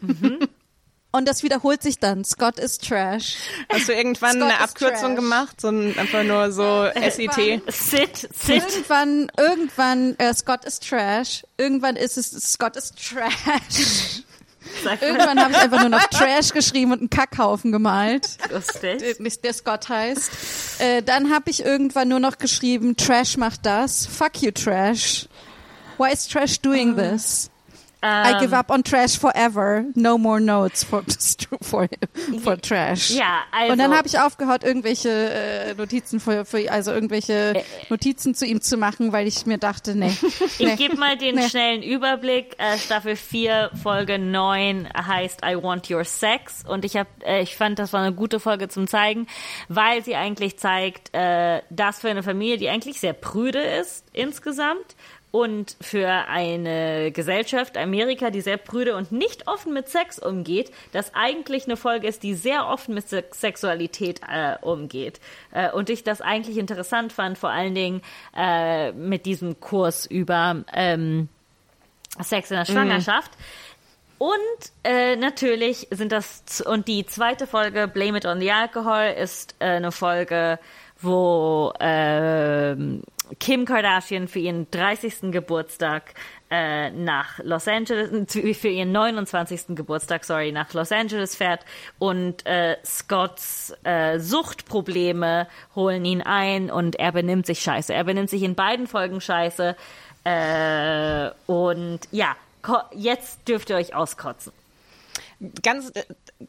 Mhm. 0.00 0.40
Und 1.12 1.28
das 1.28 1.44
wiederholt 1.44 1.80
sich 1.80 2.00
dann. 2.00 2.24
Scott 2.24 2.58
ist 2.58 2.86
Trash. 2.86 3.36
Hast 3.72 3.88
du 3.88 3.92
irgendwann 3.92 4.32
Scott 4.32 4.42
eine 4.42 4.60
Abkürzung 4.60 5.14
gemacht? 5.14 5.60
So 5.60 5.68
ein, 5.68 5.96
einfach 5.96 6.24
nur 6.24 6.50
so 6.50 6.88
SIT? 6.92 7.62
Sit, 7.68 8.28
sit. 8.34 8.62
Irgendwann, 8.62 9.30
irgendwann, 9.38 10.18
äh, 10.18 10.34
Scott 10.34 10.64
ist 10.64 10.86
Trash. 10.88 11.44
Irgendwann 11.56 11.94
ist 11.94 12.18
es 12.18 12.32
Scott 12.32 12.76
ist 12.76 12.96
Trash. 12.98 14.24
Irgendwann 15.00 15.40
habe 15.40 15.52
ich 15.52 15.58
einfach 15.58 15.80
nur 15.80 15.88
noch 15.88 16.06
Trash 16.06 16.52
geschrieben 16.52 16.92
und 16.92 17.00
einen 17.00 17.10
Kackhaufen 17.10 17.72
gemalt. 17.72 18.38
Lustig. 18.50 19.16
Der 19.42 19.52
Scott 19.52 19.88
heißt. 19.88 20.80
Äh, 20.80 21.02
dann 21.02 21.32
habe 21.32 21.50
ich 21.50 21.64
irgendwann 21.64 22.08
nur 22.08 22.20
noch 22.20 22.38
geschrieben, 22.38 22.96
Trash 22.96 23.36
macht 23.36 23.66
das. 23.66 24.06
Fuck 24.06 24.42
you, 24.42 24.50
Trash. 24.50 25.28
Why 25.98 26.12
is 26.12 26.26
Trash 26.28 26.60
doing 26.60 26.98
ah. 26.98 27.12
this? 27.12 27.50
I 28.04 28.38
give 28.40 28.52
up 28.52 28.70
on 28.70 28.82
trash 28.82 29.18
forever. 29.18 29.84
No 29.94 30.18
more 30.18 30.40
notes 30.40 30.84
for 30.84 31.02
for, 31.62 31.88
for 32.42 32.60
trash. 32.60 33.10
Ja, 33.10 33.44
also. 33.50 33.72
Und 33.72 33.78
dann 33.78 33.96
habe 33.96 34.06
ich 34.06 34.18
aufgehört, 34.18 34.64
irgendwelche 34.64 35.08
äh, 35.08 35.74
Notizen 35.74 36.20
für, 36.20 36.44
für 36.44 36.70
also 36.70 36.92
irgendwelche 36.92 37.54
äh, 37.56 37.62
Notizen 37.88 38.34
zu 38.34 38.44
ihm 38.44 38.60
zu 38.60 38.76
machen, 38.76 39.12
weil 39.12 39.26
ich 39.26 39.46
mir 39.46 39.58
dachte, 39.58 39.94
nee. 39.94 40.12
Ich 40.58 40.66
nee, 40.66 40.76
gebe 40.76 40.96
mal 40.96 41.16
den 41.16 41.36
nee. 41.36 41.48
schnellen 41.48 41.82
Überblick. 41.82 42.54
Äh, 42.58 42.78
Staffel 42.78 43.16
4, 43.16 43.70
Folge 43.82 44.18
9 44.18 44.88
heißt 44.94 45.40
I 45.44 45.56
Want 45.56 45.90
Your 45.90 46.04
Sex 46.04 46.62
und 46.66 46.84
ich 46.84 46.96
habe, 46.96 47.08
äh, 47.24 47.42
ich 47.42 47.56
fand, 47.56 47.78
das 47.78 47.92
war 47.92 48.02
eine 48.02 48.14
gute 48.14 48.38
Folge 48.40 48.68
zum 48.68 48.86
zeigen, 48.86 49.26
weil 49.68 50.04
sie 50.04 50.14
eigentlich 50.14 50.58
zeigt, 50.58 51.14
äh, 51.14 51.62
das 51.70 52.00
für 52.00 52.10
eine 52.10 52.22
Familie, 52.22 52.58
die 52.58 52.68
eigentlich 52.68 53.00
sehr 53.00 53.14
prüde 53.14 53.60
ist 53.60 54.04
insgesamt 54.12 54.94
und 55.34 55.76
für 55.80 56.08
eine 56.28 57.10
Gesellschaft, 57.10 57.76
Amerika, 57.76 58.30
die 58.30 58.40
sehr 58.40 58.56
prüde 58.56 58.94
und 58.94 59.10
nicht 59.10 59.48
offen 59.48 59.72
mit 59.72 59.88
Sex 59.88 60.20
umgeht, 60.20 60.70
das 60.92 61.12
eigentlich 61.12 61.64
eine 61.64 61.76
Folge 61.76 62.06
ist, 62.06 62.22
die 62.22 62.34
sehr 62.34 62.68
offen 62.68 62.94
mit 62.94 63.08
Sexualität 63.08 64.20
äh, 64.32 64.54
umgeht. 64.60 65.18
Äh, 65.50 65.72
und 65.72 65.90
ich 65.90 66.04
das 66.04 66.20
eigentlich 66.20 66.56
interessant 66.56 67.12
fand, 67.12 67.36
vor 67.36 67.50
allen 67.50 67.74
Dingen 67.74 68.00
äh, 68.36 68.92
mit 68.92 69.26
diesem 69.26 69.58
Kurs 69.58 70.06
über 70.06 70.62
ähm, 70.72 71.28
Sex 72.20 72.52
in 72.52 72.56
der 72.58 72.68
mhm. 72.68 72.72
Schwangerschaft. 72.72 73.32
Mhm. 73.36 74.26
Und 74.26 74.72
äh, 74.84 75.16
natürlich 75.16 75.88
sind 75.90 76.12
das, 76.12 76.60
und 76.60 76.86
die 76.86 77.06
zweite 77.06 77.48
Folge, 77.48 77.88
Blame 77.88 78.18
It 78.18 78.24
on 78.24 78.38
the 78.38 78.52
Alcohol, 78.52 79.12
ist 79.20 79.56
äh, 79.58 79.64
eine 79.64 79.90
Folge, 79.90 80.60
wo 81.00 81.72
äh, 81.80 82.76
Kim 83.40 83.64
Kardashian 83.64 84.28
für 84.28 84.38
ihren 84.38 84.70
30. 84.70 85.32
Geburtstag 85.32 86.14
äh, 86.50 86.90
nach 86.90 87.38
Los 87.42 87.66
Angeles, 87.66 88.10
für 88.58 88.68
ihren 88.68 88.92
29. 88.92 89.74
Geburtstag, 89.76 90.24
sorry, 90.24 90.52
nach 90.52 90.72
Los 90.72 90.92
Angeles 90.92 91.34
fährt 91.34 91.64
und 91.98 92.46
äh, 92.46 92.76
Scotts 92.84 93.74
äh, 93.84 94.18
Suchtprobleme 94.18 95.48
holen 95.74 96.04
ihn 96.04 96.22
ein 96.22 96.70
und 96.70 96.96
er 96.96 97.12
benimmt 97.12 97.46
sich 97.46 97.60
scheiße. 97.60 97.92
Er 97.92 98.04
benimmt 98.04 98.30
sich 98.30 98.42
in 98.42 98.54
beiden 98.54 98.86
Folgen 98.86 99.20
scheiße. 99.20 99.76
Äh, 100.24 101.30
und 101.46 102.00
ja, 102.10 102.36
jetzt 102.94 103.46
dürft 103.48 103.70
ihr 103.70 103.76
euch 103.76 103.94
auskotzen. 103.94 104.52
Ganz, 105.62 105.92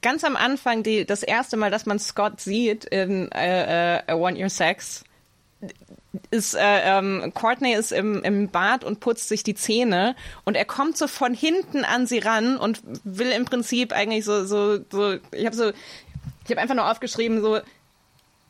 ganz 0.02 0.24
am 0.24 0.36
Anfang, 0.36 0.84
die, 0.84 1.06
das 1.06 1.24
erste 1.24 1.58
Mal, 1.58 1.72
dass 1.72 1.86
man 1.86 2.00
Scott 2.00 2.40
sieht 2.40 2.86
in 2.86 3.32
äh, 3.32 3.98
äh, 3.98 4.14
I 4.14 4.20
Want 4.20 4.38
Your 4.38 4.50
Sex, 4.50 5.04
ist 6.32 6.56
äh, 6.56 6.98
ähm, 6.98 7.32
Courtney 7.34 7.74
ist 7.74 7.92
im, 7.92 8.24
im 8.24 8.50
Bad 8.50 8.84
und 8.84 9.00
putzt 9.00 9.28
sich 9.28 9.44
die 9.44 9.56
Zähne 9.56 10.16
und 10.44 10.56
er 10.56 10.66
kommt 10.66 10.98
so 10.98 11.08
von 11.08 11.34
hinten 11.34 11.84
an 11.84 12.08
sie 12.08 12.20
ran 12.20 12.58
und 12.58 12.82
will 13.04 13.32
im 13.32 13.46
Prinzip 13.46 13.94
eigentlich 13.94 14.26
so 14.26 14.46
so 14.46 14.80
so 14.92 15.18
ich 15.32 15.46
habe 15.46 15.56
so 15.56 15.70
ich 15.70 16.52
habe 16.52 16.62
einfach 16.62 16.76
nur 16.76 16.90
aufgeschrieben 16.90 17.42
so 17.42 17.60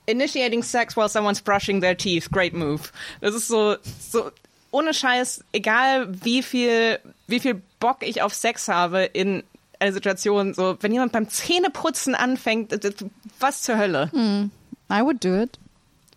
initiating 0.06 0.64
sex 0.64 0.96
while 0.96 1.10
someone's 1.10 1.42
brushing 1.42 1.82
their 1.82 1.98
teeth 1.98 2.32
great 2.32 2.54
move 2.54 2.90
das 3.22 3.36
ist 3.36 3.48
so 3.48 3.76
so 4.00 4.32
ohne 4.76 4.94
Scheiß, 4.94 5.44
egal 5.54 6.08
wie 6.24 6.44
viel, 6.44 7.00
wie 7.28 7.40
viel 7.40 7.62
Bock 7.80 8.00
ich 8.02 8.22
auf 8.22 8.34
Sex 8.34 8.68
habe 8.68 9.04
in 9.04 9.42
einer 9.80 9.94
Situation, 9.94 10.54
so, 10.54 10.76
wenn 10.82 10.92
jemand 10.92 11.14
beim 11.14 11.30
Zähneputzen 11.30 12.14
anfängt, 12.14 12.78
was 13.40 13.62
zur 13.62 13.78
Hölle? 13.78 14.12
Hm. 14.12 14.52
I 14.92 15.02
would 15.02 15.24
do 15.24 15.34
it. 15.42 15.58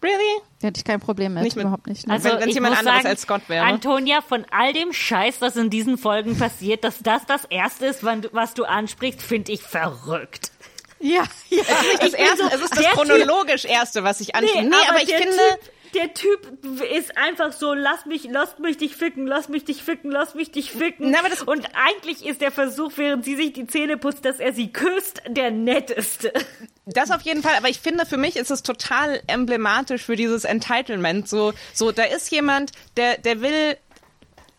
Really? 0.03 0.41
Da 0.61 0.69
hätte 0.69 0.79
ich 0.79 0.85
kein 0.85 1.01
Problem 1.01 1.35
mit, 1.35 1.43
Nicht 1.43 1.57
mit- 1.57 1.65
überhaupt 1.65 1.87
nicht. 1.89 2.09
Also 2.09 2.29
Wenn- 2.29 2.37
wenn's 2.39 2.47
ich 2.49 2.55
jemand 2.55 2.73
muss 2.75 2.79
anderes 2.81 2.99
sagen, 2.99 3.09
als 3.09 3.23
Scott 3.23 3.43
wäre. 3.49 3.65
Antonia, 3.67 4.21
von 4.23 4.47
all 4.51 4.73
dem 4.73 4.93
Scheiß, 4.93 5.41
was 5.41 5.57
in 5.57 5.71
diesen 5.71 5.99
Folgen 5.99 6.39
passiert, 6.39 6.85
dass 6.85 6.99
das 7.01 7.27
das 7.27 7.45
Erste 7.47 7.87
ist, 7.87 8.05
was 8.05 8.55
du 8.55 8.65
ansprichst, 8.65 9.21
finde 9.23 9.51
ich 9.53 9.63
verrückt. 9.63 10.53
ja, 11.01 11.25
ja. 11.51 11.63
Das 12.01 12.13
erste, 12.13 12.45
so- 12.45 12.51
es 12.55 12.61
ist 12.61 12.77
das 12.77 12.87
chronologisch 12.91 13.65
erste, 13.65 14.05
was 14.05 14.21
ich 14.21 14.35
anspreche. 14.35 14.69
Nee, 14.69 14.75
aber, 14.89 14.99
ich 15.03 15.07
der 15.09 15.19
finde, 15.19 15.37
Typ, 15.37 15.73
der 15.95 16.15
Typ 16.15 16.41
ist 16.97 17.17
einfach 17.17 17.53
so, 17.53 17.75
lass 17.75 18.07
mich, 18.07 18.29
lass 18.31 18.59
mich 18.59 18.77
dich 18.77 18.97
ficken, 18.97 19.27
lass 19.27 19.49
mich 19.49 19.65
dich 19.65 19.83
ficken, 19.83 20.11
lass 20.11 20.35
mich 20.35 20.51
dich 20.51 20.73
ficken. 20.73 21.11
Na, 21.11 21.21
aber 21.21 21.29
das- 21.29 21.43
Und 21.43 21.67
eigentlich 21.75 22.25
ist 22.27 22.41
der 22.41 22.51
Versuch, 22.51 22.93
während 22.97 23.25
sie 23.25 23.37
sich 23.37 23.53
die 23.53 23.67
Zähne 23.67 23.97
putzt, 23.97 24.25
dass 24.25 24.41
er 24.41 24.53
sie 24.53 24.73
küsst, 24.73 25.23
der 25.29 25.51
netteste. 25.51 26.33
Das 26.87 27.11
auf 27.11 27.23
jeden 27.23 27.43
Fall, 27.43 27.55
aber 27.57 27.69
ich 27.69 27.81
finde, 27.81 28.07
für 28.07 28.17
mich 28.17 28.37
ist 28.37 28.51
es 28.51 28.63
total 28.63 29.23
emblematisch 29.27 30.03
für 30.05 30.17
dieses 30.17 30.45
Entitlement. 30.45 31.29
So, 31.29 31.53
so, 31.75 31.93
da 31.93 32.05
ist 32.05 32.31
jemand, 32.31 32.73
der, 32.97 33.19
der 33.19 33.41
will, 33.43 33.77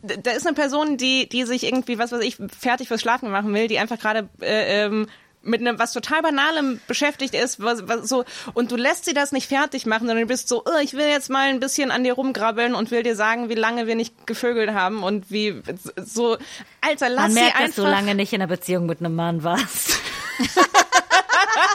da 0.01 0.31
ist 0.31 0.45
eine 0.47 0.55
Person, 0.55 0.97
die, 0.97 1.27
die 1.27 1.43
sich 1.43 1.63
irgendwie, 1.63 1.97
was 1.97 2.11
weiß 2.11 2.21
ich, 2.23 2.37
fertig 2.59 2.87
fürs 2.87 3.01
Schlafen 3.01 3.31
machen 3.31 3.53
will, 3.53 3.67
die 3.67 3.79
einfach 3.79 3.99
gerade 3.99 4.29
äh, 4.41 4.85
ähm, 4.85 5.07
mit 5.49 5.61
einem 5.61 5.79
was 5.79 5.93
total 5.93 6.21
Banalem 6.21 6.79
beschäftigt 6.87 7.33
ist, 7.33 7.61
was, 7.61 7.87
was 7.87 8.07
so 8.07 8.23
und 8.53 8.71
du 8.71 8.75
lässt 8.75 9.05
sie 9.05 9.13
das 9.13 9.31
nicht 9.31 9.47
fertig 9.47 9.85
machen, 9.85 10.07
sondern 10.07 10.21
du 10.21 10.27
bist 10.27 10.47
so, 10.47 10.63
oh, 10.65 10.79
ich 10.81 10.93
will 10.93 11.07
jetzt 11.07 11.29
mal 11.29 11.49
ein 11.49 11.59
bisschen 11.59 11.91
an 11.91 12.03
dir 12.03 12.13
rumgrabbeln 12.13 12.75
und 12.75 12.91
will 12.91 13.03
dir 13.03 13.15
sagen, 13.15 13.49
wie 13.49 13.55
lange 13.55 13.87
wir 13.87 13.95
nicht 13.95 14.27
gevögelt 14.27 14.71
haben 14.71 15.03
und 15.03 15.29
wie 15.31 15.61
so, 15.97 16.37
Alter, 16.81 17.09
lass 17.09 17.23
Man 17.23 17.31
sie 17.31 17.39
merkt, 17.41 17.55
einfach. 17.55 17.65
dass 17.67 17.75
du 17.75 17.83
lange 17.83 18.15
nicht 18.15 18.33
in 18.33 18.41
einer 18.41 18.47
Beziehung 18.47 18.85
mit 18.85 18.99
einem 18.99 19.15
Mann 19.15 19.43
warst. 19.43 19.99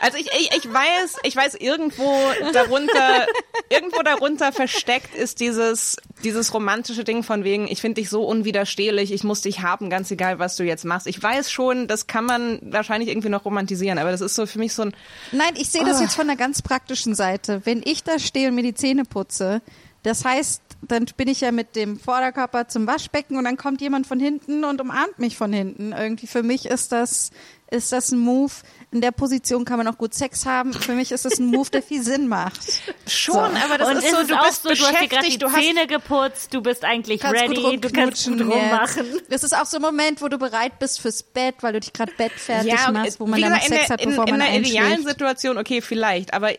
Also 0.00 0.18
ich, 0.18 0.26
ich, 0.26 0.50
ich 0.56 0.72
weiß, 0.72 1.16
ich 1.22 1.36
weiß 1.36 1.54
irgendwo 1.54 2.12
darunter, 2.52 3.26
irgendwo 3.68 4.02
darunter 4.02 4.52
versteckt 4.52 5.14
ist 5.14 5.40
dieses, 5.40 5.96
dieses 6.22 6.52
romantische 6.52 7.04
Ding 7.04 7.22
von 7.22 7.44
wegen, 7.44 7.66
ich 7.68 7.80
finde 7.80 8.00
dich 8.00 8.10
so 8.10 8.24
unwiderstehlich, 8.24 9.12
ich 9.12 9.24
muss 9.24 9.42
dich 9.42 9.60
haben, 9.62 9.90
ganz 9.90 10.10
egal, 10.10 10.38
was 10.38 10.56
du 10.56 10.64
jetzt 10.64 10.84
machst. 10.84 11.06
Ich 11.06 11.22
weiß 11.22 11.50
schon, 11.50 11.88
das 11.88 12.06
kann 12.06 12.24
man 12.24 12.60
wahrscheinlich 12.62 13.08
irgendwie 13.08 13.28
noch 13.28 13.44
romantisieren, 13.44 13.98
aber 13.98 14.10
das 14.10 14.20
ist 14.20 14.34
so 14.34 14.46
für 14.46 14.58
mich 14.58 14.74
so 14.74 14.82
ein, 14.82 14.94
Nein, 15.32 15.54
ich 15.56 15.70
sehe 15.70 15.84
das 15.84 16.00
jetzt 16.00 16.14
von 16.14 16.26
der 16.26 16.36
ganz 16.36 16.62
praktischen 16.62 17.14
Seite. 17.14 17.62
Wenn 17.64 17.82
ich 17.84 18.04
da 18.04 18.18
stehe 18.18 18.48
und 18.48 18.54
mir 18.54 18.62
die 18.62 18.74
Zähne 18.74 19.04
putze, 19.04 19.62
das 20.02 20.24
heißt, 20.24 20.62
dann 20.82 21.06
bin 21.16 21.28
ich 21.28 21.40
ja 21.40 21.52
mit 21.52 21.76
dem 21.76 21.98
Vorderkörper 21.98 22.68
zum 22.68 22.86
Waschbecken 22.86 23.36
und 23.36 23.44
dann 23.44 23.56
kommt 23.56 23.80
jemand 23.80 24.06
von 24.06 24.20
hinten 24.20 24.64
und 24.64 24.80
umarmt 24.80 25.18
mich 25.18 25.36
von 25.36 25.52
hinten. 25.52 25.92
Irgendwie 25.92 26.26
für 26.26 26.42
mich 26.42 26.66
ist 26.66 26.92
das, 26.92 27.30
ist 27.70 27.92
das 27.92 28.12
ein 28.12 28.18
Move. 28.18 28.52
In 28.92 29.00
der 29.00 29.10
Position 29.10 29.64
kann 29.64 29.78
man 29.78 29.88
auch 29.88 29.98
gut 29.98 30.14
Sex 30.14 30.46
haben. 30.46 30.72
Für 30.72 30.92
mich 30.92 31.12
ist 31.12 31.24
das 31.24 31.38
ein 31.38 31.46
Move, 31.46 31.70
der 31.70 31.82
viel 31.82 32.02
Sinn 32.02 32.28
macht. 32.28 32.60
schon, 33.06 33.34
So. 33.34 33.40
aber 33.40 33.78
das 33.78 33.88
und 33.88 33.96
ist 33.96 34.04
ist 34.04 34.10
so, 34.10 34.26
du 34.26 34.38
auch 34.38 34.46
bist 34.46 34.62
so, 34.62 34.68
du 34.68 34.74
hast 34.76 35.00
dir 35.00 35.08
gerade 35.08 35.28
die 35.28 35.38
Zähne 35.38 35.86
geputzt, 35.86 36.54
du 36.54 36.62
bist 36.62 36.84
eigentlich 36.84 37.20
kannst 37.20 37.42
ready, 37.42 37.62
gut 37.62 37.84
du 37.84 37.90
kannst 37.90 38.26
gut 38.26 38.40
rummachen. 38.40 39.06
jetzt. 39.12 39.32
Das 39.32 39.42
ist 39.44 39.56
auch 39.56 39.66
so 39.66 39.78
ein 39.78 39.82
Moment, 39.82 40.22
wo 40.22 40.28
du 40.28 40.38
bereit 40.38 40.78
bist 40.78 41.00
fürs 41.00 41.22
Bett, 41.22 41.56
weil 41.60 41.72
du 41.72 41.80
dich 41.80 41.92
gerade 41.92 42.12
bettfertig 42.16 42.72
ja, 42.72 42.90
machst, 42.92 43.18
wo 43.18 43.26
man 43.26 43.40
dann 43.40 43.54
in 43.54 43.60
Sex 43.60 43.70
der, 43.70 43.88
hat, 43.88 44.00
in, 44.00 44.10
bevor 44.10 44.28
in 44.28 44.36
man 44.36 44.42
einer 44.42 44.58
idealen. 44.58 45.04
Situation, 45.06 45.58
okay, 45.58 45.80
vielleicht, 45.80 46.32
aber 46.32 46.52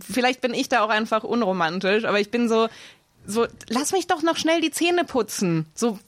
vielleicht 0.00 0.40
bin 0.40 0.54
ich 0.54 0.68
da 0.68 0.82
auch 0.82 0.88
einfach 0.88 1.24
unromantisch, 1.24 2.04
aber 2.04 2.20
ich 2.20 2.30
bin 2.30 2.48
so, 2.48 2.68
so, 3.26 3.46
lass 3.68 3.92
mich 3.92 4.06
doch 4.06 4.22
noch 4.22 4.36
schnell 4.36 4.60
die 4.60 4.70
Zähne 4.70 5.04
putzen. 5.04 5.66
So, 5.74 5.98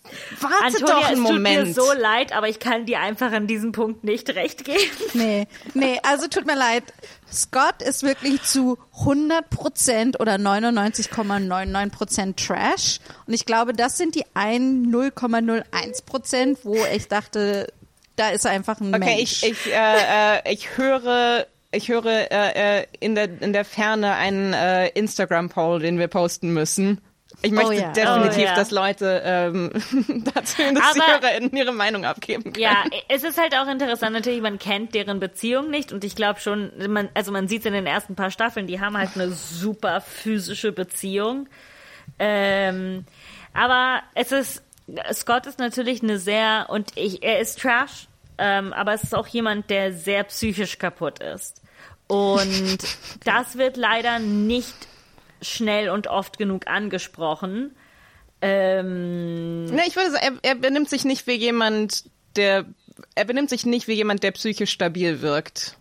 warte 0.41 0.65
Antonia, 0.65 0.87
doch 0.95 1.03
es 1.03 1.07
einen 1.09 1.25
tut 1.25 1.33
Moment. 1.35 1.67
mir 1.69 1.75
so 1.75 1.93
leid, 1.93 2.33
aber 2.33 2.49
ich 2.49 2.59
kann 2.59 2.87
dir 2.87 3.01
einfach 3.01 3.33
an 3.33 3.47
diesem 3.47 3.73
Punkt 3.73 4.05
nicht 4.05 4.31
recht 4.31 4.65
geben. 4.65 4.81
Nee, 5.15 5.47
nee, 5.75 6.01
also 6.03 6.27
tut 6.27 6.47
mir 6.47 6.57
leid. 6.57 6.85
Scott 7.31 7.81
ist 7.83 8.03
wirklich 8.03 8.43
zu 8.43 8.79
100% 9.05 10.19
oder 10.21 10.35
99,99% 10.37 12.37
Trash. 12.37 12.99
Und 13.27 13.35
ich 13.35 13.47
glaube, 13.47 13.73
das 13.73 13.97
sind 13.99 14.15
die 14.15 14.25
1 14.35 14.89
0,01%, 14.89 16.59
wo 16.65 16.77
ich 16.95 17.09
dachte, 17.09 17.73
da 18.17 18.31
ist 18.31 18.47
einfach 18.47 18.81
ein 18.81 18.95
Okay, 18.95 19.17
Mensch. 19.17 19.43
ich, 19.43 19.51
ich, 19.51 19.73
äh, 19.73 20.37
äh, 20.39 20.53
ich 20.53 20.77
höre, 20.77 21.47
ich 21.73 21.89
höre 21.89 22.31
äh, 22.31 22.81
äh, 22.81 22.87
in, 23.01 23.15
der, 23.15 23.41
in 23.41 23.53
der 23.53 23.65
Ferne 23.65 24.15
einen 24.15 24.53
äh, 24.53 24.89
Instagram-Poll, 24.89 25.81
den 25.81 25.99
wir 25.99 26.09
posten 26.09 26.53
müssen. 26.53 27.01
Ich 27.41 27.51
möchte 27.51 27.75
ja. 27.75 27.93
definitiv, 27.93 28.45
Oh 28.45 28.47
ja. 28.47 28.55
dass 28.55 28.71
Leute 28.71 29.23
ähm, 29.25 29.71
dazu 30.35 30.63
dass 30.75 30.95
HörerInnen 30.95 31.57
ihre 31.57 31.73
Meinung 31.73 32.05
abgeben 32.05 32.53
können. 32.53 32.61
Ja, 32.61 32.85
es 33.09 33.25
ist 33.25 33.41
halt 33.41 33.57
auch 33.57 33.67
interessant, 33.67 34.13
natürlich, 34.13 34.43
man 34.43 34.59
kennt 34.59 34.95
deren 34.95 35.19
Beziehung 35.19 35.71
nicht 35.71 35.93
und 35.93 36.05
ich 36.05 36.15
glaube 36.15 36.41
schon, 36.41 36.71
man, 36.89 37.09
also 37.15 37.33
man 37.33 37.49
sieht 37.49 37.61
es 37.61 37.67
in 37.67 37.73
den 37.73 37.87
ersten 37.87 38.15
paar 38.15 38.31
Staffeln, 38.31 38.67
die 38.67 38.81
haben 38.81 38.97
halt 38.97 39.11
eine 39.15 39.33
super 39.33 40.01
physische 40.03 40.73
Beziehung. 40.73 41.49
Ähm, 42.19 43.07
aber 43.55 44.03
es 44.15 44.31
ist, 44.31 44.63
Scott 45.13 45.47
ist 45.47 45.59
natürlich 45.59 46.03
eine 46.03 46.19
sehr, 46.19 46.67
und 46.69 46.93
ich, 46.97 47.23
er 47.23 47.41
ist 47.41 47.61
Trash, 47.61 48.09
ähm, 48.39 48.73
aber 48.73 48.93
es 48.93 49.05
ist 49.05 49.15
auch 49.15 49.27
jemand, 49.27 49.71
der 49.71 49.93
sehr 49.93 50.25
psychisch 50.25 50.79
kaputt 50.79 51.19
ist. 51.21 51.62
Und 52.09 52.79
das 53.25 53.57
wird 53.57 53.77
leider 53.77 54.19
nicht 54.19 54.75
schnell 55.41 55.89
und 55.89 56.07
oft 56.09 56.39
genug 56.39 56.67
angesprochen. 56.67 57.75
Ähm, 58.41 59.65
Ne, 59.67 59.83
ich 59.87 59.97
würde 59.97 60.11
sagen, 60.11 60.39
er, 60.43 60.51
er 60.51 60.55
benimmt 60.57 60.91
sich 60.91 61.05
nicht 61.05 61.27
wie 61.27 61.35
jemand, 61.35 62.05
der 62.37 62.65
er 63.15 63.25
benimmt 63.25 63.49
sich 63.51 63.65
nicht 63.67 63.89
wie 63.89 63.95
jemand, 63.95 64.23
der 64.23 64.33
psychisch 64.33 64.71
stabil 64.71 65.23
wirkt. 65.23 65.77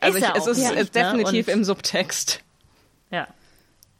Also 0.00 0.18
Ist 0.18 0.24
er 0.24 0.30
ich, 0.36 0.42
es 0.42 0.46
ist 0.46 0.58
äh, 0.70 0.74
ne? 0.74 0.84
definitiv 0.84 1.48
Und- 1.48 1.52
im 1.54 1.64
Subtext. 1.64 2.40
ja. 3.10 3.26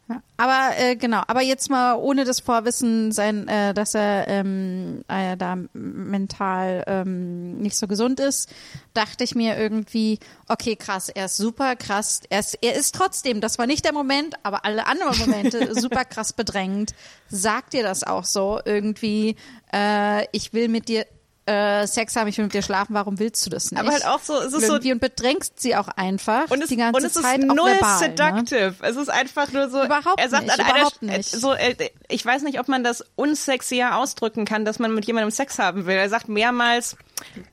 Ja, 0.09 0.21
aber 0.37 0.77
äh, 0.77 0.95
genau, 0.95 1.21
aber 1.27 1.41
jetzt 1.41 1.69
mal 1.69 1.95
ohne 1.95 2.25
das 2.25 2.39
Vorwissen 2.39 3.11
sein, 3.11 3.47
äh, 3.47 3.73
dass 3.73 3.95
er 3.95 4.27
ähm, 4.27 5.03
äh, 5.07 5.37
da 5.37 5.57
mental 5.73 6.83
ähm, 6.87 7.59
nicht 7.59 7.77
so 7.77 7.87
gesund 7.87 8.19
ist, 8.19 8.49
dachte 8.93 9.23
ich 9.23 9.35
mir 9.35 9.57
irgendwie, 9.57 10.19
okay, 10.47 10.75
krass, 10.75 11.09
er 11.09 11.25
ist 11.25 11.37
super 11.37 11.75
krass, 11.75 12.21
er 12.29 12.39
ist, 12.39 12.57
er 12.61 12.73
ist 12.73 12.95
trotzdem, 12.95 13.39
das 13.39 13.57
war 13.57 13.67
nicht 13.67 13.85
der 13.85 13.93
Moment, 13.93 14.35
aber 14.43 14.65
alle 14.65 14.85
anderen 14.87 15.17
Momente 15.17 15.73
super 15.79 16.03
krass 16.03 16.33
bedrängend. 16.33 16.93
Sagt 17.29 17.73
dir 17.73 17.83
das 17.83 18.03
auch 18.03 18.25
so 18.25 18.59
irgendwie, 18.65 19.35
äh, 19.73 20.25
ich 20.31 20.53
will 20.53 20.67
mit 20.67 20.89
dir 20.89 21.05
äh, 21.51 21.87
Sex 21.87 22.15
haben, 22.15 22.27
ich 22.27 22.37
will 22.37 22.45
mit 22.45 22.53
dir 22.53 22.61
schlafen, 22.61 22.93
warum 22.93 23.19
willst 23.19 23.45
du 23.45 23.49
das 23.49 23.71
nicht? 23.71 23.79
Aber 23.79 23.91
halt 23.91 24.05
auch 24.05 24.19
so, 24.19 24.37
es 24.39 24.53
ist 24.53 24.67
so 24.67 24.73
und 24.75 24.99
bedrängst 24.99 25.59
sie 25.59 25.75
auch 25.75 25.87
einfach 25.89 26.49
und 26.49 26.61
es, 26.61 26.69
die 26.69 26.77
ganze 26.77 26.97
und 26.97 27.05
es 27.05 27.15
ist 27.15 27.21
Zeit 27.23 27.41
auch 27.41 27.55
null 27.55 27.71
verbal, 27.71 28.09
Ne? 28.09 28.15
seductive. 28.17 28.75
Es 28.81 28.95
ist 28.95 29.09
einfach 29.09 29.51
nur 29.51 29.69
so. 29.69 29.83
Überhaupt 29.83 30.19
er 30.19 30.29
sagt 30.29 30.43
nicht, 30.43 30.53
an 30.53 30.59
einer 30.65 30.75
überhaupt 30.75 30.97
St- 31.01 31.05
nicht. 31.17 31.29
so, 31.29 31.53
äh, 31.53 31.75
ich 32.09 32.25
weiß 32.25 32.43
nicht, 32.43 32.59
ob 32.59 32.67
man 32.67 32.83
das 32.83 33.03
unsexier 33.15 33.95
ausdrücken 33.97 34.45
kann, 34.45 34.65
dass 34.65 34.79
man 34.79 34.93
mit 34.93 35.05
jemandem 35.05 35.31
Sex 35.31 35.59
haben 35.59 35.85
will. 35.85 35.95
Er 35.95 36.09
sagt 36.09 36.29
mehrmals, 36.29 36.95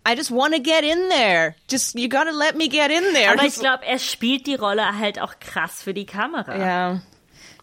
I 0.09 0.15
just 0.17 0.31
want 0.31 0.55
to 0.55 0.61
get 0.63 0.83
in 0.83 0.99
there. 1.17 1.55
Just 1.71 1.95
you 1.99 2.09
gotta 2.09 2.31
let 2.31 2.57
me 2.57 2.69
get 2.69 2.91
in 2.91 3.03
there. 3.15 3.33
Aber 3.33 3.45
ich 3.45 3.55
glaube, 3.57 3.85
er 3.85 3.99
spielt 3.99 4.47
die 4.47 4.55
Rolle 4.55 4.99
halt 4.99 5.21
auch 5.21 5.35
krass 5.41 5.83
für 5.83 5.95
die 5.95 6.07
Kamera. 6.07 6.57
ja. 6.57 7.01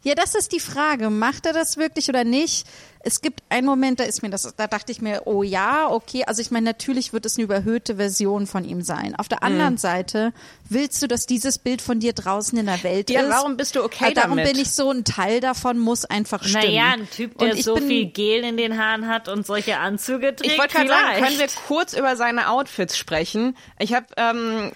Ja, 0.04 0.14
das 0.14 0.36
ist 0.36 0.52
die 0.52 0.60
Frage. 0.60 1.10
Macht 1.10 1.48
er 1.48 1.54
das 1.54 1.78
wirklich 1.78 2.10
oder 2.10 2.24
nicht? 2.24 2.68
Es 3.08 3.22
gibt 3.22 3.42
einen 3.50 3.68
Moment, 3.68 4.00
da 4.00 4.04
ist 4.04 4.24
mir 4.24 4.32
das, 4.32 4.52
da 4.58 4.66
dachte 4.66 4.92
ich 4.92 5.00
mir, 5.00 5.22
oh 5.26 5.44
ja, 5.44 5.88
okay. 5.92 6.24
Also 6.26 6.42
ich 6.42 6.50
meine, 6.50 6.66
natürlich 6.66 7.14
wird 7.14 7.26
es 7.28 7.38
eine 7.38 7.44
überhöhte 7.44 7.98
Version 7.98 8.48
von 8.48 8.66
ihm 8.66 8.82
sein. 8.82 9.16
Auf 9.16 9.28
der 9.28 9.38
Mhm. 9.42 9.46
anderen 9.46 9.78
Seite 9.78 10.34
willst 10.68 11.04
du, 11.04 11.08
dass 11.08 11.28
dieses 11.28 11.60
Bild 11.60 11.84
von 11.84 12.00
dir 12.00 12.14
draußen 12.14 12.58
in 12.58 12.66
der 12.66 12.82
Welt 12.84 13.12
Ja, 13.12 13.22
ist. 13.22 13.30
warum 13.30 13.58
bist 13.58 13.76
du 13.76 13.84
okay 13.84 14.10
Äh, 14.10 14.14
Darum 14.16 14.38
damit? 14.38 14.52
bin 14.54 14.60
ich 14.60 14.72
so, 14.72 14.90
ein 14.90 15.04
Teil 15.04 15.40
davon 15.40 15.78
muss 15.78 16.04
einfach 16.06 16.44
stimmen. 16.44 16.66
Naja, 16.66 16.94
ein 16.94 17.08
Typ, 17.10 17.38
der 17.38 17.56
so 17.58 17.76
bin, 17.76 17.88
viel 17.88 18.06
Gel 18.08 18.44
in 18.44 18.58
den 18.58 18.78
Haaren 18.80 19.08
hat 19.08 19.30
und 19.30 19.46
solche 19.46 19.78
Anzüge 19.78 20.36
trägt. 20.36 20.54
Ich 20.54 20.58
wollte 20.58 20.74
gerade 20.74 20.90
sagen, 20.90 21.24
können 21.24 21.38
wir 21.38 21.48
kurz 21.68 21.94
über 21.94 22.16
seine 22.16 22.50
Outfits 22.50 22.98
sprechen? 22.98 23.56
Ich 23.78 23.94
habe 23.94 24.08
ähm, 24.18 24.72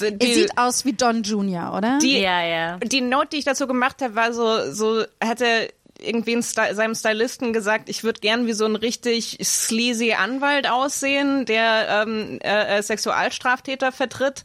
die, 0.00 0.06
Er 0.26 0.34
sieht 0.34 0.56
aus 0.58 0.84
wie 0.86 0.94
Don 0.94 1.22
Junior, 1.22 1.76
oder? 1.76 1.98
die, 2.00 2.18
Ja, 2.18 2.42
ja. 2.42 2.78
die 2.78 3.02
Note, 3.02 3.28
die 3.32 3.36
ich 3.38 3.44
dazu 3.44 3.66
gemacht 3.66 4.00
habe, 4.00 4.14
war 4.14 4.32
so, 4.32 4.72
so 4.72 5.04
hätte 5.20 5.68
irgendwie 6.04 6.40
Sty 6.42 6.74
seinem 6.74 6.94
Stylisten 6.94 7.52
gesagt, 7.52 7.88
ich 7.88 8.04
würde 8.04 8.20
gern 8.20 8.46
wie 8.46 8.52
so 8.52 8.64
ein 8.66 8.76
richtig 8.76 9.38
sleazy 9.42 10.12
Anwalt 10.12 10.68
aussehen, 10.68 11.44
der 11.46 12.04
ähm, 12.06 12.38
äh, 12.42 12.78
äh, 12.78 12.82
Sexualstraftäter 12.82 13.92
vertritt. 13.92 14.44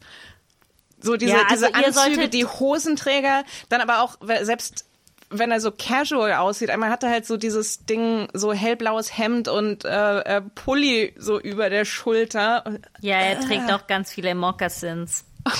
So 1.00 1.16
diese, 1.16 1.32
Ja, 1.32 1.42
also 1.48 1.66
diese 1.66 1.74
Anzüge, 1.74 2.14
solltet- 2.16 2.34
die 2.34 2.44
Hosenträger, 2.44 3.44
dann 3.68 3.80
aber 3.80 4.02
auch 4.02 4.16
selbst 4.42 4.84
wenn 5.30 5.50
er 5.50 5.60
so 5.60 5.70
casual 5.70 6.32
aussieht, 6.32 6.70
einmal 6.70 6.88
hat 6.88 7.02
er 7.02 7.10
halt 7.10 7.26
so 7.26 7.36
dieses 7.36 7.84
Ding, 7.84 8.28
so 8.32 8.54
hellblaues 8.54 9.18
Hemd 9.18 9.46
und 9.48 9.84
äh, 9.84 10.20
äh, 10.20 10.40
Pulli 10.40 11.12
so 11.18 11.38
über 11.38 11.68
der 11.68 11.84
Schulter. 11.84 12.64
Ja, 13.02 13.16
er 13.18 13.38
trägt 13.40 13.70
auch 13.70 13.86
ganz 13.86 14.10
viele 14.10 14.34
Moccasins. 14.34 15.24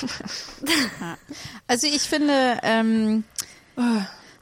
Also 1.66 1.87
ich 1.87 2.03
finde, 2.03 2.59
ähm, 2.62 3.25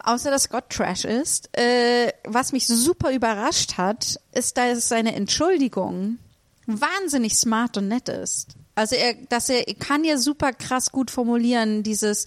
außer 0.06 0.30
dass 0.30 0.44
Scott 0.44 0.70
Trash 0.70 1.04
ist. 1.04 1.56
Äh, 1.56 2.12
was 2.24 2.52
mich 2.52 2.66
super 2.66 3.12
überrascht 3.12 3.76
hat, 3.76 4.18
ist, 4.32 4.56
dass 4.56 4.88
seine 4.88 5.14
Entschuldigung 5.14 6.18
wahnsinnig 6.66 7.36
smart 7.36 7.76
und 7.76 7.88
nett 7.88 8.08
ist. 8.08 8.56
Also 8.74 8.96
er, 8.96 9.14
dass 9.28 9.48
er, 9.48 9.68
er 9.68 9.74
kann 9.74 10.04
ja 10.04 10.18
super 10.18 10.52
krass 10.52 10.92
gut 10.92 11.10
formulieren, 11.10 11.82
dieses, 11.82 12.26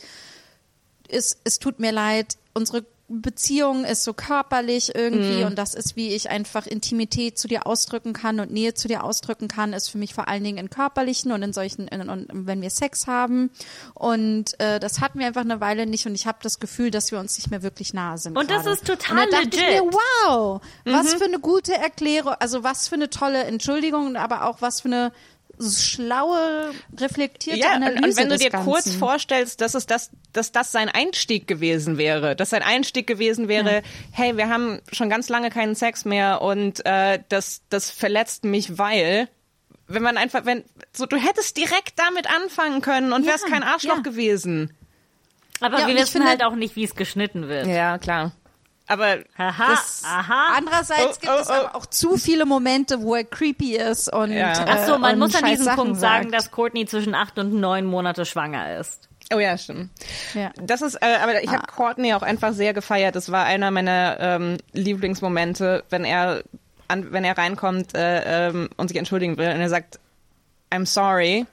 es, 1.07 1.37
es 1.43 1.59
tut 1.59 1.79
mir 1.79 1.91
leid, 1.91 2.37
unsere 2.53 2.85
Beziehung 3.09 3.85
ist 3.85 4.03
so 4.03 4.13
körperlich 4.13 4.93
irgendwie 4.95 5.39
Mhm. 5.41 5.47
und 5.47 5.55
das 5.57 5.73
ist, 5.73 5.95
wie 5.95 6.13
ich 6.13 6.29
einfach 6.29 6.67
Intimität 6.67 7.37
zu 7.39 7.47
dir 7.47 7.65
ausdrücken 7.65 8.13
kann 8.13 8.39
und 8.39 8.51
Nähe 8.51 8.75
zu 8.75 8.87
dir 8.87 9.03
ausdrücken 9.03 9.47
kann, 9.47 9.73
ist 9.73 9.89
für 9.89 9.97
mich 9.97 10.13
vor 10.13 10.27
allen 10.27 10.43
Dingen 10.43 10.59
in 10.59 10.69
körperlichen 10.69 11.31
und 11.31 11.41
in 11.41 11.51
solchen, 11.51 11.87
in, 11.87 12.07
und 12.07 12.27
wenn 12.31 12.61
wir 12.61 12.69
Sex 12.69 13.07
haben. 13.07 13.49
Und 13.95 14.59
äh, 14.59 14.79
das 14.79 15.01
hatten 15.01 15.19
wir 15.19 15.27
einfach 15.27 15.41
eine 15.41 15.59
Weile 15.59 15.85
nicht 15.87 16.05
und 16.05 16.13
ich 16.15 16.27
habe 16.27 16.37
das 16.43 16.59
Gefühl, 16.59 16.91
dass 16.91 17.11
wir 17.11 17.19
uns 17.19 17.37
nicht 17.37 17.49
mehr 17.49 17.63
wirklich 17.63 17.93
nahe 17.93 18.17
sind. 18.17 18.37
Und 18.37 18.49
das 18.51 18.63
gerade. 18.63 18.75
ist 18.75 18.85
total 18.85 19.25
und 19.25 19.33
da 19.33 19.37
dachte 19.41 19.49
ich 19.57 19.61
legit. 19.61 19.83
mir, 19.83 19.91
wow, 20.27 20.61
Mhm. 20.85 20.93
was 20.93 21.13
für 21.15 21.25
eine 21.25 21.39
gute 21.39 21.73
Erklärung, 21.73 22.33
also 22.39 22.63
was 22.63 22.87
für 22.87 22.95
eine 22.95 23.09
tolle 23.09 23.43
Entschuldigung, 23.43 24.15
aber 24.15 24.45
auch 24.45 24.61
was 24.61 24.81
für 24.81 24.87
eine 24.89 25.11
schlaue, 25.61 26.71
reflektierte 26.97 27.59
Ja, 27.59 27.71
Analyse 27.71 27.97
und, 28.01 28.09
und 28.09 28.17
wenn 28.17 28.29
du 28.29 28.37
dir 28.37 28.49
kurz 28.49 28.85
Ganzen. 28.85 28.99
vorstellst, 28.99 29.61
dass 29.61 29.73
es 29.75 29.85
das, 29.85 30.11
dass 30.33 30.51
das 30.51 30.71
sein 30.71 30.89
Einstieg 30.89 31.47
gewesen 31.47 31.97
wäre, 31.97 32.35
dass 32.35 32.51
sein 32.51 32.63
Einstieg 32.63 33.07
gewesen 33.07 33.47
wäre, 33.47 33.81
hey, 34.11 34.37
wir 34.37 34.49
haben 34.49 34.79
schon 34.91 35.09
ganz 35.09 35.27
lange 35.29 35.49
keinen 35.49 35.75
Sex 35.75 36.05
mehr 36.05 36.41
und 36.41 36.85
äh, 36.85 37.19
das, 37.29 37.61
das 37.69 37.89
verletzt 37.91 38.45
mich, 38.45 38.77
weil 38.77 39.27
wenn 39.87 40.03
man 40.03 40.17
einfach, 40.17 40.45
wenn 40.45 40.63
so, 40.93 41.05
du 41.05 41.17
hättest 41.17 41.57
direkt 41.57 41.93
damit 41.97 42.27
anfangen 42.33 42.81
können 42.81 43.11
und 43.11 43.23
Ja, 43.25 43.31
wärst 43.31 43.47
kein 43.47 43.63
Arschloch 43.63 43.97
ja. 43.97 44.01
gewesen. 44.01 44.71
Aber 45.61 45.79
Ja, 45.81 45.87
wir 45.87 45.95
wissen 45.95 46.11
finde- 46.13 46.27
halt 46.29 46.43
auch 46.43 46.55
nicht, 46.55 46.75
wie 46.77 46.83
es 46.85 46.95
geschnitten 46.95 47.49
wird. 47.49 47.67
Ja, 47.67 47.97
klar. 47.97 48.31
Aber 48.89 49.19
Haha, 49.37 49.69
Das- 49.71 50.03
aha. 50.03 50.53
Andererseits 50.57 51.17
Oh, 51.17 51.19
gibt 51.21 51.31
oh, 51.33 51.39
es 51.41 51.49
oh. 51.49 51.53
aber 51.53 51.75
auch 51.75 51.85
zu 51.85 52.17
viele 52.17 52.45
Momente, 52.45 53.01
wo 53.01 53.15
er 53.15 53.23
creepy 53.23 53.77
ist 53.77 54.11
und 54.11 54.31
Ja. 54.33 54.51
äh, 54.53 54.65
Ach 54.67 54.85
so, 54.87 54.97
man 54.97 55.17
muss 55.19 55.35
an 55.35 55.45
diesem 55.45 55.63
Sachen 55.65 55.77
Punkt 55.77 55.99
sagen, 55.99 56.23
sagt. 56.31 56.33
dass 56.33 56.51
Courtney 56.51 56.85
zwischen 56.87 57.13
acht 57.15 57.37
und 57.39 57.53
neun 57.53 57.85
Monate 57.85 58.25
schwanger 58.25 58.77
ist. 58.79 59.07
Oh 59.31 59.37
ja, 59.37 59.55
stimmt. 59.59 59.91
Ja. 60.33 60.51
Das 60.59 60.81
ist, 60.81 60.95
äh, 60.95 61.17
aber 61.21 61.43
ich 61.43 61.51
habe 61.51 61.67
Courtney 61.67 62.15
auch 62.15 62.23
einfach 62.23 62.51
sehr 62.51 62.73
gefeiert. 62.73 63.15
Das 63.15 63.31
war 63.31 63.45
einer 63.45 63.69
meiner 63.69 64.17
ähm, 64.19 64.57
Lieblingsmomente, 64.73 65.83
wenn 65.91 66.03
er 66.03 66.41
an, 66.87 67.11
wenn 67.11 67.23
er 67.23 67.37
reinkommt 67.37 67.93
äh, 67.95 68.47
ähm, 68.49 68.69
und 68.75 68.87
sich 68.87 68.97
entschuldigen 68.97 69.37
will 69.37 69.49
und 69.51 69.59
er 69.61 69.69
sagt, 69.69 69.99
I'm 70.71 70.87
sorry. 70.87 71.45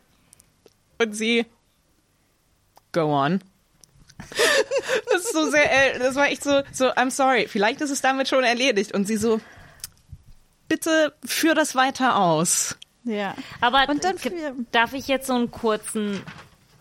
Und 0.99 1.13
sie, 1.15 1.45
go 2.93 3.15
on. 3.15 3.41
Das 5.12 5.24
ist 5.24 5.32
so 5.32 5.51
sehr, 5.51 5.94
äh, 5.94 5.98
das 5.98 6.14
war 6.14 6.28
echt 6.28 6.43
so, 6.43 6.62
so, 6.72 6.86
I'm 6.86 7.10
sorry. 7.10 7.47
Vielleicht 7.48 7.80
ist 7.80 7.90
es 7.90 8.01
damit 8.01 8.28
schon 8.28 8.44
erledigt. 8.44 8.93
Und 8.93 9.06
sie 9.06 9.16
so, 9.16 9.40
bitte 10.68 11.14
führ 11.24 11.55
das 11.55 11.74
weiter 11.74 12.16
aus. 12.16 12.76
ja. 13.05 13.34
Aber 13.60 13.86
Und 13.88 14.05
dann 14.05 14.16
darf 14.72 14.93
ich 14.93 15.09
jetzt 15.09 15.26
so 15.26 15.34
einen 15.34 15.51
kurzen 15.51 16.22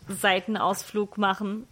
Seitenausflug 0.08 1.18
machen? 1.18 1.68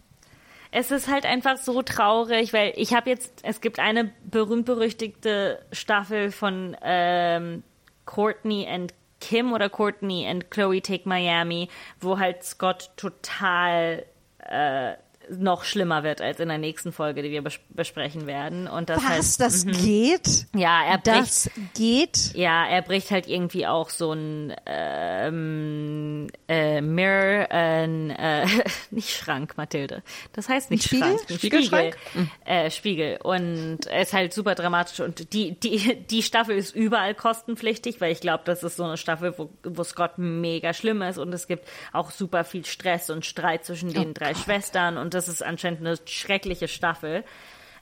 Es 0.70 0.90
ist 0.90 1.08
halt 1.08 1.24
einfach 1.24 1.56
so 1.56 1.82
traurig, 1.82 2.52
weil 2.52 2.72
ich 2.76 2.94
habe 2.94 3.08
jetzt, 3.08 3.32
es 3.42 3.60
gibt 3.60 3.78
eine 3.78 4.12
berühmt-berüchtigte 4.24 5.64
Staffel 5.70 6.32
von 6.32 6.76
ähm, 6.82 7.62
Courtney 8.06 8.66
and 8.68 8.92
Kim 9.20 9.52
oder 9.52 9.68
Courtney 9.68 10.26
and 10.28 10.50
Chloe 10.50 10.82
Take 10.82 11.08
Miami, 11.08 11.68
wo 12.00 12.18
halt 12.18 12.42
Scott 12.42 12.90
total 12.96 14.04
äh, 14.40 14.94
noch 15.30 15.64
schlimmer 15.64 16.02
wird 16.02 16.20
als 16.20 16.40
in 16.40 16.48
der 16.48 16.58
nächsten 16.58 16.92
Folge, 16.92 17.22
die 17.22 17.30
wir 17.30 17.42
bes 17.42 17.58
besprechen 17.70 18.26
werden. 18.26 18.66
Und 18.68 18.90
das 18.90 18.98
Was, 18.98 19.08
halt, 19.08 19.40
das 19.40 19.66
geht? 19.66 20.46
ja, 20.54 20.84
er 20.84 20.98
bricht 20.98 21.20
Das 21.22 21.50
geht? 21.74 22.34
ja, 22.34 22.66
er 22.66 22.82
bricht 22.82 23.10
halt 23.10 23.26
irgendwie 23.26 23.66
auch 23.66 23.90
so 23.90 24.12
ein 24.12 24.54
ähm, 24.66 26.28
äh, 26.48 26.80
Mirror, 26.80 27.50
ein, 27.50 28.10
äh, 28.10 28.46
nicht 28.90 29.10
Schrank, 29.10 29.56
Mathilde. 29.56 30.02
Das 30.32 30.48
heißt 30.48 30.70
nicht 30.70 30.84
Spiegel? 30.84 31.18
Schrank. 31.18 31.38
Spiegelschrank? 31.38 31.96
Spiegel. 32.10 32.28
Äh, 32.44 32.70
Spiegel. 32.70 33.18
Und 33.22 33.86
er 33.86 34.02
ist 34.02 34.12
halt 34.12 34.32
super 34.32 34.54
dramatisch 34.54 35.00
und 35.00 35.32
die, 35.32 35.58
die, 35.58 36.04
die 36.04 36.22
Staffel 36.22 36.56
ist 36.56 36.74
überall 36.74 37.14
kostenpflichtig, 37.14 38.00
weil 38.00 38.12
ich 38.12 38.20
glaube, 38.20 38.42
das 38.44 38.62
ist 38.62 38.76
so 38.76 38.84
eine 38.84 38.96
Staffel, 38.96 39.34
wo, 39.38 39.50
wo 39.62 39.84
Scott 39.84 40.18
mega 40.18 40.74
schlimm 40.74 41.02
ist 41.02 41.18
und 41.18 41.32
es 41.32 41.46
gibt 41.46 41.66
auch 41.92 42.10
super 42.10 42.44
viel 42.44 42.64
Stress 42.64 43.10
und 43.10 43.24
Streit 43.24 43.64
zwischen 43.64 43.92
den 43.92 44.14
drei 44.14 44.34
Schwestern 44.34 44.98
und 44.98 45.13
das 45.14 45.28
ist 45.28 45.42
anscheinend 45.42 45.80
eine 45.80 45.96
schreckliche 46.06 46.68
Staffel. 46.68 47.24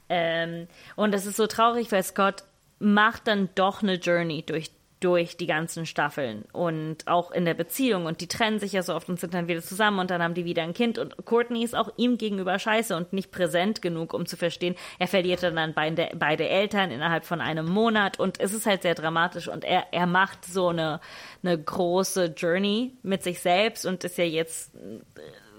Ähm, 0.09 0.68
und 0.96 1.12
das 1.12 1.26
ist 1.26 1.36
so 1.36 1.46
traurig, 1.46 1.90
weil 1.90 2.02
Scott 2.02 2.44
macht 2.78 3.28
dann 3.28 3.48
doch 3.54 3.82
eine 3.82 3.94
Journey 3.94 4.42
durch, 4.44 4.70
durch 5.00 5.36
die 5.36 5.46
ganzen 5.46 5.86
Staffeln 5.86 6.44
und 6.52 7.06
auch 7.06 7.30
in 7.30 7.44
der 7.44 7.54
Beziehung. 7.54 8.06
Und 8.06 8.20
die 8.20 8.26
trennen 8.26 8.59
sich 8.59 8.72
ja 8.72 8.82
so 8.82 8.94
oft 8.94 9.09
und 9.09 9.18
sind 9.18 9.34
dann 9.34 9.48
wieder 9.48 9.62
zusammen 9.62 10.00
und 10.00 10.10
dann 10.10 10.22
haben 10.22 10.34
die 10.34 10.44
wieder 10.44 10.62
ein 10.62 10.74
Kind. 10.74 10.98
Und 10.98 11.16
Courtney 11.24 11.64
ist 11.64 11.74
auch 11.74 11.90
ihm 11.96 12.18
gegenüber 12.18 12.59
scheiße 12.59 12.96
und 12.96 13.12
nicht 13.12 13.30
präsent 13.30 13.82
genug, 13.82 14.14
um 14.14 14.26
zu 14.26 14.36
verstehen, 14.36 14.74
er 14.98 15.09
verliert 15.09 15.42
dann 15.42 15.74
beide, 15.74 16.10
beide 16.16 16.48
Eltern 16.48 16.90
innerhalb 16.90 17.24
von 17.24 17.40
einem 17.40 17.66
Monat. 17.66 18.18
Und 18.18 18.40
es 18.40 18.52
ist 18.52 18.66
halt 18.66 18.82
sehr 18.82 18.94
dramatisch 18.94 19.48
und 19.48 19.64
er, 19.64 19.86
er 19.92 20.06
macht 20.06 20.44
so 20.44 20.68
eine, 20.68 21.00
eine 21.42 21.59
große 21.59 22.34
Journey 22.36 22.92
mit 23.02 23.22
sich 23.22 23.40
selbst 23.40 23.86
und 23.86 24.04
ist 24.04 24.18
ja 24.18 24.24
jetzt 24.24 24.72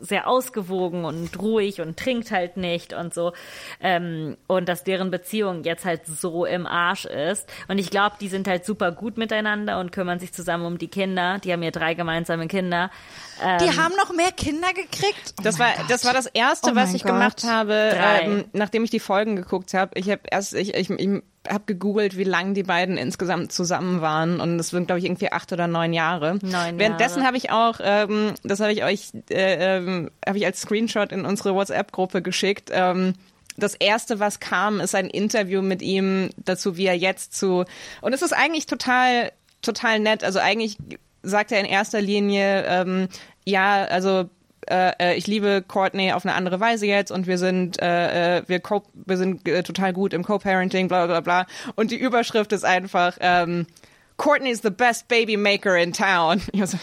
sehr 0.01 0.27
ausgewogen 0.27 1.05
und 1.05 1.39
ruhig 1.39 1.79
und 1.81 1.97
trinkt 1.97 2.31
halt 2.31 2.57
nicht 2.57 2.93
und 2.93 3.13
so. 3.13 3.33
Ähm, 3.79 4.37
und 4.47 4.67
dass 4.67 4.83
deren 4.83 5.11
Beziehung 5.11 5.63
jetzt 5.63 5.85
halt 5.85 6.05
so 6.05 6.45
im 6.45 6.65
Arsch 6.67 7.05
ist. 7.05 7.49
Und 7.67 7.77
ich 7.77 7.89
glaube, 7.89 8.15
die 8.19 8.27
sind 8.27 8.47
halt 8.47 8.65
super 8.65 8.91
gut 8.91 9.17
miteinander 9.17 9.79
und 9.79 9.91
kümmern 9.91 10.19
sich 10.19 10.33
zusammen 10.33 10.65
um 10.65 10.77
die 10.77 10.87
Kinder. 10.89 11.39
Die 11.39 11.53
haben 11.53 11.63
ja 11.63 11.71
drei 11.71 11.93
gemeinsame 11.93 12.47
Kinder. 12.47 12.91
Die 13.61 13.69
haben 13.77 13.93
noch 13.97 14.13
mehr 14.13 14.31
Kinder 14.31 14.69
gekriegt? 14.73 15.33
Oh 15.39 15.43
Das 15.43 15.57
war 15.59 15.71
Gott. 15.75 15.85
das 15.89 16.05
war 16.05 16.13
das 16.13 16.27
erste, 16.27 16.71
Oh 16.71 16.75
was 16.75 16.93
ich 16.93 17.03
Gott. 17.03 17.11
gemacht 17.13 17.43
habe, 17.43 17.73
ähm, 17.95 18.45
nachdem 18.53 18.83
ich 18.83 18.89
die 18.89 18.99
Folgen 18.99 19.35
geguckt 19.35 19.73
habe. 19.73 19.91
Ich 19.97 20.09
habe 20.09 20.21
erst 20.29 20.53
ich 20.53 20.73
ich, 20.73 20.89
ich 20.89 21.21
habe 21.47 21.63
gegoogelt, 21.65 22.17
wie 22.17 22.23
lange 22.23 22.53
die 22.53 22.63
beiden 22.63 22.97
insgesamt 22.97 23.51
zusammen 23.51 24.01
waren 24.01 24.39
und 24.39 24.57
das 24.57 24.69
sind 24.69 24.87
glaube 24.87 24.99
ich 24.99 25.05
irgendwie 25.05 25.31
acht 25.31 25.51
oder 25.51 25.67
neun 25.67 25.93
Jahre. 25.93 26.39
Neun 26.41 26.79
Währenddessen 26.79 27.25
habe 27.25 27.37
ich 27.37 27.51
auch, 27.51 27.79
ähm, 27.81 28.33
das 28.43 28.59
habe 28.59 28.71
ich 28.71 28.83
euch, 28.83 29.11
äh, 29.29 29.77
ähm, 29.77 30.09
habe 30.25 30.37
ich 30.37 30.45
als 30.45 30.61
Screenshot 30.61 31.11
in 31.11 31.25
unsere 31.25 31.53
WhatsApp-Gruppe 31.53 32.21
geschickt. 32.21 32.69
Ähm, 32.71 33.13
das 33.57 33.75
erste, 33.75 34.19
was 34.19 34.39
kam, 34.39 34.79
ist 34.79 34.95
ein 34.95 35.07
Interview 35.07 35.61
mit 35.61 35.81
ihm 35.81 36.29
dazu, 36.37 36.77
wie 36.77 36.85
er 36.85 36.97
jetzt 36.97 37.35
zu 37.37 37.65
und 38.01 38.13
es 38.13 38.21
ist 38.21 38.33
eigentlich 38.33 38.65
total 38.65 39.31
total 39.61 39.99
nett. 39.99 40.23
Also 40.23 40.39
eigentlich 40.39 40.77
sagt 41.23 41.51
er 41.51 41.59
in 41.59 41.65
erster 41.65 42.01
Linie, 42.01 42.65
ähm, 42.67 43.07
ja, 43.45 43.85
also 43.85 44.29
äh, 44.69 44.91
äh, 44.99 45.15
ich 45.15 45.27
liebe 45.27 45.63
Courtney 45.67 46.11
auf 46.13 46.25
eine 46.25 46.35
andere 46.35 46.59
Weise 46.59 46.85
jetzt 46.85 47.11
und 47.11 47.27
wir 47.27 47.37
sind 47.37 47.81
äh, 47.81 48.37
äh, 48.37 48.43
wir 48.47 48.59
co 48.59 48.83
wir 48.93 49.17
sind 49.17 49.47
äh, 49.47 49.63
total 49.63 49.93
gut 49.93 50.13
im 50.13 50.23
Co-Parenting, 50.23 50.87
bla 50.87 51.05
bla 51.05 51.21
bla. 51.21 51.45
Und 51.75 51.91
die 51.91 51.97
Überschrift 51.97 52.51
ist 52.51 52.65
einfach 52.65 53.17
ähm, 53.19 53.67
Courtney 54.17 54.51
is 54.51 54.61
the 54.61 54.69
best 54.69 55.07
baby 55.07 55.37
maker 55.37 55.77
in 55.77 55.93
town. 55.93 56.41
Ich 56.53 56.65
so, 56.65 56.77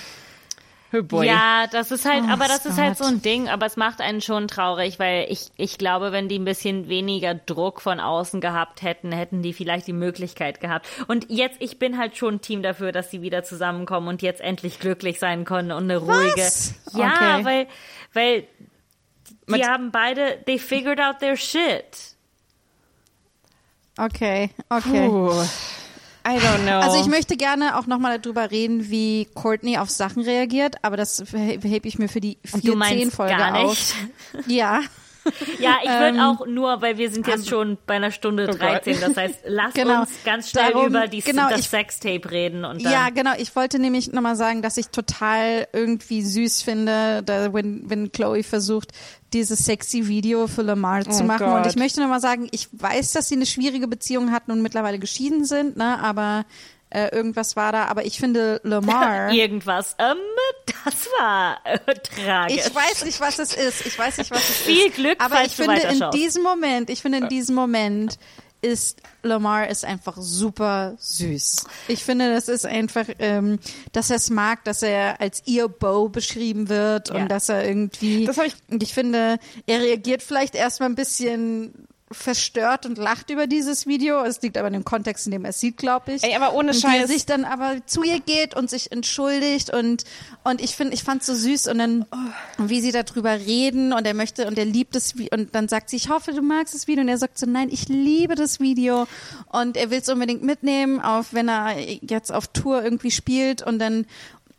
boy. 0.92 1.26
Ja, 1.26 1.66
das 1.70 1.90
ist 1.92 2.04
halt, 2.04 2.24
Oh, 2.26 2.30
aber 2.32 2.46
das 2.48 2.66
ist 2.66 2.76
halt 2.78 2.98
so 2.98 3.04
ein 3.04 3.22
Ding, 3.22 3.48
aber 3.48 3.66
es 3.66 3.76
macht 3.76 4.00
einen 4.00 4.20
schon 4.20 4.48
traurig, 4.48 4.98
weil 4.98 5.26
ich, 5.28 5.50
ich 5.56 5.78
glaube, 5.78 6.10
wenn 6.10 6.28
die 6.28 6.38
ein 6.38 6.44
bisschen 6.44 6.88
weniger 6.88 7.34
Druck 7.34 7.80
von 7.80 8.00
außen 8.00 8.40
gehabt 8.40 8.82
hätten, 8.82 9.12
hätten 9.12 9.40
die 9.42 9.52
vielleicht 9.52 9.86
die 9.86 9.92
Möglichkeit 9.92 10.60
gehabt. 10.60 10.88
Und 11.06 11.26
jetzt, 11.30 11.56
ich 11.60 11.78
bin 11.78 11.96
halt 11.96 12.16
schon 12.16 12.34
ein 12.34 12.40
Team 12.40 12.62
dafür, 12.62 12.90
dass 12.92 13.10
sie 13.10 13.22
wieder 13.22 13.44
zusammenkommen 13.44 14.08
und 14.08 14.22
jetzt 14.22 14.40
endlich 14.40 14.80
glücklich 14.80 15.18
sein 15.20 15.44
können 15.44 15.70
und 15.72 15.84
eine 15.84 15.98
ruhige. 15.98 16.48
Ja, 16.94 17.36
Okay. 17.36 17.44
weil, 17.44 17.66
weil 18.12 18.40
die 19.48 19.52
Mit- 19.52 19.68
haben 19.68 19.90
beide, 19.92 20.42
they 20.46 20.58
figured 20.58 20.98
out 21.00 21.20
their 21.20 21.36
shit. 21.36 22.16
Okay, 23.98 24.50
okay. 24.70 25.08
Puh. 25.08 25.32
I 26.30 26.38
don't 26.38 26.62
know. 26.62 26.80
Also 26.80 27.00
ich 27.00 27.06
möchte 27.06 27.36
gerne 27.36 27.78
auch 27.78 27.86
nochmal 27.86 28.20
darüber 28.20 28.50
reden, 28.50 28.90
wie 28.90 29.26
Courtney 29.34 29.78
auf 29.78 29.90
Sachen 29.90 30.22
reagiert, 30.22 30.76
aber 30.82 30.96
das 30.96 31.24
hebe 31.32 31.88
ich 31.88 31.98
mir 31.98 32.08
für 32.08 32.20
die 32.20 32.38
Und 32.52 32.66
du 32.66 32.76
meinst 32.76 33.06
410-Folge 33.14 33.36
gar 33.36 33.58
auf. 33.58 33.94
Ja, 34.46 34.80
Ja, 35.58 35.76
ich 35.82 35.90
würde 35.90 36.18
Ähm, 36.18 36.20
auch 36.20 36.46
nur, 36.46 36.80
weil 36.82 36.96
wir 36.98 37.10
sind 37.10 37.26
jetzt 37.26 37.48
schon 37.48 37.76
bei 37.86 37.94
einer 37.94 38.10
Stunde 38.10 38.44
Oh 38.48 38.52
Gott. 38.52 38.60
13. 38.60 39.00
Das 39.00 39.16
heißt, 39.16 39.38
lass 39.46 39.74
Genau. 39.74 40.00
uns 40.00 40.10
ganz 40.24 40.50
schnell 40.50 40.72
Darum- 40.72 40.86
über 40.86 41.06
die, 41.08 41.20
genau, 41.20 41.48
das 41.50 41.60
ich- 41.60 41.68
Sextape 41.68 42.30
reden 42.30 42.64
und 42.64 42.84
dann. 42.84 42.92
ja, 42.92 43.10
genau. 43.10 43.32
Ich 43.38 43.54
wollte 43.56 43.78
nämlich 43.78 44.12
nochmal 44.12 44.36
sagen, 44.36 44.62
dass 44.62 44.76
ich 44.76 44.88
total 44.88 45.68
irgendwie 45.72 46.22
süß 46.22 46.62
finde, 46.62 47.22
da, 47.24 47.52
wenn, 47.52 47.88
wenn 47.90 48.12
Chloe 48.12 48.42
versucht, 48.42 48.92
dieses 49.32 49.64
sexy 49.64 50.08
Video 50.08 50.46
für 50.46 50.62
Lamar 50.62 51.04
zu 51.04 51.22
Oh 51.22 51.26
machen. 51.26 51.46
Gott. 51.46 51.56
Und 51.64 51.66
ich 51.70 51.76
möchte 51.76 52.00
nochmal 52.00 52.20
sagen, 52.20 52.48
ich 52.50 52.68
weiß, 52.72 53.12
dass 53.12 53.28
sie 53.28 53.36
eine 53.36 53.46
schwierige 53.46 53.86
Beziehung 53.88 54.32
hatten 54.32 54.50
und 54.50 54.62
mittlerweile 54.62 54.98
geschieden 54.98 55.44
sind, 55.44 55.76
ne, 55.76 55.98
aber 56.02 56.44
Äh, 56.90 57.14
irgendwas 57.14 57.54
war 57.56 57.70
da, 57.72 57.84
aber 57.86 58.04
ich 58.04 58.18
finde 58.18 58.60
Lamar. 58.64 59.30
irgendwas. 59.32 59.94
Ähm, 59.98 60.16
das 60.84 61.06
war 61.18 61.58
äh, 61.64 61.78
tragisch. 61.94 62.66
Ich 62.66 62.74
weiß 62.74 63.04
nicht, 63.04 63.20
was 63.20 63.38
es 63.38 63.54
ist. 63.54 63.86
Ich 63.86 63.98
weiß 63.98 64.18
nicht, 64.18 64.30
was 64.32 64.48
es 64.48 64.56
Viel 64.56 64.86
ist. 64.88 64.96
Glück, 64.96 65.16
aber 65.22 65.36
falls 65.36 65.52
ich 65.52 65.56
du 65.56 65.62
finde 65.64 65.82
in 65.82 66.10
diesem 66.10 66.42
Moment, 66.42 66.90
ich 66.90 67.00
finde 67.02 67.18
in 67.18 67.28
diesem 67.28 67.54
Moment 67.54 68.18
ist 68.62 69.00
Lamar 69.22 69.68
ist 69.68 69.86
einfach 69.86 70.16
super 70.18 70.94
süß. 70.98 71.64
Ich 71.88 72.04
finde, 72.04 72.30
das 72.34 72.48
ist 72.48 72.66
einfach, 72.66 73.06
ähm, 73.18 73.58
dass 73.92 74.10
er 74.10 74.16
es 74.16 74.28
mag, 74.28 74.64
dass 74.64 74.82
er 74.82 75.18
als 75.20 75.42
ihr 75.46 75.68
Beau 75.68 76.08
beschrieben 76.10 76.68
wird 76.68 77.08
Ja. 77.08 77.14
und 77.16 77.28
dass 77.30 77.48
er 77.48 77.66
irgendwie. 77.66 78.26
Das 78.26 78.36
hab 78.36 78.44
ich- 78.46 78.54
und 78.68 78.82
ich 78.82 78.92
finde, 78.92 79.38
er 79.66 79.80
reagiert 79.80 80.22
vielleicht 80.22 80.54
erstmal 80.54 80.90
ein 80.90 80.94
bisschen 80.94 81.86
verstört 82.12 82.86
und 82.86 82.98
lacht 82.98 83.30
über 83.30 83.46
dieses 83.46 83.86
Video. 83.86 84.24
Es 84.24 84.42
liegt 84.42 84.58
aber 84.58 84.66
in 84.66 84.72
dem 84.72 84.84
Kontext, 84.84 85.26
in 85.26 85.32
dem 85.32 85.44
er 85.44 85.50
es 85.50 85.60
sieht, 85.60 85.76
glaube 85.76 86.12
ich. 86.12 86.24
Ey, 86.24 86.34
aber 86.34 86.54
ohne 86.54 86.70
und 86.70 86.84
er 86.84 87.00
Scheiß. 87.00 87.08
sich 87.08 87.24
dann 87.24 87.44
aber 87.44 87.86
zu 87.86 88.02
ihr 88.02 88.18
geht 88.18 88.56
und 88.56 88.68
sich 88.68 88.90
entschuldigt 88.90 89.72
und 89.72 90.04
und 90.42 90.60
ich 90.60 90.74
finde, 90.74 90.94
ich 90.94 91.04
fand's 91.04 91.26
so 91.26 91.34
süß 91.34 91.68
und 91.68 91.78
dann 91.78 92.06
wie 92.58 92.80
sie 92.80 92.90
darüber 92.90 93.32
reden 93.38 93.92
und 93.92 94.06
er 94.06 94.14
möchte 94.14 94.46
und 94.48 94.58
er 94.58 94.64
liebt 94.64 94.96
das 94.96 95.16
Vi- 95.16 95.32
und 95.32 95.54
dann 95.54 95.68
sagt 95.68 95.90
sie, 95.90 95.96
ich 95.96 96.08
hoffe, 96.08 96.32
du 96.32 96.42
magst 96.42 96.74
das 96.74 96.88
Video 96.88 97.02
und 97.02 97.08
er 97.08 97.18
sagt 97.18 97.38
so, 97.38 97.46
nein, 97.46 97.68
ich 97.70 97.88
liebe 97.88 98.34
das 98.34 98.58
Video 98.58 99.06
und 99.52 99.76
er 99.76 99.90
will 99.90 100.00
es 100.00 100.08
unbedingt 100.08 100.42
mitnehmen, 100.42 101.00
auf 101.00 101.32
wenn 101.32 101.48
er 101.48 101.78
jetzt 101.78 102.32
auf 102.32 102.48
Tour 102.48 102.82
irgendwie 102.82 103.12
spielt 103.12 103.62
und 103.62 103.78
dann 103.78 104.06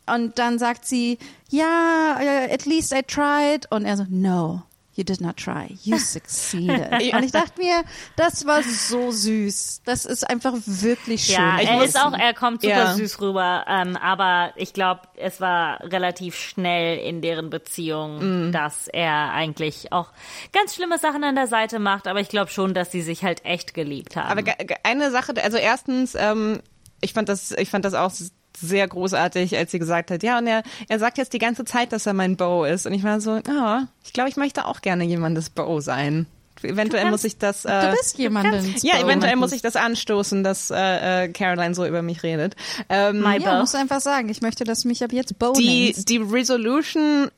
und 0.06 0.38
dann 0.38 0.58
sagt 0.58 0.86
sie, 0.86 1.18
ja, 1.50 2.16
uh, 2.18 2.52
at 2.52 2.64
least 2.66 2.92
I 2.92 3.02
tried 3.02 3.70
und 3.70 3.84
er 3.84 3.96
so, 3.98 4.06
no. 4.08 4.62
You 5.02 5.04
did 5.04 5.20
not 5.20 5.36
try. 5.36 5.76
You 5.82 5.98
succeeded. 5.98 6.92
und 7.12 7.24
ich 7.24 7.32
dachte 7.32 7.60
mir, 7.60 7.82
das 8.14 8.46
war 8.46 8.62
so 8.62 9.10
süß. 9.10 9.82
Das 9.84 10.04
ist 10.04 10.22
einfach 10.30 10.52
wirklich 10.64 11.24
schön. 11.24 11.34
Ja, 11.34 11.58
Ich 11.60 11.68
er 11.68 11.82
ist 11.82 11.98
auch, 12.00 12.12
er 12.12 12.32
kommt 12.34 12.62
super 12.62 12.72
Ja. 12.76 12.94
süß 12.94 13.20
rüber, 13.20 13.64
ähm, 13.68 13.96
aber 13.96 14.52
ich 14.54 14.72
glaube, 14.72 15.00
es 15.16 15.40
war 15.40 15.80
relativ 15.80 16.36
schnell 16.36 16.98
in 16.98 17.20
deren 17.20 17.50
Beziehung, 17.50 18.46
Mhm. 18.48 18.52
dass 18.52 18.86
er 18.86 19.32
eigentlich 19.32 19.90
auch 19.92 20.10
ganz 20.52 20.76
schlimme 20.76 20.98
Sachen 20.98 21.24
an 21.24 21.34
der 21.34 21.48
Seite 21.48 21.80
macht, 21.80 22.06
aber 22.06 22.20
ich 22.20 22.28
glaube 22.28 22.52
schon, 22.52 22.72
dass 22.72 22.92
sie 22.92 23.02
sich 23.02 23.24
halt 23.24 23.44
echt 23.44 23.74
geliebt 23.74 24.14
haben. 24.14 24.38
Aber 24.38 24.54
eine 24.84 25.10
Sache, 25.10 25.34
also 25.42 25.56
erstens, 25.56 26.14
ähm, 26.14 26.60
ich 27.00 27.12
fand 27.12 27.28
das, 27.28 27.50
ich 27.50 27.70
fand 27.70 27.84
das 27.84 27.94
auch 27.94 28.12
sehr 28.56 28.86
großartig, 28.88 29.56
als 29.56 29.70
sie 29.70 29.78
gesagt 29.78 30.10
hat, 30.10 30.22
ja, 30.22 30.38
und 30.38 30.46
er, 30.46 30.62
er 30.88 30.98
sagt 30.98 31.18
jetzt 31.18 31.32
die 31.32 31.38
ganze 31.38 31.64
Zeit, 31.64 31.92
dass 31.92 32.06
er 32.06 32.12
mein 32.12 32.36
Beau 32.36 32.64
ist. 32.64 32.86
Und 32.86 32.92
ich 32.92 33.02
war 33.02 33.20
so, 33.20 33.40
ja, 33.46 33.88
ich 34.04 34.12
glaube, 34.12 34.28
ich 34.30 34.36
möchte 34.36 34.66
auch 34.66 34.80
gerne 34.82 35.04
jemandes 35.04 35.50
Beau 35.50 35.80
sein. 35.80 36.26
Eventuell 36.62 37.10
muss 37.10 37.24
ich 37.24 37.38
das. 37.38 37.64
Äh, 37.64 37.90
du 37.90 37.96
bist 37.96 38.18
jemanden. 38.18 38.74
ja, 38.82 39.00
eventuell 39.00 39.36
muss 39.36 39.52
ich 39.52 39.62
das 39.62 39.74
anstoßen, 39.74 40.44
dass 40.44 40.70
äh, 40.70 41.24
äh, 41.24 41.28
Caroline 41.28 41.74
so 41.74 41.84
über 41.86 42.02
mich 42.02 42.22
redet. 42.22 42.54
Ähm, 42.88 43.20
My 43.20 43.38
Ja, 43.40 43.52
Beau. 43.52 43.60
musst 43.60 43.74
du 43.74 43.78
einfach 43.78 44.00
sagen. 44.00 44.28
Ich 44.28 44.42
möchte, 44.42 44.64
dass 44.64 44.82
du 44.82 44.88
mich 44.88 45.02
ab 45.02 45.12
jetzt 45.12 45.38
Bo 45.38 45.52
die, 45.54 45.86
nennst. 45.86 46.08
die 46.08 46.18
Resolution, 46.18 47.30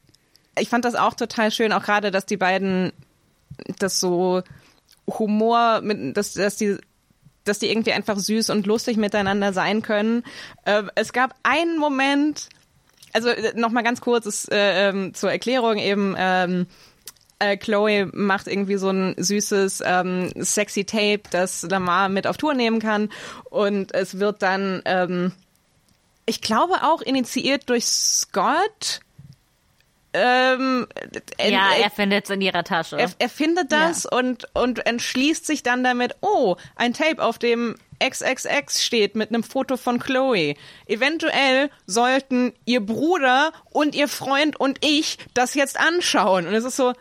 ich 0.58 0.68
fand 0.68 0.84
das 0.84 0.94
auch 0.94 1.14
total 1.14 1.50
schön, 1.50 1.72
auch 1.72 1.84
gerade, 1.84 2.10
dass 2.10 2.26
die 2.26 2.36
beiden 2.36 2.92
das 3.78 4.00
so 4.00 4.42
Humor 5.06 5.80
mit, 5.82 6.16
dass, 6.16 6.34
dass 6.34 6.56
die 6.56 6.76
dass 7.44 7.58
die 7.58 7.70
irgendwie 7.70 7.92
einfach 7.92 8.18
süß 8.18 8.50
und 8.50 8.66
lustig 8.66 8.96
miteinander 8.96 9.52
sein 9.52 9.82
können. 9.82 10.24
Ähm, 10.66 10.90
es 10.94 11.12
gab 11.12 11.34
einen 11.42 11.78
Moment, 11.78 12.48
also 13.12 13.30
noch 13.54 13.70
mal 13.70 13.82
ganz 13.82 14.00
kurz 14.00 14.26
ist, 14.26 14.50
äh, 14.52 14.88
ähm, 14.88 15.14
zur 15.14 15.30
Erklärung 15.30 15.78
eben. 15.78 16.14
Ähm, 16.18 16.66
äh, 17.40 17.56
Chloe 17.56 18.08
macht 18.12 18.46
irgendwie 18.46 18.76
so 18.76 18.90
ein 18.90 19.14
süßes 19.16 19.82
ähm, 19.84 20.30
sexy 20.36 20.84
Tape, 20.84 21.22
das 21.30 21.62
Lamar 21.62 22.08
mit 22.08 22.26
auf 22.28 22.36
Tour 22.36 22.54
nehmen 22.54 22.78
kann 22.78 23.10
und 23.50 23.92
es 23.92 24.20
wird 24.20 24.40
dann 24.40 24.82
ähm, 24.84 25.32
ich 26.26 26.40
glaube 26.40 26.74
auch 26.82 27.02
initiiert 27.02 27.68
durch 27.68 27.86
Scott. 27.86 29.00
Ähm, 30.14 30.86
äh, 31.38 31.50
ja, 31.50 31.70
er 31.76 31.90
findet 31.90 32.24
es 32.24 32.30
in 32.30 32.40
ihrer 32.40 32.62
Tasche. 32.62 32.96
er, 32.96 33.10
er 33.18 33.28
findet 33.28 33.72
das 33.72 34.06
und, 34.06 34.46
und 34.54 34.86
entschließt 34.86 35.44
sich 35.44 35.64
dann 35.64 35.82
damit, 35.82 36.14
oh, 36.20 36.54
ein 36.76 36.92
Tape, 36.92 37.20
auf 37.20 37.38
dem 37.38 37.74
XXX 38.02 38.84
steht 38.84 39.16
mit 39.16 39.30
einem 39.30 39.42
Foto 39.42 39.76
von 39.76 39.98
Chloe. 39.98 40.54
Eventuell 40.86 41.68
sollten 41.86 42.52
ihr 42.64 42.80
Bruder 42.80 43.52
und 43.70 43.96
ihr 43.96 44.06
Freund 44.06 44.58
und 44.58 44.78
ich 44.84 45.18
das 45.34 45.54
jetzt 45.54 45.78
anschauen. 45.80 46.46
Und 46.46 46.54
es 46.54 46.64
ist 46.64 46.76
so, 46.76 46.92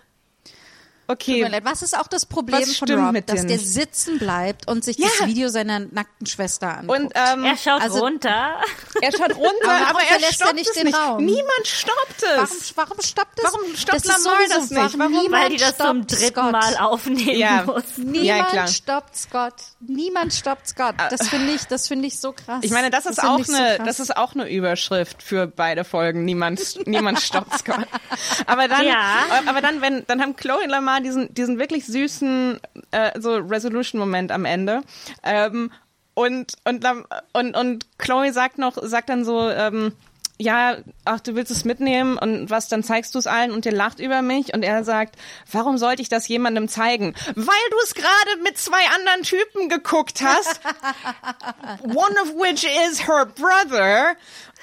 okay. 1.08 1.62
Was 1.64 1.82
ist 1.82 1.98
auch 1.98 2.08
das 2.08 2.26
Problem 2.26 2.64
von 2.66 2.90
Rob, 2.92 3.12
mit 3.12 3.30
dass 3.30 3.46
der 3.46 3.60
sitzen 3.60 4.20
bleibt 4.20 4.68
und 4.68 4.84
sich 4.84 4.98
Ja. 4.98 5.08
das 5.20 5.28
Video 5.28 5.50
seiner 5.50 5.80
nackten 5.80 6.26
Schwester 6.28 6.78
anguckt? 6.78 7.00
und 7.00 7.12
ähm, 7.16 7.44
er 7.46 7.58
schaut 7.58 7.82
also- 7.82 8.00
runter. 8.00 8.56
er 9.02 9.12
schaut 9.12 9.36
runter, 9.36 9.52
Aber 9.70 9.90
aber 9.90 10.00
er 10.02 10.06
verlässt 10.08 10.32
er 10.32 10.34
stoppt 10.36 10.54
nicht 10.56 10.70
es 10.70 10.76
den 10.76 10.86
nicht. 10.88 10.98
Raum? 10.98 11.26
Niemand 11.26 11.66
stoppt 11.68 12.24
es. 12.24 12.76
warum, 12.76 12.90
warum 12.90 13.02
stoppt 13.02 13.40
das? 13.40 13.46
Warum 13.54 13.76
stoppt 13.76 14.06
das 14.08 14.24
Lamar 14.24 14.38
das 14.50 14.70
nicht? 14.70 14.80
Warum, 14.82 15.00
Warum? 15.00 15.12
niemand 15.24 15.44
weil 15.44 15.50
die 15.50 15.58
das 15.58 15.78
zum 15.78 16.04
stoppt 16.04 16.12
dritten 16.12 16.28
Scott. 16.34 16.52
Mal 16.52 16.78
aufnehmen 16.78 17.38
Ja. 17.40 17.64
muss. 17.66 17.84
Niemand 17.98 18.54
Ja, 18.54 18.68
stoppt 18.68 19.18
Scott. 19.18 19.54
Niemand 19.80 20.34
stoppt 20.34 20.68
Scott. 20.70 20.96
Das 21.10 21.28
finde 21.30 21.54
ich, 21.54 21.66
das 21.66 21.88
finde 21.88 22.08
ich 22.08 22.20
so 22.20 22.32
krass. 22.34 22.60
Ich 22.62 22.72
meine, 22.72 22.90
das 22.90 23.06
ist 23.06 23.20
finde 23.20 23.32
auch 23.34 23.44
so 23.44 23.54
eine, 23.54 23.76
krass. 23.78 23.86
das 23.86 24.00
ist 24.00 24.16
auch 24.18 24.34
eine 24.34 24.50
Überschrift 24.50 25.22
für 25.22 25.48
beide 25.48 25.84
Folgen. 25.84 26.26
Niemand, 26.26 26.88
niemand 26.88 27.20
stoppt 27.20 27.58
Scott. 27.60 27.86
Aber 28.46 28.68
dann, 28.68 28.86
Ja. 28.86 29.26
aber 29.46 29.62
dann, 29.62 29.82
wenn, 29.82 30.06
dann 30.08 30.22
haben 30.22 30.36
Chloe 30.36 30.64
und 30.64 30.70
Lamar 30.94 31.02
diesen, 31.02 31.34
diesen 31.34 31.60
wirklich 31.60 31.86
süßen, 31.86 32.60
äh, 32.92 33.20
so 33.20 33.36
Resolution-Moment 33.36 34.32
am 34.32 34.46
Ende. 34.46 34.82
Ähm, 35.24 35.72
und, 36.14 36.54
und, 36.64 36.86
und, 37.34 37.58
und 37.58 37.98
Chloe 37.98 38.32
sagt 38.32 38.58
noch, 38.58 38.78
sagt 38.82 39.10
dann 39.10 39.26
so, 39.26 39.50
ähm, 39.50 39.94
ja, 40.40 40.78
ach, 41.06 41.20
du 41.20 41.36
willst 41.36 41.52
es 41.52 41.64
mitnehmen 41.64 42.18
und 42.18 42.50
was, 42.50 42.68
dann 42.68 42.84
zeigst 42.84 43.14
du 43.14 43.20
es 43.20 43.28
allen 43.28 43.52
und 43.52 43.66
ihr 43.66 43.72
lacht 43.72 44.00
über 44.00 44.22
mich 44.22 44.54
und 44.54 44.64
er 44.64 44.84
sagt, 44.84 45.16
warum 45.52 45.78
sollte 45.78 46.02
ich 46.02 46.10
das 46.10 46.28
jemandem 46.28 46.68
zeigen? 46.68 47.14
Weil 47.36 47.70
du 47.72 47.78
es 47.84 47.94
gerade 47.94 48.42
mit 48.44 48.58
zwei 48.58 48.84
anderen 48.96 49.24
Typen 49.24 49.70
geguckt 49.70 50.22
hast 50.24 50.60
one 51.84 52.16
of 52.22 52.34
which 52.36 52.64
is 52.64 53.08
her 53.08 53.26
brother. 53.26 54.16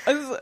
Also, 0.06 0.36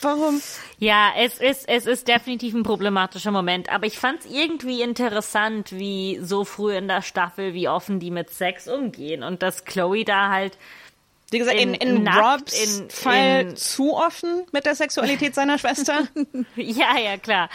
warum? 0.00 0.42
Ja, 0.78 1.12
es 1.18 1.38
ist, 1.38 1.68
es 1.68 1.86
ist 1.86 2.08
definitiv 2.08 2.54
ein 2.54 2.62
problematischer 2.62 3.30
Moment, 3.30 3.70
aber 3.70 3.86
ich 3.86 3.98
fand 3.98 4.20
es 4.20 4.30
irgendwie 4.30 4.82
interessant, 4.82 5.72
wie 5.72 6.18
so 6.22 6.44
früh 6.44 6.74
in 6.74 6.88
der 6.88 7.02
Staffel, 7.02 7.54
wie 7.54 7.68
offen 7.68 8.00
die 8.00 8.10
mit 8.10 8.30
Sex 8.30 8.66
umgehen 8.66 9.22
und 9.22 9.42
dass 9.42 9.64
Chloe 9.64 10.04
da 10.04 10.30
halt 10.30 10.56
Wie 11.34 11.38
gesagt, 11.40 11.58
in, 11.58 11.74
In- 11.74 11.96
in, 11.96 12.08
Robs 12.08 12.52
in- 12.78 12.88
Fall 12.90 13.40
in- 13.40 13.56
zu 13.56 13.94
offen 13.94 14.44
mit 14.52 14.64
der 14.66 14.74
Sexualität 14.76 15.34
seiner 15.34 15.58
Schwester. 15.58 16.04
Ja, 16.56 16.96
ja, 16.96 17.16
klar. 17.18 17.48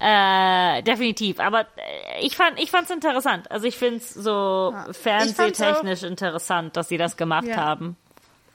Äh, 0.00 0.82
definitiv. 0.82 1.38
Aber 1.38 1.60
äh, 1.60 2.20
ich 2.22 2.34
fand 2.36 2.58
ich 2.58 2.70
fand's 2.70 2.90
interessant. 2.90 3.50
Also 3.50 3.66
ich 3.66 3.76
find's 3.76 4.12
so 4.14 4.74
fernsehtechnisch 4.92 6.02
interessant, 6.02 6.76
dass 6.76 6.88
sie 6.88 6.96
das 6.96 7.16
gemacht 7.16 7.46
Ja. 7.46 7.56
haben. 7.56 7.96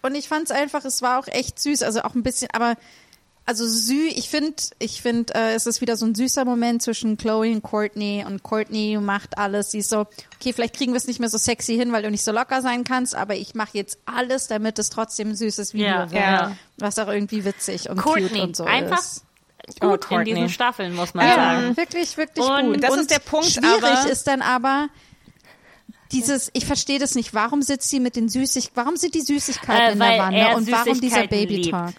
Und 0.02 0.16
ich 0.16 0.28
fand 0.28 0.46
es 0.46 0.52
einfach, 0.52 0.84
es 0.84 1.04
war 1.04 1.20
auch 1.20 1.28
echt 1.28 1.60
süß, 1.60 1.84
also 1.84 2.02
auch 2.02 2.16
ein 2.16 2.24
bisschen, 2.24 2.48
aber 2.54 2.74
also 3.52 3.68
süß, 3.68 4.14
ich 4.16 4.30
finde, 4.30 4.54
ich 4.80 5.02
finde, 5.02 5.34
äh, 5.36 5.54
es 5.56 5.66
ist 5.66 5.82
wieder 5.82 5.98
so 5.98 6.06
ein 6.06 6.16
süßer 6.16 6.46
Moment 6.46 6.82
zwischen 6.82 7.18
Chloe 7.18 7.52
und 7.52 7.62
Courtney 7.62 8.24
und 8.26 8.44
Courtney 8.44 8.98
macht 9.02 9.38
alles, 9.38 9.72
sie 9.72 9.80
ist 9.80 9.90
so, 9.90 10.08
okay, 10.40 10.54
vielleicht 10.54 10.76
kriegen 10.78 10.94
wir 10.94 10.98
es 10.98 11.06
nicht 11.08 11.20
mehr 11.20 11.28
so 11.30 11.38
sexy 11.38 11.76
hin, 11.76 11.92
weil 11.92 12.02
du 12.04 12.10
nicht 12.10 12.24
so 12.24 12.32
locker 12.32 12.62
sein 12.62 12.86
kannst, 12.86 13.14
aber 13.14 13.36
ich 13.36 13.54
mache 13.54 13.72
jetzt 13.74 13.98
alles, 14.06 14.48
damit 14.48 14.80
es 14.80 14.90
trotzdem 14.90 15.32
ein 15.32 15.36
süßes 15.36 15.74
Video 15.74 15.88
Ja, 15.90 16.12
wird, 16.12 16.22
ja. 16.24 16.56
was 16.78 16.98
auch 16.98 17.10
irgendwie 17.10 17.44
witzig 17.44 17.90
und 17.90 17.98
cute 17.98 18.20
Courtney, 18.22 18.40
und 18.42 18.56
so 18.56 18.64
einfach 18.64 19.00
ist. 19.00 19.26
Oh, 19.82 19.90
gut 19.90 20.04
in 20.04 20.08
Courtney. 20.08 20.34
diesen 20.34 20.50
Staffeln, 20.50 20.96
muss 20.96 21.14
man 21.14 21.28
Ja, 21.28 21.36
sagen. 21.36 21.76
wirklich, 21.78 22.16
wirklich 22.16 22.46
Und 22.46 22.74
gut. 22.74 22.84
das 22.84 22.92
und 22.92 23.00
ist 23.00 23.12
der 23.12 23.20
Punkt, 23.20 23.48
Schwierig 23.48 23.84
aber- 23.84 24.10
ist 24.10 24.26
dann 24.28 24.42
aber 24.42 24.88
dieses, 26.12 26.50
ich 26.54 26.66
verstehe 26.66 27.00
das 27.00 27.16
nicht. 27.16 27.34
Warum 27.34 27.62
sitzt 27.62 27.90
sie 27.90 28.00
mit 28.00 28.16
den 28.16 28.28
Süßig, 28.28 28.72
warum 28.76 28.98
sind 28.98 29.14
die 29.16 29.22
Süßigkeiten 29.22 29.82
Äh, 29.82 29.92
in 29.94 30.00
der 30.00 30.18
Wanne 30.20 30.56
und 30.56 30.72
warum 30.72 31.00
dieser 31.00 31.28
Baby 31.28 31.56
liebt. 31.58 31.72
Talk? 31.72 31.94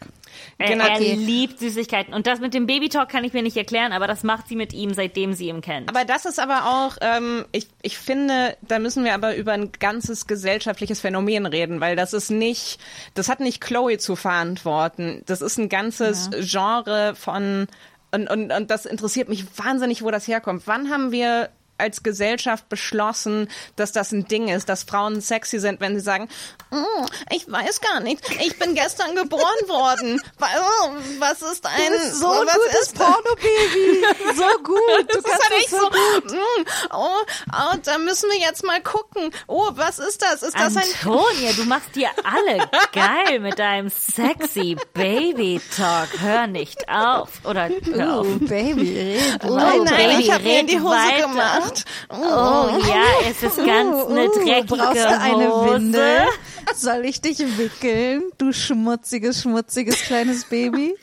Er, 0.58 0.68
Genau. 0.68 0.84
er 0.86 0.92
Okay. 0.96 1.14
liebt 1.14 1.58
Süßigkeiten. 1.58 2.14
Und 2.14 2.26
das 2.26 2.40
mit 2.40 2.54
dem 2.54 2.66
Babytalk 2.66 3.08
kann 3.08 3.24
ich 3.24 3.32
mir 3.32 3.42
nicht 3.42 3.56
erklären, 3.56 3.92
aber 3.92 4.06
das 4.06 4.22
macht 4.22 4.48
sie 4.48 4.56
mit 4.56 4.72
ihm, 4.72 4.94
seitdem 4.94 5.32
sie 5.34 5.48
ihn 5.48 5.60
kennt. 5.60 5.88
Aber 5.88 6.04
das 6.04 6.24
ist 6.24 6.38
aber 6.38 6.66
auch, 6.66 6.96
ähm, 7.00 7.44
ich, 7.52 7.66
ich 7.82 7.98
finde, 7.98 8.56
da 8.62 8.78
müssen 8.78 9.04
wir 9.04 9.14
aber 9.14 9.36
über 9.36 9.52
ein 9.52 9.72
ganzes 9.72 10.26
gesellschaftliches 10.26 11.00
Phänomen 11.00 11.46
reden, 11.46 11.80
weil 11.80 11.96
das 11.96 12.12
ist 12.12 12.30
nicht, 12.30 12.78
das 13.14 13.28
hat 13.28 13.40
nicht 13.40 13.60
Chloe 13.60 13.98
zu 13.98 14.16
verantworten. 14.16 15.22
Das 15.26 15.40
ist 15.42 15.58
ein 15.58 15.68
ganzes 15.68 16.30
Genre 16.40 17.14
von, 17.14 17.66
und, 18.12 18.28
und, 18.30 18.52
und 18.52 18.70
das 18.70 18.84
interessiert 18.86 19.28
mich 19.28 19.44
wahnsinnig, 19.58 20.02
wo 20.02 20.10
das 20.10 20.28
herkommt. 20.28 20.62
Wann 20.66 20.90
haben 20.90 21.12
wir 21.12 21.48
als 21.82 22.02
Gesellschaft 22.02 22.68
beschlossen, 22.68 23.48
dass 23.76 23.92
das 23.92 24.12
ein 24.12 24.26
Ding 24.26 24.48
ist, 24.48 24.68
dass 24.68 24.84
Frauen 24.84 25.20
sexy 25.20 25.58
sind, 25.58 25.80
wenn 25.80 25.94
sie 25.94 26.00
sagen, 26.00 26.28
mm, 26.70 27.06
ich 27.30 27.50
weiß 27.50 27.80
gar 27.80 28.00
nicht, 28.00 28.22
ich 28.40 28.58
bin 28.58 28.74
gestern 28.74 29.16
geboren 29.16 29.68
worden. 29.68 30.22
Was 31.18 31.42
ist 31.42 31.66
ein 31.66 32.12
so 32.12 32.28
ein 32.28 32.46
gutes 32.46 32.92
Porno-Baby? 32.92 34.04
So 34.36 34.62
gut. 34.62 35.12
Du 35.12 35.20
das 35.22 35.32
ist 35.32 35.42
halt 35.42 35.60
echt 35.60 35.70
so, 35.70 35.90
so 36.26 36.36
mm, 36.36 36.64
oh, 36.92 37.16
oh, 37.52 37.76
da 37.82 37.98
müssen 37.98 38.30
wir 38.30 38.38
jetzt 38.38 38.64
mal 38.64 38.80
gucken. 38.80 39.30
Oh, 39.48 39.70
was 39.74 39.98
ist 39.98 40.22
das? 40.22 40.42
Ist 40.42 40.54
das 40.54 40.76
ein 40.76 40.84
Antonia, 41.04 41.52
du 41.52 41.64
machst 41.64 41.96
dir 41.96 42.08
alle 42.22 42.68
geil 42.92 43.40
mit 43.40 43.58
deinem 43.58 43.90
sexy 43.90 44.76
Baby 44.94 45.60
Talk. 45.76 46.08
Hör 46.20 46.46
nicht 46.46 46.88
auf 46.88 47.40
oder 47.44 47.68
hör 47.92 48.20
auf. 48.20 48.26
Uh, 48.26 48.38
Baby, 48.38 49.18
red 49.18 49.44
oh, 49.44 49.56
nein, 49.56 49.84
Baby, 49.84 50.22
ich 50.22 50.30
habe 50.30 50.44
mir 50.44 50.60
in 50.60 50.66
die 50.66 50.80
Hose 50.80 50.94
weiter. 50.94 51.28
gemacht. 51.28 51.71
Oh. 52.08 52.14
oh 52.14 52.78
ja, 52.86 53.04
es 53.28 53.42
ist 53.42 53.56
ganz 53.56 54.06
eine 54.06 54.28
dreckige 54.28 54.76
Brauchst 54.76 55.04
du 55.04 55.20
eine 55.20 55.52
Hose. 55.52 55.74
Winde? 55.74 56.26
Soll 56.74 57.04
ich 57.04 57.20
dich 57.20 57.38
wickeln, 57.58 58.22
du 58.38 58.52
schmutziges, 58.52 59.42
schmutziges 59.42 60.02
kleines 60.02 60.44
Baby? 60.44 60.94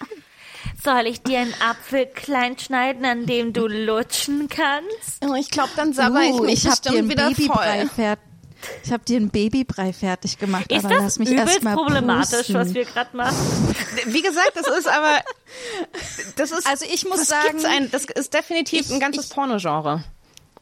Soll 0.83 1.07
ich 1.07 1.21
dir 1.21 1.39
einen 1.39 1.53
Apfel 1.61 2.05
klein 2.05 2.57
schneiden, 2.57 3.05
an 3.05 3.25
dem 3.25 3.51
du 3.51 3.67
lutschen 3.67 4.47
kannst? 4.47 5.23
Oh, 5.25 5.35
ich 5.35 5.49
glaube, 5.49 5.71
dann 5.75 5.93
sabber 5.93 6.19
uh, 6.19 6.35
ich 6.35 6.41
mich 6.41 6.65
ich 6.65 6.69
hab 6.69 6.81
dir 6.81 6.99
ein 6.99 7.09
wieder 7.09 7.29
Babybrei 7.29 7.87
voll. 7.87 8.17
Ich 8.83 8.91
habe 8.91 9.03
dir 9.03 9.17
einen 9.17 9.29
Babybrei 9.29 9.93
fertig 9.93 10.37
gemacht, 10.37 10.71
ist 10.71 10.85
aber 10.85 10.95
das 10.95 11.03
lass 11.03 11.19
mich 11.19 11.29
übelst 11.29 11.63
erst 11.63 11.75
problematisch, 11.75 12.31
pusten. 12.31 12.55
was 12.55 12.73
wir 12.73 12.85
gerade 12.85 13.15
machen? 13.15 13.75
Wie 14.05 14.21
gesagt, 14.21 14.51
das 14.55 14.67
ist 14.67 14.87
aber 14.87 15.19
das 16.35 16.51
ist 16.51 16.67
also 16.67 16.85
ich 16.85 17.05
muss 17.05 17.19
das 17.19 17.27
sagen, 17.27 17.65
ein, 17.65 17.91
das 17.91 18.05
ist 18.05 18.33
definitiv 18.33 18.81
ich, 18.81 18.91
ein 18.91 18.99
ganzes 18.99 19.29
Pornogenre. 19.29 20.03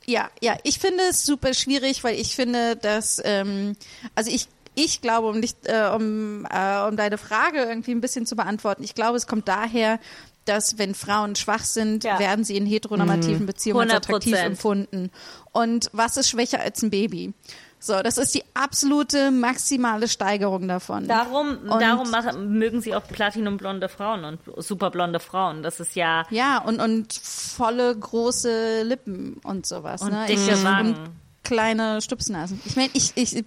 Ja, 0.08 0.30
ja, 0.42 0.58
ich 0.64 0.80
finde 0.80 1.04
es 1.10 1.26
super 1.26 1.54
schwierig, 1.54 2.04
weil 2.04 2.20
ich 2.20 2.36
finde, 2.36 2.78
dass 2.78 3.22
ähm, 3.24 3.76
also 4.16 4.32
ich 4.32 4.48
ich 4.80 5.02
glaube, 5.02 5.28
um, 5.28 5.42
dich, 5.42 5.56
äh, 5.64 5.90
um, 5.90 6.46
äh, 6.46 6.88
um 6.88 6.96
deine 6.96 7.18
Frage 7.18 7.64
irgendwie 7.64 7.92
ein 7.92 8.00
bisschen 8.00 8.28
zu 8.28 8.36
beantworten, 8.36 8.84
ich 8.84 8.94
glaube, 8.94 9.18
es 9.18 9.26
kommt 9.26 9.48
daher, 9.48 10.00
dass 10.46 10.78
wenn 10.78 10.94
Frauen 10.94 11.36
schwach 11.36 11.64
sind, 11.64 12.04
ja. 12.04 12.20
werden 12.20 12.46
sie 12.46 12.56
in 12.56 12.66
heteronormativen 12.66 13.42
mhm. 13.42 13.46
Beziehungen 13.48 13.90
als 13.90 13.94
attraktiv 13.94 14.36
empfunden. 14.36 15.10
Und 15.52 15.90
was 15.94 16.16
ist 16.18 16.30
schwächer 16.30 16.60
als 16.60 16.84
ein 16.84 16.92
Baby? 16.92 17.34
So, 17.80 18.02
das 18.02 18.18
ist 18.18 18.34
die 18.34 18.44
absolute 18.54 19.32
maximale 19.32 20.08
Steigerung 20.08 20.68
davon. 20.68 21.08
Darum, 21.08 21.58
und 21.60 21.80
darum 21.82 22.10
machen, 22.10 22.58
mögen 22.58 22.82
sie 22.82 22.96
auch 22.96 23.08
platinumblonde 23.08 23.88
Frauen 23.88 24.26
und 24.26 24.40
superblonde 24.58 25.20
Frauen. 25.20 25.62
Das 25.62 25.80
ist 25.80 25.96
ja. 25.96 26.26
Ja, 26.32 26.60
und, 26.60 26.80
und 26.80 27.14
volle 27.14 27.96
große 27.96 28.84
Lippen 28.84 29.40
und 29.44 29.66
sowas. 29.66 30.02
Und 30.02 30.12
ne? 30.12 30.26
dicke 30.28 30.52
ich, 30.52 30.64
Wangen. 30.64 30.96
Und 30.96 31.10
kleine 31.44 32.02
Stupsnasen. 32.02 32.60
Ich 32.66 32.76
meine, 32.76 32.90
ich, 32.94 33.12
ich 33.16 33.46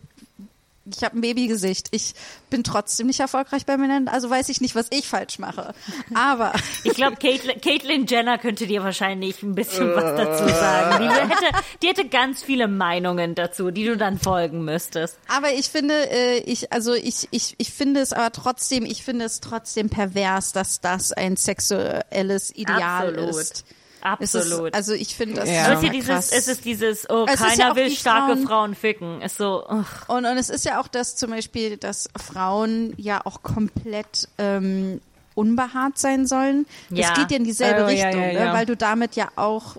ich 0.84 1.04
habe 1.04 1.18
ein 1.18 1.20
Babygesicht. 1.20 1.88
Ich 1.90 2.14
bin 2.48 2.64
trotzdem 2.64 3.06
nicht 3.06 3.20
erfolgreich 3.20 3.66
bei 3.66 3.76
Männern, 3.76 4.08
also 4.08 4.30
weiß 4.30 4.48
ich 4.48 4.60
nicht, 4.60 4.74
was 4.74 4.86
ich 4.90 5.06
falsch 5.06 5.38
mache. 5.38 5.74
Aber 6.14 6.52
ich 6.84 6.94
glaube, 6.94 7.16
Caitlyn 7.16 8.06
Jenner 8.06 8.38
könnte 8.38 8.66
dir 8.66 8.82
wahrscheinlich 8.82 9.42
ein 9.42 9.54
bisschen 9.54 9.94
was 9.94 10.16
dazu 10.16 10.48
sagen. 10.48 11.04
Die 11.04 11.08
hätte, 11.08 11.64
die 11.82 11.88
hätte 11.88 12.08
ganz 12.08 12.42
viele 12.42 12.66
Meinungen 12.68 13.34
dazu, 13.34 13.70
die 13.70 13.84
du 13.84 13.96
dann 13.96 14.18
folgen 14.18 14.64
müsstest. 14.64 15.18
Aber 15.28 15.52
ich 15.52 15.68
finde, 15.68 15.94
äh, 16.10 16.38
ich 16.38 16.72
also 16.72 16.94
ich 16.94 17.28
ich 17.30 17.54
ich 17.58 17.72
finde 17.72 18.00
es 18.00 18.12
aber 18.12 18.32
trotzdem, 18.32 18.84
ich 18.84 19.04
finde 19.04 19.26
es 19.26 19.40
trotzdem 19.40 19.90
pervers, 19.90 20.52
dass 20.52 20.80
das 20.80 21.12
ein 21.12 21.36
sexuelles 21.36 22.54
Ideal 22.56 23.08
Absolut. 23.08 23.30
ist. 23.30 23.64
Absolut. 24.02 24.68
Ist, 24.68 24.74
also 24.74 24.92
ich 24.92 25.14
finde 25.14 25.36
das 25.36 25.48
ja. 25.48 25.72
ist 25.72 25.82
ja 25.82 25.88
dieses, 25.90 26.32
es 26.32 26.48
ist 26.48 26.64
dieses, 26.64 27.08
oh, 27.10 27.26
es 27.28 27.40
keiner 27.40 27.56
ja 27.56 27.76
will 27.76 27.90
starke 27.90 28.34
Frauen, 28.36 28.46
Frauen, 28.46 28.74
ficken. 28.74 29.22
Ist 29.22 29.36
so. 29.36 29.66
Und, 30.08 30.24
und 30.24 30.36
es 30.38 30.50
ist 30.50 30.64
ja 30.64 30.80
auch 30.80 30.88
das 30.88 31.16
zum 31.16 31.30
Beispiel, 31.30 31.76
dass 31.76 32.08
Frauen 32.16 32.94
ja 32.96 33.24
auch 33.24 33.42
komplett 33.42 34.28
ähm, 34.38 35.00
unbehaart 35.34 35.98
sein 35.98 36.26
sollen. 36.26 36.66
Das 36.90 37.00
ja. 37.00 37.14
geht 37.14 37.30
ja 37.30 37.36
in 37.36 37.44
dieselbe 37.44 37.84
oh, 37.84 37.86
Richtung, 37.86 38.20
ja, 38.20 38.46
ne? 38.46 38.52
weil 38.52 38.66
du 38.66 38.76
damit 38.76 39.16
ja 39.16 39.28
auch 39.36 39.76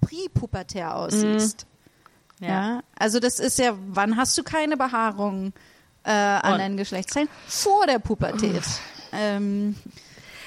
präpubertär 0.00 0.96
aussiehst. 0.96 1.66
Mhm. 2.40 2.46
Ja. 2.46 2.80
Also 2.98 3.18
das 3.20 3.38
ist 3.38 3.58
ja, 3.58 3.74
wann 3.88 4.16
hast 4.16 4.36
du 4.36 4.42
keine 4.42 4.76
Behaarung 4.76 5.52
äh, 6.04 6.10
an 6.10 6.58
deinen 6.58 6.76
Geschlechtsteilen? 6.76 7.28
Vor 7.46 7.86
der 7.86 7.98
Pubertät. 7.98 8.62
Ähm, 9.12 9.76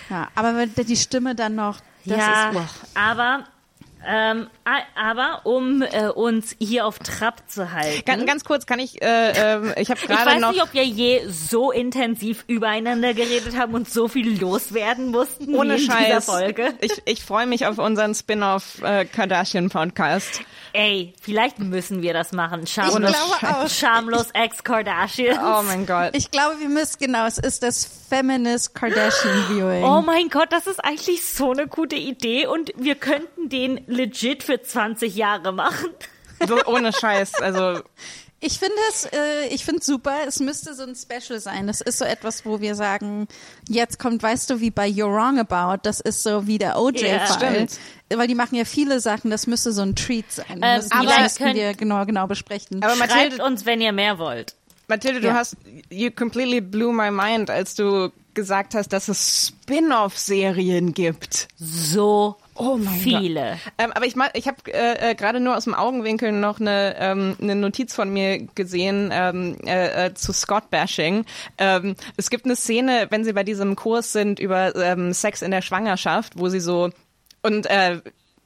ja, 0.09 0.27
aber 0.35 0.55
wenn 0.55 0.85
die 0.85 0.95
Stimme 0.95 1.35
dann 1.35 1.55
noch 1.55 1.79
das 2.09 2.17
ja, 2.17 2.49
ist, 2.49 2.69
aber 2.95 3.45
ähm, 4.05 4.47
aber 4.95 5.41
um 5.43 5.81
äh, 5.81 6.07
uns 6.07 6.55
hier 6.59 6.85
auf 6.85 6.99
Trab 6.99 7.49
zu 7.49 7.73
halten. 7.73 8.01
Ganz, 8.05 8.25
ganz 8.25 8.43
kurz 8.45 8.65
kann 8.65 8.79
ich, 8.79 9.01
äh, 9.01 9.31
äh, 9.31 9.81
ich 9.81 9.89
habe 9.89 9.99
gerade 9.99 10.13
noch. 10.13 10.19
Ich 10.19 10.25
weiß 10.25 10.51
nicht, 10.53 10.63
ob 10.63 10.73
wir 10.73 10.85
je 10.85 11.21
so 11.27 11.71
intensiv 11.71 12.45
übereinander 12.47 13.13
geredet 13.13 13.57
haben 13.57 13.73
und 13.73 13.89
so 13.89 14.07
viel 14.07 14.39
loswerden 14.39 15.07
mussten 15.11 15.53
Ohne 15.53 15.77
Scheiß. 15.77 16.05
dieser 16.05 16.21
Folge. 16.21 16.73
Ich, 16.79 17.01
ich 17.05 17.23
freue 17.23 17.45
mich 17.45 17.65
auf 17.65 17.77
unseren 17.77 18.15
Spin-off 18.15 18.81
äh, 18.81 19.03
Kardashian 19.03 19.69
Podcast. 19.69 20.41
Ey, 20.73 21.13
vielleicht 21.21 21.59
müssen 21.59 22.01
wir 22.01 22.13
das 22.13 22.31
machen. 22.31 22.67
Schamlos, 22.67 23.15
Schamlos 23.67 24.27
ex-Kardashian. 24.33 25.37
Oh 25.39 25.63
mein 25.63 25.85
Gott. 25.85 26.11
Ich 26.13 26.31
glaube, 26.31 26.59
wir 26.59 26.69
müssen, 26.69 26.97
genau, 26.99 27.25
es 27.25 27.37
ist 27.37 27.63
das 27.63 27.85
Feminist 28.09 28.75
Kardashian 28.75 29.43
Viewing. 29.49 29.83
Oh 29.83 30.01
mein 30.01 30.29
Gott, 30.29 30.51
das 30.51 30.67
ist 30.67 30.83
eigentlich 30.83 31.25
so 31.25 31.51
eine 31.51 31.67
gute 31.67 31.95
Idee 31.95 32.47
und 32.47 32.71
wir 32.75 32.95
könnten 32.95 33.49
den 33.49 33.81
legit 33.87 34.43
für 34.43 34.61
20 34.61 35.15
Jahre 35.15 35.51
machen. 35.51 35.89
So, 36.47 36.63
ohne 36.65 36.93
Scheiß, 36.93 37.35
also. 37.35 37.81
Ich 38.41 38.57
finde 38.57 38.75
es, 38.89 39.03
äh, 39.05 39.47
ich 39.49 39.65
finde 39.65 39.83
super. 39.83 40.15
Es 40.25 40.39
müsste 40.39 40.73
so 40.73 40.83
ein 40.83 40.95
Special 40.95 41.39
sein. 41.41 41.67
Das 41.67 41.81
ist 41.81 41.97
so 41.97 42.05
etwas, 42.05 42.45
wo 42.45 42.61
wir 42.61 42.73
sagen, 42.75 43.27
jetzt 43.67 43.99
kommt, 43.99 44.23
weißt 44.23 44.49
du, 44.49 44.61
wie 44.61 44.71
bei 44.71 44.87
You're 44.87 45.13
Wrong 45.13 45.39
About, 45.39 45.81
das 45.83 45.99
ist 45.99 46.23
so 46.23 46.47
wie 46.47 46.57
der 46.57 46.79
OJ-Fall. 46.79 47.67
Ja, 48.11 48.17
Weil 48.17 48.27
die 48.27 48.35
machen 48.35 48.55
ja 48.55 48.63
viele 48.63 49.01
Sachen, 49.01 49.29
das 49.29 49.45
müsste 49.45 49.73
so 49.73 49.81
ein 49.81 49.93
Treat 49.95 50.31
sein. 50.31 50.45
Ähm, 50.49 50.61
das 50.61 50.91
aber 50.91 51.19
müssten 51.21 51.53
wir 51.53 51.73
genau, 51.73 52.05
genau 52.05 52.27
besprechen. 52.27 52.81
Aber 52.81 52.95
Schreibt 52.95 53.11
Mathilde, 53.11 53.43
uns, 53.43 53.65
wenn 53.65 53.81
ihr 53.81 53.91
mehr 53.91 54.17
wollt. 54.19 54.55
Mathilde, 54.87 55.19
du 55.21 55.27
Ja. 55.27 55.33
hast, 55.35 55.57
you 55.89 56.09
completely 56.09 56.61
blew 56.61 56.91
my 56.93 57.11
mind, 57.11 57.49
als 57.49 57.75
du 57.75 58.11
gesagt 58.33 58.73
hast, 58.73 58.89
dass 58.93 59.09
es 59.09 59.47
Spin-off-Serien 59.47 60.93
gibt. 60.93 61.47
So 61.57 62.37
Oh 62.59 62.75
mein 62.77 62.99
viele. 62.99 63.57
Ähm, 63.77 63.93
aber 63.93 64.05
ich, 64.05 64.15
ich 64.33 64.47
habe 64.47 64.57
äh, 64.67 65.11
äh, 65.11 65.15
gerade 65.15 65.39
nur 65.39 65.55
aus 65.55 65.63
dem 65.63 65.73
Augenwinkel 65.73 66.33
noch 66.33 66.59
eine, 66.59 66.95
ähm, 66.99 67.37
eine 67.41 67.55
Notiz 67.55 67.95
von 67.95 68.11
mir 68.11 68.39
gesehen 68.53 69.11
ähm, 69.13 69.55
äh, 69.65 70.07
äh, 70.07 70.13
zu 70.13 70.33
Scott-Bashing. 70.33 71.23
Ähm, 71.57 71.95
es 72.17 72.29
gibt 72.29 72.43
eine 72.43 72.57
Szene, 72.57 73.07
wenn 73.11 73.23
sie 73.23 73.31
bei 73.31 73.45
diesem 73.45 73.77
Kurs 73.77 74.11
sind 74.11 74.39
über 74.39 74.75
ähm, 74.75 75.13
Sex 75.13 75.41
in 75.41 75.51
der 75.51 75.61
Schwangerschaft, 75.61 76.33
wo 76.37 76.49
sie 76.49 76.59
so 76.59 76.89
und 77.43 77.65
äh, 77.67 78.01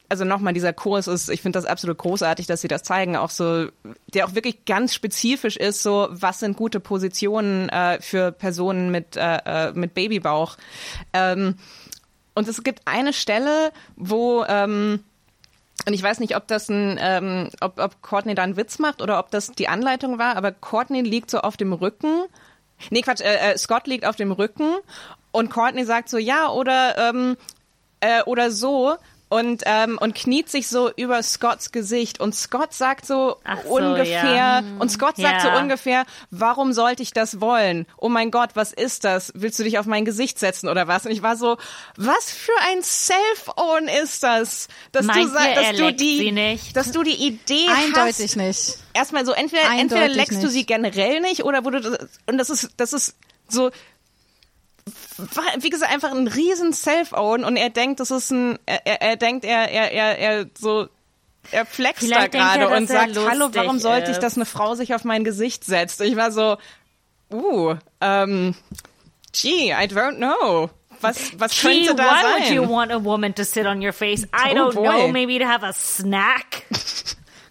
also 0.10 0.26
nochmal, 0.26 0.54
dieser 0.54 0.74
Kurs 0.74 1.08
ist, 1.08 1.30
ich 1.30 1.42
finde 1.42 1.58
das 1.58 1.66
absolut 1.66 1.98
großartig, 1.98 2.46
dass 2.46 2.62
sie 2.62 2.68
das 2.68 2.84
zeigen, 2.84 3.16
auch 3.16 3.32
so, 3.32 3.70
der 4.14 4.28
auch 4.28 4.36
wirklich 4.36 4.64
ganz 4.66 4.94
spezifisch 4.94 5.58
ist, 5.58 5.82
so, 5.82 6.08
was 6.12 6.40
sind 6.40 6.56
gute 6.56 6.80
Positionen 6.80 7.68
äh, 7.70 8.00
für 8.00 8.32
Personen 8.32 8.92
mit, 8.92 9.18
äh, 9.18 9.38
äh, 9.44 9.72
mit 9.74 9.96
Babybauch. 9.96 10.58
Ähm, 11.14 11.56
und 12.36 12.48
es 12.48 12.64
gibt 12.64 12.82
eine 12.86 13.14
Stelle, 13.14 13.72
wo, 13.96 14.44
ähm, 14.48 15.04
und 15.86 15.94
ich 15.94 16.04
weiß 16.04 16.20
nicht, 16.20 16.36
ob 16.36 16.48
das 16.48 16.70
ein, 16.70 16.98
ähm, 17.02 17.50
ob, 17.62 17.80
ob 17.80 18.02
Courtney 18.02 18.36
da 18.36 18.44
einen 18.44 18.58
Witz 18.58 18.80
macht 18.80 19.02
oder 19.02 19.20
ob 19.20 19.32
das 19.32 19.52
die 19.52 19.68
Anleitung 19.68 20.18
war, 20.18 20.36
aber 20.38 20.52
Courtney 20.52 21.02
liegt 21.02 21.30
so 21.30 21.40
auf 21.40 21.58
dem 21.58 21.74
Rücken. 21.74 22.24
Nee, 22.90 23.02
Quatsch, 23.02 23.22
äh, 23.22 23.52
äh, 23.52 23.58
Scott 23.58 23.88
liegt 23.88 24.06
auf 24.06 24.16
dem 24.16 24.32
Rücken 24.32 24.76
und 25.32 25.50
Courtney 25.50 25.86
sagt 25.86 26.10
so, 26.10 26.18
ja, 26.18 26.50
oder, 26.50 26.98
ähm, 26.98 27.38
äh, 28.00 28.24
oder 28.24 28.52
so. 28.52 28.96
Und, 29.30 29.64
ähm, 29.66 29.98
und 30.00 30.14
kniet 30.14 30.48
sich 30.50 30.68
so 30.68 30.92
über 30.96 31.24
Scotts 31.24 31.72
Gesicht. 31.72 32.20
Und 32.20 32.36
Scott 32.36 32.72
sagt 32.72 33.08
so, 33.08 33.38
so, 33.64 33.70
ungefähr, 33.70 34.36
ja. 34.36 34.64
und 34.78 34.90
Scott 34.92 35.16
sagt 35.18 35.44
Ja. 35.44 35.56
so 35.56 35.60
ungefähr, 35.60 36.06
warum 36.30 36.72
sollte 36.72 37.02
ich 37.02 37.14
das 37.14 37.42
wollen? 37.42 37.88
Oh 37.98 38.10
mein 38.10 38.30
Gott, 38.30 38.52
was 38.54 38.74
ist 38.74 39.06
das? 39.06 39.32
Willst 39.36 39.58
du 39.58 39.64
dich 39.64 39.80
auf 39.80 39.88
mein 39.88 40.06
Gesicht 40.06 40.38
setzen 40.38 40.70
oder 40.70 40.88
was? 40.88 41.06
Und 41.08 41.12
ich 41.12 41.24
war 41.24 41.36
so, 41.36 41.58
was 41.98 42.32
für 42.32 42.52
ein 42.70 42.84
Self-Own 42.84 43.88
ist 44.04 44.22
das? 44.22 44.68
Dass 44.92 45.06
Meint 45.08 45.24
du 45.24 45.28
sagst, 45.30 45.58
dass 45.58 45.78
du 45.78 45.94
die, 45.94 46.60
dass 46.76 46.92
du 46.92 47.02
die 47.02 47.26
Idee 47.26 47.68
Eindeutig 47.70 48.26
hast. 48.26 48.36
nicht. 48.36 48.78
Erstmal 48.94 49.26
so, 49.26 49.32
entweder, 49.32 49.64
entweder 49.80 50.10
leckst 50.10 50.38
du 50.44 50.46
nicht. 50.46 50.52
sie 50.54 50.66
generell 50.68 51.22
nicht 51.22 51.44
oder 51.44 51.66
wurde 51.66 51.82
das, 51.82 51.98
und 52.28 52.38
das 52.38 52.52
ist, 52.52 52.70
das 52.78 52.94
ist 52.94 53.16
so, 53.50 53.72
wie 55.60 55.70
gesagt, 55.70 55.92
einfach 55.92 56.12
ein 56.12 56.28
riesen 56.28 56.74
Self-Own 56.74 57.44
und 57.44 57.56
er 57.56 57.70
denkt, 57.70 58.00
das 58.00 58.12
ist 58.12 58.32
ein, 58.32 58.60
er, 58.66 59.02
er, 59.02 59.16
denkt, 59.16 59.46
er, 59.46 59.70
er, 59.70 59.92
er, 59.92 60.18
er 60.18 60.46
so, 60.58 60.88
er 61.52 61.66
flext 61.66 62.10
da 62.12 62.24
er, 62.24 62.30
gerade 62.30 62.70
und 62.70 62.88
sagt, 62.88 63.16
hallo, 63.18 63.50
warum 63.54 63.80
sollte 63.80 64.12
ich, 64.12 64.18
ist." 64.18 64.24
dass 64.24 64.36
eine 64.36 64.46
Frau 64.46 64.76
sich 64.76 64.94
auf 64.94 65.04
mein 65.04 65.24
Gesicht 65.24 65.64
setzt? 65.64 66.02
Ich 66.02 66.16
war 66.16 66.32
so, 66.32 66.58
uh, 67.32 67.76
ähm, 68.02 68.56
gee, 69.32 69.72
I 69.72 69.86
don't 69.88 70.18
know. 70.18 70.70
Was, 71.02 71.38
was 71.38 71.52
Gee, 71.52 71.86
könnte 71.86 71.96
da 71.96 72.04
why 72.04 72.24
would 72.24 72.46
sein? 72.46 72.54
you 72.54 72.70
want 72.70 72.92
a 72.92 73.04
woman 73.04 73.36
to 73.36 73.44
sit 73.44 73.66
on 73.66 73.82
your 73.86 73.92
face? 73.92 74.24
I 74.34 74.52
Oh, 74.54 74.70
don't 74.70 74.76
boy. 74.76 74.84
know. 74.84 75.08
Maybe 75.10 75.38
to 75.38 75.46
have 75.46 75.64
a 75.66 75.74
snack. 75.74 76.64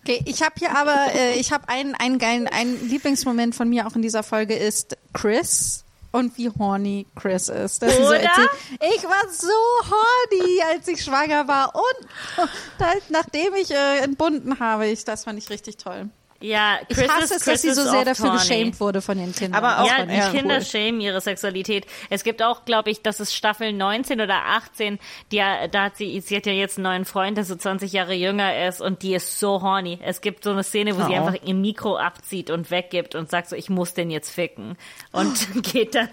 Okay, 0.05 0.23
ich 0.27 0.43
habe 0.43 0.55
hier 0.59 0.75
aber, 0.75 1.15
äh, 1.15 1.35
ich 1.35 1.53
habe 1.53 1.69
einen, 1.69 1.95
einen 1.95 2.19
geilen, 2.19 2.49
ein 2.49 2.89
Lieblingsmoment 2.89 3.55
von 3.55 3.69
mir 3.69 3.87
auch 3.87 3.95
in 3.95 4.03
dieser 4.03 4.23
Folge 4.23 4.55
ist 4.55 4.97
Chris 5.13 5.85
und 6.13 6.37
wie 6.39 6.51
horny 6.51 7.07
Chris 7.17 7.49
ist. 7.49 7.81
So 7.81 7.87
Oder? 7.87 8.21
erzählt, 8.21 8.51
ich 8.81 9.03
war 9.05 9.29
so 9.31 9.49
horny, 9.91 10.63
als 10.71 10.87
ich 10.89 11.03
schwanger 11.03 11.49
war 11.49 11.75
und 11.75 12.49
halt, 12.81 13.03
nachdem 13.09 13.55
ich 13.55 13.71
äh, 13.71 13.99
entbunden 13.99 14.61
habe, 14.61 14.87
ich, 14.87 15.05
das 15.05 15.25
fand 15.25 15.39
ich 15.39 15.51
richtig 15.51 15.79
toll. 15.79 16.11
Ja, 16.43 16.79
Ich 16.89 16.97
Chris 16.97 17.09
hasse 17.09 17.25
ist, 17.25 17.31
es, 17.31 17.45
Chris 17.45 17.63
dass 17.63 17.63
sie 17.63 17.71
so 17.73 17.89
sehr 17.91 18.05
dafür 18.05 18.27
horny. 18.27 18.39
geschämt 18.39 18.81
wurde 18.81 19.01
von 19.01 19.17
den 19.17 19.33
Kindern. 19.35 19.63
Aber 19.65 19.83
auch- 19.83 19.87
Ja, 19.89 20.05
die 20.05 20.15
ich 20.15 20.31
Kinder 20.39 20.57
cool. 20.57 20.65
schämen 20.65 21.01
ihre 21.01 21.21
Sexualität. 21.21 21.87
Es 22.11 22.25
gibt 22.25 22.43
auch, 22.43 22.65
glaube 22.65 22.91
ich, 22.91 23.01
das 23.03 23.21
ist 23.21 23.35
Staffel 23.35 23.73
19 23.73 24.21
oder 24.21 24.45
18, 24.47 24.99
die, 25.31 25.37
da 25.39 25.83
hat 25.85 25.97
sie, 25.97 26.21
sie 26.21 26.37
hat 26.37 26.47
ja 26.47 26.53
jetzt 26.53 26.79
einen 26.79 26.85
neuen 26.85 27.05
Freund, 27.05 27.37
der 27.37 27.45
so 27.45 27.55
20 27.57 27.93
Jahre 27.93 28.15
jünger 28.15 28.67
ist 28.67 28.81
und 28.81 29.03
die 29.03 29.15
ist 29.15 29.39
so 29.39 29.63
horny. 29.63 29.99
Es 30.03 30.21
gibt 30.21 30.45
so 30.45 30.51
eine 30.51 30.65
Szene, 30.65 30.97
wo 30.99 31.05
sie 31.07 31.13
Oh. 31.13 31.27
einfach 31.27 31.37
ihr 31.45 31.55
Mikro 31.55 31.97
abzieht 31.97 32.51
und 32.51 32.71
weggibt 32.71 33.15
und 33.15 33.31
sagt 33.31 33.49
so, 33.49 33.57
ich 33.57 33.71
muss 33.71 33.95
den 33.95 34.11
jetzt 34.11 34.31
ficken. 34.31 34.77
Und 35.13 35.63
geht 35.73 35.95
dann. 35.95 36.09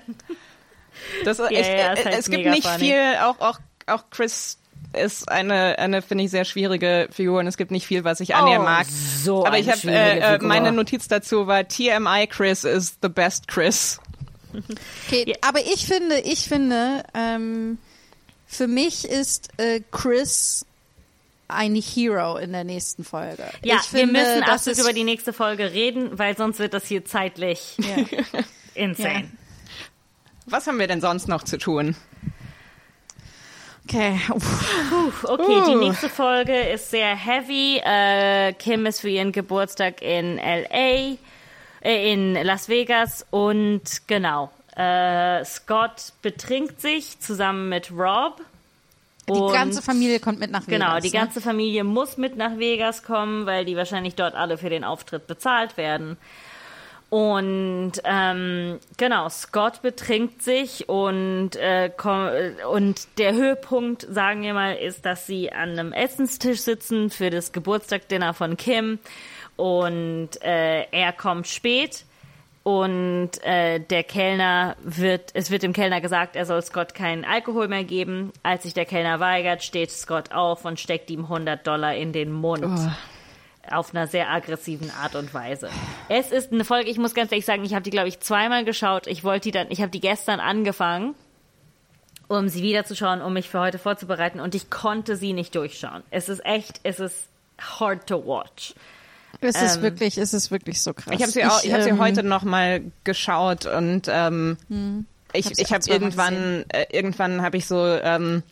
Das 1.26 1.40
ist 1.40 1.50
Ja, 1.52 1.58
echt, 1.58 1.70
ja, 1.70 1.94
ist 1.94 2.00
äh, 2.02 2.06
halt 2.06 2.20
es 2.20 2.30
gibt 2.30 2.46
nicht 2.46 2.68
funny. 2.68 2.80
viel, 2.86 3.16
auch, 3.24 3.40
auch, 3.40 3.58
auch 3.88 4.04
Chris 4.12 4.59
ist 4.94 5.30
eine, 5.30 5.78
eine 5.80 6.02
finde 6.02 6.24
ich, 6.24 6.32
sehr 6.32 6.46
schwierige 6.46 7.08
Figur 7.12 7.40
und 7.40 7.48
es 7.48 7.58
gibt 7.58 7.72
nicht 7.72 7.86
viel, 7.86 8.04
was 8.04 8.20
ich 8.20 8.36
an 8.36 8.48
ihr 8.48 8.60
Oh, 8.60 8.64
mag. 8.64 8.88
so 8.88 9.46
Aber 9.46 9.58
ich 9.60 9.70
habe 9.70 9.80
äh, 9.86 10.36
äh, 10.36 10.38
meine 10.40 10.72
Notiz 10.72 11.08
dazu 11.08 11.46
war 11.48 11.68
TMI 11.68 12.28
Chris 12.28 12.64
is 12.64 12.98
the 13.02 13.10
best 13.10 13.48
Chris. 13.48 14.00
Okay, 15.08 15.26
Ja. 15.28 15.36
aber 15.48 15.60
ich 15.62 15.86
finde, 15.86 16.20
ich 16.22 16.48
finde, 16.48 17.04
ähm, 17.14 17.78
für 18.48 18.68
mich 18.68 19.06
ist 19.08 19.50
äh, 19.58 19.82
Chris 19.92 20.66
ein 21.48 21.76
Hero 21.76 22.38
in 22.38 22.52
der 22.52 22.64
nächsten 22.64 23.04
Folge. 23.04 23.44
Ja, 23.64 23.76
ich 23.76 23.82
finde, 23.84 24.14
wir 24.16 24.22
müssen 24.24 24.42
das 24.42 24.50
absolut 24.68 24.80
über 24.80 24.94
die 24.94 25.04
nächste 25.04 25.34
Folge 25.34 25.72
reden, 25.72 26.18
weil 26.18 26.36
sonst 26.36 26.58
wird 26.60 26.74
das 26.74 26.86
hier 26.88 27.06
zeitlich 27.06 27.76
Ja. 27.78 28.42
insane. 28.74 29.30
Was 30.48 30.66
haben 30.66 30.80
wir 30.80 30.88
denn 30.88 31.02
sonst 31.02 31.28
noch 31.28 31.44
zu 31.44 31.58
tun? 31.60 31.96
Okay. 33.90 34.20
Uff. 34.30 35.24
Okay, 35.24 35.64
die 35.68 35.76
nächste 35.76 36.10
Folge 36.10 36.56
ist 36.56 36.92
sehr 36.92 37.16
heavy. 37.16 37.82
Äh, 37.84 38.54
Kim 38.54 38.86
ist 38.86 39.02
für 39.02 39.10
ihren 39.10 39.32
Geburtstag 39.32 40.04
in 40.04 40.38
LA, 40.38 41.18
äh, 41.82 42.14
in 42.14 42.36
Las 42.36 42.70
Vegas 42.70 43.26
und 43.32 43.82
genau. 44.06 44.52
Äh, 44.76 45.44
Scott 45.44 46.14
betrinkt 46.22 46.82
sich 46.82 47.20
zusammen 47.20 47.68
mit 47.70 47.92
Rob. 47.92 48.42
Die 49.28 49.54
ganze 49.54 49.82
Familie 49.82 50.20
kommt 50.20 50.40
mit 50.40 50.52
nach 50.52 50.68
Vegas. 50.68 50.80
Genau, 50.80 51.00
die 51.00 51.08
ne? 51.08 51.14
ganze 51.14 51.42
Familie 51.42 51.84
muss 51.84 52.18
mit 52.18 52.38
nach 52.38 52.60
Vegas 52.60 53.02
kommen, 53.02 53.48
weil 53.48 53.66
die 53.66 53.76
wahrscheinlich 53.76 54.14
dort 54.14 54.36
alle 54.36 54.60
für 54.60 54.70
den 54.70 54.84
Auftritt 54.84 55.26
bezahlt 55.26 55.78
werden. 55.78 56.18
Und 57.10 57.94
ähm, 58.04 58.80
genau, 58.98 59.30
Scott 59.30 59.82
betrinkt 59.82 60.44
sich 60.44 60.88
und, 60.88 61.56
äh, 61.56 61.92
komm, 61.96 62.28
äh, 62.28 62.64
und 62.72 63.08
der 63.18 63.34
Höhepunkt, 63.34 64.06
sagen 64.08 64.44
wir 64.44 64.54
mal, 64.54 64.76
ist, 64.76 65.06
dass 65.08 65.26
sie 65.26 65.52
an 65.52 65.72
einem 65.72 65.92
Essenstisch 65.92 66.60
sitzen 66.60 67.10
für 67.10 67.32
das 67.32 67.52
Geburtstagdinner 67.52 68.36
von 68.36 68.58
Kim 68.58 69.00
und 69.56 70.30
äh, 70.44 70.84
er 70.92 71.12
kommt 71.14 71.48
spät 71.48 72.06
und 72.62 73.32
äh, 73.44 73.80
der 73.80 74.04
Kellner 74.04 74.76
wird, 74.84 75.32
es 75.34 75.50
wird 75.50 75.64
dem 75.64 75.74
Kellner 75.74 76.02
gesagt, 76.02 76.36
er 76.36 76.46
soll 76.46 76.62
Scott 76.62 76.94
keinen 76.94 77.26
Alkohol 77.26 77.68
mehr 77.68 77.84
geben. 77.84 78.32
Als 78.44 78.64
sich 78.64 78.76
der 78.76 78.86
Kellner 78.86 79.20
weigert, 79.20 79.64
steht 79.64 79.90
Scott 79.90 80.32
auf 80.32 80.66
und 80.66 80.80
steckt 80.80 81.10
ihm 81.10 81.24
100 81.24 81.66
Dollar 81.66 81.96
in 81.96 82.14
den 82.14 82.32
Mund. 82.32 82.92
Auf 83.70 83.94
einer 83.94 84.08
sehr 84.08 84.30
aggressiven 84.30 84.92
Art 84.92 85.16
und 85.16 85.34
Weise. 85.34 85.70
Es 86.08 86.32
ist 86.32 86.52
eine 86.52 86.66
Folge, 86.66 86.90
ich 86.90 86.98
muss 86.98 87.14
ganz 87.14 87.32
ehrlich 87.32 87.46
sagen, 87.46 87.64
ich 87.64 87.74
habe 87.74 87.84
die, 87.84 87.90
glaube 87.90 88.08
ich, 88.08 88.20
zweimal 88.20 88.66
geschaut. 88.66 89.06
Ich 89.08 89.24
wollte 89.24 89.44
die 89.44 89.52
dann, 89.52 89.68
ich 89.70 89.82
habe 89.82 89.92
die 89.92 90.00
gestern 90.00 90.40
angefangen, 90.40 91.14
um 92.28 92.48
sie 92.48 92.64
wiederzuschauen, 92.64 93.22
um 93.22 93.34
mich 93.34 93.50
für 93.50 93.60
heute 93.60 93.78
vorzubereiten 93.78 94.40
und 94.40 94.56
ich 94.56 94.70
konnte 94.70 95.16
sie 95.16 95.34
nicht 95.34 95.56
durchschauen. 95.56 96.04
Es 96.10 96.30
ist 96.30 96.46
echt, 96.46 96.80
es 96.84 97.00
ist 97.00 97.28
hard 97.60 98.08
to 98.08 98.26
watch. 98.26 98.74
Es 99.42 99.62
ist 99.62 99.78
ähm, 99.78 99.82
wirklich, 99.84 100.18
es 100.18 100.34
ist 100.34 100.52
wirklich 100.52 100.82
so 100.82 100.94
krass. 100.94 101.14
Ich 101.14 101.22
habe 101.22 101.32
sie, 101.32 101.46
auch, 101.46 101.64
ich 101.64 101.74
hab 101.74 101.82
sie 101.82 101.90
ähm, 101.90 102.00
heute 102.00 102.24
noch 102.24 102.44
mal 102.44 102.82
geschaut 103.04 103.66
und 103.66 104.08
ähm, 104.10 104.58
ich, 105.34 105.46
Hab 105.46 105.56
sie 105.56 105.62
ich 105.62 105.68
auch 105.68 105.72
habe 105.74 105.90
irgendwann, 105.90 106.66
äh, 106.70 106.86
irgendwann 106.92 107.42
habe 107.42 107.58
ich 107.58 107.68
so, 107.68 107.86
ähm, 107.86 108.44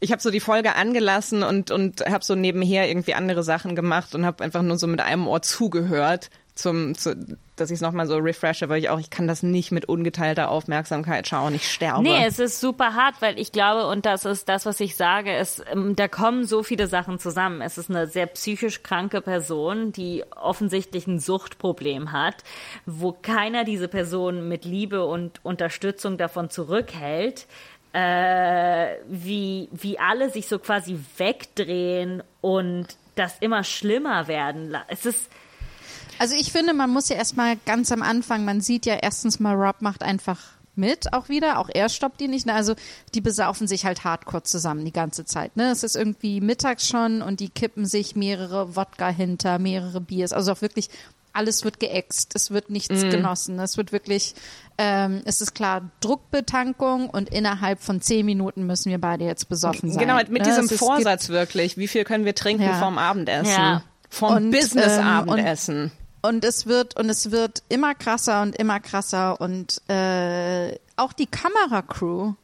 ich 0.00 0.12
habe 0.12 0.22
so 0.22 0.30
die 0.30 0.40
Folge 0.40 0.74
angelassen 0.74 1.42
und 1.42 1.70
und 1.70 2.00
habe 2.06 2.24
so 2.24 2.34
nebenher 2.34 2.88
irgendwie 2.88 3.14
andere 3.14 3.42
Sachen 3.42 3.76
gemacht 3.76 4.14
und 4.14 4.24
habe 4.24 4.42
einfach 4.42 4.62
nur 4.62 4.78
so 4.78 4.86
mit 4.86 5.00
einem 5.00 5.28
Ohr 5.28 5.42
zugehört, 5.42 6.30
zum, 6.60 6.94
zu, 6.94 7.16
dass 7.56 7.70
ich 7.70 7.76
es 7.76 7.80
noch 7.80 7.92
mal 7.92 8.06
so 8.06 8.16
refreshe, 8.18 8.68
weil 8.68 8.78
ich 8.78 8.88
auch, 8.90 9.00
ich 9.00 9.10
kann 9.10 9.26
das 9.26 9.42
nicht 9.42 9.72
mit 9.72 9.86
ungeteilter 9.86 10.50
Aufmerksamkeit 10.50 11.26
schauen, 11.26 11.54
ich 11.54 11.70
sterbe. 11.70 12.02
Nee, 12.02 12.24
es 12.26 12.38
ist 12.38 12.60
super 12.60 12.94
hart, 12.94 13.16
weil 13.20 13.38
ich 13.38 13.52
glaube, 13.52 13.86
und 13.88 14.06
das 14.06 14.24
ist 14.24 14.48
das, 14.48 14.66
was 14.66 14.80
ich 14.80 14.96
sage, 14.96 15.32
es, 15.32 15.62
ähm, 15.72 15.96
da 15.96 16.08
kommen 16.08 16.44
so 16.44 16.62
viele 16.62 16.86
Sachen 16.86 17.18
zusammen. 17.18 17.60
Es 17.60 17.78
ist 17.78 17.90
eine 17.90 18.06
sehr 18.06 18.26
psychisch 18.26 18.82
kranke 18.82 19.20
Person, 19.20 19.92
die 19.92 20.24
offensichtlich 20.36 21.06
ein 21.06 21.18
Suchtproblem 21.18 22.12
hat, 22.12 22.36
wo 22.86 23.12
keiner 23.12 23.64
diese 23.64 23.88
Person 23.88 24.48
mit 24.48 24.64
Liebe 24.64 25.04
und 25.04 25.44
Unterstützung 25.44 26.18
davon 26.18 26.50
zurückhält. 26.50 27.46
Äh, 27.92 28.96
wie, 29.08 29.68
wie 29.72 29.98
alle 29.98 30.30
sich 30.30 30.46
so 30.46 30.58
quasi 30.60 30.98
wegdrehen 31.16 32.22
und 32.40 32.86
das 33.16 33.36
immer 33.40 33.64
schlimmer 33.64 34.28
werden. 34.28 34.76
Es 34.88 35.06
ist, 35.06 35.28
Also 36.18 36.36
ich 36.36 36.52
finde, 36.52 36.72
man 36.72 36.90
muss 36.90 37.08
ja 37.08 37.16
erstmal 37.16 37.56
ganz 37.66 37.90
am 37.90 38.02
Anfang, 38.02 38.44
man 38.44 38.60
sieht 38.60 38.86
ja 38.86 38.94
erstens 38.94 39.40
mal, 39.40 39.54
Rob 39.54 39.80
macht 39.80 40.02
einfach 40.02 40.38
mit 40.76 41.12
auch 41.12 41.28
wieder, 41.28 41.58
auch 41.58 41.68
er 41.72 41.88
stoppt 41.88 42.20
die 42.20 42.28
nicht. 42.28 42.46
Ne? 42.46 42.54
Also 42.54 42.74
die 43.14 43.20
besaufen 43.20 43.66
sich 43.66 43.84
halt 43.84 44.04
hardcore 44.04 44.42
zusammen 44.42 44.84
die 44.84 44.92
ganze 44.92 45.24
Zeit. 45.24 45.56
Ne? 45.56 45.70
Es 45.70 45.82
ist 45.82 45.96
irgendwie 45.96 46.40
mittags 46.40 46.88
schon 46.88 47.22
und 47.22 47.40
die 47.40 47.50
kippen 47.50 47.86
sich 47.86 48.16
mehrere 48.16 48.76
Wodka 48.76 49.08
hinter, 49.08 49.58
mehrere 49.58 50.00
Biers. 50.00 50.32
Also 50.32 50.52
auch 50.52 50.62
wirklich, 50.62 50.88
alles 51.32 51.64
wird 51.64 51.80
geäxt, 51.80 52.32
es 52.34 52.50
wird 52.50 52.70
nichts 52.70 53.02
genossen. 53.02 53.58
Es 53.60 53.76
wird 53.76 53.92
wirklich, 53.92 54.34
ähm, 54.78 55.22
es 55.24 55.40
ist 55.40 55.54
klar, 55.54 55.90
Druckbetankung 56.00 57.10
und 57.10 57.28
innerhalb 57.30 57.80
von 57.80 58.00
zehn 58.00 58.26
Minuten 58.26 58.66
müssen 58.66 58.90
wir 58.90 59.00
beide 59.00 59.24
jetzt 59.24 59.48
besoffen 59.48 59.90
sein. 59.92 60.00
Genau, 60.00 60.16
mit 60.16 60.30
ne? 60.30 60.40
diesem 60.40 60.64
Es 60.66 60.76
Vorsatz 60.76 61.28
wirklich. 61.28 61.76
Wie 61.76 61.88
viel 61.88 62.04
können 62.04 62.24
wir 62.24 62.34
trinken 62.34 62.64
Ja. 62.64 62.78
vorm 62.78 62.98
Abendessen? 62.98 63.50
Ja. 63.52 63.82
Vom 64.08 64.50
Business-Abendessen. 64.50 65.92
Und 66.22 66.44
es 66.44 66.66
wird 66.66 66.98
und 66.98 67.08
es 67.08 67.30
wird 67.30 67.62
immer 67.68 67.94
krasser 67.94 68.42
und 68.42 68.56
immer 68.56 68.80
krasser 68.80 69.40
und 69.40 69.80
äh, 69.88 70.74
auch 70.96 71.12
die 71.14 71.26
Kameracrew. 71.26 72.34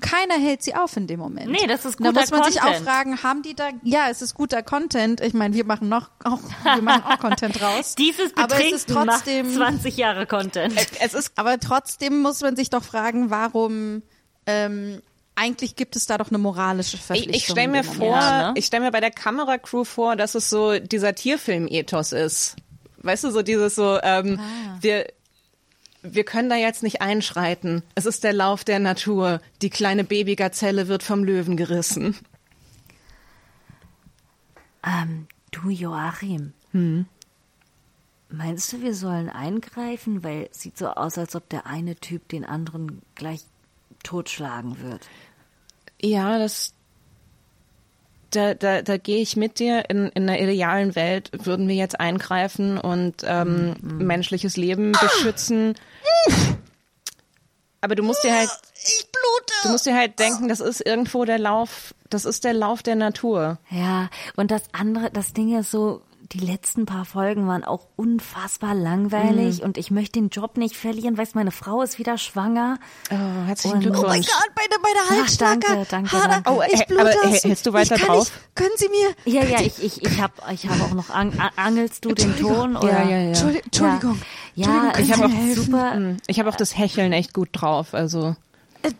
Keiner 0.00 0.34
hält 0.34 0.62
sie 0.62 0.74
auf 0.74 0.96
in 0.96 1.06
dem 1.06 1.20
Moment. 1.20 1.50
Nee, 1.50 1.66
das 1.66 1.84
ist 1.84 1.98
Da 2.00 2.08
guter 2.08 2.20
muss 2.20 2.30
man 2.30 2.44
sich 2.44 2.60
auch 2.60 2.66
Content. 2.66 2.84
fragen, 2.86 3.22
haben 3.22 3.42
die 3.42 3.54
da? 3.54 3.68
Ja, 3.82 4.08
es 4.10 4.22
ist 4.22 4.34
guter 4.34 4.62
Content. 4.62 5.20
Ich 5.20 5.34
meine, 5.34 5.54
wir 5.54 5.64
machen 5.64 5.88
noch 5.88 6.10
auch, 6.24 6.40
wir 6.64 6.82
machen 6.82 7.02
auch 7.04 7.18
Content 7.18 7.60
raus. 7.60 7.94
dieses 7.98 8.36
aber 8.36 8.46
es 8.46 8.48
Betrinken 8.58 8.74
ist 8.76 8.88
trotzdem, 8.88 9.46
macht 9.58 9.72
20 9.72 9.96
Jahre 9.96 10.26
Content. 10.26 10.74
Es 11.00 11.14
ist 11.14 11.32
aber 11.36 11.58
trotzdem 11.58 12.22
muss 12.22 12.40
man 12.40 12.56
sich 12.56 12.70
doch 12.70 12.82
fragen, 12.84 13.30
warum 13.30 14.02
ähm, 14.46 15.02
eigentlich 15.34 15.76
gibt 15.76 15.94
es 15.94 16.06
da 16.06 16.18
doch 16.18 16.28
eine 16.30 16.38
moralische 16.38 16.96
Ich, 16.96 17.02
Verpflichtung. 17.02 17.34
ich 17.34 17.44
stelle 17.46 17.68
mir 17.68 17.84
vor. 17.84 18.16
Ja, 18.16 18.48
ne? 18.48 18.54
ich 18.58 18.66
stelle 18.66 18.84
mir 18.86 18.90
bei 18.90 19.00
der 19.00 19.10
Kameracrew 19.12 19.84
vor, 19.84 20.16
dass 20.16 20.34
es 20.34 20.50
so 20.50 20.78
dieser 20.78 21.14
Tierfilm-Ethos 21.14 22.12
ist. 22.12 22.56
Weißt 23.02 23.22
du, 23.24 23.30
so 23.30 23.42
dieses 23.42 23.76
so, 23.76 23.98
ähm, 24.02 24.40
Ah. 24.40 24.78
wir, 24.80 25.06
wir 26.14 26.24
können 26.24 26.48
da 26.48 26.56
jetzt 26.56 26.82
nicht 26.82 27.00
einschreiten. 27.00 27.82
Es 27.94 28.06
ist 28.06 28.24
der 28.24 28.32
Lauf 28.32 28.64
der 28.64 28.78
Natur. 28.78 29.40
Die 29.62 29.70
kleine 29.70 30.04
Babygazelle 30.04 30.88
wird 30.88 31.02
vom 31.02 31.24
Löwen 31.24 31.56
gerissen. 31.56 32.16
Ähm, 34.84 35.26
du 35.50 35.70
Joachim. 35.70 36.52
Hm. 36.72 37.06
Meinst 38.30 38.72
du, 38.72 38.82
wir 38.82 38.94
sollen 38.94 39.30
eingreifen? 39.30 40.22
Weil 40.22 40.48
es 40.50 40.60
sieht 40.60 40.76
so 40.76 40.88
aus, 40.88 41.16
als 41.16 41.34
ob 41.34 41.48
der 41.48 41.66
eine 41.66 41.96
Typ 41.96 42.28
den 42.28 42.44
anderen 42.44 43.02
gleich 43.14 43.40
totschlagen 44.02 44.82
wird. 44.82 45.08
Ja, 46.00 46.38
das, 46.38 46.74
da, 48.30 48.54
da, 48.54 48.82
da 48.82 48.96
gehe 48.98 49.20
ich 49.20 49.36
mit 49.36 49.58
dir. 49.58 49.88
In, 49.88 50.08
in 50.08 50.28
einer 50.28 50.40
idealen 50.40 50.94
Welt 50.94 51.30
würden 51.32 51.68
wir 51.68 51.74
jetzt 51.74 51.98
eingreifen 51.98 52.78
und 52.78 53.24
ähm, 53.24 53.76
menschliches 53.82 54.56
Leben 54.56 54.92
beschützen. 54.92 55.74
Aber 57.80 57.94
du 57.94 58.02
musst 58.02 58.24
dir 58.24 58.34
halt, 58.34 58.50
Ich 58.74 59.06
blute. 59.10 59.52
du 59.62 59.68
musst 59.70 59.86
dir 59.86 59.94
halt 59.94 60.18
denken, 60.18 60.48
das 60.48 60.60
ist 60.60 60.84
irgendwo 60.84 61.24
der 61.24 61.38
Lauf, 61.38 61.94
das 62.10 62.24
ist 62.24 62.44
der 62.44 62.54
Lauf 62.54 62.82
der 62.82 62.96
Natur. 62.96 63.58
Ja, 63.70 64.10
und 64.36 64.50
das 64.50 64.62
andere, 64.72 65.10
das 65.10 65.32
Ding 65.32 65.56
ist 65.56 65.70
so, 65.70 66.02
die 66.32 66.40
letzten 66.40 66.84
paar 66.84 67.04
Folgen 67.06 67.46
waren 67.46 67.64
auch 67.64 67.86
unfassbar 67.96 68.74
langweilig 68.74 69.58
mhm. 69.58 69.64
und 69.64 69.78
ich 69.78 69.90
möchte 69.90 70.20
den 70.20 70.28
Job 70.28 70.58
nicht 70.58 70.76
verlieren, 70.76 71.16
weil 71.16 71.26
meine 71.32 71.50
Frau 71.50 71.80
ist 71.80 71.98
wieder 71.98 72.18
schwanger. 72.18 72.78
Oh, 73.10 73.46
herzlichen 73.46 73.80
Glückwunsch. 73.80 74.04
Oh 74.04 74.08
mein 74.08 74.22
Gott, 74.22 74.50
meine, 74.56 74.82
meine 74.82 75.20
Halsschlacke. 75.22 75.60
Danke, 75.60 75.86
danke, 75.88 76.28
danke. 76.28 76.50
Oh, 76.50 76.62
ich 76.70 76.86
blute 76.86 77.00
aber 77.00 77.30
hältst 77.30 77.66
du 77.66 77.72
weiter 77.72 77.96
drauf? 77.96 78.18
Nicht, 78.18 78.54
können 78.54 78.74
Sie 78.76 78.88
mir? 78.88 79.32
Ja, 79.32 79.44
ja, 79.44 79.60
ich, 79.60 79.82
ich, 79.82 80.04
ich 80.04 80.20
habe 80.20 80.34
ich 80.52 80.68
hab 80.68 80.80
auch 80.82 80.94
noch, 80.94 81.08
an, 81.08 81.32
angelst 81.56 82.04
du 82.04 82.12
den 82.12 82.36
Ton? 82.36 82.76
Oder? 82.76 82.92
Ja, 82.92 83.02
ja, 83.04 83.18
ja. 83.18 83.28
Entschuldigung. 83.28 84.16
Ja, 84.16 84.26
ich 84.58 85.12
habe 85.12 85.26
auch 85.26 85.54
super. 85.54 86.16
Ich 86.26 86.38
habe 86.38 86.48
auch 86.48 86.56
das 86.56 86.76
Hecheln 86.76 87.12
echt 87.12 87.34
gut 87.34 87.48
drauf, 87.52 87.94
also. 87.94 88.36
Äh, 88.82 88.90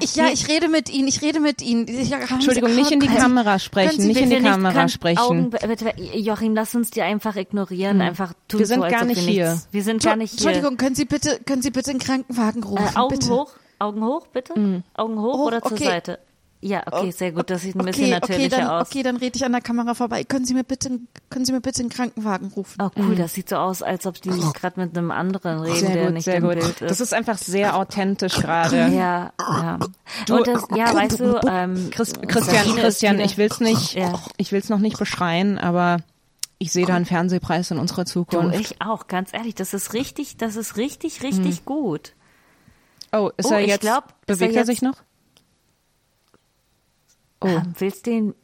ich, 0.00 0.16
ja, 0.16 0.26
ich 0.32 0.48
rede 0.48 0.68
mit 0.68 0.92
Ihnen, 0.92 1.08
ich 1.08 1.22
rede 1.22 1.40
mit 1.40 1.62
Ihnen. 1.62 1.86
Entschuldigung, 1.86 2.74
nicht 2.74 2.90
in 2.90 3.00
die 3.00 3.06
Kamera 3.06 3.58
sprechen, 3.58 4.06
nicht 4.06 4.20
in 4.20 4.30
die 4.30 4.40
Kamera 4.40 4.88
sprechen. 4.88 5.18
Augen, 5.18 5.50
bitte, 5.50 5.92
Joachim, 6.14 6.54
lass 6.54 6.74
uns 6.74 6.90
die 6.90 7.02
einfach 7.02 7.36
ignorieren, 7.36 8.00
hm. 8.00 8.08
einfach 8.08 8.32
tun 8.48 8.60
Wir 8.60 8.66
sind 8.66 8.82
so, 8.82 8.88
gar 8.88 9.04
nicht 9.04 9.20
hier. 9.20 9.52
Nichts. 9.52 9.68
Wir 9.70 9.82
sind 9.82 10.02
gar 10.02 10.16
nicht 10.16 10.38
hier. 10.38 10.46
Entschuldigung, 10.46 10.76
können 10.76 10.94
Sie 10.94 11.04
bitte, 11.04 11.40
können 11.44 11.62
Sie 11.62 11.70
bitte 11.70 11.90
einen 11.90 12.00
Krankenwagen 12.00 12.64
rufen? 12.64 12.84
Äh, 12.84 12.98
Augen 12.98 13.18
bitte? 13.18 13.30
hoch, 13.30 13.52
Augen 13.78 14.04
hoch, 14.04 14.26
bitte. 14.26 14.58
Mhm. 14.58 14.82
Augen 14.94 15.20
hoch, 15.20 15.34
hoch, 15.34 15.46
oder 15.46 15.62
zur 15.62 15.72
okay. 15.72 15.84
Seite? 15.84 16.18
Ja, 16.64 16.84
okay, 16.86 17.10
sehr 17.10 17.32
gut. 17.32 17.50
Das 17.50 17.62
sieht 17.62 17.74
ein 17.74 17.80
okay, 17.80 17.90
bisschen 17.90 18.10
natürlicher 18.10 18.44
okay, 18.44 18.48
dann, 18.48 18.66
aus. 18.68 18.86
Okay, 18.86 19.02
dann 19.02 19.16
rede 19.16 19.36
ich 19.36 19.44
an 19.44 19.50
der 19.50 19.60
Kamera 19.60 19.94
vorbei. 19.94 20.22
Können 20.22 20.44
Sie 20.44 20.54
mir 20.54 20.62
bitte, 20.62 21.00
können 21.28 21.44
Sie 21.44 21.52
mir 21.52 21.60
bitte 21.60 21.80
einen 21.80 21.88
Krankenwagen 21.88 22.52
rufen? 22.54 22.80
Oh 22.80 22.88
cool, 22.96 23.06
mhm. 23.06 23.16
das 23.16 23.34
sieht 23.34 23.48
so 23.48 23.56
aus, 23.56 23.82
als 23.82 24.06
ob 24.06 24.22
die 24.22 24.30
oh. 24.30 24.52
gerade 24.52 24.80
mit 24.80 24.96
einem 24.96 25.10
anderen 25.10 25.60
reden, 25.60 25.76
sehr 25.76 25.90
der 25.90 26.04
gut, 26.04 26.14
nicht 26.14 26.24
sehr 26.24 26.36
im 26.36 26.44
gut. 26.44 26.52
Bild 26.52 26.80
ist. 26.80 26.82
Das 26.82 27.00
ist 27.00 27.12
einfach 27.14 27.36
sehr 27.36 27.76
authentisch 27.76 28.34
gerade. 28.34 28.76
Ja, 28.76 29.32
ja. 29.38 29.78
Du, 30.26 30.36
Und 30.36 30.46
das, 30.46 30.64
ja, 30.76 30.94
weißt 30.94 31.18
du, 31.18 31.40
ähm, 31.48 31.90
Chris, 31.90 32.12
Christian, 32.28 32.76
Christian, 32.76 33.18
ich 33.18 33.36
will's 33.38 33.58
nicht, 33.58 33.94
ja. 33.94 34.12
ich 34.36 34.52
will's 34.52 34.68
noch 34.68 34.78
nicht 34.78 35.00
beschreien, 35.00 35.58
aber 35.58 35.96
ich 36.58 36.70
sehe 36.70 36.86
da 36.86 36.94
einen 36.94 37.06
Fernsehpreis 37.06 37.72
in 37.72 37.78
unserer 37.78 38.06
Zukunft. 38.06 38.54
Du, 38.54 38.60
ich 38.60 38.80
auch, 38.80 39.08
ganz 39.08 39.34
ehrlich, 39.34 39.56
das 39.56 39.74
ist 39.74 39.94
richtig, 39.94 40.36
das 40.36 40.54
ist 40.54 40.76
richtig, 40.76 41.24
richtig 41.24 41.56
hm. 41.58 41.64
gut. 41.64 42.12
Oh, 43.10 43.30
ist 43.36 43.50
oh, 43.50 43.54
er 43.54 43.66
jetzt, 43.66 43.80
glaub, 43.80 44.14
bewegt 44.26 44.52
er, 44.52 44.60
jetzt, 44.60 44.68
er 44.68 44.74
sich 44.74 44.82
noch? 44.82 44.94
Oh. 47.42 47.48
Ähm, 47.48 47.74
willst 47.78 48.06
den? 48.06 48.34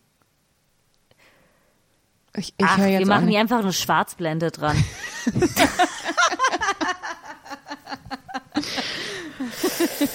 Ich, 2.36 2.54
ich 2.56 2.64
Ach, 2.64 2.78
wir 2.78 3.06
machen 3.06 3.28
hier 3.28 3.40
einfach 3.40 3.60
eine 3.60 3.72
Schwarzblende 3.72 4.50
dran. 4.50 4.76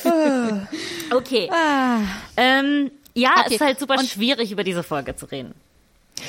okay. 1.14 1.50
Ah. 1.52 2.00
Ähm, 2.38 2.92
ja, 3.14 3.32
okay. 3.32 3.44
es 3.46 3.52
ist 3.54 3.62
halt 3.62 3.80
super 3.80 3.98
und 3.98 4.10
schwierig, 4.10 4.52
über 4.52 4.64
diese 4.64 4.84
Folge 4.84 5.16
zu 5.16 5.26
reden. 5.26 5.54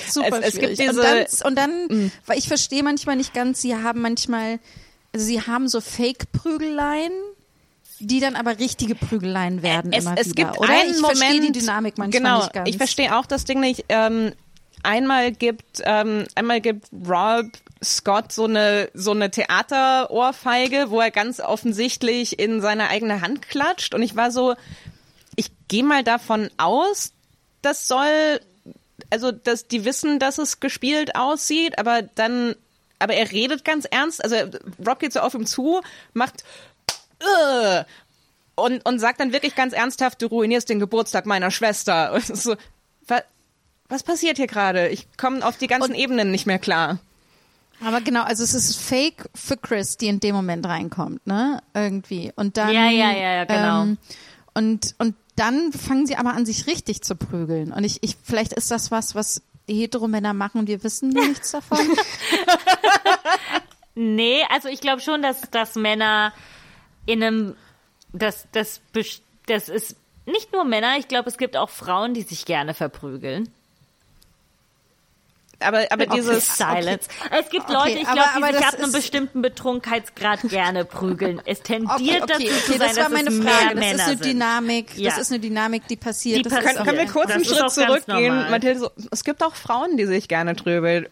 Super 0.08 0.40
es, 0.40 0.48
es 0.48 0.54
schwierig. 0.54 0.78
Gibt 0.78 0.90
diese 0.90 1.00
und 1.00 1.06
dann, 1.06 1.26
und 1.44 1.56
dann 1.56 1.86
mhm. 1.86 2.12
weil 2.26 2.38
ich 2.38 2.48
verstehe 2.48 2.82
manchmal 2.82 3.16
nicht 3.16 3.34
ganz, 3.34 3.60
sie 3.60 3.76
haben 3.76 4.00
manchmal, 4.00 4.58
also 5.12 5.24
sie 5.24 5.40
haben 5.42 5.68
so 5.68 5.80
Fake-Prügeleien, 5.80 7.12
die 8.00 8.20
dann 8.20 8.36
aber 8.36 8.58
richtige 8.58 8.94
Prügeleien 8.94 9.62
werden 9.62 9.92
es, 9.92 10.04
immer 10.04 10.16
es 10.18 10.30
wieder. 10.30 10.46
gibt 10.46 10.58
Oder 10.58 10.70
einen 10.70 10.90
ich 10.90 11.00
Moment, 11.00 11.18
verstehe 11.18 11.40
die 11.40 11.52
Dynamik 11.52 11.98
manchmal 11.98 12.20
genau, 12.22 12.38
nicht 12.40 12.52
ganz. 12.52 12.68
Ich 12.68 12.76
verstehe 12.76 13.16
auch 13.16 13.26
das 13.26 13.44
Ding 13.44 13.60
nicht. 13.60 13.84
Ähm, 13.88 14.32
einmal 14.82 15.32
gibt 15.32 15.82
ähm, 15.84 16.26
einmal 16.34 16.60
gibt 16.60 16.86
Rob 16.92 17.46
Scott 17.82 18.32
so 18.32 18.44
eine 18.44 18.90
so 18.94 19.10
eine 19.10 19.30
Theaterohrfeige, 19.30 20.90
wo 20.90 21.00
er 21.00 21.10
ganz 21.10 21.40
offensichtlich 21.40 22.38
in 22.38 22.60
seine 22.60 22.88
eigene 22.88 23.20
Hand 23.20 23.42
klatscht 23.42 23.94
und 23.94 24.02
ich 24.02 24.16
war 24.16 24.30
so, 24.30 24.54
ich 25.36 25.50
gehe 25.68 25.84
mal 25.84 26.04
davon 26.04 26.50
aus, 26.56 27.12
das 27.62 27.88
soll 27.88 28.40
also 29.10 29.32
dass 29.32 29.68
die 29.68 29.84
wissen, 29.84 30.18
dass 30.18 30.38
es 30.38 30.60
gespielt 30.60 31.16
aussieht, 31.16 31.78
aber 31.78 32.02
dann 32.02 32.54
aber 32.98 33.14
er 33.14 33.30
redet 33.32 33.64
ganz 33.64 33.84
ernst, 33.84 34.22
also 34.24 34.36
Rob 34.86 34.98
geht 34.98 35.12
so 35.12 35.20
auf 35.20 35.34
ihm 35.34 35.46
zu, 35.46 35.80
macht 36.14 36.44
uh, 37.24 37.84
und, 38.56 38.86
und 38.86 38.98
sagt 38.98 39.20
dann 39.20 39.32
wirklich 39.32 39.54
ganz 39.54 39.72
ernsthaft, 39.72 40.22
du 40.22 40.26
ruinierst 40.26 40.68
den 40.68 40.78
Geburtstag 40.78 41.26
meiner 41.26 41.50
Schwester. 41.50 42.12
Und 42.12 42.24
so, 42.24 42.56
was, 43.06 43.22
was 43.88 44.02
passiert 44.02 44.36
hier 44.36 44.46
gerade? 44.46 44.88
Ich 44.88 45.08
komme 45.16 45.44
auf 45.44 45.58
die 45.58 45.66
ganzen 45.66 45.92
und, 45.92 45.98
Ebenen 45.98 46.30
nicht 46.30 46.46
mehr 46.46 46.58
klar. 46.58 46.98
Aber 47.84 48.00
genau, 48.00 48.22
also 48.22 48.44
es 48.44 48.54
ist 48.54 48.80
Fake 48.80 49.28
für 49.34 49.56
Chris, 49.56 49.96
die 49.96 50.06
in 50.06 50.20
dem 50.20 50.34
Moment 50.34 50.64
reinkommt, 50.66 51.26
ne? 51.26 51.60
Irgendwie. 51.74 52.32
Und 52.36 52.56
dann. 52.56 52.72
Ja, 52.72 52.88
ja, 52.88 53.10
ja, 53.10 53.34
ja 53.34 53.44
genau. 53.44 53.82
Ähm, 53.82 53.98
und, 54.54 54.94
und 54.98 55.16
dann 55.36 55.72
fangen 55.72 56.06
sie 56.06 56.16
aber 56.16 56.34
an, 56.34 56.46
sich 56.46 56.66
richtig 56.66 57.02
zu 57.02 57.16
prügeln. 57.16 57.72
Und 57.72 57.84
ich, 57.84 58.02
ich, 58.02 58.16
vielleicht 58.22 58.52
ist 58.52 58.70
das 58.70 58.90
was, 58.90 59.14
was 59.14 59.42
Heteromänner 59.68 60.32
machen 60.32 60.60
und 60.60 60.68
wir 60.68 60.84
wissen 60.84 61.08
nichts 61.08 61.50
davon. 61.50 61.78
nee, 63.94 64.42
also 64.50 64.68
ich 64.68 64.80
glaube 64.80 65.00
schon, 65.00 65.22
dass, 65.22 65.40
dass 65.50 65.74
Männer 65.74 66.32
in 67.06 67.22
einem, 67.22 67.56
das, 68.12 68.46
das, 68.52 68.80
das 69.46 69.68
ist 69.68 69.96
nicht 70.26 70.52
nur 70.52 70.64
Männer, 70.64 70.96
ich 70.98 71.08
glaube, 71.08 71.28
es 71.28 71.36
gibt 71.36 71.56
auch 71.56 71.70
Frauen, 71.70 72.14
die 72.14 72.22
sich 72.22 72.46
gerne 72.46 72.74
verprügeln. 72.74 73.50
Aber, 75.60 75.86
aber 75.90 76.04
okay, 76.04 76.16
dieses 76.16 76.56
Silence. 76.56 77.08
Okay. 77.24 77.38
Es 77.40 77.50
gibt 77.50 77.68
Leute, 77.70 77.98
ich 77.98 78.04
glaube, 78.04 78.28
die 78.36 78.54
sich 78.54 78.66
ab 78.66 78.74
einem 78.74 78.92
bestimmten 78.92 79.42
Betrunkenheitsgrad 79.42 80.42
gerne 80.42 80.84
prügeln. 80.84 81.40
Es 81.44 81.62
tendiert 81.62 82.28
dazu 82.28 82.44
zu 82.44 82.72
sein, 82.72 82.78
das 82.78 82.96
war 82.96 83.08
meine 83.08 83.30
dass 83.30 83.36
Frage. 83.36 83.68
es 83.68 83.74
mehr 83.74 83.92
das 83.92 84.00
ist 84.00 84.08
eine 84.08 84.16
Dynamik. 84.16 84.98
Ja. 84.98 85.10
Das 85.10 85.18
ist 85.18 85.32
eine 85.32 85.40
Dynamik, 85.40 85.86
die 85.88 85.96
passiert. 85.96 86.38
Die 86.38 86.42
das 86.42 86.52
können, 86.58 86.84
können 86.84 86.98
wir 86.98 87.06
kurz 87.06 87.30
einen 87.30 87.44
Schritt 87.44 87.70
zurückgehen, 87.70 88.50
Mathilde? 88.50 88.90
Es 89.10 89.24
gibt 89.24 89.42
auch 89.42 89.54
Frauen, 89.54 89.96
die 89.96 90.06
sich 90.06 90.28
gerne 90.28 90.56
tröbel, 90.56 91.04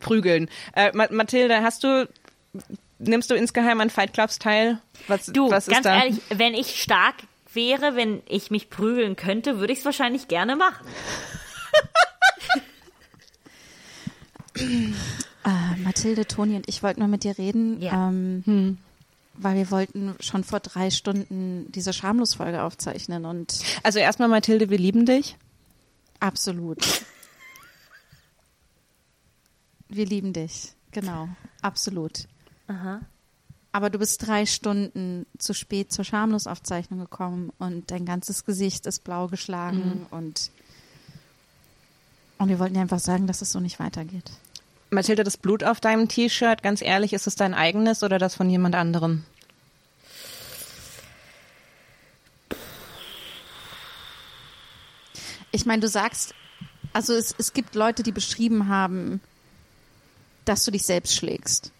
prügeln. 0.00 0.48
Äh, 0.74 0.92
Mathilde, 0.92 1.62
hast 1.62 1.84
du 1.84 2.08
nimmst 3.00 3.30
du 3.30 3.34
insgeheim 3.34 3.80
an 3.80 3.90
Fight 3.90 4.12
Clubs 4.12 4.38
teil? 4.38 4.80
Was, 5.08 5.26
du, 5.26 5.50
was 5.50 5.66
ganz 5.66 5.86
ehrlich, 5.86 6.20
wenn 6.30 6.54
ich 6.54 6.80
stark 6.80 7.16
wäre, 7.52 7.96
wenn 7.96 8.22
ich 8.28 8.50
mich 8.50 8.70
prügeln 8.70 9.16
könnte, 9.16 9.58
würde 9.58 9.72
ich 9.72 9.80
es 9.80 9.84
wahrscheinlich 9.84 10.28
gerne 10.28 10.56
machen. 10.56 10.86
äh, 14.56 15.76
Mathilde, 15.82 16.26
Toni 16.26 16.56
und 16.56 16.68
ich 16.68 16.82
wollten 16.82 17.00
mal 17.00 17.08
mit 17.08 17.24
dir 17.24 17.36
reden. 17.38 17.80
Ja. 17.80 18.08
Ähm, 18.08 18.42
hm. 18.44 18.78
Weil 19.34 19.56
wir 19.56 19.70
wollten 19.70 20.14
schon 20.20 20.44
vor 20.44 20.60
drei 20.60 20.90
Stunden 20.90 21.70
diese 21.72 21.92
Schamlos-Folge 21.92 22.62
aufzeichnen 22.62 23.24
und. 23.24 23.60
Also 23.82 23.98
erstmal, 23.98 24.28
Mathilde, 24.28 24.68
wir 24.68 24.78
lieben 24.78 25.06
dich. 25.06 25.36
Absolut. 26.18 26.84
wir 29.88 30.04
lieben 30.04 30.34
dich. 30.34 30.74
Genau. 30.92 31.28
Absolut. 31.62 32.26
Aha. 32.70 33.00
Aber 33.72 33.90
du 33.90 33.98
bist 33.98 34.26
drei 34.26 34.46
Stunden 34.46 35.26
zu 35.38 35.54
spät 35.54 35.92
zur 35.92 36.04
Schamlos-Aufzeichnung 36.04 37.00
gekommen 37.00 37.52
und 37.58 37.90
dein 37.90 38.04
ganzes 38.04 38.44
Gesicht 38.44 38.86
ist 38.86 39.04
blau 39.04 39.28
geschlagen 39.28 40.00
mhm. 40.00 40.06
und, 40.10 40.50
und 42.38 42.48
wir 42.48 42.58
wollten 42.58 42.74
dir 42.74 42.80
einfach 42.80 43.00
sagen, 43.00 43.26
dass 43.26 43.42
es 43.42 43.52
so 43.52 43.60
nicht 43.60 43.80
weitergeht. 43.80 44.30
Mathilde, 44.90 45.22
das 45.24 45.36
Blut 45.36 45.62
auf 45.62 45.80
deinem 45.80 46.08
T-Shirt, 46.08 46.62
ganz 46.62 46.82
ehrlich, 46.82 47.12
ist 47.12 47.26
es 47.26 47.36
dein 47.36 47.54
eigenes 47.54 48.02
oder 48.02 48.18
das 48.18 48.34
von 48.34 48.50
jemand 48.50 48.74
anderem? 48.74 49.24
Ich 55.52 55.66
meine, 55.66 55.80
du 55.80 55.88
sagst, 55.88 56.34
also 56.92 57.14
es, 57.14 57.34
es 57.36 57.52
gibt 57.52 57.74
Leute, 57.74 58.02
die 58.02 58.12
beschrieben 58.12 58.68
haben, 58.68 59.20
dass 60.44 60.64
du 60.64 60.70
dich 60.70 60.84
selbst 60.84 61.14
schlägst. 61.14 61.72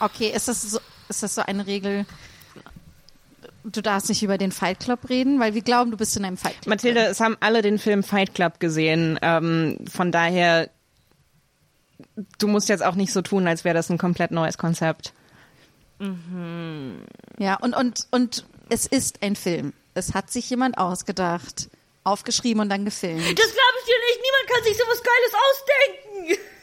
Okay, 0.00 0.32
ist 0.34 0.48
das 0.48 0.62
so, 0.62 0.80
ist 1.08 1.22
das 1.22 1.34
so 1.34 1.42
eine 1.42 1.66
Regel? 1.66 2.06
Du 3.64 3.82
darfst 3.82 4.08
nicht 4.08 4.22
über 4.22 4.38
den 4.38 4.52
Fight 4.52 4.80
Club 4.80 5.08
reden, 5.08 5.40
weil 5.40 5.54
wir 5.54 5.62
glauben, 5.62 5.90
du 5.90 5.96
bist 5.96 6.16
in 6.16 6.24
einem 6.24 6.36
Fight 6.36 6.60
Club. 6.62 6.68
Mathilde, 6.68 7.00
drin. 7.00 7.10
es 7.10 7.20
haben 7.20 7.36
alle 7.40 7.62
den 7.62 7.78
Film 7.78 8.02
Fight 8.02 8.34
Club 8.34 8.60
gesehen. 8.60 9.18
Ähm, 9.20 9.78
von 9.90 10.12
daher, 10.12 10.70
du 12.38 12.48
musst 12.48 12.68
jetzt 12.68 12.82
auch 12.82 12.94
nicht 12.94 13.12
so 13.12 13.22
tun, 13.22 13.46
als 13.46 13.64
wäre 13.64 13.74
das 13.74 13.90
ein 13.90 13.98
komplett 13.98 14.30
neues 14.30 14.56
Konzept. 14.58 15.12
Mhm. 15.98 17.02
Ja, 17.38 17.56
und, 17.56 17.74
und, 17.74 18.06
und 18.10 18.44
es 18.68 18.86
ist 18.86 19.22
ein 19.22 19.36
Film. 19.36 19.72
Es 19.94 20.14
hat 20.14 20.30
sich 20.30 20.48
jemand 20.48 20.78
ausgedacht, 20.78 21.68
aufgeschrieben 22.04 22.62
und 22.62 22.68
dann 22.68 22.84
gefilmt. 22.84 23.20
Das 23.20 23.26
glaube 23.26 23.76
ich 23.80 23.84
dir 23.86 23.98
nicht. 24.08 24.20
Niemand 24.22 24.48
kann 24.48 24.64
sich 24.64 24.76
sowas 24.78 25.02
Geiles 25.02 26.36
ausdenken. 26.36 26.57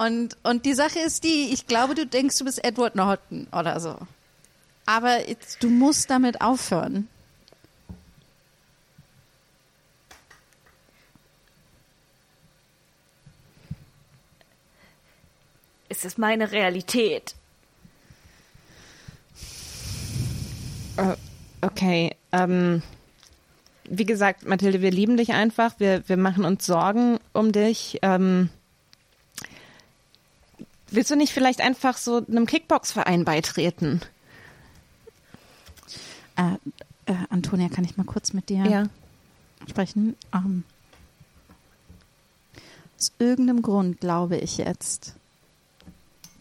Und, 0.00 0.38
und 0.44 0.64
die 0.64 0.72
Sache 0.72 0.98
ist 0.98 1.24
die, 1.24 1.52
ich 1.52 1.66
glaube, 1.66 1.94
du 1.94 2.06
denkst, 2.06 2.38
du 2.38 2.46
bist 2.46 2.64
Edward 2.64 2.96
Norton 2.96 3.46
oder 3.52 3.78
so. 3.80 3.98
Aber 4.86 5.28
jetzt, 5.28 5.62
du 5.62 5.68
musst 5.68 6.08
damit 6.08 6.40
aufhören. 6.40 7.06
Es 15.90 16.06
ist 16.06 16.16
meine 16.16 16.50
Realität. 16.50 17.34
Uh, 20.96 21.14
okay, 21.60 22.16
ähm. 22.32 22.82
wie 23.84 24.06
gesagt, 24.06 24.46
Mathilde, 24.46 24.80
wir 24.80 24.92
lieben 24.92 25.18
dich 25.18 25.34
einfach. 25.34 25.74
Wir, 25.76 26.08
wir 26.08 26.16
machen 26.16 26.46
uns 26.46 26.64
Sorgen 26.64 27.18
um 27.34 27.52
dich. 27.52 27.98
Ähm, 28.00 28.48
willst 30.90 31.10
du 31.10 31.16
nicht 31.16 31.32
vielleicht 31.32 31.60
einfach 31.60 31.96
so 31.96 32.24
einem 32.26 32.46
Kickbox-Verein 32.46 33.24
beitreten? 33.24 34.00
Äh, 36.36 36.54
äh, 37.06 37.14
Antonia, 37.30 37.68
kann 37.68 37.84
ich 37.84 37.96
mal 37.96 38.04
kurz 38.04 38.32
mit 38.32 38.48
dir 38.48 38.64
Ja. 38.66 38.88
sprechen? 39.68 40.16
Ähm, 40.32 40.64
aus 42.96 43.12
irgendeinem 43.18 43.62
Grund 43.62 44.00
glaube 44.00 44.36
ich 44.36 44.58
jetzt 44.58 45.14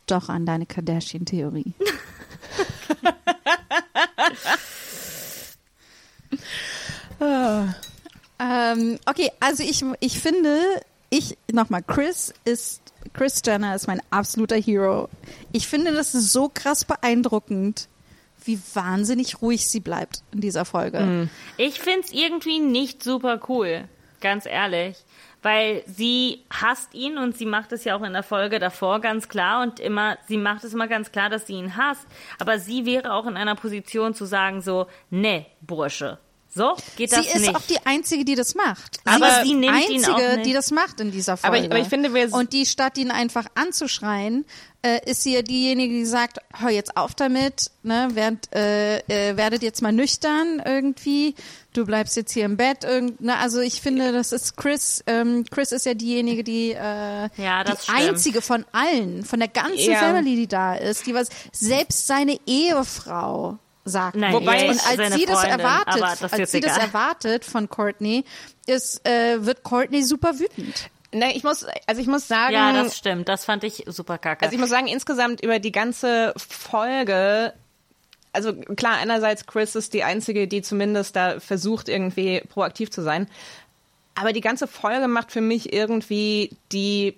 doch 0.08 0.30
an 0.30 0.46
deine 0.46 0.66
Kardashian-Theorie. 0.66 1.74
ähm, 8.40 9.00
okay, 9.06 9.32
also 9.40 9.64
ich, 9.64 9.84
ich 10.00 10.20
finde, 10.20 10.60
ich, 11.10 11.38
nochmal, 11.52 11.84
Chris 11.84 12.34
ist, 12.46 12.82
Chris 13.14 13.42
Jenner 13.46 13.76
ist 13.76 13.88
mein 13.88 14.02
absoluter 14.10 14.56
Hero. 14.56 15.10
Ich 15.52 15.68
finde, 15.68 15.94
das 15.94 16.12
so 16.12 16.50
krass 16.54 16.86
beeindruckend, 16.86 17.88
wie 18.44 18.60
wahnsinnig 18.74 19.42
ruhig 19.42 19.68
sie 19.68 19.80
bleibt 19.80 20.24
in 20.32 20.42
dieser 20.42 20.66
Folge. 20.66 21.30
Ich 21.58 21.80
find's 21.80 22.12
irgendwie 22.12 22.60
nicht 22.60 23.04
super 23.04 23.40
cool, 23.48 23.86
ganz 24.22 24.46
ehrlich. 24.46 24.98
Weil 25.42 25.84
sie 25.88 26.44
hasst 26.50 26.94
ihn 26.94 27.18
und 27.18 27.38
sie 27.38 27.46
macht 27.46 27.72
es 27.72 27.86
ja 27.86 27.96
auch 27.96 28.04
in 28.04 28.12
der 28.12 28.24
Folge 28.24 28.60
davor 28.60 29.00
ganz 29.00 29.30
klar 29.30 29.64
und 29.64 29.80
immer, 29.80 30.18
sie 30.28 30.36
macht 30.36 30.66
es 30.66 30.74
immer 30.74 30.90
ganz 30.90 31.14
klar, 31.14 31.30
dass 31.30 31.48
sie 31.48 31.54
ihn 31.54 31.78
hasst. 31.78 32.06
Aber 32.40 32.60
sie 32.60 32.86
wäre 32.86 33.14
auch 33.14 33.26
in 33.26 33.38
einer 33.38 33.56
Position 33.56 34.14
zu 34.14 34.26
sagen 34.26 34.62
so, 34.62 34.88
ne, 35.10 35.46
Bursche. 35.62 36.20
So 36.54 36.76
geht 36.98 37.12
das 37.12 37.26
Sie 37.26 37.30
ist 37.32 37.42
nicht. 37.42 37.56
auch 37.56 37.62
die 37.62 37.78
Einzige, 37.86 38.26
die 38.26 38.34
das 38.36 38.56
macht. 38.56 39.00
Aber 39.06 39.44
sie 39.44 39.54
ist 39.54 39.62
die 39.62 39.70
Einzige, 39.70 40.36
nicht. 40.38 40.46
die 40.48 40.54
das 40.54 40.72
macht 40.72 41.00
in 41.00 41.12
dieser 41.12 41.34
Aber 41.34 41.42
Folge. 41.42 41.60
ich- 41.60 41.66
aber 41.72 41.80
ich 41.80 41.88
finde, 41.88 42.14
wir- 42.14 42.34
Und 42.34 42.54
die, 42.54 42.66
statt 42.66 42.98
ihn 42.98 43.12
einfach 43.12 43.46
anzuschreien, 43.54 44.46
äh, 44.82 45.00
ist 45.10 45.22
sie 45.24 45.36
ja 45.36 45.42
diejenige, 45.44 45.94
die 45.94 46.06
sagt, 46.06 46.40
hör 46.58 46.70
jetzt 46.72 46.98
auf 46.98 47.14
damit, 47.14 47.70
ne, 47.84 48.08
werd, 48.14 48.54
äh, 48.56 48.98
äh, 49.32 49.38
werdet 49.38 49.62
jetzt 49.62 49.82
mal 49.84 49.92
nüchtern 49.92 50.60
irgendwie, 50.66 51.36
du 51.74 51.86
bleibst 51.86 52.16
jetzt 52.16 52.32
hier 52.32 52.46
im 52.46 52.58
Bett. 52.58 52.84
Irgend, 52.84 53.22
ne, 53.22 53.38
also 53.38 53.60
ich 53.60 53.80
finde, 53.82 54.12
das 54.12 54.32
ist 54.32 54.58
Chris, 54.58 55.04
ähm, 55.06 55.46
Chris 55.52 55.72
ist 55.72 55.86
ja 55.86 55.94
diejenige, 55.94 56.44
die, 56.44 56.72
äh, 56.72 57.30
Ja, 57.38 57.64
das 57.64 57.86
die 57.86 57.92
stimmt. 57.92 58.00
einzige 58.10 58.42
von 58.42 58.66
allen, 58.72 59.24
von 59.24 59.40
der 59.40 59.50
ganzen 59.50 59.92
Ja. 59.92 60.00
Family, 60.00 60.36
die 60.36 60.48
da 60.48 60.74
ist, 60.76 61.06
die 61.06 61.14
was, 61.14 61.28
selbst 61.52 62.08
seine 62.08 62.40
Ehefrau 62.48 63.60
sagt. 63.86 64.16
Nein, 64.16 64.34
Wobei- 64.34 64.70
und 64.70 64.88
als 64.88 64.96
seine 64.96 65.16
sie 65.16 65.26
das 65.26 65.42
Freundin, 65.42 65.60
erwartet, 65.60 66.02
das 66.22 66.34
als 66.34 66.52
sie 66.52 66.60
das 66.60 66.74
egal. 66.74 66.88
erwartet 66.88 67.46
von 67.46 67.70
Courtney, 67.70 68.26
ist, 68.66 69.08
äh, 69.08 69.46
wird 69.46 69.64
Courtney 69.64 70.04
super 70.04 70.40
wütend. 70.40 70.90
Ne, 71.12 71.36
ich 71.36 71.44
muss, 71.44 71.66
also 71.88 72.02
ich 72.02 72.08
muss 72.08 72.28
sagen, 72.28 72.54
ja, 72.54 72.72
das 72.72 72.96
stimmt. 72.96 73.28
Das 73.28 73.44
fand 73.44 73.64
ich 73.64 73.84
super 73.88 74.20
kacke. 74.20 74.44
Also 74.44 74.54
ich 74.54 74.60
muss 74.60 74.70
sagen, 74.70 74.88
insgesamt 74.88 75.42
über 75.42 75.58
die 75.58 75.72
ganze 75.72 76.34
Folge, 76.38 77.54
also 78.32 78.54
klar, 78.54 78.98
einerseits 78.98 79.48
Chris 79.48 79.76
ist 79.76 79.94
die 79.96 80.04
Einzige, 80.04 80.48
die 80.48 80.62
zumindest 80.62 81.16
da 81.16 81.40
versucht, 81.40 81.90
irgendwie 81.90 82.42
proaktiv 82.42 82.92
zu 82.92 83.02
sein. 83.02 83.28
Aber 84.14 84.34
die 84.34 84.42
ganze 84.42 84.68
Folge 84.68 85.08
macht 85.08 85.32
für 85.32 85.42
mich 85.42 85.74
irgendwie 85.74 86.52
die 86.72 87.18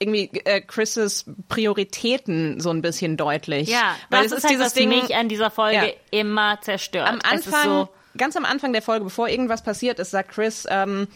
irgendwie 0.00 0.30
äh, 0.44 0.60
Chris' 0.62 1.26
Prioritäten 1.48 2.58
so 2.58 2.70
ein 2.70 2.82
bisschen 2.82 3.16
deutlich. 3.16 3.68
ja, 3.68 3.94
weil 4.08 4.22
das 4.24 4.32
es 4.32 4.38
ist 4.38 4.44
halt, 4.44 4.52
dieses 4.54 4.66
was 4.66 4.72
Ding 4.74 4.88
mich 4.88 5.14
an 5.14 5.28
dieser 5.28 5.50
Folge 5.50 5.76
Ja. 5.76 6.18
immer 6.18 6.58
zerstört. 6.62 7.06
am 7.06 7.20
Anfang, 7.22 7.64
so, 7.64 7.88
ganz 8.16 8.34
am 8.36 8.44
Anfang 8.46 8.72
der 8.72 8.82
Folge, 8.82 9.04
bevor 9.04 9.28
irgendwas 9.28 9.62
passiert 9.62 9.98
ist, 9.98 10.10
sagt 10.10 10.30
Chris, 10.32 10.66
ähm, 10.70 11.06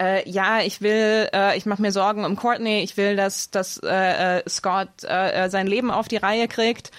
äh, 0.00 0.26
ja, 0.28 0.62
ich 0.62 0.80
will, 0.80 1.28
äh, 1.34 1.58
ich 1.58 1.66
mache 1.66 1.82
mir 1.82 1.92
Sorgen 1.92 2.24
um 2.24 2.34
Courtney, 2.36 2.82
ich 2.82 2.96
will, 2.96 3.14
dass, 3.14 3.50
dass 3.50 3.76
äh, 3.84 4.38
äh, 4.38 4.48
Scott 4.48 4.88
äh, 5.04 5.44
äh, 5.44 5.50
sein 5.50 5.66
Leben 5.66 5.90
auf 5.90 6.08
die 6.08 6.16
Reihe 6.16 6.48
kriegt. 6.48 6.90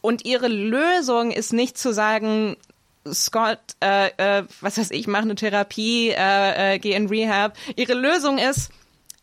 Und 0.00 0.24
ihre 0.24 0.46
Lösung 0.46 1.32
ist 1.32 1.52
nicht 1.52 1.76
zu 1.76 1.92
sagen, 1.92 2.56
Scott, 3.12 3.58
was 3.80 4.78
weiß 4.78 4.90
ich, 4.92 5.06
mach 5.08 5.22
eine 5.22 5.34
Therapie, 5.36 6.08
geh 6.10 6.92
in 6.92 7.08
Rehab. 7.08 7.56
Ihre 7.76 7.94
Lösung 7.94 8.38
ist, 8.38 8.70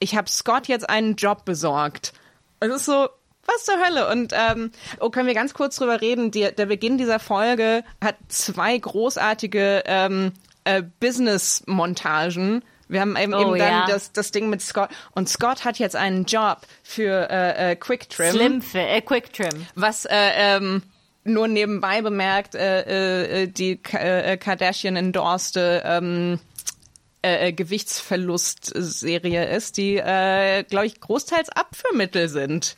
ich 0.04 0.16
habe 0.16 0.30
Scott 0.30 0.68
jetzt 0.68 0.90
einen 0.90 1.16
Job 1.16 1.46
besorgt. 1.46 2.14
Es 2.60 2.70
ist 2.70 2.86
so, 2.86 3.08
was 3.46 3.66
zur 3.66 3.76
Hölle? 3.84 4.10
Und 4.10 4.34
ähm, 4.36 4.72
oh, 5.00 5.10
können 5.10 5.28
wir 5.28 5.34
ganz 5.34 5.54
kurz 5.54 5.78
drüber 5.78 6.02
reden? 6.02 6.30
Die, 6.32 6.50
der 6.54 6.66
Beginn 6.66 6.98
dieser 6.98 7.20
Folge 7.20 7.84
hat 8.04 8.16
zwei 8.28 8.78
großartige 8.78 9.84
ähm, 9.86 10.34
äh, 10.66 10.84
Business-Montagen. 11.00 12.64
Wir 12.90 13.02
haben 13.02 13.16
eben, 13.16 13.34
Oh, 13.34 13.42
eben 13.42 13.60
dann 13.60 13.72
ja. 13.72 13.86
das, 13.88 14.12
das 14.12 14.32
Ding 14.32 14.50
mit 14.50 14.62
Scott. 14.62 14.90
Und 15.16 15.30
Scott 15.30 15.66
hat 15.66 15.80
jetzt 15.80 15.96
einen 15.96 16.26
Job 16.26 16.60
für 16.84 17.30
äh, 17.30 17.72
äh, 17.72 17.76
Quick 17.76 18.10
Trim 18.10 18.32
Slim 18.32 18.62
Fit, 18.62 18.82
äh, 18.82 19.02
Quick 19.02 19.34
Trim. 19.34 19.66
was 19.76 20.06
äh, 20.06 20.14
ähm, 20.36 20.84
nur 21.24 21.48
nebenbei 21.48 22.02
bemerkt 22.02 22.54
äh, 22.56 23.44
äh, 23.44 23.48
die 23.48 23.78
Ka 23.78 23.98
äh, 23.98 24.38
Kardashian 24.38 24.98
endorste 24.98 25.82
ähm, 25.86 26.40
äh, 27.24 27.48
äh, 27.48 27.54
Gewichtsverlustserie 27.54 29.46
ist, 29.46 29.78
die, 29.78 29.96
äh, 29.98 30.64
glaube 30.64 30.88
ich, 30.88 31.00
großteils 31.00 31.50
Abführmittel 31.50 32.28
sind. 32.30 32.78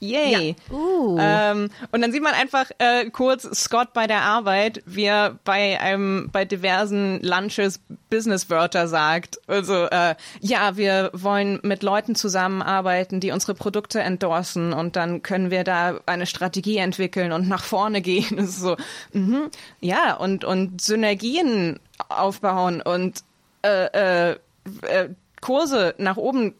Yay. 0.00 0.56
Uh. 0.70 1.16
Ähm, 1.18 1.70
und 1.90 2.02
dann 2.02 2.12
sieht 2.12 2.22
man 2.22 2.34
einfach 2.34 2.70
äh, 2.78 3.08
kurz 3.10 3.48
Scott 3.58 3.94
bei 3.94 4.06
der 4.06 4.22
Arbeit, 4.22 4.82
wie 4.84 5.04
er 5.04 5.38
bei 5.44 5.80
einem 5.80 6.28
bei 6.30 6.44
diversen 6.44 7.20
Lunches 7.22 7.80
Businesswörter 8.10 8.88
sagt. 8.88 9.40
Also 9.46 9.86
äh, 9.86 10.14
ja, 10.40 10.76
wir 10.76 11.10
wollen 11.14 11.60
mit 11.62 11.82
Leuten 11.82 12.14
zusammenarbeiten, 12.14 13.20
die 13.20 13.30
unsere 13.30 13.54
Produkte 13.54 14.00
endorsen 14.00 14.74
und 14.74 14.96
dann 14.96 15.22
können 15.22 15.50
wir 15.50 15.64
da 15.64 15.98
eine 16.04 16.26
Strategie 16.26 16.76
entwickeln 16.76 17.32
und 17.32 17.48
nach 17.48 17.64
vorne 17.64 18.02
gehen. 18.02 18.26
Das 18.36 18.50
ist 18.50 18.60
so, 18.60 18.76
mhm, 19.12 19.50
ja 19.80 20.14
und 20.14 20.44
und 20.44 20.80
Synergien 20.80 21.80
aufbauen 22.08 22.82
und 22.82 23.24
äh, 23.66 24.30
äh, 24.30 24.36
äh, 24.82 25.08
Kurse 25.40 25.94
nach 25.98 26.16
oben, 26.16 26.54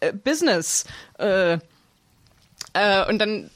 äh, 0.00 0.12
Business. 0.12 0.84
Und 1.18 3.18
dann 3.18 3.50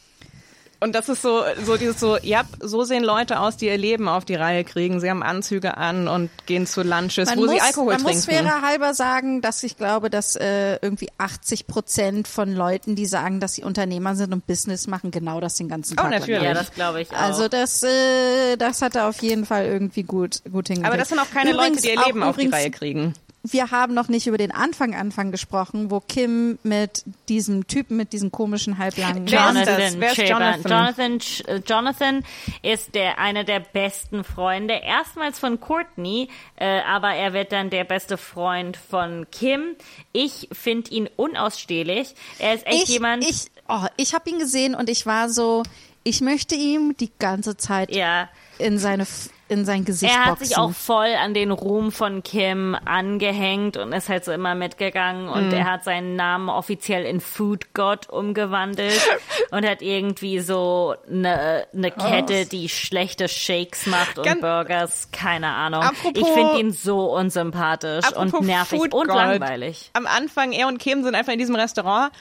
und 0.80 0.94
das 0.94 1.08
ist 1.08 1.22
so, 1.22 1.42
so 1.64 1.76
dieses 1.76 2.00
so, 2.00 2.16
ja, 2.22 2.42
so 2.60 2.84
sehen 2.84 3.04
Leute 3.04 3.38
aus, 3.40 3.56
die 3.56 3.66
ihr 3.66 3.76
Leben 3.78 4.08
auf 4.08 4.24
die 4.24 4.34
Reihe 4.34 4.64
kriegen. 4.64 4.98
Sie 5.00 5.10
haben 5.10 5.22
Anzüge 5.22 5.76
an 5.76 6.08
und 6.08 6.30
gehen 6.46 6.66
zu 6.66 6.82
Lunches, 6.82 7.28
Man 7.28 7.38
wo 7.38 7.42
muss, 7.44 7.52
sie 7.52 7.60
Alkohol 7.60 7.92
man 7.94 8.02
muss 8.02 8.24
trinken. 8.24 8.46
fairer 8.46 8.62
halber 8.62 8.94
sagen, 8.94 9.40
dass 9.42 9.62
ich 9.62 9.76
glaube, 9.76 10.10
dass 10.10 10.36
äh, 10.36 10.76
irgendwie 10.82 11.08
80 11.18 11.66
Prozent 11.66 12.28
von 12.28 12.54
Leuten, 12.54 12.96
die 12.96 13.06
sagen, 13.06 13.40
dass 13.40 13.54
sie 13.54 13.62
Unternehmer 13.64 14.16
sind 14.16 14.32
und 14.32 14.46
Business 14.46 14.86
machen, 14.86 15.10
genau 15.10 15.40
das 15.40 15.54
den 15.56 15.68
ganzen 15.68 15.94
Oh, 15.94 16.02
Tag 16.02 16.10
lang 16.10 16.20
natürlich. 16.20 16.42
Ja, 16.42 16.54
das 16.54 16.72
glaube 16.72 17.02
ich 17.02 17.10
auch. 17.10 17.16
Also 17.16 17.48
das, 17.48 17.82
äh, 17.82 18.56
das 18.56 18.82
hat 18.82 18.96
er 18.96 19.08
auf 19.08 19.20
jeden 19.22 19.44
Fall 19.46 19.66
irgendwie 19.66 20.02
gut, 20.02 20.42
gut 20.50 20.68
hingekriegt. 20.68 20.86
Aber 20.86 20.96
das 20.96 21.08
sind 21.10 21.18
auch 21.18 21.30
keine 21.32 21.52
Übrigens 21.52 21.82
Leute, 21.82 21.94
die 21.96 22.00
ihr 22.00 22.06
Leben 22.06 22.22
auf 22.22 22.36
die 22.36 22.48
Reihe 22.48 22.70
kriegen. 22.70 23.14
Wir 23.42 23.70
haben 23.70 23.94
noch 23.94 24.08
nicht 24.08 24.26
über 24.26 24.36
den 24.36 24.50
Anfang 24.52 24.94
Anfang 24.94 25.30
gesprochen, 25.30 25.90
wo 25.90 26.00
Kim 26.00 26.58
mit 26.62 27.04
diesem 27.28 27.66
Typen 27.66 27.96
mit 27.96 28.12
diesem 28.12 28.30
komischen 28.30 28.76
halblangen 28.76 29.30
Wer 29.30 29.38
ist 29.38 29.54
Namen- 29.54 29.64
das? 29.64 29.68
Jonathan 29.68 30.00
Wer 30.00 30.10
ist 30.10 30.16
Chapin. 30.16 30.30
Jonathan? 30.30 31.18
Jonathan, 31.18 31.20
äh, 31.46 31.62
Jonathan 31.66 32.24
ist 32.62 32.94
der 32.94 33.18
einer 33.18 33.44
der 33.44 33.60
besten 33.60 34.24
Freunde, 34.24 34.74
erstmals 34.74 35.38
von 35.38 35.58
Courtney, 35.58 36.28
äh, 36.56 36.80
aber 36.80 37.14
er 37.14 37.32
wird 37.32 37.52
dann 37.52 37.70
der 37.70 37.84
beste 37.84 38.18
Freund 38.18 38.76
von 38.76 39.26
Kim. 39.30 39.74
Ich 40.12 40.48
finde 40.52 40.90
ihn 40.90 41.08
unausstehlich. 41.16 42.14
Er 42.38 42.54
ist 42.54 42.66
echt 42.66 42.84
ich, 42.84 42.88
jemand. 42.90 43.24
ich, 43.24 43.46
oh, 43.68 43.86
ich 43.96 44.14
habe 44.14 44.28
ihn 44.28 44.38
gesehen 44.38 44.74
und 44.74 44.90
ich 44.90 45.06
war 45.06 45.30
so, 45.30 45.62
ich 46.04 46.20
möchte 46.20 46.54
ihm 46.54 46.96
die 46.98 47.10
ganze 47.18 47.56
Zeit 47.56 47.94
ja, 47.94 48.28
in 48.58 48.78
seine 48.78 49.06
in 49.50 49.64
sein 49.64 49.84
Gesicht 49.84 50.12
er 50.12 50.20
hat 50.20 50.28
boxen. 50.30 50.46
sich 50.46 50.56
auch 50.56 50.70
voll 50.72 51.08
an 51.22 51.34
den 51.34 51.50
Ruhm 51.50 51.92
von 51.92 52.22
Kim 52.22 52.76
angehängt 52.84 53.76
und 53.76 53.92
ist 53.92 54.08
halt 54.08 54.24
so 54.24 54.32
immer 54.32 54.54
mitgegangen 54.54 55.28
und 55.28 55.48
Mhm. 55.48 55.52
er 55.54 55.64
hat 55.70 55.84
seinen 55.84 56.14
Namen 56.16 56.48
offiziell 56.48 57.04
in 57.04 57.20
Food 57.20 57.74
God 57.74 58.08
umgewandelt 58.08 59.00
und 59.50 59.66
hat 59.68 59.82
irgendwie 59.82 60.38
so 60.40 60.94
eine 61.08 61.66
ne 61.72 61.90
Kette, 61.90 62.46
die 62.46 62.68
schlechte 62.68 63.28
Shakes 63.28 63.86
macht 63.86 64.18
und 64.18 64.24
Ganz- 64.24 64.40
Burgers, 64.40 65.08
keine 65.12 65.48
Ahnung. 65.48 65.82
Apropos- 65.82 66.12
ich 66.22 66.26
finde 66.28 66.58
ihn 66.60 66.72
so 66.72 67.12
unsympathisch 67.14 68.10
und 68.16 68.40
nervig 68.42 68.78
Food 68.80 68.94
und 68.94 69.08
God. 69.08 69.16
langweilig. 69.16 69.90
Am 69.94 70.06
Anfang, 70.06 70.52
er 70.52 70.68
und 70.68 70.78
Kim 70.78 71.02
sind 71.02 71.14
einfach 71.14 71.32
in 71.32 71.38
diesem 71.38 71.56
Restaurant. 71.56 72.12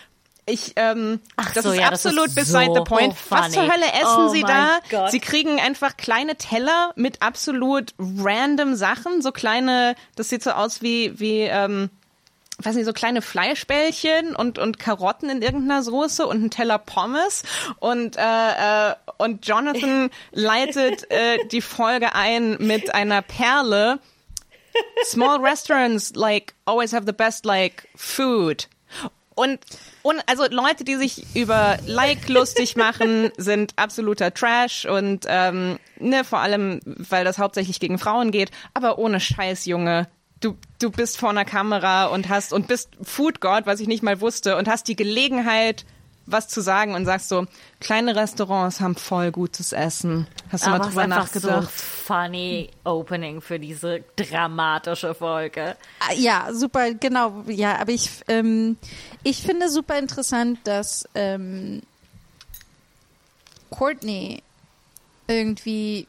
Ich, 0.50 0.74
ähm, 0.76 1.20
Ach 1.36 1.54
das 1.54 1.64
so, 1.64 1.72
ist 1.72 1.78
ja, 1.80 1.90
das 1.90 2.06
absolut 2.06 2.28
ist 2.28 2.36
beside 2.36 2.68
so 2.68 2.76
the 2.76 2.82
point. 2.82 3.14
Was 3.30 3.52
zur 3.52 3.64
funny. 3.64 3.72
Hölle 3.72 3.94
essen 3.94 4.26
Oh 4.26 4.30
sie 4.30 4.42
da? 4.42 4.80
Gott. 4.90 5.12
Sie 5.12 5.20
kriegen 5.20 5.60
einfach 5.60 5.96
kleine 5.98 6.36
Teller 6.36 6.92
mit 6.96 7.22
absolut 7.22 7.94
random 8.00 8.76
Sachen, 8.76 9.22
so 9.22 9.32
kleine, 9.32 9.96
das 10.16 10.30
sieht 10.30 10.44
so 10.44 10.52
aus 10.52 10.82
wie, 10.82 11.20
wie, 11.20 11.42
ähm, 11.42 11.90
weiß 12.62 12.76
nicht, 12.76 12.86
so 12.86 12.94
kleine 12.94 13.22
Fleischbällchen 13.22 14.36
und, 14.36 14.60
und 14.60 14.80
Karotten 14.80 15.30
in 15.30 15.42
irgendeiner 15.42 15.84
Soße 15.84 16.26
und 16.26 16.44
ein 16.44 16.50
Teller 16.50 16.78
Pommes 16.78 17.44
und, 17.80 18.18
äh, 18.18 18.90
äh, 18.90 18.96
und 19.18 19.46
Jonathan 19.48 20.10
leitet 20.32 21.10
äh, 21.12 21.46
die 21.52 21.62
Folge 21.62 22.16
ein 22.16 22.58
mit 22.60 22.94
einer 22.94 23.22
Perle. 23.22 24.00
Small 25.04 25.40
restaurants 25.40 26.14
like 26.16 26.54
always 26.66 26.94
have 26.94 27.06
the 27.06 27.14
best 27.14 27.46
like 27.46 27.88
food. 27.96 28.68
Und, 29.36 29.60
und 30.02 30.22
also 30.28 30.46
Leute, 30.50 30.84
die 30.84 30.96
sich 30.96 31.36
über 31.36 31.78
Like 31.86 32.30
lustig 32.30 32.76
machen, 32.76 33.32
sind 33.38 33.74
absoluter 33.76 34.34
Trash 34.34 34.86
und 34.86 35.26
ähm, 35.28 35.80
ne, 36.00 36.24
vor 36.24 36.40
allem, 36.40 36.80
weil 36.86 37.26
das 37.26 37.38
hauptsächlich 37.38 37.80
gegen 37.80 38.00
Frauen 38.00 38.32
geht, 38.32 38.52
aber 38.74 38.98
ohne 38.98 39.20
Scheiß, 39.20 39.66
Junge 39.66 40.08
du, 40.40 40.58
du 40.80 40.92
bist 40.92 41.18
vor 41.18 41.30
einer 41.30 41.46
Kamera 41.46 42.06
und 42.06 42.30
hast 42.30 42.54
und 42.54 42.68
bist 42.68 42.92
Food 43.02 43.42
God, 43.42 43.66
was 43.66 43.80
ich 43.80 43.88
nicht 43.88 44.04
mal 44.04 44.22
wusste, 44.22 44.58
und 44.58 44.68
hast 44.68 44.88
die 44.88 44.96
Gelegenheit, 44.96 45.86
was 46.32 46.48
zu 46.48 46.62
sagen 46.62 46.96
und 46.96 47.06
sagst 47.06 47.30
so, 47.30 47.46
kleine 47.80 48.16
Restaurants 48.16 48.80
haben 48.80 48.96
voll 48.96 49.32
gutes 49.32 49.72
Essen. 49.74 50.28
Hast 50.52 50.66
du 50.66 50.70
Aber 50.70 50.80
mal 50.80 50.88
drüber 50.90 51.02
einfach 51.02 51.28
so 51.28 51.48
nachgedacht? 51.48 51.72
funny 51.72 52.70
Opening 52.84 53.42
für 53.42 53.60
diese 53.60 54.04
dramatische 54.16 55.14
Folge. 55.16 55.76
Ah, 56.00 56.14
Ja, 56.16 56.50
super, 56.54 56.94
genau. 56.94 57.44
Ja, 57.48 57.78
aber 57.80 57.92
ich, 57.92 58.10
ähm, 58.28 58.78
ich 59.24 59.42
finde 59.42 59.70
super 59.70 59.98
interessant, 60.00 60.60
dass 60.66 61.08
ähm, 61.16 61.82
Courtney 63.70 64.42
irgendwie, 65.28 66.08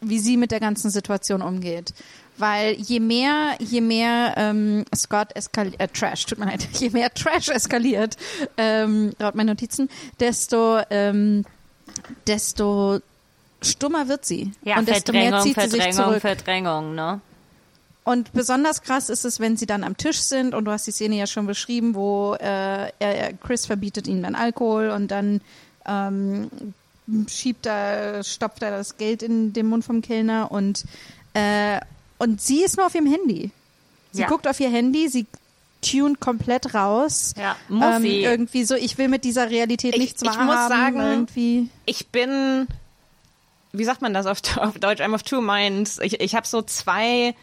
wie 0.00 0.18
sie 0.18 0.36
mit 0.36 0.50
der 0.50 0.60
ganzen 0.60 0.90
Situation 0.90 1.42
umgeht. 1.42 1.92
Weil 2.36 2.74
je 2.80 2.98
mehr, 2.98 3.56
je 3.60 3.80
mehr 3.80 4.34
ähm, 4.36 4.84
Scott 4.94 5.28
eskaliert, 5.36 5.80
äh, 5.80 5.88
Trash, 5.88 6.26
tut 6.26 6.38
mir 6.38 6.46
leid, 6.46 6.66
je 6.72 6.90
mehr 6.90 7.12
Trash 7.12 7.48
eskaliert, 7.48 8.16
ähm, 8.56 9.12
laut 9.18 9.34
meinen 9.34 9.48
Notizen, 9.48 9.88
desto, 10.18 10.80
ähm, 10.90 11.44
desto 12.26 13.00
stummer 13.62 14.08
wird 14.08 14.24
sie. 14.24 14.52
Ja, 14.62 14.78
und 14.78 14.88
desto 14.88 15.12
mehr 15.12 15.40
zieht 15.40 15.60
sie 15.60 15.68
sich 15.68 15.82
Verdrängung, 15.82 16.04
zurück. 16.04 16.20
Verdrängung, 16.20 16.94
ne? 16.94 17.20
Und 18.04 18.32
besonders 18.34 18.82
krass 18.82 19.08
ist 19.08 19.24
es, 19.24 19.40
wenn 19.40 19.56
sie 19.56 19.64
dann 19.64 19.82
am 19.82 19.96
Tisch 19.96 20.18
sind 20.18 20.54
und 20.54 20.66
du 20.66 20.70
hast 20.70 20.86
die 20.86 20.90
Szene 20.90 21.16
ja 21.16 21.26
schon 21.26 21.46
beschrieben, 21.46 21.94
wo 21.94 22.34
äh, 22.34 22.90
er, 22.98 23.32
Chris 23.42 23.64
verbietet 23.64 24.06
ihnen 24.06 24.22
dann 24.22 24.34
Alkohol 24.34 24.90
und 24.90 25.10
dann 25.10 25.40
ähm, 25.86 26.50
schiebt 27.26 27.64
er, 27.64 28.22
stopft 28.22 28.62
er 28.62 28.72
das 28.72 28.98
Geld 28.98 29.22
in 29.22 29.54
den 29.54 29.66
Mund 29.66 29.86
vom 29.86 30.02
Kellner 30.02 30.50
und 30.52 30.84
äh, 31.32 31.80
und 32.18 32.40
sie 32.40 32.62
ist 32.62 32.76
nur 32.76 32.86
auf 32.86 32.94
ihrem 32.94 33.06
Handy. 33.06 33.50
Sie 34.12 34.22
Ja. 34.22 34.28
guckt 34.28 34.46
auf 34.46 34.60
ihr 34.60 34.70
Handy, 34.70 35.08
sie 35.08 35.26
tunt 35.82 36.20
komplett 36.20 36.74
raus. 36.74 37.34
Ja, 37.36 37.56
muss 37.68 37.96
ähm, 37.96 38.02
sie. 38.02 38.22
Irgendwie 38.22 38.64
so, 38.64 38.74
ich 38.74 38.96
will 38.96 39.08
mit 39.08 39.24
dieser 39.24 39.50
Realität 39.50 39.94
Ich- 39.94 40.00
nichts 40.00 40.22
ich 40.22 40.28
wahrhaben. 40.28 40.46
muss 40.46 40.68
sagen, 40.68 41.00
irgendwie. 41.00 41.68
ich 41.84 42.06
bin, 42.08 42.66
wie 43.72 43.84
sagt 43.84 44.00
man 44.02 44.14
das 44.14 44.26
auf, 44.26 44.38
auf 44.56 44.78
Deutsch? 44.78 45.00
I'm 45.02 45.14
of 45.14 45.22
two 45.24 45.40
minds. 45.42 45.98
Ich, 46.02 46.20
ich 46.20 46.34
habe 46.34 46.46
so 46.46 46.62
zwei 46.62 47.34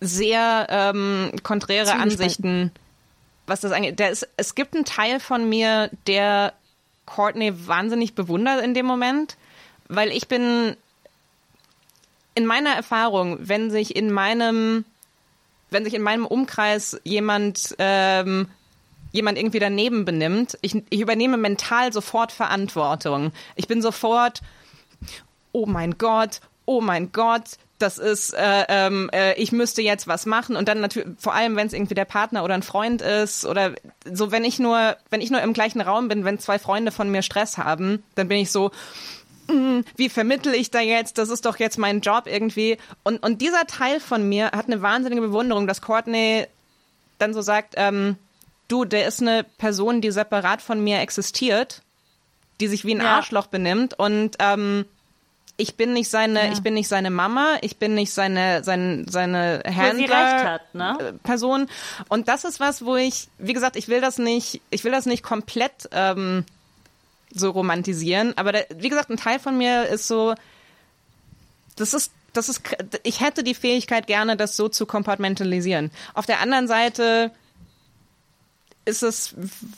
sehr 0.00 0.66
ähm, 0.70 1.32
konträre. 1.42 1.92
Ansichten, 1.92 2.72
was 3.46 3.60
das 3.60 3.72
angeht. 3.72 3.98
Der 3.98 4.10
ist, 4.10 4.26
es 4.36 4.54
gibt 4.54 4.74
einen 4.74 4.84
Teil 4.84 5.20
von 5.20 5.48
mir, 5.48 5.90
der 6.06 6.54
Courtney 7.06 7.52
wahnsinnig 7.66 8.14
bewundert 8.14 8.62
in 8.64 8.72
dem 8.74 8.86
Moment, 8.86 9.36
weil 9.88 10.10
ich 10.10 10.26
bin 10.28 10.76
in 12.34 12.46
meiner 12.46 12.70
Erfahrung, 12.70 13.38
wenn 13.40 13.70
sich 13.70 13.96
in 13.96 14.12
meinem, 14.12 14.84
wenn 15.70 15.84
sich 15.84 15.94
in 15.94 16.02
meinem 16.02 16.26
Umkreis 16.26 17.00
jemand 17.04 17.74
ähm, 17.78 18.48
jemand 19.12 19.38
irgendwie 19.38 19.58
daneben 19.58 20.04
benimmt, 20.04 20.58
ich, 20.62 20.82
ich 20.88 21.00
übernehme 21.00 21.36
mental 21.36 21.92
sofort 21.92 22.32
Verantwortung. 22.32 23.32
Ich 23.56 23.66
bin 23.66 23.82
sofort, 23.82 24.40
oh 25.52 25.66
mein 25.66 25.98
Gott, 25.98 26.40
oh 26.64 26.80
mein 26.80 27.12
Gott, 27.12 27.58
das 27.78 27.98
ist, 27.98 28.34
äh, 28.34 28.64
ähm, 28.68 29.10
äh, 29.12 29.34
ich 29.40 29.52
müsste 29.52 29.82
jetzt 29.82 30.06
was 30.06 30.26
machen 30.26 30.54
und 30.54 30.68
dann 30.68 30.80
natürlich, 30.80 31.08
vor 31.18 31.34
allem 31.34 31.56
wenn 31.56 31.66
es 31.66 31.72
irgendwie 31.72 31.94
der 31.94 32.04
Partner 32.04 32.44
oder 32.44 32.54
ein 32.54 32.62
Freund 32.62 33.00
ist 33.02 33.46
oder 33.46 33.72
so, 34.04 34.30
wenn 34.30 34.44
ich 34.44 34.58
nur, 34.58 34.96
wenn 35.08 35.22
ich 35.22 35.30
nur 35.30 35.40
im 35.40 35.54
gleichen 35.54 35.80
Raum 35.80 36.08
bin, 36.08 36.24
wenn 36.24 36.38
zwei 36.38 36.58
Freunde 36.58 36.92
von 36.92 37.10
mir 37.10 37.22
Stress 37.22 37.58
haben, 37.58 38.02
dann 38.14 38.28
bin 38.28 38.38
ich 38.38 38.52
so, 38.52 38.68
"Mm, 38.68 39.19
wie 39.96 40.08
vermittel 40.08 40.54
ich 40.54 40.70
da 40.70 40.80
jetzt? 40.80 41.18
Das 41.18 41.28
ist 41.28 41.44
doch 41.46 41.58
jetzt 41.58 41.78
mein 41.78 42.00
Job 42.00 42.24
irgendwie. 42.26 42.78
Und, 43.02 43.22
und 43.22 43.40
dieser 43.40 43.66
Teil 43.66 44.00
von 44.00 44.28
mir 44.28 44.46
hat 44.52 44.66
eine 44.66 44.82
wahnsinnige 44.82 45.20
Bewunderung, 45.22 45.66
dass 45.66 45.80
Courtney 45.82 46.46
dann 47.18 47.34
so 47.34 47.42
sagt, 47.42 47.74
ähm, 47.76 48.16
du, 48.68 48.84
der 48.84 49.06
ist 49.06 49.20
eine 49.20 49.44
Person, 49.58 50.00
die 50.00 50.10
separat 50.10 50.62
von 50.62 50.82
mir 50.82 51.00
existiert, 51.00 51.82
die 52.60 52.68
sich 52.68 52.84
wie 52.84 52.94
ein 52.94 53.00
Ja. 53.02 53.16
Arschloch 53.16 53.46
benimmt 53.46 53.98
und 53.98 54.36
ähm, 54.38 54.84
ich 55.56 55.76
bin 55.76 55.92
nicht 55.92 56.08
seine, 56.08 56.46
Ja. 56.46 56.52
ich 56.52 56.62
bin 56.62 56.72
nicht 56.72 56.88
seine 56.88 57.10
Mama, 57.10 57.56
ich 57.60 57.76
bin 57.76 57.94
nicht 57.94 58.12
seine, 58.14 58.64
seine, 58.64 59.04
seine 59.10 59.60
Händler, 59.66 60.60
ne? 60.72 60.96
äh, 61.00 61.12
Person. 61.22 61.68
Und 62.08 62.28
das 62.28 62.44
ist 62.44 62.60
was, 62.60 62.84
wo 62.84 62.96
ich, 62.96 63.28
wie 63.38 63.52
gesagt, 63.52 63.76
ich 63.76 63.88
will 63.88 64.00
das 64.00 64.16
nicht, 64.16 64.62
ich 64.70 64.84
will 64.84 64.92
das 64.92 65.04
nicht 65.04 65.22
komplett 65.22 65.88
ähm, 65.92 66.46
so 67.32 67.50
romantisieren, 67.50 68.36
aber 68.36 68.52
der, 68.52 68.66
wie 68.76 68.88
gesagt, 68.88 69.10
ein 69.10 69.16
Teil 69.16 69.38
von 69.38 69.56
mir 69.56 69.86
ist 69.86 70.08
so, 70.08 70.34
das 71.76 71.94
ist, 71.94 72.12
das 72.32 72.48
ist, 72.48 72.62
ich 73.02 73.20
hätte 73.20 73.42
die 73.42 73.54
Fähigkeit 73.54 74.06
gerne, 74.06 74.36
das 74.36 74.56
so 74.56 74.68
zu 74.68 74.86
kompartmentalisieren. 74.86 75.90
Auf 76.14 76.26
der 76.26 76.40
anderen 76.40 76.68
Seite 76.68 77.30
ist 78.84 79.02
es 79.02 79.34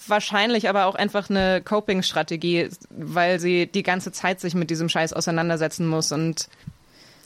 wahrscheinlich 0.07 0.69
aber 0.69 0.87
auch 0.87 0.95
einfach 0.95 1.29
eine 1.29 1.61
Coping-Strategie, 1.63 2.71
weil 2.91 3.41
sie 3.41 3.67
die 3.67 3.83
ganze 3.83 4.13
Zeit 4.13 4.41
sich 4.41 4.55
mit 4.55 4.71
diesem 4.71 4.89
Scheiß 4.89 5.13
auseinandersetzen 5.13 5.87
muss 5.87 6.13
und. 6.13 6.49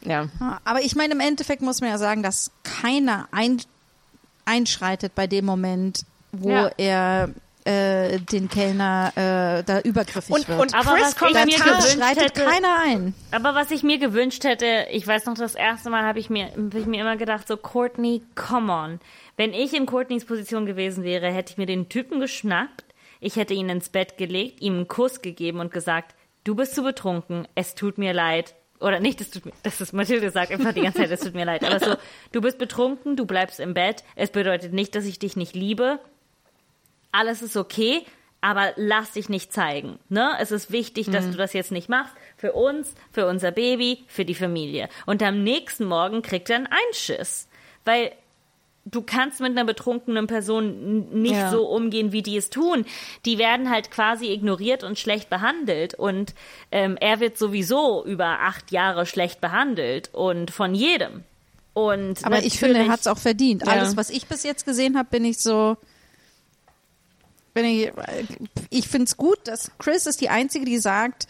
Ja, 0.04 0.28
Aber 0.64 0.82
ich 0.82 0.94
meine, 0.94 1.14
im 1.14 1.20
Endeffekt 1.20 1.62
muss 1.62 1.80
man 1.80 1.90
ja 1.90 1.98
sagen, 1.98 2.22
dass 2.22 2.52
keiner 2.62 3.26
ein, 3.32 3.60
einschreitet 4.44 5.14
bei 5.16 5.26
dem 5.26 5.44
Moment, 5.44 6.04
wo 6.32 6.50
Ja. 6.50 6.70
er 6.76 7.30
äh, 7.66 8.18
den 8.20 8.48
Kellner 8.48 9.12
äh, 9.16 9.62
da 9.64 9.80
übergriffig 9.80 10.34
Und, 10.34 10.48
wird. 10.48 10.60
und 10.60 10.74
Aber 10.74 10.92
Chris 10.92 11.02
was 11.02 11.10
ich 11.12 11.18
Kommentar. 11.18 11.44
mir 11.46 11.56
gewünscht 11.82 12.20
hätte- 12.20 12.40
keiner 12.44 12.78
ein. 12.84 13.14
Aber 13.32 13.54
was 13.54 13.70
ich 13.70 13.82
mir 13.82 13.98
gewünscht 13.98 14.44
hätte, 14.44 14.86
ich 14.90 15.06
weiß 15.06 15.26
noch, 15.26 15.34
das 15.34 15.54
erste 15.54 15.90
Mal 15.90 16.04
habe 16.04 16.18
ich 16.18 16.30
mir, 16.30 16.46
hab 16.46 16.74
ich 16.74 16.86
mir 16.86 17.00
immer 17.00 17.16
gedacht, 17.16 17.46
so 17.48 17.56
Courtney, 17.56 18.22
come 18.34 18.72
on. 18.72 19.00
Wenn 19.36 19.52
ich 19.52 19.74
in 19.74 19.86
Courtneys 19.86 20.24
Position 20.24 20.64
gewesen 20.66 21.04
wäre, 21.04 21.30
hätte 21.30 21.52
ich 21.52 21.58
mir 21.58 21.66
den 21.66 21.88
Typen 21.88 22.20
geschnappt, 22.20 22.84
ich 23.20 23.36
hätte 23.36 23.54
ihn 23.54 23.68
ins 23.68 23.88
Bett 23.88 24.16
gelegt, 24.18 24.60
ihm 24.62 24.74
einen 24.74 24.88
Kuss 24.88 25.20
gegeben 25.22 25.60
und 25.60 25.72
gesagt, 25.72 26.14
du 26.44 26.54
bist 26.54 26.74
zu 26.74 26.82
betrunken, 26.82 27.46
es 27.54 27.74
tut 27.74 27.98
mir 27.98 28.12
leid. 28.12 28.54
Oder 28.78 29.00
nicht, 29.00 29.22
es 29.22 29.30
tut 29.30 29.46
mir, 29.46 29.52
das 29.62 29.80
ist 29.80 29.94
Mathilde 29.94 30.30
sagt 30.30 30.52
einfach 30.52 30.74
die 30.74 30.82
ganze 30.82 30.98
Zeit, 30.98 31.10
es 31.10 31.20
tut 31.20 31.34
mir 31.34 31.46
leid. 31.46 31.64
Aber 31.64 31.80
so, 31.80 31.94
du 32.32 32.42
bist 32.42 32.58
betrunken, 32.58 33.16
du 33.16 33.24
bleibst 33.24 33.58
im 33.58 33.72
Bett. 33.72 34.04
Es 34.16 34.28
bedeutet 34.30 34.74
nicht, 34.74 34.94
dass 34.94 35.06
ich 35.06 35.18
dich 35.18 35.34
nicht 35.34 35.54
liebe. 35.54 35.98
Alles 37.12 37.42
ist 37.42 37.56
okay, 37.56 38.04
aber 38.40 38.72
lass 38.76 39.12
dich 39.12 39.28
nicht 39.28 39.52
zeigen. 39.52 39.98
Ne? 40.08 40.30
Es 40.38 40.50
ist 40.52 40.70
wichtig, 40.70 41.10
dass 41.10 41.30
du 41.30 41.36
das 41.36 41.52
jetzt 41.52 41.72
nicht 41.72 41.88
machst. 41.88 42.12
Für 42.36 42.52
uns, 42.52 42.94
für 43.10 43.26
unser 43.26 43.50
Baby, 43.50 44.04
für 44.06 44.24
die 44.24 44.34
Familie. 44.34 44.88
Und 45.06 45.22
am 45.22 45.42
nächsten 45.42 45.84
Morgen 45.86 46.22
kriegt 46.22 46.50
er 46.50 46.56
einen 46.56 46.68
Einschiss. 46.68 47.48
Weil 47.84 48.12
du 48.84 49.02
kannst 49.02 49.40
mit 49.40 49.50
einer 49.50 49.64
betrunkenen 49.64 50.26
Person 50.28 51.08
nicht 51.22 51.34
Ja. 51.34 51.50
so 51.50 51.66
umgehen, 51.66 52.12
wie 52.12 52.22
die 52.22 52.36
es 52.36 52.50
tun. 52.50 52.84
Die 53.24 53.38
werden 53.38 53.70
halt 53.70 53.90
quasi 53.90 54.30
ignoriert 54.32 54.84
und 54.84 54.98
schlecht 54.98 55.28
behandelt. 55.30 55.94
Und 55.94 56.34
ähm, 56.70 56.96
er 57.00 57.18
wird 57.20 57.38
sowieso 57.38 58.04
über 58.04 58.40
acht 58.42 58.70
Jahre 58.70 59.06
schlecht 59.06 59.40
behandelt. 59.40 60.10
Und 60.12 60.50
von 60.52 60.74
jedem. 60.74 61.24
Und 61.74 62.24
Aber 62.24 62.42
ich 62.42 62.58
finde, 62.58 62.78
er 62.78 62.88
hat 62.88 63.00
es 63.00 63.06
auch 63.06 63.18
verdient. 63.18 63.62
Ja. 63.66 63.72
Alles, 63.72 63.96
was 63.96 64.10
ich 64.10 64.26
bis 64.28 64.44
jetzt 64.44 64.64
gesehen 64.66 64.96
habe, 64.96 65.08
bin 65.10 65.24
ich 65.24 65.38
so. 65.38 65.76
Bin 67.56 67.64
ich 67.64 67.90
ich 68.70 68.86
finde 68.88 69.06
es 69.06 69.16
gut, 69.16 69.38
dass 69.44 69.70
Chris 69.78 70.06
ist 70.06 70.20
die 70.20 70.28
Einzige, 70.28 70.64
die 70.66 70.78
sagt, 70.78 71.26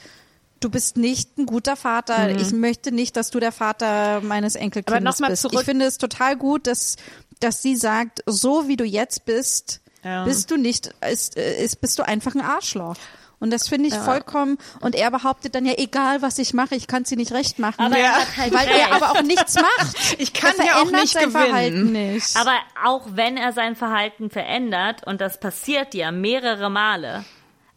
du 0.60 0.68
bist 0.68 0.96
nicht 0.96 1.38
ein 1.38 1.46
guter 1.46 1.76
Vater. 1.76 2.30
Ich 2.36 2.50
möchte 2.52 2.90
nicht, 2.92 3.16
dass 3.16 3.30
du 3.30 3.38
der 3.40 3.52
Vater 3.52 4.20
meines 4.22 4.54
Mhm. 4.54 4.58
Aber 4.58 4.64
Enkelkindes 4.64 5.04
noch 5.04 5.18
mal 5.20 5.30
bist. 5.30 5.42
zurück- 5.42 5.60
Ich 5.60 5.64
finde 5.64 5.86
es 5.86 5.98
total 5.98 6.36
gut, 6.36 6.66
dass, 6.66 6.96
dass 7.40 7.62
sie 7.62 7.76
sagt, 7.76 8.22
so 8.26 8.66
wie 8.68 8.76
du 8.76 8.84
jetzt 8.84 9.24
bist, 9.24 9.80
Ja. 10.02 10.24
bist 10.24 10.50
du 10.50 10.56
nicht, 10.56 10.94
ist, 11.10 11.36
ist, 11.36 11.80
bist 11.80 11.98
du 11.98 12.02
einfach 12.02 12.34
ein 12.34 12.40
Arschloch. 12.40 12.96
Und 13.38 13.52
das 13.52 13.68
finde 13.68 13.88
ich 13.88 13.94
vollkommen. 13.94 14.56
Und 14.80 14.94
er 14.94 15.10
behauptet 15.10 15.54
dann 15.54 15.66
ja, 15.66 15.74
egal 15.76 16.22
was 16.22 16.38
ich 16.38 16.54
mache, 16.54 16.74
ich 16.74 16.86
kann 16.86 17.02
es 17.02 17.10
dir 17.10 17.16
nicht 17.16 17.32
recht 17.32 17.58
machen. 17.58 17.80
Aber 17.84 17.96
Ja. 17.98 18.04
er 18.06 18.12
hat 18.14 18.36
halt 18.36 18.52
weil 18.54 18.66
recht. 18.66 18.80
er 18.80 18.92
aber 18.94 19.10
auch 19.12 19.22
nichts 19.22 19.54
macht. 19.54 19.96
Ich 20.18 20.32
kann 20.32 20.54
er 20.58 20.64
ja 20.66 20.76
auch 20.82 20.90
nicht 20.90 21.12
sein 21.12 21.24
gewinnen. 21.26 21.46
Verhalten 21.46 21.92
nicht. 21.92 22.36
Aber 22.36 22.56
auch 22.84 23.02
wenn 23.12 23.36
er 23.36 23.52
sein 23.52 23.76
Verhalten 23.76 24.30
verändert, 24.30 25.06
und 25.06 25.20
das 25.20 25.38
passiert 25.38 25.92
ja 25.94 26.10
mehrere 26.12 26.70
Male, 26.70 27.24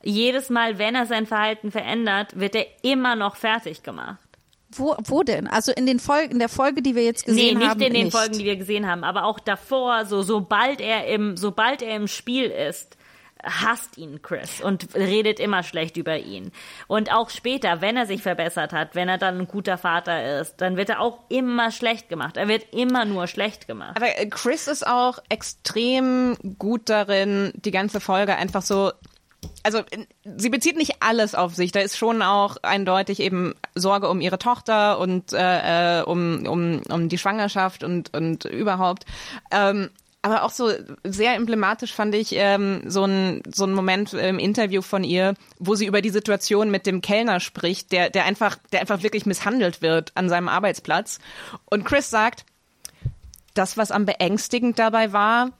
jedes 0.02 0.50
Mal, 0.50 0.78
wenn 0.80 0.96
er 0.96 1.06
sein 1.06 1.26
Verhalten 1.26 1.72
verändert, 1.72 2.40
wird 2.40 2.56
er 2.56 2.66
immer 2.82 3.16
noch 3.18 3.36
fertig 3.36 3.84
gemacht. 3.84 4.18
Wo, 4.72 4.96
wo 5.06 5.24
denn? 5.24 5.48
Also 5.48 5.72
in 5.72 5.86
den 5.88 6.00
Folgen, 6.00 6.32
in 6.34 6.40
der 6.40 6.48
Folge, 6.48 6.82
die 6.82 6.96
wir 6.96 7.04
jetzt 7.04 7.26
gesehen 7.26 7.56
nee, 7.58 7.60
nicht 7.66 7.70
haben. 7.70 7.82
in 7.82 7.94
den 7.94 8.04
nicht. 8.06 8.16
Folgen, 8.16 8.38
die 8.38 8.46
wir 8.46 8.56
gesehen 8.56 8.88
haben, 8.88 9.04
aber 9.04 9.26
auch 9.26 9.40
davor, 9.40 10.06
so 10.06 10.22
sobald 10.22 10.80
er 10.80 11.08
im, 11.08 11.36
sobald 11.38 11.82
er 11.82 11.96
im 11.96 12.08
Spiel 12.08 12.46
ist, 12.46 12.96
hasst 13.44 13.98
ihn 13.98 14.22
Chris 14.22 14.62
und 14.62 14.96
redet 14.96 15.40
immer 15.40 15.64
schlecht 15.64 15.98
über 15.98 16.18
ihn. 16.18 16.52
Und 16.88 17.12
auch 17.12 17.30
später, 17.30 17.82
wenn 17.82 17.98
er 17.98 18.06
sich 18.06 18.22
verbessert 18.22 18.74
hat, 18.74 18.96
wenn 18.96 19.10
er 19.10 19.18
dann 19.18 19.40
ein 19.40 19.48
guter 19.48 19.78
Vater 19.78 20.40
ist, 20.40 20.58
dann 20.58 20.78
wird 20.78 20.90
er 20.90 21.00
auch 21.00 21.20
immer 21.30 21.72
schlecht 21.72 22.10
gemacht. 22.10 22.38
Er 22.38 22.48
wird 22.48 22.74
immer 22.74 23.06
nur 23.06 23.28
schlecht 23.28 23.68
gemacht. 23.68 23.96
Aber 23.96 24.18
äh, 24.18 24.26
Chris 24.28 24.68
ist 24.68 24.86
auch 24.86 25.20
extrem 25.30 26.38
gut 26.58 26.90
darin, 26.90 27.52
die 27.56 27.72
ganze 27.72 28.00
Folge 28.00 28.36
einfach 28.36 28.62
so 28.62 28.92
also 29.64 29.82
sie 30.24 30.50
bezieht 30.50 30.78
nicht 30.78 31.02
alles 31.02 31.36
auf 31.36 31.56
sich. 31.56 31.72
Da 31.72 31.80
ist 31.80 31.98
schon 31.98 32.22
auch 32.22 32.58
eindeutig 32.62 33.20
eben 33.20 33.56
Sorge 33.76 34.10
um 34.10 34.22
ihre 34.22 34.38
Tochter 34.38 35.00
und 35.00 35.34
äh, 35.34 36.00
äh 36.00 36.04
um, 36.04 36.46
um, 36.46 36.82
um 36.90 37.10
die 37.10 37.18
Schwangerschaft 37.18 37.84
und, 37.84 38.14
und 38.14 38.46
überhaupt. 38.46 39.06
Ähm, 39.52 39.90
aber 40.22 40.44
auch 40.44 40.52
so 40.52 40.72
sehr 41.04 41.36
emblematisch 41.36 41.94
fand 41.94 42.14
ich 42.14 42.34
ähm, 42.34 42.84
so 42.86 43.06
ein 43.06 43.42
so 43.54 43.66
ein 43.66 43.74
Moment 43.74 44.14
im 44.14 44.38
Interview 44.38 44.82
von 44.82 45.04
ihr, 45.04 45.34
wo 45.60 45.76
sie 45.76 45.86
über 45.86 46.02
die 46.02 46.10
Situation 46.10 46.72
mit 46.72 46.86
dem 46.86 47.02
Kellner 47.02 47.40
spricht, 47.40 47.92
der 47.92 48.10
der 48.10 48.26
einfach 48.26 48.58
der 48.72 48.82
einfach 48.82 49.02
wirklich 49.02 49.26
misshandelt 49.26 49.82
wird 49.82 50.12
an 50.16 50.28
seinem 50.28 50.50
Arbeitsplatz. 50.50 51.20
Und 51.66 51.86
Chris 51.86 52.10
sagt, 52.10 52.46
das 53.54 53.78
was 53.78 53.92
am 53.92 54.06
beängstigend 54.06 54.78
dabei 54.78 55.14
war, 55.14 55.52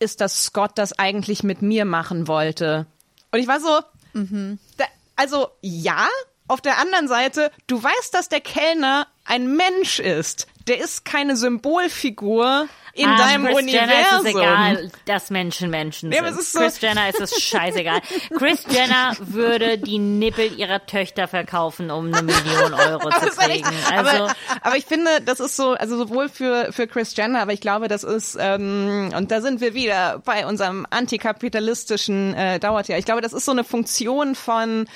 ist, 0.00 0.20
dass 0.20 0.44
Scott 0.44 0.72
das 0.74 0.98
eigentlich 0.98 1.42
mit 1.42 1.62
mir 1.62 1.84
machen 1.84 2.26
wollte. 2.26 2.86
Und 3.30 3.38
ich 3.38 3.48
war 3.48 3.60
so, 3.60 3.80
mhm. 4.12 4.58
da, 4.76 4.84
also 5.16 5.48
ja. 5.60 6.06
Auf 6.46 6.60
der 6.60 6.76
anderen 6.76 7.08
Seite, 7.08 7.50
du 7.68 7.82
weißt, 7.82 8.12
dass 8.12 8.28
der 8.28 8.42
Kellner 8.42 9.06
ein 9.24 9.56
Mensch 9.56 9.98
ist. 9.98 10.46
Der 10.66 10.78
ist 10.78 11.04
keine 11.04 11.36
Symbolfigur 11.36 12.68
in 12.94 13.08
ah, 13.08 13.18
deinem 13.18 13.46
Chris 13.46 13.56
Universum. 13.56 13.88
Jenner 13.88 14.02
ist 14.02 14.20
es 14.20 14.26
egal, 14.26 14.90
dass 15.04 15.30
Menschen 15.30 15.70
Menschen 15.70 16.12
ja, 16.12 16.32
sind. 16.32 16.42
So 16.42 16.60
Chris 16.60 16.80
Jenner 16.80 17.08
ist 17.08 17.20
es 17.20 17.42
scheißegal. 17.42 18.00
Chris 18.36 18.64
Jenner 18.70 19.14
würde 19.20 19.78
die 19.78 19.98
Nippel 19.98 20.58
ihrer 20.58 20.86
Töchter 20.86 21.28
verkaufen, 21.28 21.90
um 21.90 22.06
eine 22.06 22.22
Million 22.22 22.72
Euro 22.72 23.10
zu 23.20 23.30
kriegen. 23.30 23.68
Also, 23.90 24.10
aber, 24.10 24.36
aber, 24.62 24.76
ich 24.76 24.86
finde, 24.86 25.20
das 25.24 25.40
ist 25.40 25.56
so, 25.56 25.72
also 25.72 25.98
sowohl 25.98 26.28
für, 26.28 26.72
für 26.72 26.86
Chris 26.86 27.14
Jenner, 27.16 27.40
aber 27.40 27.52
ich 27.52 27.60
glaube, 27.60 27.88
das 27.88 28.04
ist, 28.04 28.36
ähm, 28.40 29.12
und 29.14 29.30
da 29.30 29.40
sind 29.40 29.60
wir 29.60 29.74
wieder 29.74 30.22
bei 30.24 30.46
unserem 30.46 30.86
antikapitalistischen 30.88 32.34
äh, 32.34 32.60
Dauertier. 32.60 32.96
Ich 32.96 33.04
glaube, 33.04 33.20
das 33.20 33.32
ist 33.32 33.44
so 33.44 33.52
eine 33.52 33.64
Funktion 33.64 34.34
von 34.34 34.86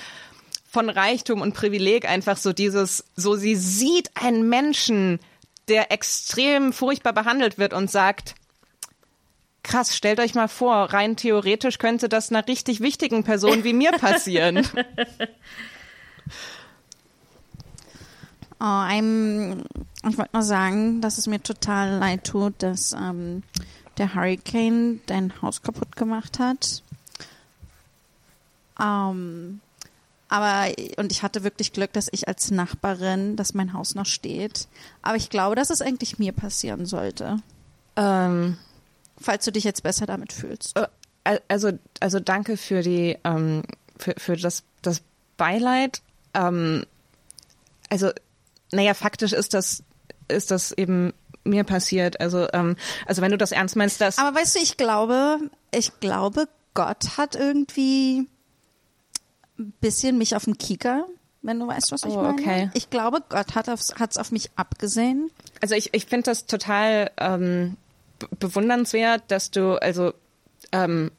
von 0.70 0.90
Reichtum 0.90 1.40
und 1.40 1.54
Privileg 1.54 2.06
einfach 2.06 2.36
so 2.36 2.52
dieses, 2.52 3.02
so 3.16 3.36
sie 3.36 3.56
sieht 3.56 4.10
einen 4.14 4.50
Menschen, 4.50 5.18
der 5.68 5.92
extrem 5.92 6.72
furchtbar 6.72 7.12
behandelt 7.12 7.58
wird 7.58 7.72
und 7.72 7.90
sagt, 7.90 8.34
krass, 9.62 9.96
stellt 9.96 10.20
euch 10.20 10.34
mal 10.34 10.48
vor, 10.48 10.92
rein 10.92 11.16
theoretisch 11.16 11.78
könnte 11.78 12.08
das 12.08 12.30
einer 12.30 12.46
richtig 12.48 12.80
wichtigen 12.80 13.24
Person 13.24 13.64
wie 13.64 13.72
mir 13.72 13.92
passieren. 13.92 14.66
Oh, 18.60 18.64
I'm, 18.64 19.64
ich 20.08 20.18
wollte 20.18 20.30
nur 20.32 20.42
sagen, 20.42 21.00
dass 21.00 21.16
es 21.16 21.28
mir 21.28 21.40
total 21.40 21.98
leid 21.98 22.24
tut, 22.24 22.54
dass 22.58 22.92
ähm, 22.92 23.44
der 23.98 24.16
Hurricane 24.16 25.00
dein 25.06 25.40
Haus 25.40 25.62
kaputt 25.62 25.94
gemacht 25.94 26.40
hat. 26.40 26.82
Ähm, 28.80 29.60
aber, 30.28 30.72
und 30.96 31.10
ich 31.10 31.22
hatte 31.22 31.42
wirklich 31.42 31.72
Glück, 31.72 31.92
dass 31.92 32.09
ich 32.12 32.28
als 32.28 32.50
Nachbarin, 32.50 33.36
dass 33.36 33.55
mein 33.55 33.72
Haus 33.72 33.94
noch 33.94 34.06
steht. 34.06 34.68
Aber 35.02 35.16
ich 35.16 35.30
glaube, 35.30 35.56
dass 35.56 35.70
es 35.70 35.80
eigentlich 35.80 36.18
mir 36.18 36.32
passieren 36.32 36.84
sollte. 36.84 37.38
Ähm, 37.96 38.59
falls 39.18 39.44
du 39.44 39.52
dich 39.52 39.64
jetzt 39.64 39.82
besser 39.82 40.06
damit 40.06 40.32
fühlst. 40.32 40.76
Äh, 41.24 41.40
also, 41.48 41.72
also 42.00 42.20
danke 42.20 42.56
für 42.56 42.82
die, 42.82 43.16
ähm, 43.24 43.62
für, 43.96 44.14
für 44.18 44.36
das, 44.36 44.64
das 44.82 45.02
Beileid. 45.36 46.02
Ähm, 46.34 46.84
also, 47.88 48.10
naja, 48.70 48.92
faktisch 48.94 49.32
ist 49.32 49.55
das, 49.55 49.82
ist 50.28 50.50
das 50.50 50.72
eben 50.72 51.14
mir 51.44 51.64
passiert. 51.64 52.20
Also, 52.20 52.46
ähm, 52.52 52.76
also 53.06 53.22
wenn 53.22 53.30
du 53.30 53.38
das 53.38 53.52
ernst 53.52 53.76
meinst, 53.76 54.00
dass. 54.00 54.18
Aber 54.18 54.38
weißt 54.38 54.56
du, 54.56 54.60
ich 54.60 54.76
glaube, 54.76 55.38
ich 55.70 55.98
glaube, 56.00 56.48
Gott 56.74 57.16
hat 57.16 57.34
irgendwie 57.34 58.28
bisschen 59.59 60.18
mich 60.18 60.36
auf 60.36 60.44
den 60.44 60.59
Kieker, 60.59 61.06
wenn 61.43 61.60
du 61.60 61.66
weißt, 61.66 61.93
was 61.93 62.05
ich 62.05 62.12
oh, 62.12 62.22
meine. 62.22 62.40
Okay. 62.40 62.70
Ich 62.74 62.90
glaube, 62.90 63.22
Gott 63.28 63.55
hat 63.55 63.68
es 63.68 63.93
auf, 63.93 64.16
auf 64.16 64.32
mich 64.32 64.51
abgesehen. 64.56 65.30
Also 65.60 65.74
ich, 65.74 65.94
ich 65.94 66.06
finde 66.06 66.24
das 66.24 66.47
total 66.47 67.10
ähm, 67.18 67.76
bewundernswert, 68.39 69.22
dass 69.28 69.51
du 69.51 69.80
also 69.80 70.12
ähm, 70.72 71.10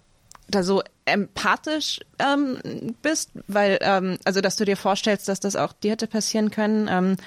da 0.48 0.64
so 0.64 0.82
empathisch 1.06 1.99
ähm, 2.20 2.60
bist, 3.02 3.32
weil 3.48 3.80
ähm, 3.82 4.18
also 4.26 4.41
dass 4.41 4.56
du 4.56 4.66
dir 4.66 4.78
vorstellst, 4.78 5.28
dass 5.28 5.40
das 5.40 5.56
auch 5.56 5.74
dir 5.74 5.91
hätte 5.91 6.07
passieren 6.07 6.52
können. 6.52 6.88
Ähm, 6.90 7.18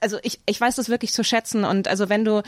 also 0.00 0.18
ich, 0.22 0.40
ich 0.46 0.60
weiß 0.60 0.76
das 0.76 0.88
wirklich 0.88 1.12
zu 1.12 1.24
schätzen 1.24 1.64
und 1.64 1.88
also 1.88 2.08
wenn 2.08 2.24
du 2.24 2.42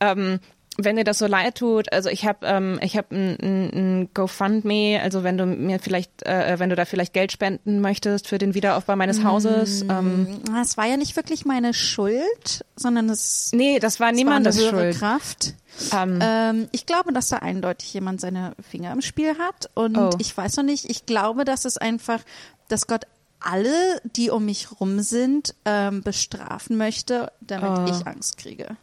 ähm, 0.00 0.40
wenn 0.84 0.96
dir 0.96 1.04
das 1.04 1.18
so 1.18 1.26
leid 1.26 1.56
tut, 1.56 1.92
also 1.92 2.08
ich 2.08 2.26
habe 2.26 2.46
ähm, 2.46 2.78
ich 2.82 2.96
habe 2.96 3.14
ein, 3.14 3.36
ein, 3.72 4.08
GoFundMe, 4.14 5.00
also 5.02 5.22
wenn 5.24 5.38
du 5.38 5.46
mir 5.46 5.78
vielleicht, 5.78 6.26
äh, 6.26 6.58
wenn 6.58 6.70
du 6.70 6.76
da 6.76 6.84
vielleicht 6.84 7.12
Geld 7.12 7.32
spenden 7.32 7.80
möchtest 7.80 8.28
für 8.28 8.38
den 8.38 8.54
Wiederaufbau 8.54 8.96
meines 8.96 9.24
Hauses. 9.24 9.84
Mm, 9.84 9.90
ähm, 9.90 10.40
es 10.62 10.76
war 10.76 10.86
ja 10.86 10.96
nicht 10.96 11.16
wirklich 11.16 11.44
meine 11.44 11.74
Schuld, 11.74 12.64
sondern 12.76 13.08
es 13.08 13.50
nee, 13.52 13.78
das 13.78 14.00
war 14.00 14.12
niemandes 14.12 14.62
war 14.62 14.70
Schuld. 14.70 14.98
Kraft. 14.98 15.54
Um. 15.92 16.18
Ähm, 16.20 16.68
ich 16.72 16.86
glaube, 16.86 17.12
dass 17.12 17.28
da 17.28 17.36
eindeutig 17.36 17.94
jemand 17.94 18.20
seine 18.20 18.52
Finger 18.68 18.92
im 18.92 19.00
Spiel 19.00 19.38
hat 19.38 19.70
und 19.74 19.96
oh. 19.96 20.10
ich 20.18 20.36
weiß 20.36 20.56
noch 20.56 20.64
nicht. 20.64 20.90
Ich 20.90 21.06
glaube, 21.06 21.44
dass 21.44 21.64
es 21.64 21.78
einfach, 21.78 22.20
dass 22.68 22.86
Gott 22.86 23.04
alle, 23.40 24.00
die 24.04 24.30
um 24.30 24.44
mich 24.44 24.80
rum 24.80 25.00
sind, 25.00 25.54
ähm, 25.64 26.02
bestrafen 26.02 26.76
möchte, 26.76 27.32
damit 27.40 27.78
oh. 27.78 27.90
ich 27.90 28.06
Angst 28.06 28.36
kriege. 28.38 28.76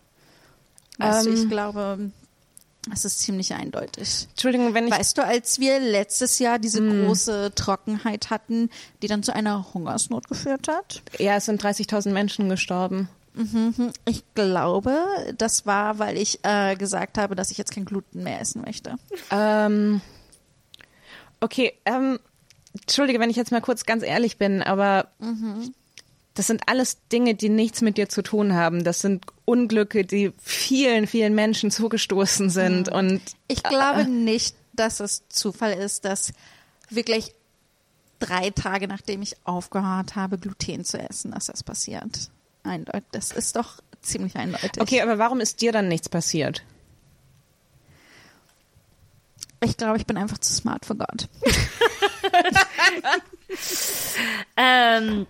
Weißt 0.98 1.28
ähm, 1.28 1.34
ich 1.34 1.50
glaube, 1.50 2.12
es 2.94 3.06
ist 3.06 3.20
ziemlich 3.20 3.54
eindeutig. 3.54 4.28
Entschuldigung, 4.30 4.74
wenn 4.74 4.88
ich. 4.88 4.94
Weißt 4.94 5.18
du, 5.18 5.24
als 5.24 5.60
wir 5.60 5.80
letztes 5.80 6.40
Jahr 6.40 6.60
diese 6.60 6.82
mm. 6.82 7.06
große 7.06 7.52
Trockenheit 7.56 8.30
hatten, 8.30 8.70
die 9.02 9.08
dann 9.08 9.24
zu 9.24 9.34
einer 9.34 9.74
Hungersnot 9.74 10.28
geführt 10.28 10.68
hat? 10.68 11.02
Ja, 11.20 11.36
es 11.36 11.46
sind 11.46 11.64
30.000 11.64 12.12
Menschen 12.12 12.50
gestorben. 12.50 13.10
Mhm, 13.38 13.94
ich 14.06 14.24
glaube, 14.34 14.98
das 15.38 15.68
war, 15.68 16.00
weil 16.00 16.18
ich 16.18 16.40
äh, 16.44 16.76
gesagt 16.76 17.20
habe, 17.20 17.36
dass 17.36 17.52
ich 17.52 17.58
jetzt 17.60 17.72
kein 17.72 17.86
Gluten 17.86 18.24
mehr 18.24 18.42
essen 18.42 18.64
möchte. 18.66 18.96
Ähm, 19.30 20.02
okay, 21.40 21.74
ähm, 21.86 22.18
entschuldige, 22.74 23.20
wenn 23.20 23.30
ich 23.30 23.36
jetzt 23.36 23.52
mal 23.52 23.62
kurz 23.62 23.86
ganz 23.86 24.02
ehrlich 24.02 24.38
bin, 24.38 24.64
aber 24.64 25.10
mhm. 25.20 25.72
Das 26.38 26.46
sind 26.46 26.62
alles 26.68 27.00
Dinge, 27.12 27.34
die 27.34 27.50
nichts 27.50 27.82
mit 27.82 27.98
dir 27.98 28.10
zu 28.10 28.22
tun 28.22 28.54
haben. 28.54 28.84
Das 28.84 29.02
sind 29.02 29.26
Unglücke, 29.46 30.06
die 30.06 30.34
vielen, 30.38 31.08
vielen 31.08 31.34
Menschen 31.34 31.72
zugestoßen 31.72 32.52
sind. 32.52 32.92
Mhm. 32.92 32.96
Und 32.96 33.22
ich 33.48 33.64
glaube 33.64 34.02
äh, 34.02 34.08
nicht, 34.08 34.56
dass 34.74 35.00
es 35.00 35.28
Zufall 35.30 35.74
ist, 35.74 36.06
dass 36.06 36.34
wirklich 36.92 37.34
drei 38.20 38.52
Tage 38.52 38.88
nachdem 38.88 39.24
ich 39.24 39.36
aufgehört 39.46 40.16
habe, 40.16 40.38
Gluten 40.38 40.86
zu 40.86 41.00
essen, 41.00 41.32
dass 41.32 41.48
das 41.48 41.64
passiert. 41.64 42.30
Eindeutig. 42.62 43.08
Das 43.14 43.32
ist 43.32 43.56
doch 43.56 43.82
ziemlich 44.04 44.36
eindeutig. 44.36 44.80
Okay, 44.80 45.02
aber 45.02 45.18
warum 45.18 45.40
ist 45.40 45.62
dir 45.62 45.72
dann 45.72 45.88
nichts 45.88 46.08
passiert? 46.08 46.64
Ich 49.64 49.76
glaube, 49.76 49.98
ich 49.98 50.06
bin 50.06 50.18
einfach 50.18 50.38
zu 50.38 50.54
smart 50.54 50.86
für 50.86 50.96
Gott. 50.96 51.30
ähm, 54.56 55.26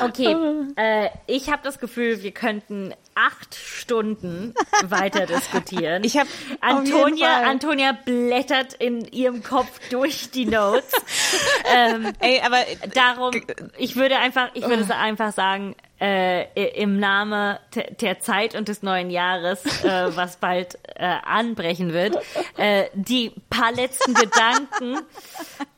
Okay, 0.00 0.36
äh, 0.76 1.08
ich 1.26 1.50
habe 1.50 1.62
das 1.62 1.78
Gefühl, 1.78 2.22
wir 2.22 2.32
könnten 2.32 2.94
acht 3.14 3.54
Stunden 3.54 4.54
weiter 4.84 5.26
diskutieren. 5.26 6.02
Ich 6.04 6.18
habe 6.18 6.28
Antonia, 6.60 7.42
Antonia 7.42 7.92
blättert 7.92 8.74
in 8.74 9.04
ihrem 9.06 9.42
Kopf 9.42 9.80
durch 9.90 10.30
die 10.30 10.46
Notes. 10.46 10.92
ähm, 11.74 12.12
Ey, 12.18 12.40
aber 12.40 12.58
darum, 12.94 13.32
ich 13.78 13.96
würde 13.96 14.18
einfach, 14.18 14.50
ich 14.54 14.66
würde 14.66 14.84
oh. 14.88 14.92
einfach 14.92 15.32
sagen, 15.32 15.76
äh, 16.00 16.82
im 16.82 16.98
Namen 16.98 17.58
der 18.00 18.20
Zeit 18.20 18.54
und 18.54 18.68
des 18.68 18.82
neuen 18.82 19.10
Jahres, 19.10 19.84
äh, 19.84 19.88
was 20.16 20.36
bald 20.36 20.78
äh, 20.96 21.04
anbrechen 21.04 21.92
wird, 21.92 22.16
äh, 22.56 22.84
die 22.94 23.32
paar 23.50 23.72
letzten 23.72 24.14
Gedanken, 24.14 24.98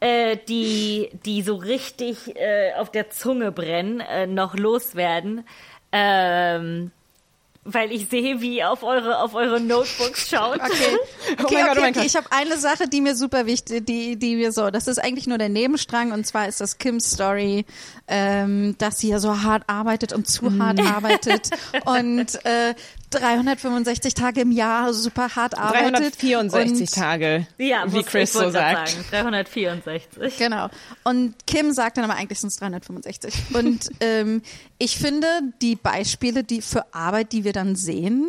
äh, 0.01 0.37
die, 0.49 1.11
die 1.25 1.43
so 1.43 1.57
richtig 1.57 2.37
äh, 2.37 2.73
auf 2.75 2.91
der 2.91 3.11
Zunge 3.11 3.53
brennen, 3.53 4.03
noch 4.35 4.57
loswerden. 4.57 5.47
Ähm, 5.93 6.91
weil 7.67 7.93
ich 7.93 8.09
sehe, 8.09 8.41
wie 8.41 8.59
ihr 8.59 8.71
auf 8.71 8.83
eure, 8.83 9.19
auf 9.19 9.35
eure 9.35 9.61
Notebooks 9.61 10.29
schaut. 10.29 10.61
Okay, 10.61 10.97
okay, 11.33 11.65
oh 11.67 11.71
okay, 11.71 11.83
oh 11.83 11.89
okay. 11.89 12.07
ich 12.07 12.17
habe 12.17 12.27
eine 12.31 12.57
Sache, 12.59 12.89
die 12.89 13.01
mir 13.01 13.17
super 13.17 13.47
wichtig, 13.47 13.85
die, 13.87 14.17
die 14.17 14.37
mir 14.37 14.53
so, 14.53 14.71
das 14.71 14.87
ist 14.87 14.99
eigentlich 14.99 15.27
nur 15.27 15.39
der 15.39 15.49
Nebenstrang 15.49 16.13
und 16.13 16.27
zwar 16.27 16.49
ist 16.49 16.61
das 16.61 16.79
Kims 16.79 17.11
Story, 17.11 17.67
ähm, 18.09 18.77
dass 18.79 18.99
sie 18.99 19.09
ja 19.09 19.19
so 19.19 19.43
hart 19.43 19.65
arbeitet 19.67 20.13
und 20.13 20.29
zu 20.29 20.59
hart 20.59 20.79
mhm. 20.79 20.87
arbeitet 20.87 21.51
und 21.85 22.45
äh, 22.45 22.75
365 23.11 24.15
Tage 24.15 24.41
im 24.41 24.51
Jahr 24.51 24.93
super 24.93 25.35
hart 25.37 25.57
arbeitet. 25.59 26.21
364 26.23 26.81
und, 26.81 26.95
Tage, 26.95 27.47
ja, 27.59 27.93
wie 27.93 28.03
Chris 28.03 28.33
so 28.33 28.51
sagt. 28.51 28.89
Sagen, 28.89 29.05
364. 29.11 30.37
Genau. 30.39 30.69
Und 31.05 31.35
Kim 31.47 31.73
sagt 31.73 31.97
dann 31.97 32.05
aber 32.05 32.15
eigentlich 32.15 32.41
sind 32.41 32.49
es 32.49 32.57
365. 32.57 33.55
Und 33.55 33.91
ähm, 34.01 34.43
ich 34.79 34.97
finde, 34.97 35.27
die 35.63 35.77
Beispiele, 35.77 36.45
die 36.45 36.63
für 36.63 36.95
Arbeit, 36.95 37.33
die 37.33 37.45
wir 37.45 37.53
dann 37.53 37.77
sehen, 37.77 38.29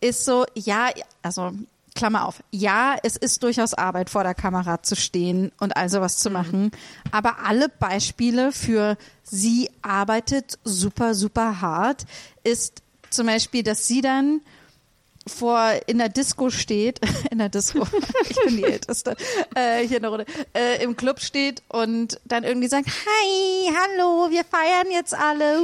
ist 0.00 0.24
so, 0.24 0.44
ja, 0.54 0.90
also 1.22 1.52
Klammer 1.94 2.26
auf, 2.26 2.42
ja, 2.52 2.96
es 3.02 3.16
ist 3.16 3.42
durchaus 3.42 3.74
Arbeit, 3.74 4.08
vor 4.08 4.22
der 4.22 4.34
Kamera 4.34 4.82
zu 4.82 4.94
stehen 4.94 5.50
und 5.58 5.76
all 5.76 5.88
sowas 5.88 6.18
zu 6.18 6.30
mhm. 6.30 6.32
machen. 6.32 6.70
Aber 7.10 7.40
alle 7.44 7.68
Beispiele 7.68 8.52
für 8.52 8.96
sie 9.24 9.68
arbeitet 9.82 10.58
super, 10.64 11.14
super 11.14 11.60
hart 11.60 12.04
ist 12.44 12.82
zum 13.10 13.26
Beispiel, 13.26 13.62
dass 13.62 13.86
sie 13.86 14.00
dann 14.00 14.40
vor 15.28 15.72
in 15.86 15.98
der 15.98 16.08
Disco 16.08 16.50
steht, 16.50 17.00
in 17.30 17.38
der 17.38 17.48
Disco, 17.48 17.86
ich 18.28 18.36
bin 18.44 18.56
die 18.56 18.64
Älteste, 18.64 19.16
äh, 19.54 19.86
hier 19.86 19.98
in 19.98 20.02
der 20.02 20.10
Runde, 20.10 20.26
äh, 20.54 20.82
im 20.82 20.96
Club 20.96 21.20
steht 21.20 21.62
und 21.68 22.20
dann 22.24 22.44
irgendwie 22.44 22.68
sagt, 22.68 22.88
hi, 22.88 23.70
hallo, 23.74 24.30
wir 24.30 24.44
feiern 24.44 24.90
jetzt 24.90 25.14
alle! 25.14 25.62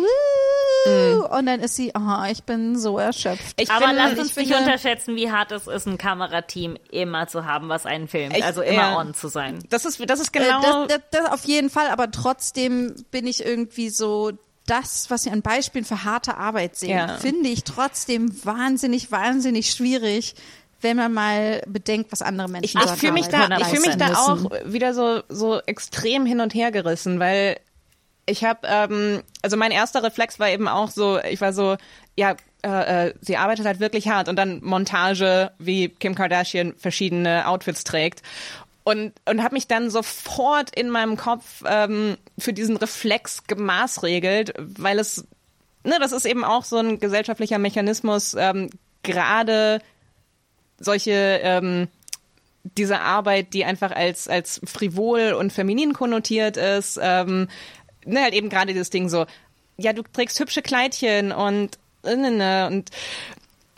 Mm. 0.86 1.20
und 1.22 1.46
dann 1.46 1.60
ist 1.60 1.76
sie, 1.76 1.92
oh, 1.94 2.24
ich 2.30 2.42
bin 2.44 2.78
so 2.78 2.98
erschöpft. 2.98 3.60
Ich 3.60 3.70
Aber 3.70 3.92
lass 3.92 4.18
uns 4.18 4.36
nicht 4.36 4.54
unterschätzen, 4.54 5.16
wie 5.16 5.30
hart 5.30 5.50
es 5.52 5.66
ist, 5.66 5.86
ein 5.86 5.98
Kamerateam 5.98 6.76
immer 6.90 7.26
zu 7.26 7.46
haben, 7.46 7.68
was 7.68 7.86
einen 7.86 8.06
filmt, 8.06 8.36
ich, 8.36 8.44
also 8.44 8.60
immer 8.60 8.74
ja. 8.74 8.98
on 8.98 9.14
zu 9.14 9.28
sein. 9.28 9.60
Das 9.70 9.84
ist, 9.84 9.98
das 10.08 10.20
ist 10.20 10.32
genau... 10.32 10.84
Äh, 10.84 10.88
das, 10.88 11.00
das, 11.10 11.22
das 11.22 11.32
auf 11.32 11.44
jeden 11.44 11.70
Fall, 11.70 11.88
aber 11.88 12.10
trotzdem 12.10 12.94
bin 13.10 13.26
ich 13.26 13.44
irgendwie 13.44 13.88
so, 13.88 14.32
das, 14.66 15.10
was 15.10 15.24
wir 15.24 15.32
an 15.32 15.42
Beispielen 15.42 15.84
für 15.84 16.04
harte 16.04 16.36
Arbeit 16.36 16.76
sehen, 16.76 16.90
ja. 16.96 17.16
finde 17.18 17.48
ich 17.48 17.64
trotzdem 17.64 18.44
wahnsinnig, 18.44 19.10
wahnsinnig 19.10 19.70
schwierig, 19.70 20.34
wenn 20.80 20.96
man 20.96 21.12
mal 21.12 21.62
bedenkt, 21.66 22.12
was 22.12 22.22
andere 22.22 22.48
Menschen 22.48 22.80
ich, 22.80 22.84
ich 22.84 22.92
fühle 22.92 23.12
mich 23.12 23.28
da, 23.28 23.48
ich 23.58 23.66
fühle 23.66 23.86
mich 23.86 23.96
da 23.96 24.14
auch 24.14 24.50
wieder 24.64 24.94
so 24.94 25.22
so 25.28 25.60
extrem 25.60 26.26
hin 26.26 26.40
und 26.40 26.54
her 26.54 26.70
gerissen, 26.70 27.20
weil 27.20 27.58
ich 28.26 28.44
habe, 28.44 28.60
ähm, 28.64 29.22
also 29.42 29.56
mein 29.56 29.70
erster 29.70 30.02
Reflex 30.02 30.38
war 30.38 30.48
eben 30.48 30.68
auch 30.68 30.90
so, 30.90 31.18
ich 31.20 31.40
war 31.40 31.52
so, 31.52 31.76
ja, 32.16 32.36
äh, 32.62 33.08
äh, 33.08 33.14
sie 33.20 33.36
arbeitet 33.36 33.66
halt 33.66 33.80
wirklich 33.80 34.08
hart 34.08 34.28
und 34.28 34.36
dann 34.36 34.62
Montage, 34.62 35.52
wie 35.58 35.88
Kim 35.90 36.14
Kardashian 36.14 36.74
verschiedene 36.78 37.46
Outfits 37.46 37.84
trägt 37.84 38.22
und, 38.84 39.12
und 39.24 39.42
habe 39.42 39.54
mich 39.54 39.66
dann 39.66 39.90
sofort 39.90 40.70
in 40.76 40.90
meinem 40.90 41.16
Kopf 41.16 41.62
ähm, 41.66 42.16
für 42.38 42.52
diesen 42.52 42.76
Reflex 42.76 43.44
gemaßregelt, 43.46 44.54
weil 44.58 44.98
es, 44.98 45.26
ne, 45.84 45.96
das 45.98 46.12
ist 46.12 46.26
eben 46.26 46.44
auch 46.44 46.64
so 46.64 46.76
ein 46.76 47.00
gesellschaftlicher 47.00 47.58
Mechanismus, 47.58 48.34
ähm, 48.34 48.68
gerade 49.02 49.80
solche 50.78 51.40
ähm, 51.42 51.88
diese 52.76 53.00
Arbeit, 53.00 53.52
die 53.54 53.64
einfach 53.64 53.90
als 53.90 54.28
als 54.28 54.60
frivol 54.64 55.32
und 55.32 55.52
feminin 55.52 55.92
konnotiert 55.94 56.56
ist, 56.56 56.98
ähm, 57.02 57.48
ne, 58.04 58.22
halt 58.22 58.34
eben 58.34 58.50
gerade 58.50 58.74
das 58.74 58.90
Ding 58.90 59.08
so, 59.08 59.26
ja, 59.78 59.94
du 59.94 60.02
trägst 60.02 60.38
hübsche 60.40 60.62
Kleidchen 60.62 61.32
und 61.32 61.78
ne, 62.02 62.16
ne, 62.16 62.30
ne, 62.30 62.66
und 62.66 62.90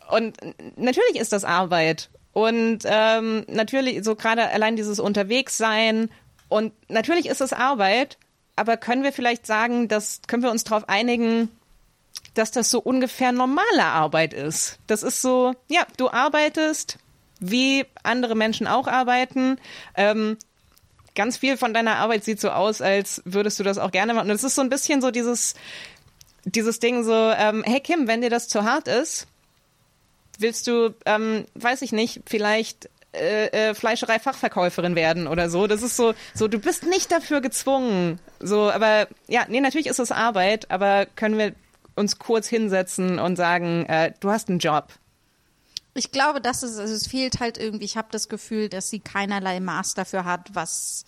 und 0.08 0.36
natürlich 0.76 1.16
ist 1.16 1.32
das 1.32 1.44
Arbeit 1.44 2.08
und 2.36 2.80
ähm, 2.84 3.46
natürlich, 3.48 4.04
so 4.04 4.14
gerade 4.14 4.50
allein 4.50 4.76
dieses 4.76 5.00
Unterwegssein 5.00 6.10
und 6.50 6.74
natürlich 6.90 7.30
ist 7.30 7.40
es 7.40 7.54
Arbeit, 7.54 8.18
aber 8.56 8.76
können 8.76 9.02
wir 9.02 9.14
vielleicht 9.14 9.46
sagen, 9.46 9.88
dass 9.88 10.20
können 10.26 10.42
wir 10.42 10.50
uns 10.50 10.62
darauf 10.62 10.86
einigen, 10.86 11.48
dass 12.34 12.50
das 12.50 12.68
so 12.68 12.78
ungefähr 12.78 13.32
normale 13.32 13.84
Arbeit 13.84 14.34
ist? 14.34 14.78
Das 14.86 15.02
ist 15.02 15.22
so, 15.22 15.54
ja, 15.70 15.86
du 15.96 16.10
arbeitest, 16.10 16.98
wie 17.40 17.86
andere 18.02 18.34
Menschen 18.34 18.66
auch 18.66 18.86
arbeiten. 18.86 19.56
Ähm, 19.94 20.36
ganz 21.14 21.38
viel 21.38 21.56
von 21.56 21.72
deiner 21.72 21.96
Arbeit 21.96 22.24
sieht 22.24 22.38
so 22.38 22.50
aus, 22.50 22.82
als 22.82 23.22
würdest 23.24 23.58
du 23.58 23.62
das 23.62 23.78
auch 23.78 23.92
gerne 23.92 24.12
machen. 24.12 24.28
Und 24.28 24.36
es 24.36 24.44
ist 24.44 24.56
so 24.56 24.60
ein 24.60 24.68
bisschen 24.68 25.00
so 25.00 25.10
dieses, 25.10 25.54
dieses 26.44 26.80
Ding 26.80 27.02
so, 27.02 27.14
ähm, 27.14 27.64
hey 27.64 27.80
Kim, 27.80 28.06
wenn 28.06 28.20
dir 28.20 28.28
das 28.28 28.46
zu 28.46 28.64
hart 28.64 28.88
ist, 28.88 29.26
willst 30.40 30.66
du, 30.66 30.94
ähm, 31.04 31.46
weiß 31.54 31.82
ich 31.82 31.92
nicht, 31.92 32.22
vielleicht 32.26 32.88
äh, 33.12 33.46
äh, 33.70 33.74
Fleischerei-Fachverkäuferin 33.74 34.94
werden 34.94 35.26
oder 35.26 35.48
so. 35.48 35.66
Das 35.66 35.82
ist 35.82 35.96
so, 35.96 36.14
so, 36.34 36.48
du 36.48 36.58
bist 36.58 36.84
nicht 36.84 37.10
dafür 37.10 37.40
gezwungen. 37.40 38.18
So, 38.40 38.70
aber 38.70 39.08
ja, 39.26 39.46
nee, 39.48 39.60
natürlich 39.60 39.86
ist 39.86 39.98
es 39.98 40.12
Arbeit, 40.12 40.70
aber 40.70 41.06
können 41.06 41.38
wir 41.38 41.54
uns 41.94 42.18
kurz 42.18 42.46
hinsetzen 42.46 43.18
und 43.18 43.36
sagen, 43.36 43.86
äh, 43.86 44.12
du 44.20 44.30
hast 44.30 44.48
einen 44.48 44.58
Job. 44.58 44.88
Ich 45.94 46.12
glaube, 46.12 46.42
das 46.42 46.62
ist, 46.62 46.78
also 46.78 46.92
es 46.92 47.06
fehlt 47.06 47.40
halt 47.40 47.56
irgendwie, 47.56 47.86
ich 47.86 47.96
habe 47.96 48.08
das 48.10 48.28
Gefühl, 48.28 48.68
dass 48.68 48.90
sie 48.90 49.00
keinerlei 49.00 49.60
Maß 49.60 49.94
dafür 49.94 50.26
hat, 50.26 50.50
was 50.52 51.06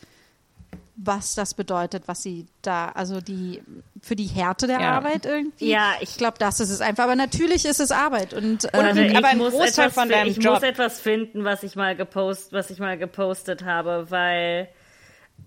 was 1.01 1.37
das 1.37 1.55
bedeutet, 1.55 2.09
was 2.09 2.23
sie 2.25 2.47
da, 2.61 2.89
also 2.89 3.21
die 3.21 3.63
für 4.03 4.17
die 4.17 4.27
Härte 4.27 4.67
der 4.67 4.81
ja. 4.81 4.91
Arbeit 4.97 5.27
irgendwie. 5.27 5.71
Ja, 5.71 5.93
ich 6.01 6.17
glaube, 6.17 6.39
das 6.39 6.59
ist 6.59 6.71
es 6.71 6.81
einfach. 6.81 7.05
Aber 7.05 7.15
natürlich 7.15 7.65
ist 7.65 7.79
es 7.79 7.93
Arbeit 7.93 8.35
und, 8.35 8.65
und 8.65 8.97
ähm, 8.97 9.17
aber 9.17 9.29
ein 9.29 9.39
Großteil 9.39 9.91
von 9.91 10.09
deinem 10.09 10.31
ich 10.31 10.39
Job. 10.39 10.55
muss 10.55 10.63
etwas 10.65 11.01
finden, 11.01 11.45
was 11.45 11.63
ich 11.63 11.77
mal 11.77 11.95
gepostet, 11.95 12.53
was 12.53 12.71
ich 12.71 12.81
mal 12.81 12.99
gepostet 12.99 13.65
habe, 13.65 14.11
weil 14.11 14.69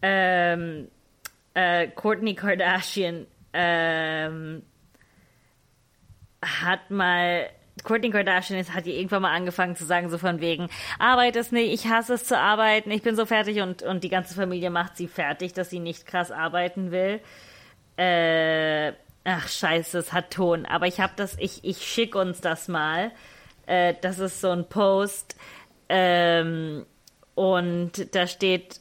ähm, 0.01 0.87
äh, 1.53 1.87
Courtney 1.89 2.33
Kardashian 2.33 3.27
ähm, 3.51 4.63
hat 6.41 6.89
mal 6.91 7.49
Courtney 7.83 8.09
Kardashian 8.09 8.63
hat 8.73 8.85
die 8.85 8.95
irgendwann 8.95 9.23
mal 9.23 9.35
angefangen 9.35 9.75
zu 9.75 9.85
sagen, 9.85 10.09
so 10.09 10.17
von 10.17 10.41
wegen, 10.41 10.69
arbeit 10.99 11.35
es 11.35 11.51
nicht, 11.51 11.71
ich 11.73 11.89
hasse 11.89 12.13
es 12.13 12.25
zu 12.25 12.37
arbeiten, 12.37 12.91
ich 12.91 13.01
bin 13.01 13.15
so 13.15 13.25
fertig 13.25 13.61
und, 13.61 13.81
und 13.81 14.03
die 14.03 14.09
ganze 14.09 14.35
Familie 14.35 14.69
macht 14.69 14.97
sie 14.97 15.07
fertig, 15.07 15.53
dass 15.53 15.69
sie 15.69 15.79
nicht 15.79 16.05
krass 16.05 16.31
arbeiten 16.31 16.91
will. 16.91 17.21
Äh, 17.97 18.93
ach 19.23 19.47
scheiße, 19.47 19.97
es 19.97 20.13
hat 20.13 20.31
Ton, 20.31 20.65
aber 20.65 20.87
ich 20.87 20.99
hab 20.99 21.15
das, 21.15 21.37
ich, 21.39 21.63
ich 21.63 21.85
schick 21.85 22.15
uns 22.15 22.41
das 22.41 22.67
mal. 22.67 23.11
Äh, 23.65 23.95
das 24.01 24.19
ist 24.19 24.41
so 24.41 24.49
ein 24.49 24.67
Post 24.67 25.35
ähm, 25.89 26.85
und 27.35 28.13
da 28.15 28.27
steht 28.27 28.79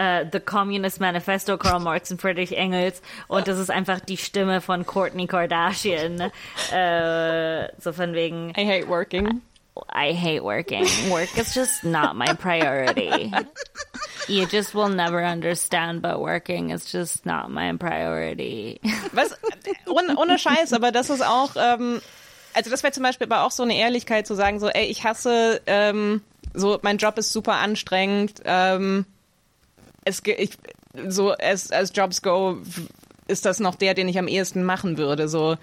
uh, 0.00 0.24
The 0.30 0.40
Communist 0.40 1.00
Manifesto, 1.00 1.58
Karl 1.58 1.80
Marx 1.80 2.10
und 2.10 2.20
Friedrich 2.20 2.56
Engels. 2.56 3.02
Und 3.28 3.46
das 3.46 3.58
ist 3.58 3.70
einfach 3.70 4.00
die 4.00 4.16
Stimme 4.16 4.60
von 4.60 4.86
Courtney 4.86 5.26
Kardashian. 5.26 6.32
Uh, 6.72 7.68
so 7.78 7.92
von 7.92 8.14
wegen. 8.14 8.50
I 8.56 8.64
hate 8.64 8.88
working. 8.88 9.42
I 9.92 10.12
hate 10.12 10.42
working. 10.42 10.84
Work 11.10 11.36
is 11.36 11.54
just 11.54 11.84
not 11.84 12.16
my 12.16 12.34
priority. 12.34 13.32
You 14.28 14.46
just 14.46 14.74
will 14.74 14.88
never 14.88 15.24
understand, 15.24 16.02
but 16.02 16.20
working 16.20 16.70
is 16.70 16.92
just 16.92 17.24
not 17.24 17.50
my 17.50 17.76
priority. 17.76 18.80
Was, 19.12 19.36
ohne, 19.86 20.16
ohne 20.16 20.38
Scheiß, 20.38 20.72
aber 20.72 20.92
das 20.92 21.10
ist 21.10 21.24
auch, 21.24 21.50
ähm, 21.56 22.00
also 22.54 22.70
das 22.70 22.82
wäre 22.82 22.92
zum 22.92 23.02
Beispiel 23.02 23.26
aber 23.26 23.44
auch 23.44 23.50
so 23.50 23.62
eine 23.62 23.76
Ehrlichkeit 23.76 24.26
zu 24.26 24.34
sagen, 24.34 24.60
so, 24.60 24.68
ey, 24.68 24.86
ich 24.86 25.04
hasse, 25.04 25.60
ähm, 25.66 26.22
so, 26.54 26.78
mein 26.82 26.98
Job 26.98 27.18
ist 27.18 27.32
super 27.32 27.54
anstrengend, 27.54 28.40
ähm, 28.44 29.06
es, 30.10 30.22
ich, 30.26 30.50
so 31.08 31.32
as, 31.32 31.70
as 31.70 31.92
Jobs 31.94 32.22
go 32.22 32.58
ist 33.28 33.46
das 33.46 33.60
noch 33.60 33.74
der, 33.74 33.94
den 33.94 34.08
ich 34.08 34.18
am 34.18 34.28
ehesten 34.28 34.64
machen 34.64 34.98
würde. 34.98 35.28
So, 35.28 35.56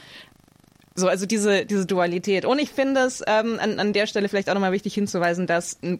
so 0.95 1.07
also 1.07 1.25
diese 1.25 1.65
diese 1.65 1.85
Dualität. 1.85 2.45
Und 2.45 2.59
ich 2.59 2.69
finde 2.69 3.01
es 3.01 3.21
ähm, 3.27 3.59
an, 3.61 3.79
an 3.79 3.93
der 3.93 4.07
Stelle 4.07 4.29
vielleicht 4.29 4.49
auch 4.49 4.53
nochmal 4.53 4.71
wichtig 4.71 4.93
hinzuweisen, 4.93 5.47
dass 5.47 5.77
ein 5.83 5.99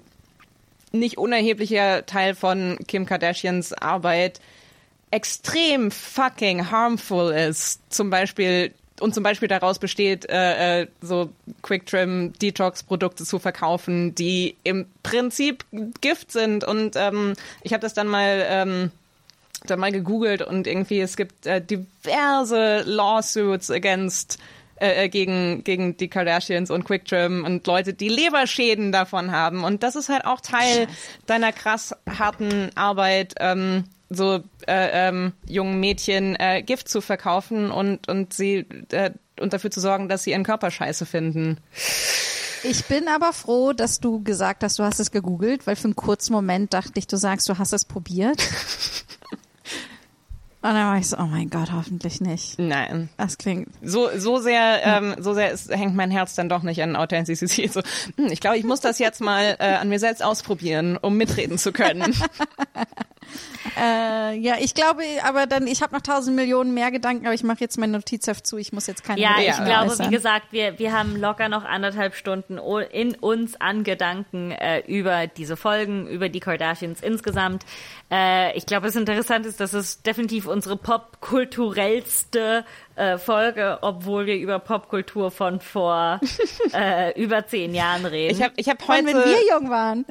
nicht 0.91 1.17
unerheblicher 1.17 2.05
Teil 2.05 2.33
von 2.33 2.77
Kim 2.87 3.05
Kardashians 3.05 3.73
Arbeit 3.73 4.39
extrem 5.11 5.91
fucking 5.91 6.71
harmful 6.71 7.31
ist. 7.31 7.81
Zum 7.93 8.09
Beispiel 8.09 8.73
und 8.99 9.13
zum 9.13 9.23
Beispiel 9.23 9.47
daraus 9.47 9.79
besteht, 9.79 10.29
äh, 10.29 10.81
äh, 10.81 10.87
so 11.01 11.29
Quick 11.61 11.85
Trim 11.85 12.33
Detox 12.41 12.83
Produkte 12.83 13.25
zu 13.25 13.39
verkaufen, 13.39 14.15
die 14.15 14.55
im 14.63 14.87
Prinzip 15.03 15.65
Gift 16.01 16.31
sind. 16.31 16.63
Und 16.63 16.95
ähm, 16.95 17.33
ich 17.61 17.73
habe 17.73 17.81
das 17.81 17.93
dann 17.93 18.07
mal 18.07 18.45
ähm, 18.47 18.91
dann 19.65 19.79
mal 19.79 19.91
gegoogelt 19.91 20.41
und 20.41 20.67
irgendwie 20.67 20.99
es 20.99 21.17
gibt 21.17 21.45
äh, 21.45 21.61
diverse 21.61 22.83
Lawsuits 22.85 23.71
against 23.71 24.37
äh, 24.79 25.05
äh 25.05 25.09
gegen 25.09 25.63
gegen 25.63 25.97
die 25.97 26.07
Kardashians 26.07 26.69
und 26.69 26.83
Quick 26.85 27.05
Trim 27.05 27.43
und 27.43 27.65
Leute, 27.67 27.93
die 27.93 28.09
Leberschäden 28.09 28.91
davon 28.91 29.31
haben. 29.31 29.63
Und 29.63 29.83
das 29.83 29.95
ist 29.95 30.09
halt 30.09 30.25
auch 30.25 30.41
Teil 30.41 30.87
Scheiße. 30.87 30.89
deiner 31.25 31.51
krass 31.51 31.95
harten 32.07 32.69
Arbeit. 32.75 33.35
Ähm, 33.39 33.85
so 34.09 34.35
äh, 34.67 35.07
ähm, 35.07 35.33
jungen 35.47 35.79
Mädchen 35.79 36.35
äh, 36.35 36.61
Gift 36.63 36.89
zu 36.89 37.01
verkaufen 37.01 37.71
und 37.71 38.07
und 38.07 38.33
sie 38.33 38.65
äh, 38.91 39.11
und 39.39 39.53
dafür 39.53 39.71
zu 39.71 39.79
sorgen, 39.79 40.09
dass 40.09 40.23
sie 40.23 40.31
ihren 40.31 40.43
Körper 40.43 40.71
scheiße 40.71 41.05
finden. 41.05 41.57
Ich 42.63 42.85
bin 42.85 43.07
aber 43.07 43.33
froh, 43.33 43.73
dass 43.73 43.99
du 43.99 44.23
gesagt 44.23 44.63
hast, 44.63 44.79
du 44.79 44.83
hast 44.83 44.99
es 44.99 45.11
gegoogelt, 45.11 45.67
weil 45.67 45.75
für 45.75 45.85
einen 45.85 45.95
kurzen 45.95 46.33
Moment 46.33 46.73
dachte 46.73 46.93
ich, 46.95 47.07
du 47.07 47.17
sagst, 47.17 47.47
du 47.49 47.57
hast 47.57 47.71
es 47.71 47.85
probiert. 47.85 48.41
Und 50.67 50.73
dann 50.73 50.87
war 50.87 50.97
ich 50.97 51.07
so, 51.07 51.17
oh 51.17 51.27
mein 51.27 51.49
Gott, 51.49 51.71
hoffentlich 51.71 52.19
nicht. 52.19 52.57
Nein. 52.57 53.09
Das 53.15 53.37
klingt. 53.37 53.69
So, 53.83 54.09
so 54.17 54.39
sehr, 54.39 54.81
ähm, 54.83 55.15
so 55.19 55.33
sehr 55.33 55.51
ist, 55.51 55.69
hängt 55.69 55.95
mein 55.95 56.09
Herz 56.11 56.33
dann 56.35 56.49
doch 56.49 56.63
nicht 56.63 56.81
an 56.81 56.95
Authentizität. 56.95 57.71
So, 57.77 57.81
hm, 58.17 58.31
ich 58.31 58.41
glaube, 58.41 58.57
ich 58.57 58.63
muss 58.63 58.81
das 58.81 58.97
jetzt 58.97 59.21
mal 59.21 59.55
äh, 59.59 59.75
an 59.75 59.87
mir 59.87 59.99
selbst 59.99 60.23
ausprobieren, 60.23 60.97
um 60.97 61.15
mitreden 61.15 61.57
zu 61.57 61.71
können. 61.71 62.13
Äh, 63.77 64.37
ja, 64.37 64.55
ich 64.59 64.73
glaube, 64.73 65.03
aber 65.23 65.45
dann, 65.45 65.67
ich 65.67 65.81
habe 65.81 65.93
noch 65.93 66.01
tausend 66.01 66.35
Millionen 66.35 66.73
mehr 66.73 66.91
Gedanken, 66.91 67.25
aber 67.25 67.35
ich 67.35 67.43
mache 67.43 67.59
jetzt 67.59 67.77
mein 67.77 67.91
Notizheft 67.91 68.47
zu. 68.47 68.57
Ich 68.57 68.71
muss 68.73 68.87
jetzt 68.87 69.03
keine 69.03 69.19
Ja, 69.21 69.35
Gedanken 69.37 69.49
ich 69.51 69.65
glaube, 69.65 69.91
äußern. 69.91 70.07
wie 70.07 70.15
gesagt, 70.15 70.45
wir, 70.51 70.79
wir 70.79 70.93
haben 70.93 71.15
locker 71.15 71.49
noch 71.49 71.65
anderthalb 71.65 72.15
Stunden 72.15 72.57
in 72.91 73.15
uns 73.15 73.59
an 73.59 73.83
Gedanken 73.83 74.51
äh, 74.51 74.79
über 74.87 75.27
diese 75.27 75.57
Folgen, 75.57 76.07
über 76.07 76.29
die 76.29 76.39
Kardashians 76.39 77.01
insgesamt. 77.01 77.65
Äh, 78.09 78.57
ich 78.57 78.65
glaube, 78.65 78.87
das 78.87 78.95
Interessante 78.95 79.49
ist, 79.49 79.59
dass 79.59 79.73
es 79.73 80.01
definitiv 80.01 80.47
unsere 80.47 80.77
popkulturellste 80.77 82.63
äh, 82.95 83.17
Folge, 83.17 83.79
obwohl 83.81 84.25
wir 84.25 84.35
über 84.37 84.59
Popkultur 84.59 85.29
von 85.29 85.59
vor 85.59 86.19
äh, 86.73 87.19
über 87.21 87.45
zehn 87.47 87.75
Jahren 87.75 88.05
reden. 88.05 88.35
Ich 88.35 88.43
habe 88.43 88.53
ich 88.55 88.69
hab 88.69 88.81
Von 88.81 88.95
heute, 88.95 89.07
wenn 89.07 89.15
wir 89.17 89.47
jung 89.51 89.69
waren. 89.69 90.05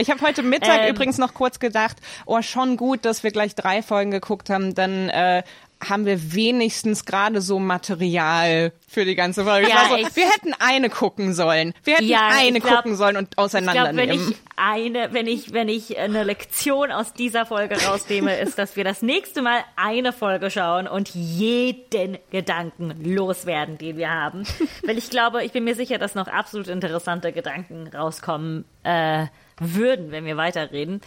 Ich 0.00 0.10
hab 0.10 0.20
heute 0.22 0.42
Mittag 0.42 0.82
Ähm. 0.82 0.90
übrigens 0.94 1.18
noch 1.18 1.34
kurz 1.34 1.58
gedacht, 1.60 1.96
oh, 2.26 2.42
schon 2.42 2.76
gut, 2.76 3.04
dass 3.04 3.22
wir 3.22 3.30
gleich 3.30 3.54
drei 3.54 3.82
Folgen 3.82 4.10
geguckt 4.10 4.50
haben, 4.50 4.74
dann 4.74 5.08
äh, 5.08 5.42
haben 5.82 6.04
wir 6.04 6.34
wenigstens 6.34 7.06
gerade 7.06 7.40
so 7.40 7.58
Material 7.58 8.72
für 8.86 9.06
die 9.06 9.14
ganze 9.14 9.44
Folge. 9.44 9.68
Ja, 9.70 9.96
ich- 9.96 10.14
wir 10.14 10.26
hätten 10.28 10.52
eine 10.58 10.90
gucken 10.90 11.32
sollen. 11.32 11.72
Wir 11.84 11.94
hätten 11.94 12.06
Ja, 12.08 12.28
eine 12.32 12.60
glaub- 12.60 12.76
gucken 12.82 12.96
sollen 12.96 13.16
und 13.16 13.28
Ich 13.30 13.36
glaube, 13.36 13.52
wenn 13.54 13.68
auseinandernehmen. 13.68 14.28
ich 14.30 14.36
eine, 14.56 15.14
wenn 15.14 15.26
ich, 15.26 15.54
wenn 15.54 15.70
ich 15.70 15.98
eine 15.98 16.22
Lektion 16.22 16.92
aus 16.92 17.14
dieser 17.14 17.46
Folge 17.46 17.82
rausnehme, 17.82 18.38
ist, 18.40 18.58
dass 18.58 18.76
wir 18.76 18.84
das 18.84 19.00
nächste 19.00 19.40
Mal 19.40 19.60
eine 19.76 20.12
Folge 20.12 20.50
schauen 20.50 20.86
und 20.86 21.08
jeden 21.14 22.18
Gedanken 22.30 22.92
loswerden, 23.02 23.78
den 23.78 23.96
wir 23.96 24.10
haben. 24.10 24.44
Weil 24.84 24.98
ich 24.98 25.08
glaube, 25.08 25.44
ich 25.44 25.52
bin 25.52 25.64
mir 25.64 25.74
sicher, 25.74 25.96
dass 25.96 26.14
noch 26.14 26.28
absolut 26.28 26.68
interessante 26.68 27.32
Gedanken 27.32 27.88
rauskommen 27.88 28.66
äh, 28.82 29.26
würden, 29.60 30.10
wenn 30.10 30.24
wir 30.24 30.36
weiterreden. 30.36 31.00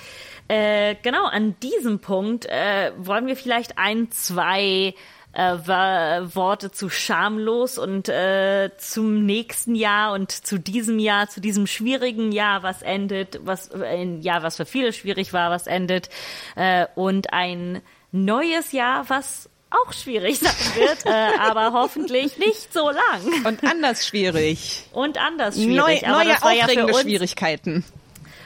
Äh, 0.47 0.95
genau, 1.01 1.25
an 1.25 1.55
diesem 1.61 1.99
Punkt 1.99 2.45
äh, 2.45 2.91
wollen 2.97 3.27
wir 3.27 3.35
vielleicht 3.35 3.77
ein, 3.77 4.11
zwei 4.11 4.93
äh, 5.33 5.41
Worte 5.41 6.71
zu 6.71 6.89
schamlos 6.89 7.77
und 7.77 8.07
äh, 8.07 8.69
zum 8.77 9.25
nächsten 9.25 9.75
Jahr 9.75 10.13
und 10.13 10.31
zu 10.31 10.59
diesem 10.59 10.99
Jahr, 10.99 11.27
zu 11.27 11.41
diesem 11.41 11.65
schwierigen 11.67 12.31
Jahr, 12.31 12.63
was 12.63 12.81
endet, 12.81 13.39
was 13.43 13.69
äh, 13.69 13.83
ein 13.83 14.21
Jahr, 14.21 14.43
was 14.43 14.57
für 14.57 14.65
viele 14.65 14.93
schwierig 14.93 15.33
war, 15.33 15.49
was 15.49 15.67
endet, 15.67 16.09
äh, 16.55 16.85
und 16.95 17.33
ein 17.33 17.81
neues 18.11 18.71
Jahr, 18.71 19.09
was 19.09 19.49
auch 19.71 19.91
schwierig 19.91 20.37
sein 20.39 20.53
wird, 20.75 21.05
äh, 21.07 21.09
aber 21.39 21.73
hoffentlich 21.73 22.37
nicht 22.37 22.71
so 22.71 22.91
lang 22.91 23.45
Und 23.45 23.63
anders 23.63 24.05
schwierig. 24.05 24.83
und 24.91 25.17
anders 25.17 25.57
Neu, 25.57 25.97
schwierig. 25.97 26.07
aber 26.07 26.23
neue 26.23 26.35
aufregende 26.43 26.93
uns 26.93 27.01
Schwierigkeiten. 27.01 27.83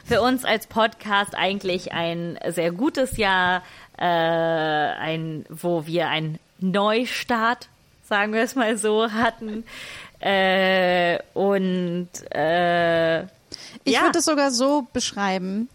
Für 0.07 0.21
uns 0.21 0.45
als 0.45 0.67
Podcast 0.67 1.35
eigentlich 1.35 1.91
ein 1.91 2.39
sehr 2.49 2.71
gutes 2.71 3.17
Jahr, 3.17 3.61
äh, 3.97 4.03
ein, 4.05 5.45
wo 5.49 5.85
wir 5.85 6.07
einen 6.07 6.39
Neustart, 6.59 7.67
sagen 8.07 8.33
wir 8.33 8.41
es 8.41 8.55
mal 8.55 8.77
so, 8.77 9.11
hatten. 9.11 9.63
Äh, 10.19 11.19
und 11.33 12.09
äh, 12.31 13.23
Ich 13.83 13.93
Ja. 13.93 14.03
würde 14.03 14.19
es 14.19 14.25
sogar 14.25 14.51
so 14.51 14.87
beschreiben, 14.93 15.69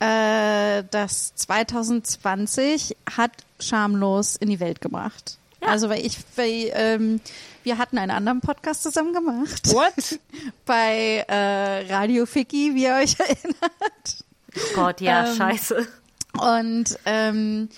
äh, 0.00 0.82
dass 0.90 1.34
2020 1.36 2.96
hat 3.16 3.30
schamlos 3.60 4.36
in 4.36 4.48
die 4.50 4.60
Welt 4.60 4.80
gebracht. 4.80 5.38
Ja. 5.62 5.68
Also 5.68 5.88
weil 5.88 6.04
ich, 6.04 6.18
weil, 6.36 6.70
ähm, 6.74 7.20
wir 7.66 7.78
hatten 7.78 7.98
einen 7.98 8.12
anderen 8.12 8.40
Podcast 8.40 8.84
zusammen 8.84 9.12
gemacht 9.12 9.74
What? 9.74 10.20
bei 10.66 11.24
äh, 11.28 11.92
Radio 11.92 12.24
Ficky, 12.24 12.74
wie 12.74 12.84
ihr 12.84 12.94
euch 12.94 13.16
erinnert. 13.18 14.24
Gott, 14.74 15.00
ja, 15.00 15.26
Ähm, 15.26 15.36
scheiße. 15.36 15.86
Und 16.38 16.98
ähm, 17.04 17.68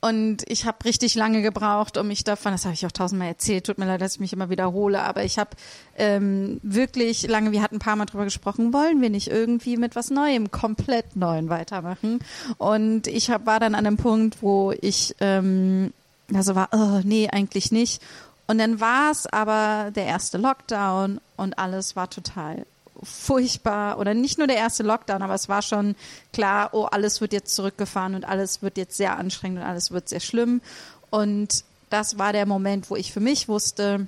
und 0.00 0.42
ich 0.48 0.66
habe 0.66 0.84
richtig 0.84 1.14
lange 1.14 1.42
gebraucht, 1.42 1.96
um 1.96 2.08
mich 2.08 2.24
davon, 2.24 2.50
das 2.50 2.64
habe 2.64 2.74
ich 2.74 2.84
auch 2.86 2.92
tausendmal 2.92 3.28
erzählt, 3.28 3.66
tut 3.66 3.78
mir 3.78 3.86
leid, 3.86 4.00
dass 4.00 4.14
ich 4.14 4.20
mich 4.20 4.32
immer 4.32 4.50
wiederhole, 4.50 5.00
aber 5.00 5.22
ich 5.22 5.38
habe 5.38 5.50
ähm, 5.96 6.58
wirklich 6.64 7.28
lange, 7.28 7.52
wir 7.52 7.62
hatten 7.62 7.76
ein 7.76 7.80
paar 7.80 7.94
Mal 7.94 8.06
drüber 8.06 8.24
gesprochen, 8.24 8.72
wollen 8.72 9.00
wir 9.00 9.10
nicht 9.10 9.28
irgendwie 9.28 9.76
mit 9.76 9.94
was 9.94 10.10
Neuem, 10.10 10.50
komplett 10.50 11.14
Neuen 11.14 11.50
weitermachen? 11.50 12.18
Und 12.58 13.06
ich 13.06 13.30
hab, 13.30 13.46
war 13.46 13.60
dann 13.60 13.76
an 13.76 13.86
einem 13.86 13.96
Punkt, 13.96 14.42
wo 14.42 14.72
ich 14.72 15.14
ähm, 15.20 15.92
also 16.34 16.54
war, 16.54 16.68
oh, 16.72 17.00
nee, 17.04 17.28
eigentlich 17.30 17.72
nicht. 17.72 18.02
Und 18.46 18.58
dann 18.58 18.80
war 18.80 19.10
es 19.10 19.26
aber 19.26 19.90
der 19.92 20.06
erste 20.06 20.38
Lockdown 20.38 21.20
und 21.36 21.58
alles 21.58 21.96
war 21.96 22.10
total 22.10 22.66
furchtbar 23.02 23.98
oder 23.98 24.14
nicht 24.14 24.38
nur 24.38 24.46
der 24.46 24.56
erste 24.56 24.82
Lockdown, 24.82 25.22
aber 25.22 25.34
es 25.34 25.48
war 25.48 25.62
schon 25.62 25.96
klar, 26.32 26.70
oh, 26.72 26.84
alles 26.84 27.20
wird 27.20 27.32
jetzt 27.32 27.54
zurückgefahren 27.54 28.14
und 28.14 28.24
alles 28.24 28.62
wird 28.62 28.76
jetzt 28.76 28.96
sehr 28.96 29.18
anstrengend 29.18 29.58
und 29.60 29.66
alles 29.66 29.90
wird 29.90 30.08
sehr 30.08 30.20
schlimm. 30.20 30.60
Und 31.10 31.64
das 31.90 32.18
war 32.18 32.32
der 32.32 32.46
Moment, 32.46 32.90
wo 32.90 32.96
ich 32.96 33.12
für 33.12 33.20
mich 33.20 33.48
wusste, 33.48 34.06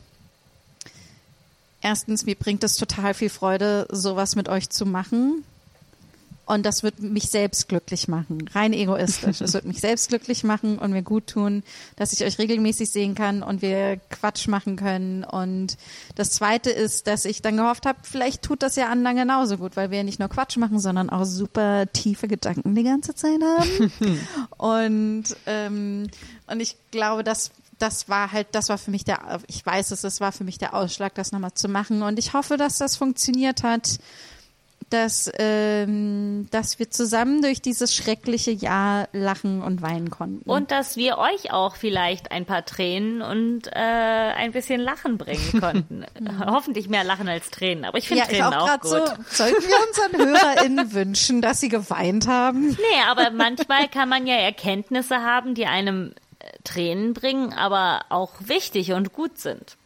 erstens, 1.80 2.24
mir 2.24 2.36
bringt 2.36 2.64
es 2.64 2.76
total 2.76 3.14
viel 3.14 3.30
Freude, 3.30 3.86
sowas 3.90 4.36
mit 4.36 4.48
euch 4.48 4.70
zu 4.70 4.86
machen. 4.86 5.44
Und 6.46 6.66
das 6.66 6.82
wird 6.82 7.00
mich 7.00 7.30
selbst 7.30 7.68
glücklich 7.68 8.06
machen. 8.06 8.48
Rein 8.52 8.74
egoistisch. 8.74 9.40
Es 9.40 9.54
wird 9.54 9.64
mich 9.64 9.80
selbst 9.80 10.10
glücklich 10.10 10.44
machen 10.44 10.78
und 10.78 10.92
mir 10.92 11.02
gut 11.02 11.28
tun, 11.28 11.62
dass 11.96 12.12
ich 12.12 12.22
euch 12.22 12.38
regelmäßig 12.38 12.90
sehen 12.90 13.14
kann 13.14 13.42
und 13.42 13.62
wir 13.62 13.96
Quatsch 14.10 14.46
machen 14.48 14.76
können. 14.76 15.24
Und 15.24 15.78
das 16.16 16.32
zweite 16.32 16.70
ist, 16.70 17.06
dass 17.06 17.24
ich 17.24 17.40
dann 17.40 17.56
gehofft 17.56 17.86
habe, 17.86 17.98
vielleicht 18.02 18.42
tut 18.42 18.62
das 18.62 18.76
ja 18.76 18.88
anderen 18.88 19.16
genauso 19.16 19.56
gut, 19.56 19.76
weil 19.76 19.90
wir 19.90 19.98
ja 19.98 20.04
nicht 20.04 20.18
nur 20.18 20.28
Quatsch 20.28 20.58
machen, 20.58 20.80
sondern 20.80 21.08
auch 21.08 21.24
super 21.24 21.86
tiefe 21.92 22.28
Gedanken 22.28 22.74
die 22.74 22.84
ganze 22.84 23.14
Zeit 23.14 23.40
haben. 23.42 23.92
und, 24.58 25.24
ähm, 25.46 26.10
und 26.46 26.60
ich 26.60 26.76
glaube, 26.90 27.24
dass 27.24 27.52
das 27.78 28.08
war 28.08 28.32
halt, 28.32 28.48
das 28.52 28.68
war 28.68 28.78
für 28.78 28.90
mich 28.90 29.04
der, 29.04 29.40
ich 29.46 29.64
weiß 29.64 29.90
es, 29.90 30.02
das 30.02 30.20
war 30.20 30.32
für 30.32 30.44
mich 30.44 30.58
der 30.58 30.74
Ausschlag, 30.74 31.14
das 31.14 31.32
nochmal 31.32 31.54
zu 31.54 31.68
machen. 31.68 32.02
Und 32.02 32.18
ich 32.18 32.32
hoffe, 32.32 32.56
dass 32.56 32.78
das 32.78 32.96
funktioniert 32.96 33.62
hat 33.62 33.98
dass, 34.90 35.30
ähm, 35.38 36.46
dass 36.50 36.78
wir 36.78 36.90
zusammen 36.90 37.42
durch 37.42 37.62
dieses 37.62 37.94
schreckliche 37.94 38.50
Jahr 38.50 39.08
lachen 39.12 39.62
und 39.62 39.82
weinen 39.82 40.10
konnten. 40.10 40.48
Und 40.48 40.70
dass 40.70 40.96
wir 40.96 41.18
euch 41.18 41.52
auch 41.52 41.76
vielleicht 41.76 42.30
ein 42.30 42.44
paar 42.44 42.64
Tränen 42.64 43.22
und 43.22 43.66
äh, 43.68 43.70
ein 43.72 44.52
bisschen 44.52 44.80
Lachen 44.80 45.18
bringen 45.18 45.52
konnten. 45.60 46.04
Hoffentlich 46.46 46.88
mehr 46.88 47.04
Lachen 47.04 47.28
als 47.28 47.50
Tränen, 47.50 47.84
aber 47.84 47.98
ich 47.98 48.08
finde 48.08 48.24
ja, 48.24 48.30
ich 48.30 48.38
Tränen 48.38 48.54
auch 48.54 48.62
auch, 48.62 48.80
gerade 48.80 48.80
gut. 48.80 49.26
so, 49.28 49.44
sollten 49.44 49.62
wir 49.62 49.76
unseren 49.88 50.26
HörerInnen 50.34 50.92
wünschen, 50.92 51.42
dass 51.42 51.60
sie 51.60 51.68
geweint 51.68 52.26
haben? 52.26 52.68
Nee, 52.68 53.02
aber 53.08 53.30
manchmal 53.30 53.88
kann 53.88 54.08
man 54.08 54.26
ja 54.26 54.34
Erkenntnisse 54.34 55.22
haben, 55.22 55.54
die 55.54 55.66
einem 55.66 56.14
äh, 56.38 56.46
Tränen 56.64 57.14
bringen, 57.14 57.52
aber 57.52 58.06
auch 58.10 58.32
wichtig 58.40 58.92
und 58.92 59.12
gut 59.12 59.38
sind. 59.38 59.76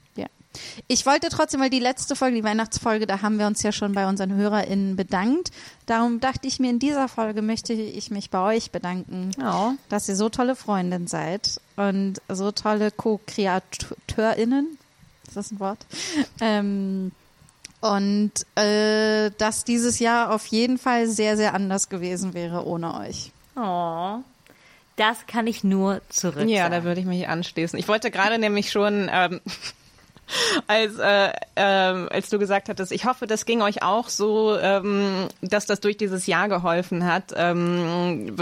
Ich 0.86 1.04
wollte 1.06 1.28
trotzdem, 1.28 1.60
weil 1.60 1.70
die 1.70 1.78
letzte 1.78 2.16
Folge, 2.16 2.36
die 2.36 2.44
Weihnachtsfolge, 2.44 3.06
da 3.06 3.22
haben 3.22 3.38
wir 3.38 3.46
uns 3.46 3.62
ja 3.62 3.70
schon 3.70 3.92
bei 3.92 4.08
unseren 4.08 4.34
HörerInnen 4.34 4.96
bedankt. 4.96 5.50
Darum 5.86 6.20
dachte 6.20 6.48
ich 6.48 6.58
mir, 6.58 6.70
in 6.70 6.78
dieser 6.78 7.08
Folge 7.08 7.42
möchte 7.42 7.72
ich 7.74 8.10
mich 8.10 8.30
bei 8.30 8.40
euch 8.56 8.70
bedanken, 8.70 9.30
Ja. 9.38 9.74
dass 9.88 10.08
ihr 10.08 10.16
so 10.16 10.28
tolle 10.30 10.56
Freundin 10.56 11.06
seid 11.06 11.60
und 11.76 12.14
so 12.28 12.50
tolle 12.50 12.90
Co-KreateurInnen. 12.90 14.78
Ist 15.26 15.36
das 15.36 15.50
ein 15.52 15.60
Wort? 15.60 15.78
Ähm, 16.40 17.12
und 17.80 18.32
äh, 18.56 19.30
dass 19.38 19.64
dieses 19.64 19.98
Jahr 19.98 20.32
auf 20.34 20.46
jeden 20.46 20.78
Fall 20.78 21.06
sehr, 21.06 21.36
sehr 21.36 21.54
anders 21.54 21.88
gewesen 21.88 22.34
wäre 22.34 22.66
ohne 22.66 22.94
euch. 22.98 23.30
Oh. 23.54 24.16
Das 24.96 25.26
kann 25.28 25.46
ich 25.46 25.62
nur 25.62 26.00
zurück 26.08 26.48
Ja, 26.48 26.62
sagen. 26.64 26.72
da 26.74 26.84
würde 26.84 27.00
ich 27.00 27.06
mich 27.06 27.28
anschließen. 27.28 27.78
Ich 27.78 27.86
wollte 27.86 28.10
gerade 28.10 28.38
nämlich 28.38 28.72
schon, 28.72 29.08
ähm, 29.12 29.40
als, 30.66 30.98
äh, 30.98 31.32
ähm, 31.56 32.08
als 32.10 32.28
du 32.28 32.38
gesagt 32.38 32.68
hattest, 32.68 32.92
ich 32.92 33.04
hoffe, 33.04 33.26
das 33.26 33.44
ging 33.46 33.62
euch 33.62 33.82
auch 33.82 34.08
so, 34.08 34.56
ähm, 34.58 35.28
dass 35.40 35.66
das 35.66 35.80
durch 35.80 35.96
dieses 35.96 36.26
Jahr 36.26 36.48
geholfen 36.48 37.04
hat. 37.06 37.32
Ähm, 37.36 38.36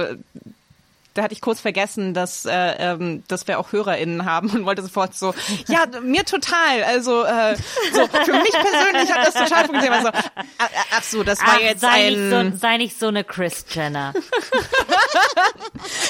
da 1.14 1.22
hatte 1.22 1.32
ich 1.32 1.40
kurz 1.40 1.60
vergessen, 1.62 2.12
dass, 2.12 2.44
äh, 2.44 2.52
ähm, 2.78 3.22
dass 3.28 3.48
wir 3.48 3.58
auch 3.58 3.72
HörerInnen 3.72 4.26
haben 4.26 4.50
und 4.50 4.66
wollte 4.66 4.82
sofort 4.82 5.14
so, 5.14 5.34
ja, 5.66 5.86
mir 6.02 6.26
total. 6.26 6.84
Also 6.84 7.24
äh, 7.24 7.56
so, 7.94 8.06
für 8.06 8.32
mich 8.34 8.50
persönlich 8.52 9.10
hat 9.14 9.26
das 9.26 9.32
total 9.32 9.64
funktioniert. 9.64 9.94
Also, 9.94 10.10
ach, 10.58 11.02
so, 11.02 11.22
das 11.22 11.40
war 11.40 11.54
Ach, 11.56 11.60
jetzt 11.60 11.80
sei, 11.80 12.08
ein... 12.08 12.28
nicht 12.28 12.52
so, 12.52 12.58
sei 12.58 12.76
nicht 12.76 12.98
so 13.00 13.06
eine 13.08 13.24
Chris 13.24 13.64
Jenner. 13.70 14.12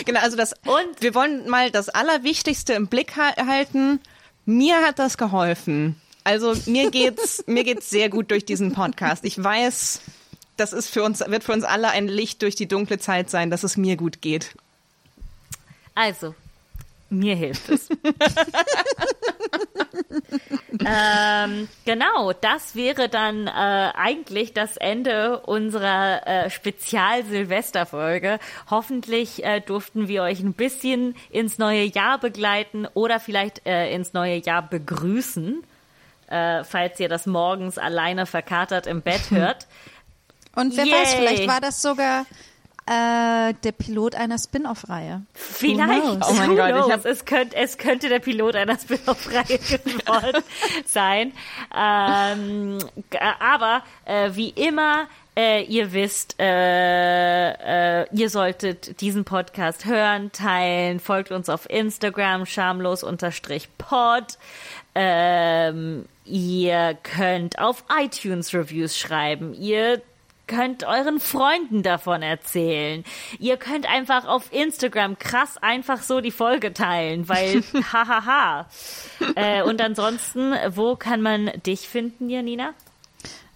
Genau, 0.04 0.20
also 0.20 0.36
das 0.36 0.52
Und- 0.64 1.00
wir 1.00 1.14
wollen 1.14 1.48
mal 1.48 1.70
das 1.70 1.88
Allerwichtigste 1.88 2.74
im 2.74 2.86
Blick 2.88 3.16
ha- 3.16 3.34
halten. 3.46 4.00
Mir 4.46 4.76
hat 4.82 4.98
das 4.98 5.18
geholfen. 5.18 6.00
Also 6.24 6.54
mir 6.66 6.90
geht's 6.90 7.44
mir 7.46 7.64
geht's 7.64 7.90
sehr 7.90 8.08
gut 8.08 8.30
durch 8.30 8.44
diesen 8.44 8.72
Podcast. 8.72 9.24
Ich 9.24 9.42
weiß, 9.42 10.00
das 10.56 10.72
ist 10.72 10.88
für 10.88 11.02
uns 11.02 11.20
wird 11.20 11.44
für 11.44 11.52
uns 11.52 11.64
alle 11.64 11.88
ein 11.90 12.08
Licht 12.08 12.42
durch 12.42 12.54
die 12.54 12.68
dunkle 12.68 12.98
Zeit 12.98 13.28
sein, 13.28 13.50
dass 13.50 13.64
es 13.64 13.76
mir 13.76 13.96
gut 13.96 14.22
geht. 14.22 14.54
Also, 15.94 16.34
mir 17.08 17.36
hilft 17.36 17.68
es. 17.68 17.88
ähm, 20.84 21.68
genau, 21.84 22.32
das 22.32 22.74
wäre 22.74 23.08
dann 23.08 23.46
äh, 23.46 23.50
eigentlich 23.50 24.52
das 24.52 24.76
Ende 24.76 25.40
unserer 25.40 26.26
äh, 26.26 26.50
Spezial-Silvester-Folge. 26.50 28.38
Hoffentlich 28.70 29.44
äh, 29.44 29.60
durften 29.60 30.08
wir 30.08 30.22
euch 30.22 30.40
ein 30.40 30.52
bisschen 30.52 31.14
ins 31.30 31.58
neue 31.58 31.84
Jahr 31.84 32.18
begleiten 32.18 32.88
oder 32.94 33.20
vielleicht 33.20 33.64
äh, 33.66 33.94
ins 33.94 34.12
neue 34.12 34.36
Jahr 34.36 34.62
begrüßen, 34.62 35.62
äh, 36.28 36.64
falls 36.64 36.98
ihr 36.98 37.08
das 37.08 37.26
morgens 37.26 37.78
alleine 37.78 38.26
verkatert 38.26 38.86
im 38.86 39.02
Bett 39.02 39.22
hört. 39.30 39.66
Und 40.54 40.76
wer 40.76 40.86
Yay. 40.86 40.94
weiß, 40.94 41.14
vielleicht 41.14 41.46
war 41.46 41.60
das 41.60 41.82
sogar 41.82 42.26
äh, 42.86 43.54
der 43.64 43.72
Pilot 43.72 44.14
einer 44.14 44.38
Spin-off-Reihe. 44.38 45.22
Vielleicht. 45.34 46.28
Oh 46.28 46.32
mein 46.34 46.56
Gott, 46.56 46.86
ich 46.86 46.92
hab 46.92 47.04
es, 47.04 47.24
könnte, 47.24 47.56
es 47.56 47.78
könnte 47.78 48.08
der 48.08 48.20
Pilot 48.20 48.54
einer 48.54 48.78
Spin-off-Reihe 48.78 49.58
geworden 49.58 50.42
sein. 50.86 51.32
Ähm, 51.76 52.78
aber 53.40 53.82
äh, 54.04 54.30
wie 54.34 54.50
immer, 54.50 55.08
äh, 55.36 55.64
ihr 55.64 55.92
wisst, 55.92 56.36
äh, 56.40 58.02
äh, 58.02 58.06
ihr 58.12 58.30
solltet 58.30 59.00
diesen 59.00 59.24
Podcast 59.24 59.84
hören, 59.84 60.30
teilen, 60.32 61.00
folgt 61.00 61.32
uns 61.32 61.48
auf 61.48 61.68
Instagram, 61.68 62.46
schamlos-pod. 62.46 64.38
Ähm, 64.94 66.06
ihr 66.24 66.96
könnt 67.02 67.58
auf 67.58 67.84
iTunes 68.00 68.54
Reviews 68.54 68.96
schreiben. 68.96 69.52
Ihr 69.54 70.00
könnt 70.46 70.84
euren 70.84 71.20
Freunden 71.20 71.82
davon 71.82 72.22
erzählen. 72.22 73.04
Ihr 73.38 73.56
könnt 73.56 73.90
einfach 73.90 74.26
auf 74.26 74.52
Instagram 74.52 75.18
krass 75.18 75.56
einfach 75.58 76.02
so 76.02 76.20
die 76.20 76.30
Folge 76.30 76.72
teilen, 76.72 77.28
weil 77.28 77.62
hahaha. 77.92 78.66
äh, 79.34 79.62
und 79.62 79.80
ansonsten, 79.80 80.54
wo 80.70 80.96
kann 80.96 81.20
man 81.20 81.50
dich 81.64 81.88
finden, 81.88 82.28
Janina? 82.30 82.74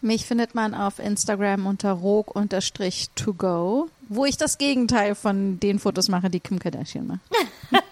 Mich 0.03 0.25
findet 0.25 0.55
man 0.55 0.75
auf 0.75 0.99
Instagram 0.99 1.67
unter 1.67 1.93
rog-to-go, 1.93 3.89
wo 4.09 4.25
ich 4.25 4.39
das 4.39 4.57
Gegenteil 4.57 5.15
von 5.15 5.61
den 5.61 5.79
Fotos 5.79 6.09
mache, 6.09 6.31
die 6.31 6.41
Kim 6.41 6.59
Kardashian 6.59 7.07
macht. 7.07 7.21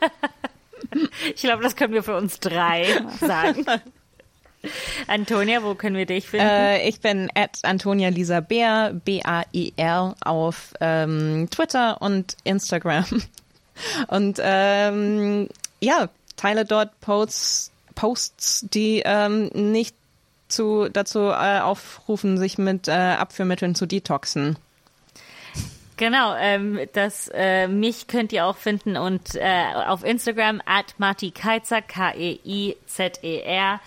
ich 1.35 1.43
glaube, 1.43 1.63
das 1.63 1.77
können 1.77 1.93
wir 1.93 2.03
für 2.03 2.17
uns 2.17 2.41
drei 2.41 2.87
sagen. 3.21 3.67
Antonia, 5.07 5.63
wo 5.63 5.75
können 5.75 5.97
wir 5.97 6.07
dich 6.07 6.29
finden? 6.29 6.47
Äh, 6.47 6.89
ich 6.89 7.01
bin 7.01 7.31
at 7.35 7.59
Antonia 7.63 8.09
Lisa 8.09 8.41
Bär, 8.41 8.93
B-A-I-R, 9.05 10.15
auf 10.25 10.75
ähm, 10.81 11.49
Twitter 11.51 12.01
und 12.01 12.37
Instagram. 12.45 13.05
Und 14.09 14.41
ähm, 14.43 15.49
ja, 15.81 16.09
teile 16.37 16.65
dort 16.65 17.01
Posts, 17.01 17.71
Posts, 17.95 18.67
die 18.73 19.03
ähm, 19.05 19.51
nicht 19.55 19.95
zu, 20.49 20.89
dazu 20.89 21.29
äh, 21.29 21.61
aufrufen, 21.61 22.39
sich 22.39 22.59
mit 22.59 22.89
äh, 22.89 22.93
Abführmitteln 22.93 23.77
zu 23.77 23.87
detoxen. 23.87 24.57
Genau, 25.97 26.35
ähm, 26.37 26.81
das 26.93 27.29
äh, 27.35 27.67
mich 27.67 28.07
könnt 28.07 28.33
ihr 28.33 28.47
auch 28.47 28.57
finden 28.57 28.97
und 28.97 29.35
äh, 29.35 29.65
auf 29.87 30.05
Instagram 30.05 30.63
at 30.65 30.95
Marti 30.99 31.33
Keizer, 31.33 31.83
K-E-I-Z-E-R. 31.83 33.81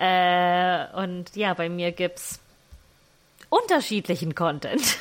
Äh, 0.00 0.86
und 0.96 1.36
ja, 1.36 1.52
bei 1.52 1.68
mir 1.68 1.92
gibt's 1.92 2.40
unterschiedlichen 3.50 4.34
Content. 4.34 4.80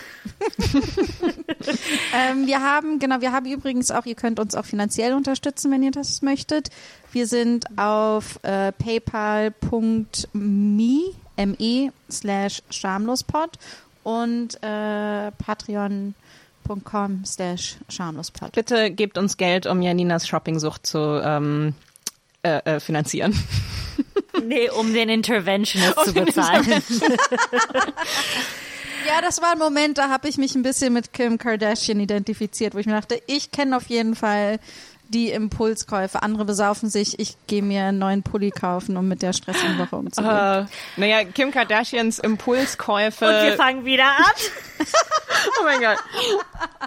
ähm, 2.13 2.47
wir 2.47 2.61
haben, 2.61 2.99
genau, 2.99 3.21
wir 3.21 3.31
haben 3.31 3.45
übrigens 3.45 3.91
auch, 3.91 4.05
ihr 4.05 4.15
könnt 4.15 4.39
uns 4.39 4.55
auch 4.55 4.65
finanziell 4.65 5.13
unterstützen, 5.13 5.71
wenn 5.71 5.83
ihr 5.83 5.91
das 5.91 6.21
möchtet. 6.21 6.69
Wir 7.13 7.27
sind 7.27 7.65
auf 7.77 8.39
äh, 8.43 8.73
paypal.me 8.73 9.53
me 11.37 11.93
slash 12.11 12.61
schamlospod 12.69 13.51
und 14.03 14.61
äh, 14.61 15.31
patreon.com 15.31 17.23
slash 17.25 17.77
schamlospod. 17.87 18.51
Bitte 18.51 18.91
gebt 18.91 19.17
uns 19.17 19.37
Geld, 19.37 19.65
um 19.65 19.81
Janinas 19.81 20.27
Shoppingsucht 20.27 20.85
zu 20.85 21.21
ähm, 21.23 21.73
äh, 22.43 22.57
äh 22.65 22.79
finanzieren. 22.81 23.33
Nee, 24.45 24.69
um 24.69 24.93
den 24.93 25.09
Interventionist 25.09 25.97
um 25.97 26.05
zu 26.05 26.13
bezahlen. 26.13 26.65
ja, 29.07 29.21
das 29.21 29.41
war 29.41 29.53
ein 29.53 29.59
Moment, 29.59 29.97
da 29.97 30.09
habe 30.09 30.27
ich 30.27 30.37
mich 30.37 30.55
ein 30.55 30.63
bisschen 30.63 30.93
mit 30.93 31.13
Kim 31.13 31.37
Kardashian 31.37 31.99
identifiziert, 31.99 32.75
wo 32.75 32.79
ich 32.79 32.85
mir 32.85 32.93
dachte, 32.93 33.21
ich 33.27 33.51
kenne 33.51 33.75
auf 33.77 33.87
jeden 33.87 34.15
Fall 34.15 34.59
die 35.09 35.31
Impulskäufe. 35.31 36.21
Andere 36.21 36.45
besaufen 36.45 36.89
sich, 36.89 37.19
ich 37.19 37.35
gehe 37.47 37.63
mir 37.63 37.85
einen 37.85 37.99
neuen 37.99 38.23
Pulli 38.23 38.51
kaufen, 38.51 38.95
um 38.95 39.07
mit 39.07 39.21
der 39.21 39.33
stressigen 39.33 39.77
Woche 39.79 39.95
umzugehen. 39.95 40.31
Uh, 40.31 40.65
naja, 40.97 41.23
Kim 41.25 41.51
Kardashians 41.51 42.19
Impulskäufe. 42.19 43.25
Und 43.25 43.43
wir 43.43 43.57
fangen 43.57 43.85
wieder 43.85 44.05
an. 44.05 44.23
oh 45.59 45.63
mein 45.63 45.81
Gott. 45.81 45.97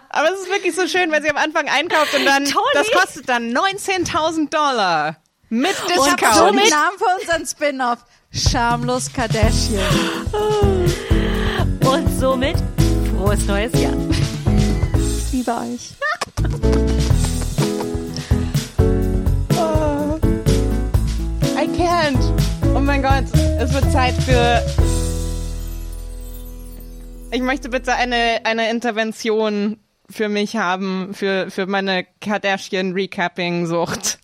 Aber 0.09 0.33
es 0.33 0.41
ist 0.41 0.51
wirklich 0.51 0.75
so 0.75 0.87
schön, 0.87 1.11
wenn 1.11 1.23
sie 1.23 1.31
am 1.31 1.37
Anfang 1.37 1.69
einkauft 1.69 2.15
und 2.15 2.25
dann, 2.25 2.45
Tony. 2.45 2.65
das 2.75 2.91
kostet 2.93 3.29
dann 3.29 3.53
19.000 3.53 4.51
Dollar. 4.51 5.17
Mit 5.53 5.77
Discount. 5.87 6.19
Ich 6.19 6.27
habe 6.27 6.35
so 6.35 6.47
den 6.47 6.71
Namen 6.71 6.97
für 6.97 7.05
unseren 7.21 7.47
Spin-off. 7.47 7.99
Schamlos 8.33 9.13
Kardashian. 9.13 9.85
Und 11.85 12.09
somit 12.19 12.57
frohes 13.11 13.45
neues 13.45 13.71
Jahr. 13.79 13.93
Ich 14.97 15.31
liebe 15.31 15.51
euch. 15.51 15.93
oh. 19.51 20.19
I 21.61 21.69
can't. 21.77 22.17
Oh 22.75 22.81
mein 22.81 23.03
Gott, 23.03 23.25
es 23.59 23.75
wird 23.75 23.93
Zeit 23.93 24.15
für. 24.23 24.63
Ich 27.31 27.43
möchte 27.43 27.69
bitte 27.69 27.95
eine, 27.95 28.41
eine 28.45 28.71
Intervention 28.71 29.77
für 30.09 30.31
mich 30.31 30.57
haben, 30.57 31.13
für, 31.13 31.51
für 31.51 31.67
meine 31.67 32.07
Kardashian-Recapping-Sucht. 32.23 34.19